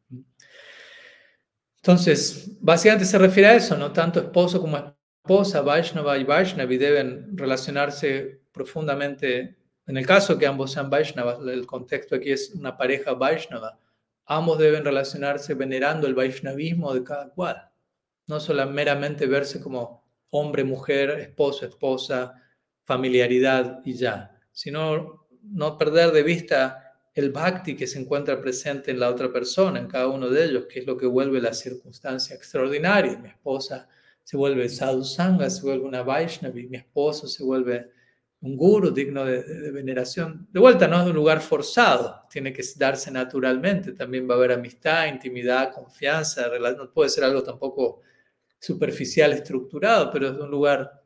Entonces, 1.82 2.50
básicamente 2.60 3.04
se 3.04 3.18
refiere 3.18 3.48
a 3.48 3.54
eso, 3.56 3.76
¿no? 3.76 3.92
Tanto 3.92 4.20
esposo 4.20 4.60
como 4.60 4.94
esposa, 5.24 5.62
Vaishnava 5.62 6.16
y 6.16 6.24
Vaishnavi 6.24 6.78
deben 6.78 7.36
relacionarse 7.36 8.40
profundamente. 8.52 9.56
En 9.86 9.96
el 9.96 10.06
caso 10.06 10.38
que 10.38 10.46
ambos 10.46 10.72
sean 10.72 10.88
Vaishnavas, 10.90 11.40
el 11.40 11.66
contexto 11.66 12.14
aquí 12.14 12.30
es 12.30 12.54
una 12.54 12.76
pareja 12.76 13.14
Vaishnava, 13.14 13.80
ambos 14.26 14.59
deben 14.59 14.84
relacionarse 14.84 15.54
venerando 15.54 16.06
el 16.06 16.14
Vaishnavismo 16.14 16.94
de 16.94 17.02
cada 17.02 17.30
cual 17.30 17.72
no 18.26 18.40
solo 18.40 18.66
meramente 18.66 19.26
verse 19.26 19.60
como 19.60 20.04
hombre, 20.30 20.64
mujer, 20.64 21.10
esposo, 21.20 21.66
esposa, 21.66 22.34
familiaridad 22.84 23.80
y 23.84 23.94
ya, 23.94 24.40
sino 24.52 25.26
no 25.42 25.76
perder 25.76 26.12
de 26.12 26.22
vista 26.22 26.81
el 27.14 27.30
bhakti 27.30 27.76
que 27.76 27.86
se 27.86 28.01
encuentra 28.01 28.40
presente 28.40 28.90
en 28.90 29.01
la 29.01 29.10
otra 29.10 29.30
persona, 29.32 29.78
en 29.78 29.86
cada 29.86 30.09
uno 30.09 30.28
de 30.30 30.44
ellos, 30.44 30.66
que 30.66 30.80
es 30.80 30.86
lo 30.86 30.97
que 30.97 31.06
vuelve 31.06 31.40
la 31.40 31.52
circunstancia 31.52 32.34
extraordinaria. 32.34 33.18
Mi 33.18 33.28
esposa 33.28 33.89
se 34.24 34.36
vuelve 34.36 34.68
sadhu 34.68 35.05
sangha, 35.05 35.51
se 35.51 35.62
vuelve 35.62 35.84
una 35.84 36.02
Vaishnavi, 36.02 36.68
mi 36.68 36.76
esposo 36.78 37.26
se 37.26 37.44
vuelve 37.44 37.90
un 38.40 38.56
guru 38.56 38.90
digno 38.90 39.24
de, 39.24 39.43
de, 39.43 39.70
veneración. 39.70 40.48
De 40.51 40.59
vuelta, 40.59 40.89
no 40.89 41.01
es 41.01 41.06
un 41.06 41.14
lugar 41.14 41.40
forzado, 41.40 42.26
tiene 42.30 42.52
que 42.52 42.62
darse 42.76 43.10
naturalmente. 43.10 43.93
También 43.93 44.28
va 44.28 44.34
a 44.34 44.39
haber 44.39 44.52
amistad, 44.52 45.06
intimidad, 45.06 45.72
confianza, 45.72 46.48
no 46.76 46.93
puede 46.93 47.10
ser 47.10 47.24
algo 47.24 47.43
tampoco 47.43 48.01
superficial 48.59 49.32
estructurado, 49.32 50.10
pero 50.10 50.28
es 50.28 50.39
un 50.39 50.51
lugar 50.51 51.02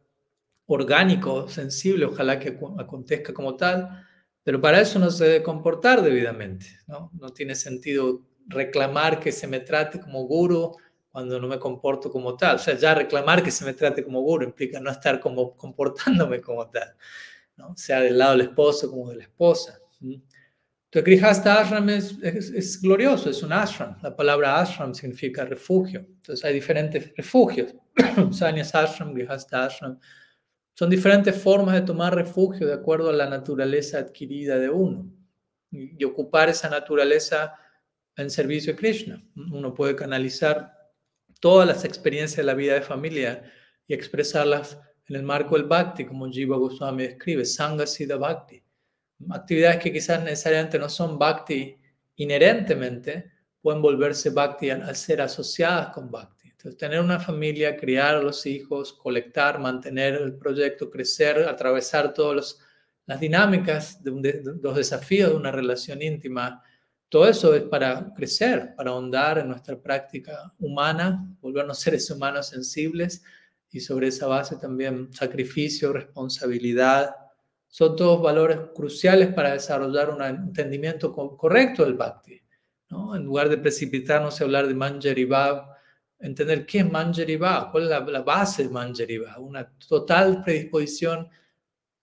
orgánico, 0.67 1.49
sensible, 1.49 2.07
ojalá 2.07 2.39
que 2.39 2.59
acontezca 2.79 3.33
como 3.33 3.57
tal, 3.57 4.06
pero 4.47 4.61
para 4.61 4.81
eso 4.81 5.01
no 5.01 5.11
se 5.11 5.25
debe 5.25 5.43
comportar 5.43 6.03
debidamente, 6.03 6.67
¿no? 6.87 7.11
No 7.15 7.31
tiene 7.31 7.57
sentido 7.57 8.23
reclamar 8.47 9.19
que 9.19 9.33
se 9.33 9.49
me 9.49 9.59
trate 9.59 9.99
como 9.99 10.23
guru 10.23 10.77
cuando 11.11 11.41
no 11.41 11.49
me 11.49 11.59
comporto 11.59 12.13
como 12.13 12.37
tal. 12.37 12.55
O 12.55 12.59
sea, 12.61 12.77
ya 12.77 12.95
reclamar 12.95 13.43
que 13.43 13.51
se 13.51 13.65
me 13.65 13.73
trate 13.73 14.05
como 14.05 14.21
guru 14.21 14.45
implica 14.45 14.79
no 14.79 14.89
estar 14.89 15.19
como 15.19 15.57
comportándome 15.57 16.41
como 16.41 16.71
tal, 16.71 16.95
¿no? 17.57 17.77
Sea 17.77 17.99
del 17.99 18.19
lado 18.19 18.37
del 18.37 18.43
esposo 18.43 18.89
como 18.89 19.11
de 19.11 19.17
la 19.17 19.23
esposa. 19.25 19.81
Entonces, 20.01 20.23
Grihasta 21.03 21.63
Ashram 21.63 21.89
es, 21.89 22.17
es, 22.23 22.81
glorioso, 22.81 23.29
es 23.29 23.43
un 23.43 23.53
ashram. 23.53 23.97
La 24.01 24.15
palabra 24.15 24.61
ashram 24.61 24.95
significa 24.95 25.45
refugio. 25.45 26.07
Entonces, 26.09 26.45
hay 26.45 26.55
diferentes 26.55 27.13
refugios. 27.17 27.75
Sanyas 28.31 28.77
Ashram, 28.77 29.13
Grihasta 29.13 29.65
Ashram. 29.65 29.99
Son 30.79 30.91
diferentes 30.91 31.35
formas 31.35 31.75
de 31.75 31.81
tomar 31.81 32.15
refugio 32.15 32.67
de 32.67 32.75
acuerdo 32.75 33.09
a 33.09 33.15
la 33.15 33.31
naturaleza 33.31 33.97
adquirida 33.99 34.59
de 34.59 34.69
uno 34.69 35.11
y, 35.71 36.05
ocupar 36.05 36.51
esa 36.51 36.69
naturaleza 36.69 37.55
en 38.15 38.29
servicio 38.29 38.75
a 38.75 38.77
Krishna. 38.77 39.25
Uno 39.35 39.73
puede 39.73 39.97
canalizar 39.97 40.71
todas 41.41 41.67
las 41.67 41.87
experiencias 41.87 42.37
de 42.37 42.45
la 42.45 42.53
vida 42.53 42.75
de 42.75 42.83
familia 42.83 43.51
y 43.87 43.95
expresarlas 43.95 44.79
en 45.09 45.17
el 45.17 45.23
marco 45.23 45.57
del 45.57 45.65
bhakti, 45.65 46.05
como 46.05 46.31
Jiva 46.31 46.59
Goswami 46.59 47.05
describe, 47.05 47.47
Sangha 47.47 47.87
Siddha 47.87 48.17
Bhakti. 48.17 48.63
Actividades 49.31 49.79
que 49.79 49.91
quizás 49.91 50.23
necesariamente 50.23 50.79
no 50.79 50.91
son 50.91 51.19
bhakti 51.19 51.75
inherentemente, 52.17 53.33
pueden 53.63 53.81
volverse 53.81 54.29
bhakti 54.29 54.69
al, 54.69 54.95
ser 54.95 55.23
asociadas 55.23 55.89
con 55.95 56.11
bhakti. 56.11 56.36
Entonces, 56.67 56.81
tener 56.81 57.01
una 57.01 57.21
familia, 57.21 57.77
criar 57.77 58.17
a 58.17 58.23
los 58.23 58.45
hijos, 58.45 58.93
colectar, 58.93 59.61
mantener 59.61 60.15
el 60.15 60.35
proyecto, 60.35 60.91
crecer, 60.91 61.49
atravesar 61.49 62.13
todas 62.13 62.59
las 63.07 63.21
dinámicas 63.21 64.01
los 64.03 64.75
desafíos 64.75 65.31
de 65.31 65.37
una 65.37 65.53
relación 65.53 66.03
íntima, 66.03 66.61
todo 67.09 67.29
eso 67.29 67.55
es 67.55 67.63
para 67.63 68.13
crecer, 68.15 68.75
para 68.75 68.91
ahondar 68.91 69.39
en 69.39 69.47
nuestra 69.47 69.81
práctica 69.81 70.53
humana, 70.59 71.25
volvernos 71.41 71.79
seres 71.81 72.11
humanos 72.11 72.49
sensibles 72.49 73.23
y 73.71 73.79
sobre 73.79 74.09
esa 74.09 74.27
base 74.27 74.57
también 74.57 75.13
sacrificio, 75.13 75.93
responsabilidad. 75.93 77.15
Son 77.69 77.95
todos 77.95 78.21
valores 78.21 78.59
cruciales 78.75 79.33
para 79.33 79.53
desarrollar 79.53 80.11
un 80.11 80.21
entendimiento 80.21 81.13
correcto 81.13 81.85
del 81.85 81.95
bhakti. 81.95 82.43
¿no? 82.91 83.15
En 83.15 83.23
lugar 83.23 83.49
de 83.51 83.59
precipitarnos 83.59 84.41
a 84.41 84.45
hablar 84.45 84.67
de 84.67 84.75
Manjari 84.75 85.27
entender 86.19 86.67
qué 86.67 86.79
es 86.79 86.91
Manjari 86.91 87.39
cuál 87.39 87.85
es 87.85 87.89
la, 87.89 88.21
base 88.21 88.65
de 88.65 88.69
Manjari 88.69 89.21
una 89.39 89.71
total 89.89 90.43
predisposición 90.43 91.29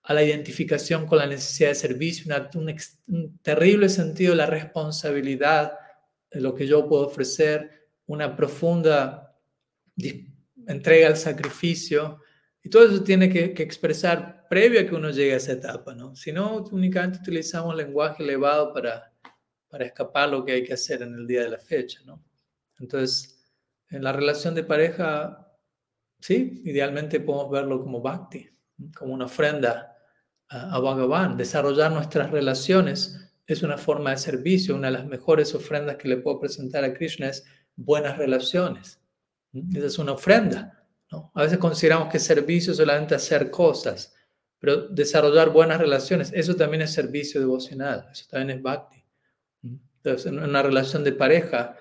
a 0.03 0.13
la 0.13 0.23
identificación 0.23 1.05
con 1.05 1.17
la 1.17 1.25
necesidad 1.25 1.69
de 1.69 1.75
servicio, 1.75 2.35
un, 2.55 3.39
terrible 3.41 3.87
sentido 3.87 4.31
de 4.31 4.37
la 4.37 4.45
responsabilidad 4.45 5.73
de 6.29 6.41
lo 6.41 6.53
que 6.53 6.67
yo 6.67 6.87
puedo 6.87 7.07
ofrecer, 7.07 7.87
una 8.05 8.35
profunda 8.35 9.33
entrega 10.67 11.07
al 11.07 11.15
sacrificio. 11.15 12.19
Y 12.61 12.69
todo 12.69 12.85
eso 12.85 13.03
tiene 13.03 13.29
que, 13.29 13.53
expresar 13.63 14.45
previo 14.49 14.81
a 14.81 14.85
que 14.85 14.95
uno 14.95 15.09
llegue 15.09 15.33
a 15.33 15.37
esa 15.37 15.53
etapa, 15.53 15.95
¿no? 15.95 16.15
Si 16.15 16.31
no, 16.31 16.57
únicamente 16.71 17.19
utilizamos 17.19 17.75
lenguaje 17.75 18.23
elevado 18.23 18.73
para, 18.73 19.13
para 19.69 19.85
escapar 19.85 20.29
lo 20.29 20.43
que 20.43 20.51
hay 20.51 20.63
que 20.63 20.73
hacer 20.73 21.01
en 21.01 21.13
el 21.13 21.25
día 21.25 21.43
de 21.43 21.49
la 21.49 21.59
fecha, 21.59 22.01
¿no? 22.05 22.21
Entonces, 22.79 23.32
en 23.93 24.03
la 24.03 24.11
relación 24.11 24.55
de 24.55 24.63
pareja, 24.63 25.47
sí, 26.19 26.61
idealmente 26.65 27.19
podemos 27.19 27.51
verlo 27.51 27.81
como 27.81 28.01
bhakti, 28.01 28.49
como 28.97 29.13
una 29.13 29.25
ofrenda 29.25 29.95
a, 30.49 30.79
Bhagavan. 30.79 31.37
Desarrollar 31.37 31.91
nuestras 31.91 32.31
relaciones 32.31 33.19
es 33.45 33.61
una 33.61 33.77
forma 33.77 34.09
de 34.09 34.17
servicio. 34.17 34.75
Una 34.75 34.87
de 34.87 34.93
las 34.93 35.05
mejores 35.05 35.53
ofrendas 35.53 35.97
que 35.97 36.07
le 36.07 36.17
puedo 36.17 36.39
presentar 36.39 36.83
a 36.83 36.93
Krishna 36.93 37.29
es 37.29 37.45
buenas 37.75 38.17
relaciones. 38.17 38.99
Esa 39.53 39.85
es 39.85 39.99
una 39.99 40.13
ofrenda. 40.13 40.83
A 41.35 41.43
veces 41.43 41.59
consideramos 41.59 42.09
que 42.11 42.17
servicio 42.17 42.71
es 42.71 42.77
solamente 42.77 43.13
hacer 43.13 43.51
cosas, 43.51 44.15
pero 44.57 44.87
desarrollar 44.87 45.51
buenas 45.51 45.77
relaciones, 45.77 46.31
eso 46.33 46.55
también 46.55 46.81
es 46.81 46.91
servicio 46.91 47.39
devocional, 47.39 48.07
eso 48.11 48.25
también 48.31 48.57
es 48.57 48.63
bhakti. 48.63 49.05
Entonces, 49.61 50.25
en 50.25 50.39
una 50.39 50.63
relación 50.63 51.03
de 51.03 51.11
pareja, 51.11 51.77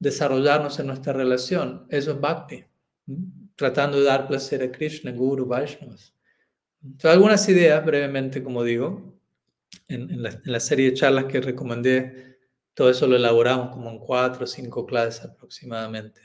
desarrollarnos 0.00 0.80
en 0.80 0.88
nuestra 0.88 1.12
relación, 1.12 1.86
eso 1.90 2.12
es 2.12 2.20
bhakti, 2.20 2.64
tratando 3.54 3.98
de 3.98 4.04
dar 4.04 4.26
placer 4.26 4.62
a 4.62 4.72
Krishna, 4.72 5.12
Guru, 5.12 5.46
Vaishnavas. 5.46 6.14
Entonces, 6.82 7.10
algunas 7.10 7.48
ideas 7.48 7.84
brevemente, 7.84 8.42
como 8.42 8.64
digo, 8.64 9.20
en, 9.86 10.22
la, 10.22 10.30
en 10.30 10.52
la 10.52 10.58
serie 10.58 10.90
de 10.90 10.96
charlas 10.96 11.26
que 11.26 11.40
recomendé, 11.40 12.38
todo 12.72 12.90
eso 12.90 13.06
lo 13.06 13.16
elaboramos 13.16 13.68
como 13.68 13.90
en 13.90 13.98
cuatro 13.98 14.44
o 14.44 14.46
cinco 14.46 14.86
clases 14.86 15.24
aproximadamente. 15.24 16.22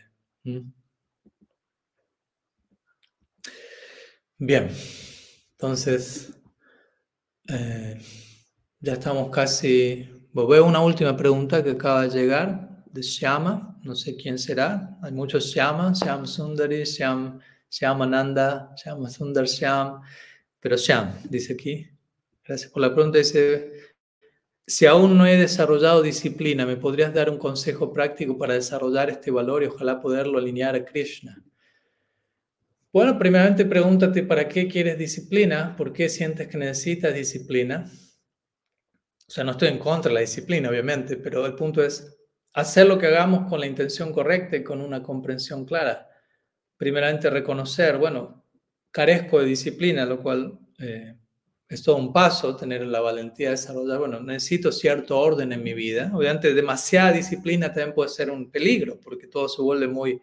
Bien, 4.37 4.69
entonces 5.51 6.33
eh, 7.49 7.99
ya 8.79 8.93
estamos 8.93 9.29
casi. 9.31 10.09
Veo 10.33 10.65
una 10.65 10.81
última 10.81 11.15
pregunta 11.15 11.63
que 11.63 11.71
acaba 11.71 12.03
de 12.03 12.09
llegar 12.09 12.74
de 12.95 13.01
Shyama, 13.01 13.77
no 13.83 13.93
sé 13.93 14.15
quién 14.15 14.39
será. 14.39 14.97
Hay 15.01 15.11
muchos 15.11 15.53
Shyama, 15.53 15.91
Shyam 15.93 16.25
Sundari, 16.25 16.83
Shyam, 16.83 17.41
Nanda, 18.09 18.73
Shyam 18.77 19.07
Sundar 19.09 19.45
Shyam, 19.45 20.01
pero 20.61 20.77
Shyam, 20.77 21.13
dice 21.29 21.53
aquí. 21.53 21.87
Gracias 22.43 22.71
por 22.71 22.81
la 22.81 22.93
pregunta. 22.93 23.17
Dice: 23.17 23.71
si 24.65 24.85
aún 24.85 25.17
no 25.17 25.27
he 25.27 25.35
desarrollado 25.35 26.01
disciplina, 26.01 26.65
¿me 26.65 26.77
podrías 26.77 27.13
dar 27.13 27.29
un 27.29 27.37
consejo 27.37 27.91
práctico 27.91 28.37
para 28.37 28.53
desarrollar 28.53 29.09
este 29.09 29.29
valor 29.29 29.61
y 29.63 29.67
ojalá 29.67 30.01
poderlo 30.01 30.37
alinear 30.37 30.75
a 30.75 30.85
Krishna? 30.85 31.43
Bueno, 32.93 33.19
primeramente 33.19 33.65
pregúntate 33.65 34.23
para 34.23 34.47
qué 34.47 34.69
quieres 34.69 34.97
disciplina, 34.97 35.75
por 35.75 35.91
qué 35.91 36.07
sientes 36.07 36.47
que 36.47 36.57
necesitas 36.57 37.13
disciplina. 37.13 37.91
O 39.27 39.31
sea, 39.31 39.43
no 39.43 39.51
estoy 39.51 39.67
en 39.67 39.79
contra 39.79 40.09
de 40.09 40.13
la 40.13 40.21
disciplina, 40.21 40.69
obviamente, 40.69 41.17
pero 41.17 41.45
el 41.45 41.55
punto 41.55 41.83
es 41.83 42.15
hacer 42.55 42.87
lo 42.87 42.97
que 42.97 43.07
hagamos 43.07 43.49
con 43.49 43.59
la 43.59 43.67
intención 43.67 44.13
correcta 44.13 44.55
y 44.55 44.63
con 44.63 44.81
una 44.81 45.03
comprensión 45.03 45.65
clara. 45.65 46.09
Primeramente 46.77 47.29
reconocer, 47.29 47.97
bueno, 47.97 48.45
carezco 48.91 49.39
de 49.39 49.45
disciplina, 49.45 50.05
lo 50.05 50.21
cual 50.23 50.57
eh, 50.79 51.17
es 51.67 51.83
todo 51.83 51.97
un 51.97 52.13
paso 52.13 52.55
tener 52.55 52.87
la 52.87 53.01
valentía 53.01 53.47
de 53.47 53.55
desarrollar, 53.55 53.99
bueno, 53.99 54.21
necesito 54.21 54.71
cierto 54.71 55.19
orden 55.19 55.51
en 55.51 55.63
mi 55.63 55.73
vida. 55.73 56.09
Obviamente 56.13 56.53
demasiada 56.53 57.11
disciplina 57.11 57.73
también 57.73 57.93
puede 57.93 58.09
ser 58.09 58.31
un 58.31 58.49
peligro 58.49 58.99
porque 59.01 59.27
todo 59.27 59.49
se 59.49 59.61
vuelve 59.61 59.89
muy 59.89 60.21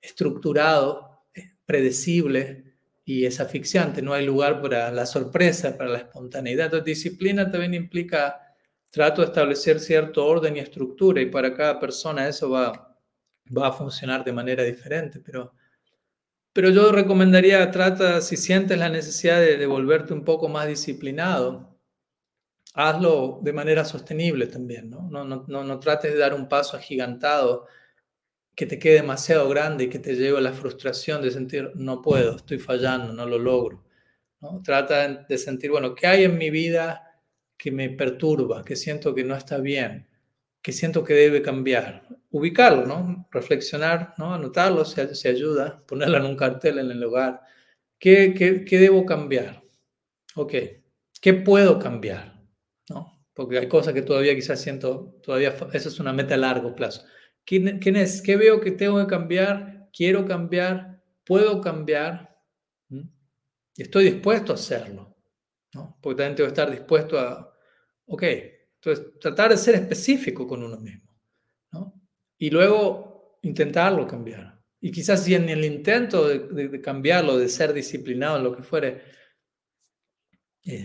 estructurado, 0.00 1.24
eh, 1.34 1.54
predecible 1.66 2.76
y 3.04 3.26
es 3.26 3.40
asfixiante. 3.40 4.00
No 4.00 4.14
hay 4.14 4.24
lugar 4.24 4.62
para 4.62 4.92
la 4.92 5.06
sorpresa, 5.06 5.76
para 5.76 5.90
la 5.90 5.98
espontaneidad. 5.98 6.66
Entonces, 6.66 6.84
disciplina 6.84 7.50
también 7.50 7.74
implica 7.74 8.43
trato 8.94 9.22
de 9.22 9.26
establecer 9.26 9.80
cierto 9.80 10.24
orden 10.24 10.56
y 10.56 10.60
estructura 10.60 11.20
y 11.20 11.26
para 11.26 11.52
cada 11.52 11.80
persona 11.80 12.28
eso 12.28 12.48
va, 12.48 12.96
va 13.56 13.68
a 13.68 13.72
funcionar 13.72 14.22
de 14.24 14.32
manera 14.32 14.62
diferente, 14.62 15.18
pero 15.18 15.52
pero 16.54 16.70
yo 16.70 16.92
recomendaría, 16.92 17.68
trata, 17.72 18.20
si 18.20 18.36
sientes 18.36 18.78
la 18.78 18.88
necesidad 18.88 19.40
de, 19.40 19.66
volverte 19.66 20.12
un 20.12 20.24
poco 20.24 20.48
más 20.48 20.68
disciplinado, 20.68 21.76
hazlo 22.74 23.40
de 23.42 23.52
manera 23.52 23.84
sostenible 23.84 24.46
también, 24.46 24.88
¿no? 24.88 25.08
No, 25.10 25.24
no, 25.24 25.44
no, 25.48 25.80
trates 25.80 26.12
de 26.12 26.18
dar 26.20 26.32
un 26.32 26.48
paso 26.48 26.76
agigantado 26.76 27.66
que 28.54 28.66
te 28.66 28.78
quede 28.78 28.96
demasiado 28.96 29.48
grande 29.48 29.84
y 29.84 29.88
que 29.88 29.98
te 29.98 30.14
lleve 30.14 30.38
a 30.38 30.42
la 30.42 30.52
frustración 30.52 31.22
de 31.22 31.32
sentir, 31.32 31.72
no 31.74 32.00
puedo, 32.00 32.36
estoy 32.36 32.58
fallando, 32.58 33.12
no 33.12 33.26
lo 33.26 33.38
logro. 33.40 33.84
¿no? 34.40 34.62
Trata 34.62 35.08
de 35.08 35.38
sentir, 35.38 35.72
bueno, 35.72 35.96
¿qué 35.96 36.06
hay 36.06 36.22
en 36.22 36.38
mi 36.38 36.50
vida 36.50 37.13
que 37.56 37.70
me 37.70 37.90
perturba, 37.90 38.64
que 38.64 38.76
siento 38.76 39.14
que 39.14 39.24
no 39.24 39.36
está 39.36 39.58
bien, 39.58 40.08
que 40.62 40.72
siento 40.72 41.04
que 41.04 41.14
debe 41.14 41.42
cambiar? 41.42 42.08
ubicarlo, 42.34 42.84
¿no? 42.84 43.28
Reflexionar, 43.30 44.12
¿no? 44.18 44.34
Anotarlo 44.34 44.84
se 44.84 45.28
ayuda, 45.28 45.80
ponerlo 45.86 46.16
en 46.18 46.24
un 46.24 46.36
cartel 46.36 46.80
en 46.80 46.90
el 46.90 47.00
lugar. 47.00 47.40
¿Qué, 47.96 48.34
qué, 48.36 48.64
qué 48.64 48.78
debo 48.78 49.06
cambiar? 49.06 49.62
Ok, 50.34 50.52
¿qué 51.20 51.34
puedo 51.34 51.78
cambiar? 51.78 52.42
¿No? 52.90 53.24
Porque 53.34 53.58
hay 53.58 53.68
cosas 53.68 53.94
que 53.94 54.02
todavía 54.02 54.34
quizás 54.34 54.60
siento, 54.60 55.16
todavía, 55.22 55.54
eso 55.72 55.88
es 55.88 56.00
una 56.00 56.12
meta 56.12 56.34
a 56.34 56.38
largo 56.38 56.74
plazo. 56.74 57.04
¿Quién, 57.44 57.78
es? 57.96 58.20
¿Qué 58.20 58.36
veo 58.36 58.60
que 58.60 58.72
tengo 58.72 58.98
que 58.98 59.06
cambiar? 59.06 59.88
¿Quiero 59.96 60.26
cambiar? 60.26 61.00
¿Puedo 61.24 61.60
cambiar? 61.60 62.36
Y 62.88 63.82
estoy 63.82 64.10
dispuesto 64.10 64.50
a 64.50 64.56
hacerlo, 64.56 65.13
¿no? 65.74 65.98
Porque 66.00 66.18
también 66.18 66.36
tengo 66.36 66.46
que 66.48 66.52
estar 66.52 66.70
dispuesto 66.70 67.18
a, 67.18 67.52
ok, 68.06 68.22
entonces 68.74 69.18
tratar 69.20 69.50
de 69.50 69.56
ser 69.56 69.74
específico 69.74 70.46
con 70.46 70.62
uno 70.62 70.76
mismo, 70.78 71.10
¿no? 71.72 72.00
y 72.38 72.50
luego 72.50 73.38
intentarlo 73.42 74.06
cambiar. 74.06 74.60
Y 74.80 74.90
quizás 74.90 75.24
si 75.24 75.34
en 75.34 75.48
el 75.48 75.64
intento 75.64 76.28
de, 76.28 76.80
cambiarlo, 76.80 77.38
de 77.38 77.48
ser 77.48 77.72
disciplinado, 77.72 78.38
lo 78.38 78.54
que 78.54 78.62
fuere, 78.62 79.02
eh, 80.64 80.84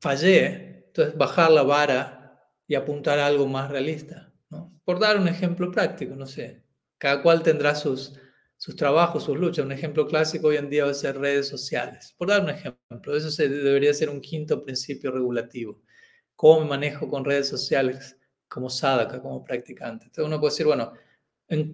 fallé, 0.00 0.84
entonces 0.86 1.16
bajar 1.16 1.50
la 1.50 1.64
vara 1.64 2.40
y 2.66 2.76
apuntar 2.76 3.18
a 3.18 3.26
algo 3.26 3.48
más 3.48 3.68
realista. 3.68 4.32
¿no? 4.50 4.80
Por 4.84 5.00
dar 5.00 5.18
un 5.18 5.26
ejemplo 5.26 5.70
práctico, 5.72 6.14
no 6.14 6.26
sé, 6.26 6.64
cada 6.96 7.22
cual 7.22 7.42
tendrá 7.42 7.74
sus, 7.74 8.20
sus 8.60 8.76
trabajos, 8.76 9.24
sus 9.24 9.38
luchas. 9.38 9.64
Un 9.64 9.72
ejemplo 9.72 10.06
clásico 10.06 10.48
hoy 10.48 10.56
en 10.56 10.68
día 10.68 10.84
va 10.84 10.90
a 10.90 10.94
ser 10.94 11.18
redes 11.18 11.48
sociales. 11.48 12.14
Por 12.16 12.28
dar 12.28 12.42
un 12.42 12.50
ejemplo, 12.50 13.16
eso 13.16 13.30
se, 13.30 13.48
debería 13.48 13.94
ser 13.94 14.10
un 14.10 14.20
quinto 14.20 14.62
principio 14.62 15.10
regulativo. 15.10 15.80
¿Cómo 16.36 16.60
me 16.60 16.68
manejo 16.68 17.08
con 17.08 17.24
redes 17.24 17.48
sociales? 17.48 18.16
como 18.50 18.68
sadhaka, 18.68 19.22
como 19.22 19.44
practicante. 19.44 20.06
Entonces 20.06 20.26
uno 20.26 20.40
puede 20.40 20.50
decir, 20.50 20.66
bueno, 20.66 20.92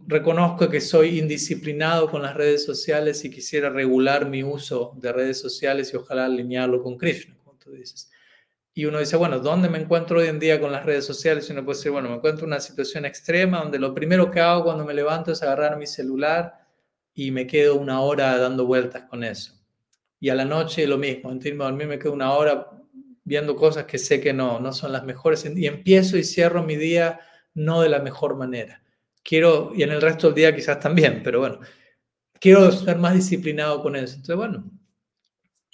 reconozco 0.06 0.68
que 0.68 0.80
soy 0.80 1.18
indisciplinado 1.18 2.08
con 2.10 2.22
las 2.22 2.34
redes 2.34 2.64
sociales 2.64 3.24
y 3.24 3.30
quisiera 3.30 3.70
regular 3.70 4.28
mi 4.28 4.44
uso 4.44 4.92
de 5.00 5.10
redes 5.12 5.40
sociales 5.40 5.92
y 5.92 5.96
ojalá 5.96 6.26
alinearlo 6.26 6.82
con 6.82 6.98
Krishna, 6.98 7.34
como 7.42 7.58
tú 7.58 7.72
dices. 7.72 8.10
Y 8.74 8.84
uno 8.84 8.98
dice, 8.98 9.16
bueno, 9.16 9.38
¿dónde 9.38 9.70
me 9.70 9.78
encuentro 9.78 10.18
hoy 10.18 10.26
en 10.26 10.38
día 10.38 10.60
con 10.60 10.70
las 10.70 10.84
redes 10.84 11.06
sociales? 11.06 11.48
Y 11.48 11.52
uno 11.52 11.64
puede 11.64 11.78
decir, 11.78 11.92
bueno, 11.92 12.10
me 12.10 12.16
encuentro 12.16 12.44
en 12.44 12.52
una 12.52 12.60
situación 12.60 13.06
extrema 13.06 13.62
donde 13.62 13.78
lo 13.78 13.94
primero 13.94 14.30
que 14.30 14.40
hago 14.40 14.64
cuando 14.64 14.84
me 14.84 14.92
levanto 14.92 15.32
es 15.32 15.42
agarrar 15.42 15.78
mi 15.78 15.86
celular 15.86 16.65
y 17.16 17.30
me 17.30 17.46
quedo 17.46 17.76
una 17.76 18.02
hora 18.02 18.36
dando 18.38 18.66
vueltas 18.66 19.04
con 19.04 19.24
eso. 19.24 19.54
y 20.20 20.28
a 20.30 20.34
la 20.34 20.44
noche 20.44 20.86
lo 20.86 20.98
mismo, 20.98 21.30
antes 21.30 21.52
de 21.52 21.58
dormir 21.58 21.86
me 21.88 21.98
quedo 21.98 22.12
una 22.12 22.32
hora 22.34 22.70
viendo 23.24 23.56
cosas 23.56 23.86
que 23.86 23.98
sé 23.98 24.20
que 24.20 24.32
no, 24.32 24.60
no 24.60 24.72
son 24.72 24.92
las 24.92 25.04
mejores 25.04 25.44
y 25.44 25.66
empiezo 25.66 26.16
y 26.18 26.24
cierro 26.24 26.62
mi 26.62 26.76
día 26.76 27.20
no 27.54 27.80
de 27.82 27.88
la 27.88 28.00
mejor 28.00 28.36
manera. 28.36 28.82
Quiero, 29.22 29.72
y 29.74 29.82
en 29.82 29.90
el 29.92 30.00
resto 30.02 30.28
del 30.28 30.36
día 30.36 30.54
quizás 30.54 30.78
también, 30.80 31.22
pero 31.24 31.40
bueno, 31.40 31.60
quiero 32.40 32.70
ser 32.70 32.98
más 32.98 33.14
disciplinado 33.14 33.82
con 33.82 33.96
eso. 33.96 34.16
Entonces, 34.16 34.36
bueno, 34.36 34.70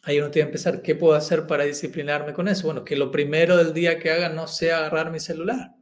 ahí 0.04 0.18
uno 0.18 0.30
tiene 0.30 0.46
que 0.46 0.50
empezar, 0.50 0.82
¿qué 0.82 0.94
puedo 0.94 1.14
hacer 1.14 1.46
para 1.46 1.64
disciplinarme 1.64 2.32
con 2.32 2.48
eso? 2.48 2.66
Bueno, 2.66 2.84
que 2.84 2.96
lo 2.96 3.10
primero 3.10 3.56
del 3.56 3.74
día 3.74 3.98
que 3.98 4.10
haga 4.10 4.28
no 4.28 4.46
sea 4.46 4.78
agarrar 4.78 5.10
mi 5.10 5.20
celular. 5.20 5.74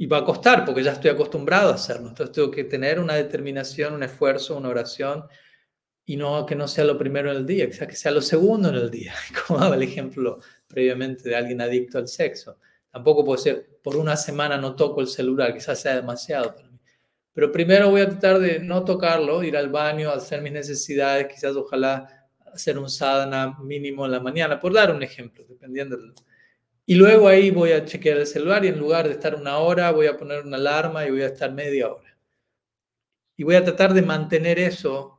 Y 0.00 0.06
va 0.06 0.16
a 0.16 0.24
costar 0.24 0.64
porque 0.64 0.82
ya 0.82 0.92
estoy 0.92 1.10
acostumbrado 1.10 1.72
a 1.72 1.74
hacerlo. 1.74 2.08
Entonces 2.08 2.34
tengo 2.34 2.50
que 2.50 2.64
tener 2.64 2.98
una 2.98 3.16
determinación, 3.16 3.92
un 3.92 4.02
esfuerzo, 4.02 4.56
una 4.56 4.70
oración 4.70 5.26
y 6.06 6.16
no 6.16 6.46
que 6.46 6.56
no 6.56 6.66
sea 6.66 6.84
lo 6.84 6.96
primero 6.96 7.30
en 7.30 7.36
el 7.36 7.44
día, 7.44 7.68
que 7.68 7.94
sea 7.94 8.10
lo 8.10 8.22
segundo 8.22 8.70
en 8.70 8.76
el 8.76 8.90
día, 8.90 9.12
como 9.46 9.60
daba 9.60 9.74
el 9.74 9.82
ejemplo 9.82 10.38
previamente 10.66 11.28
de 11.28 11.36
alguien 11.36 11.60
adicto 11.60 11.98
al 11.98 12.08
sexo. 12.08 12.56
Tampoco 12.90 13.22
puede 13.26 13.42
ser, 13.42 13.78
por 13.82 13.94
una 13.94 14.16
semana 14.16 14.56
no 14.56 14.74
toco 14.74 15.02
el 15.02 15.06
celular, 15.06 15.52
quizás 15.52 15.78
sea 15.78 15.96
demasiado 15.96 16.56
para 16.56 16.70
mí. 16.70 16.80
Pero 17.34 17.52
primero 17.52 17.90
voy 17.90 18.00
a 18.00 18.08
tratar 18.08 18.38
de 18.38 18.58
no 18.58 18.82
tocarlo, 18.86 19.42
ir 19.44 19.54
al 19.54 19.68
baño, 19.68 20.10
hacer 20.10 20.40
mis 20.40 20.52
necesidades, 20.52 21.26
quizás 21.26 21.54
ojalá 21.56 22.26
hacer 22.54 22.78
un 22.78 22.88
sadhana 22.88 23.58
mínimo 23.62 24.06
en 24.06 24.12
la 24.12 24.20
mañana, 24.20 24.58
por 24.58 24.72
dar 24.72 24.94
un 24.94 25.02
ejemplo, 25.02 25.44
dependiendo. 25.46 25.98
Y 26.90 26.96
luego 26.96 27.28
ahí 27.28 27.52
voy 27.52 27.70
a 27.70 27.84
chequear 27.84 28.16
el 28.16 28.26
celular 28.26 28.64
y 28.64 28.68
en 28.68 28.80
lugar 28.80 29.06
de 29.06 29.12
estar 29.12 29.36
una 29.36 29.58
hora, 29.58 29.92
voy 29.92 30.08
a 30.08 30.16
poner 30.16 30.44
una 30.44 30.56
alarma 30.56 31.06
y 31.06 31.10
voy 31.12 31.22
a 31.22 31.26
estar 31.26 31.52
media 31.52 31.88
hora. 31.88 32.18
Y 33.36 33.44
voy 33.44 33.54
a 33.54 33.62
tratar 33.62 33.94
de 33.94 34.02
mantener 34.02 34.58
eso 34.58 35.16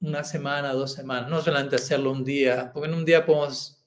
una 0.00 0.22
semana, 0.22 0.74
dos 0.74 0.92
semanas, 0.92 1.30
no 1.30 1.40
solamente 1.40 1.76
hacerlo 1.76 2.12
un 2.12 2.22
día, 2.22 2.72
porque 2.74 2.90
en 2.90 2.94
un 2.94 3.06
día 3.06 3.24
podemos 3.24 3.86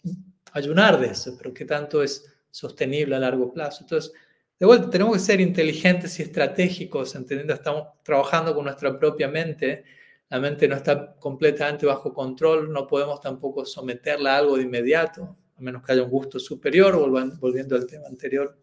ayunar 0.52 1.00
de 1.00 1.10
eso, 1.10 1.36
pero 1.38 1.54
¿qué 1.54 1.64
tanto 1.64 2.02
es 2.02 2.26
sostenible 2.50 3.16
a 3.16 3.20
largo 3.20 3.54
plazo? 3.54 3.84
Entonces, 3.84 4.12
de 4.58 4.66
vuelta, 4.66 4.90
tenemos 4.90 5.14
que 5.14 5.20
ser 5.20 5.42
inteligentes 5.42 6.20
y 6.20 6.24
estratégicos, 6.24 7.14
entendiendo, 7.14 7.54
estamos 7.54 7.84
trabajando 8.02 8.56
con 8.56 8.64
nuestra 8.64 8.98
propia 8.98 9.28
mente, 9.28 9.84
la 10.28 10.40
mente 10.40 10.68
no 10.68 10.76
está 10.76 11.14
completamente 11.20 11.86
bajo 11.86 12.12
control, 12.16 12.74
no 12.74 12.88
podemos 12.88 13.22
tampoco 13.22 13.64
someterla 13.64 14.34
a 14.34 14.38
algo 14.40 14.58
de 14.58 14.64
inmediato, 14.64 15.38
a 15.60 15.62
menos 15.62 15.84
que 15.84 15.92
haya 15.92 16.04
un 16.04 16.10
gusto 16.10 16.40
superior, 16.40 16.98
volviendo 17.40 17.76
al 17.76 17.86
tema 17.86 18.08
anterior. 18.08 18.58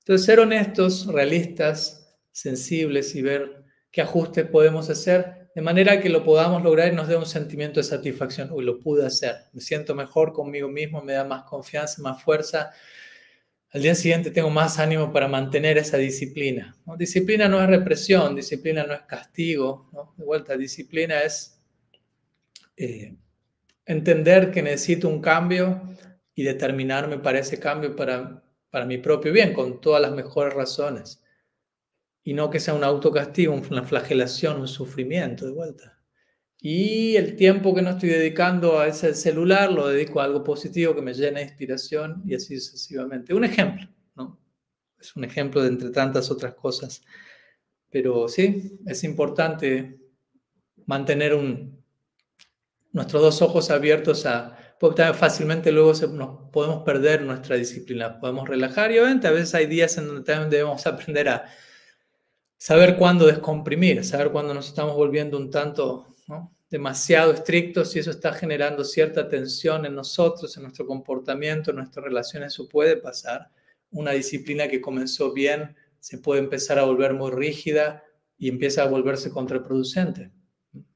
Entonces, 0.00 0.26
ser 0.26 0.40
honestos, 0.40 1.06
realistas, 1.06 2.18
sensibles 2.30 3.14
y 3.14 3.22
ver 3.22 3.64
qué 3.90 4.02
ajustes 4.02 4.46
podemos 4.46 4.90
hacer 4.90 5.44
de 5.54 5.62
manera 5.62 6.00
que 6.00 6.08
lo 6.08 6.24
podamos 6.24 6.62
lograr 6.62 6.92
y 6.92 6.96
nos 6.96 7.06
dé 7.06 7.16
un 7.16 7.26
sentimiento 7.26 7.78
de 7.78 7.84
satisfacción. 7.84 8.50
Uy, 8.50 8.64
lo 8.64 8.80
pude 8.80 9.06
hacer, 9.06 9.36
me 9.52 9.60
siento 9.60 9.94
mejor 9.94 10.32
conmigo 10.32 10.68
mismo, 10.68 11.00
me 11.00 11.12
da 11.12 11.24
más 11.24 11.44
confianza, 11.44 12.02
más 12.02 12.22
fuerza. 12.22 12.72
Al 13.70 13.82
día 13.82 13.94
siguiente 13.94 14.30
tengo 14.30 14.50
más 14.50 14.78
ánimo 14.78 15.12
para 15.12 15.28
mantener 15.28 15.78
esa 15.78 15.96
disciplina. 15.96 16.76
Disciplina 16.96 17.48
no 17.48 17.62
es 17.62 17.68
represión, 17.68 18.34
disciplina 18.34 18.84
no 18.84 18.94
es 18.94 19.02
castigo. 19.02 19.90
De 20.16 20.24
vuelta, 20.24 20.56
disciplina 20.56 21.22
es 21.22 21.60
eh, 22.76 23.16
entender 23.86 24.50
que 24.50 24.62
necesito 24.62 25.08
un 25.08 25.20
cambio 25.20 25.82
y 26.34 26.42
determinarme 26.42 27.18
para 27.18 27.38
ese 27.38 27.60
cambio 27.60 27.94
para, 27.94 28.42
para 28.70 28.86
mi 28.86 28.98
propio 28.98 29.32
bien, 29.32 29.52
con 29.52 29.80
todas 29.80 30.02
las 30.02 30.12
mejores 30.12 30.54
razones 30.54 31.24
y 32.24 32.32
no 32.32 32.50
que 32.50 32.58
sea 32.58 32.74
un 32.74 32.82
autocastigo, 32.82 33.54
una 33.70 33.84
flagelación, 33.84 34.60
un 34.60 34.68
sufrimiento 34.68 35.44
de 35.46 35.52
vuelta. 35.52 36.00
Y 36.58 37.16
el 37.16 37.36
tiempo 37.36 37.74
que 37.74 37.82
no 37.82 37.90
estoy 37.90 38.08
dedicando 38.08 38.78
a 38.78 38.88
ese 38.88 39.14
celular 39.14 39.70
lo 39.70 39.88
dedico 39.88 40.20
a 40.20 40.24
algo 40.24 40.42
positivo 40.42 40.94
que 40.94 41.02
me 41.02 41.12
llena 41.12 41.40
de 41.40 41.44
inspiración 41.44 42.22
y 42.24 42.34
así 42.34 42.58
sucesivamente. 42.58 43.34
Un 43.34 43.44
ejemplo, 43.44 43.86
¿no? 44.16 44.40
Es 44.98 45.14
un 45.14 45.24
ejemplo 45.24 45.62
de 45.62 45.68
entre 45.68 45.90
tantas 45.90 46.30
otras 46.30 46.54
cosas. 46.54 47.02
Pero 47.90 48.28
sí, 48.28 48.80
es 48.86 49.04
importante 49.04 50.00
mantener 50.86 51.34
un, 51.34 51.83
nuestros 52.94 53.20
dos 53.20 53.42
ojos 53.42 53.70
abiertos 53.70 54.24
a... 54.24 54.56
Porque 54.80 55.02
fácilmente 55.14 55.70
luego 55.70 55.92
nos 56.08 56.50
podemos 56.50 56.82
perder 56.84 57.22
nuestra 57.22 57.56
disciplina, 57.56 58.18
podemos 58.18 58.48
relajar 58.48 58.90
y 58.90 58.98
obviamente 58.98 59.26
a 59.28 59.30
veces 59.30 59.54
hay 59.54 59.66
días 59.66 59.96
en 59.98 60.08
donde 60.08 60.22
también 60.22 60.50
debemos 60.50 60.86
aprender 60.86 61.28
a 61.28 61.44
saber 62.56 62.96
cuándo 62.96 63.26
descomprimir, 63.26 64.04
saber 64.04 64.30
cuándo 64.30 64.54
nos 64.54 64.68
estamos 64.68 64.94
volviendo 64.94 65.36
un 65.36 65.50
tanto 65.50 66.08
demasiado 66.70 67.32
estrictos 67.32 67.94
y 67.94 68.00
eso 68.00 68.10
está 68.10 68.32
generando 68.32 68.84
cierta 68.84 69.28
tensión 69.28 69.86
en 69.86 69.94
nosotros, 69.94 70.56
en 70.56 70.64
nuestro 70.64 70.86
comportamiento, 70.86 71.70
en 71.70 71.76
nuestras 71.76 72.04
relaciones, 72.04 72.52
eso 72.52 72.68
puede 72.68 72.96
pasar. 72.96 73.50
Una 73.90 74.10
disciplina 74.12 74.66
que 74.66 74.80
comenzó 74.80 75.32
bien 75.32 75.76
se 76.00 76.18
puede 76.18 76.40
empezar 76.40 76.78
a 76.78 76.84
volver 76.84 77.14
muy 77.14 77.30
rígida 77.30 78.02
y 78.36 78.48
empieza 78.48 78.82
a 78.82 78.88
volverse 78.88 79.30
contraproducente. 79.30 80.30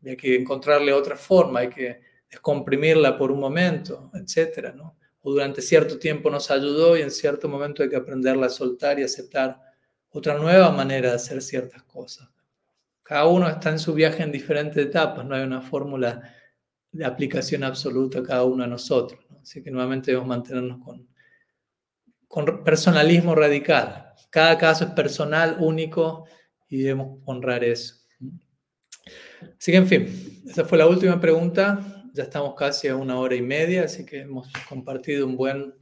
Hay 0.05 0.17
que 0.17 0.37
encontrarle 0.37 0.93
otra 0.93 1.17
forma, 1.17 1.61
hay 1.61 1.69
que 1.69 2.01
descomprimirla 2.31 3.17
por 3.17 3.33
un 3.33 3.41
momento, 3.41 4.11
etcétera, 4.15 4.73
¿no? 4.73 4.97
O 5.23 5.33
durante 5.33 5.63
cierto 5.63 5.99
tiempo 5.99 6.31
nos 6.31 6.51
ayudó 6.51 6.97
y 6.97 7.03
en 7.03 7.11
cierto 7.11 7.49
momento 7.49 7.83
hay 7.83 7.89
que 7.89 7.97
aprenderla 7.97 8.47
a 8.47 8.51
soltar 8.51 8.99
y 8.99 9.03
aceptar 9.03 9.61
otra 10.11 10.39
nueva 10.39 10.71
manera 10.71 11.11
de 11.11 11.17
hacer 11.17 11.43
ciertas 11.43 11.83
cosas. 11.85 12.29
Cada 13.03 13.27
uno 13.27 13.49
está 13.49 13.71
en 13.71 13.79
su 13.79 13.95
viaje 13.95 14.23
en 14.23 14.33
diferentes 14.33 14.85
etapas, 14.85 15.25
no 15.25 15.35
hay 15.35 15.43
una 15.43 15.63
fórmula 15.63 16.35
de 16.93 17.05
aplicación 17.05 17.65
absoluta 17.65 18.21
a 18.21 18.23
cada 18.23 18.45
uno 18.45 18.65
de 18.65 18.71
nosotros. 18.71 19.25
Así 19.41 19.63
que 19.63 19.71
nuevamente 19.71 20.11
debemos 20.11 20.29
mantenernos 20.29 20.85
con, 20.85 21.09
con 22.27 22.65
personalismo 22.65 23.35
radical. 23.35 24.13
Cada 24.31 24.59
caso 24.59 24.85
es 24.85 24.91
personal, 24.91 25.57
único 25.59 26.27
y 26.69 26.83
debemos 26.83 27.21
honrar 27.25 27.65
eso. 27.65 27.98
Así 29.59 29.73
que, 29.73 29.79
en 29.79 29.87
fin, 29.87 30.43
esa 30.49 30.65
fue 30.65 30.79
la 30.79 30.87
última 30.87 31.21
pregunta. 31.21 32.03
Ya 32.15 32.25
estamos 32.25 32.55
casi 32.55 32.89
a 32.89 32.97
una 32.97 33.19
hora 33.19 33.35
y 33.35 33.43
media, 33.43 33.85
así 33.85 34.05
que 34.05 34.21
hemos 34.21 34.51
compartido 34.69 35.27
un 35.27 35.37
buen 35.37 35.75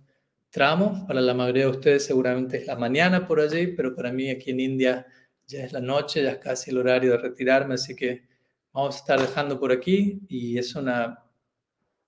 tramo. 0.51 1.07
Para 1.07 1.21
la 1.21 1.35
mayoría 1.35 1.65
de 1.65 1.71
ustedes 1.71 2.05
seguramente 2.05 2.59
es 2.59 2.67
la 2.67 2.77
mañana 2.77 3.27
por 3.27 3.41
allí, 3.41 3.69
pero 3.69 3.95
para 3.95 4.13
mí 4.13 4.31
aquí 4.31 4.51
en 4.51 4.61
India 4.61 5.07
ya 5.47 5.65
es 5.65 5.73
la 5.73 5.81
noche, 5.81 6.23
ya 6.23 6.33
es 6.33 6.39
casi 6.39 6.71
el 6.71 6.79
horario 6.79 7.13
de 7.13 7.19
retirarme, 7.19 7.75
así 7.75 7.95
que 7.95 8.25
vamos 8.73 8.97
a 8.97 8.99
estar 8.99 9.21
dejando 9.21 9.61
por 9.61 9.73
aquí 9.73 10.21
y 10.29 10.59
es 10.59 10.75
una 10.75 11.25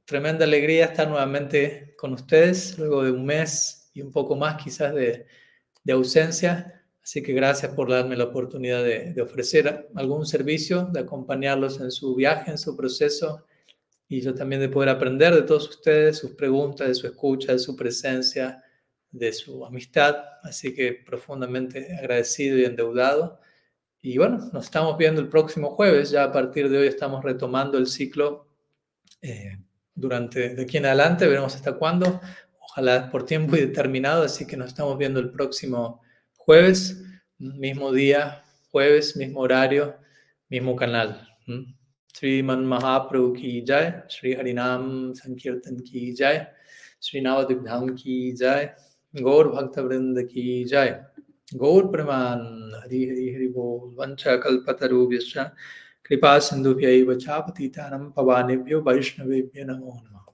tremenda 0.04 0.44
alegría 0.44 0.86
estar 0.86 1.08
nuevamente 1.08 1.94
con 1.96 2.14
ustedes 2.14 2.78
luego 2.78 3.04
de 3.04 3.10
un 3.12 3.24
mes 3.24 3.90
y 3.94 4.00
un 4.00 4.10
poco 4.10 4.34
más 4.36 4.62
quizás 4.62 4.94
de, 4.94 5.26
de 5.84 5.92
ausencia. 5.92 6.77
Así 7.08 7.22
que 7.22 7.32
gracias 7.32 7.72
por 7.72 7.88
darme 7.88 8.18
la 8.18 8.24
oportunidad 8.24 8.84
de, 8.84 9.18
ofrecer 9.22 9.88
algún 9.94 10.26
servicio, 10.26 10.90
de 10.92 11.00
acompañarlos 11.00 11.80
en 11.80 11.90
su 11.90 12.14
viaje, 12.14 12.50
en 12.50 12.58
su 12.58 12.76
proceso 12.76 13.46
y 14.06 14.20
yo 14.20 14.34
también 14.34 14.60
de 14.60 14.68
poder 14.68 14.90
aprender 14.90 15.34
de 15.34 15.40
todos 15.40 15.70
ustedes, 15.70 16.18
sus 16.18 16.32
preguntas, 16.32 16.86
de 16.86 16.94
su 16.94 17.06
escucha, 17.06 17.52
de 17.52 17.60
su 17.60 17.74
presencia, 17.74 18.62
de 19.10 19.32
su 19.32 19.64
amistad. 19.64 20.16
Así 20.42 20.74
que 20.74 20.92
profundamente 20.92 21.96
agradecido 21.96 22.58
y 22.58 22.66
endeudado. 22.66 23.40
Y 24.02 24.18
bueno, 24.18 24.50
nos 24.52 24.66
estamos 24.66 24.98
viendo 24.98 25.22
el 25.22 25.30
próximo 25.30 25.70
jueves. 25.70 26.10
Ya 26.10 26.24
a 26.24 26.32
partir 26.32 26.68
de 26.68 26.76
hoy 26.76 26.88
estamos 26.88 27.24
retomando 27.24 27.78
el 27.78 27.86
ciclo 27.86 28.50
eh, 29.22 29.56
durante 29.94 30.54
de 30.54 30.62
aquí 30.62 30.76
en 30.76 30.84
adelante. 30.84 31.26
Veremos 31.26 31.54
hasta 31.54 31.72
cuándo. 31.72 32.20
Ojalá 32.60 33.10
por 33.10 33.24
tiempo 33.24 33.56
indeterminado. 33.56 34.24
Así 34.24 34.46
que 34.46 34.58
nos 34.58 34.68
estamos 34.68 34.98
viendo 34.98 35.20
el 35.20 35.30
próximo 35.30 36.02
Jueves, 36.48 36.96
mismo 37.38 37.92
día, 37.92 38.42
jueves, 38.72 39.14
mismo 39.18 39.40
horario, 39.40 39.94
mismo 40.48 40.74
canal. 40.74 41.20
Sri 42.14 42.40
Man 42.40 42.64
Mahaprabhu 42.64 43.36
ki 43.36 43.60
jai, 43.66 44.02
Sri 44.08 44.34
Harinam 44.34 45.14
Sankirtan 45.14 45.84
ki 45.84 46.14
jai, 46.14 46.46
Sri 47.00 47.20
Navadikdham 47.20 47.94
ki 47.98 48.32
jai, 48.32 48.72
Gaur 49.14 49.52
Bhaktavrind 49.52 50.26
ki 50.30 50.64
jai. 50.64 51.02
Gaur 51.56 51.86
प्रमाण 51.92 52.40
हरि 52.76 52.98
हरि 53.10 53.28
हरि 53.34 53.46
बोल 53.52 53.94
वंश 53.98 54.24
कल्पतरुभ्यश्च 54.42 55.36
कृपा 56.08 56.38
सिंधुभ्यैव 56.48 57.14
च 57.14 57.38
पतितानं 57.48 58.10
पवानेभ्यो 58.16 58.80
वैष्णवेभ्यो 58.88 59.64
नमो 59.64 59.94
नमः 59.94 60.24
Namo. 60.24 60.32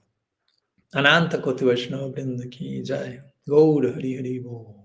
Anantakoti 0.93 1.65
Vaishnava 1.65 2.07
वृंद 2.07 2.49
ki 2.51 2.83
jai, 2.83 3.19
Gaur 3.47 3.93
Hari 3.93 4.15
Hari 4.17 4.39
बोल 4.39 4.84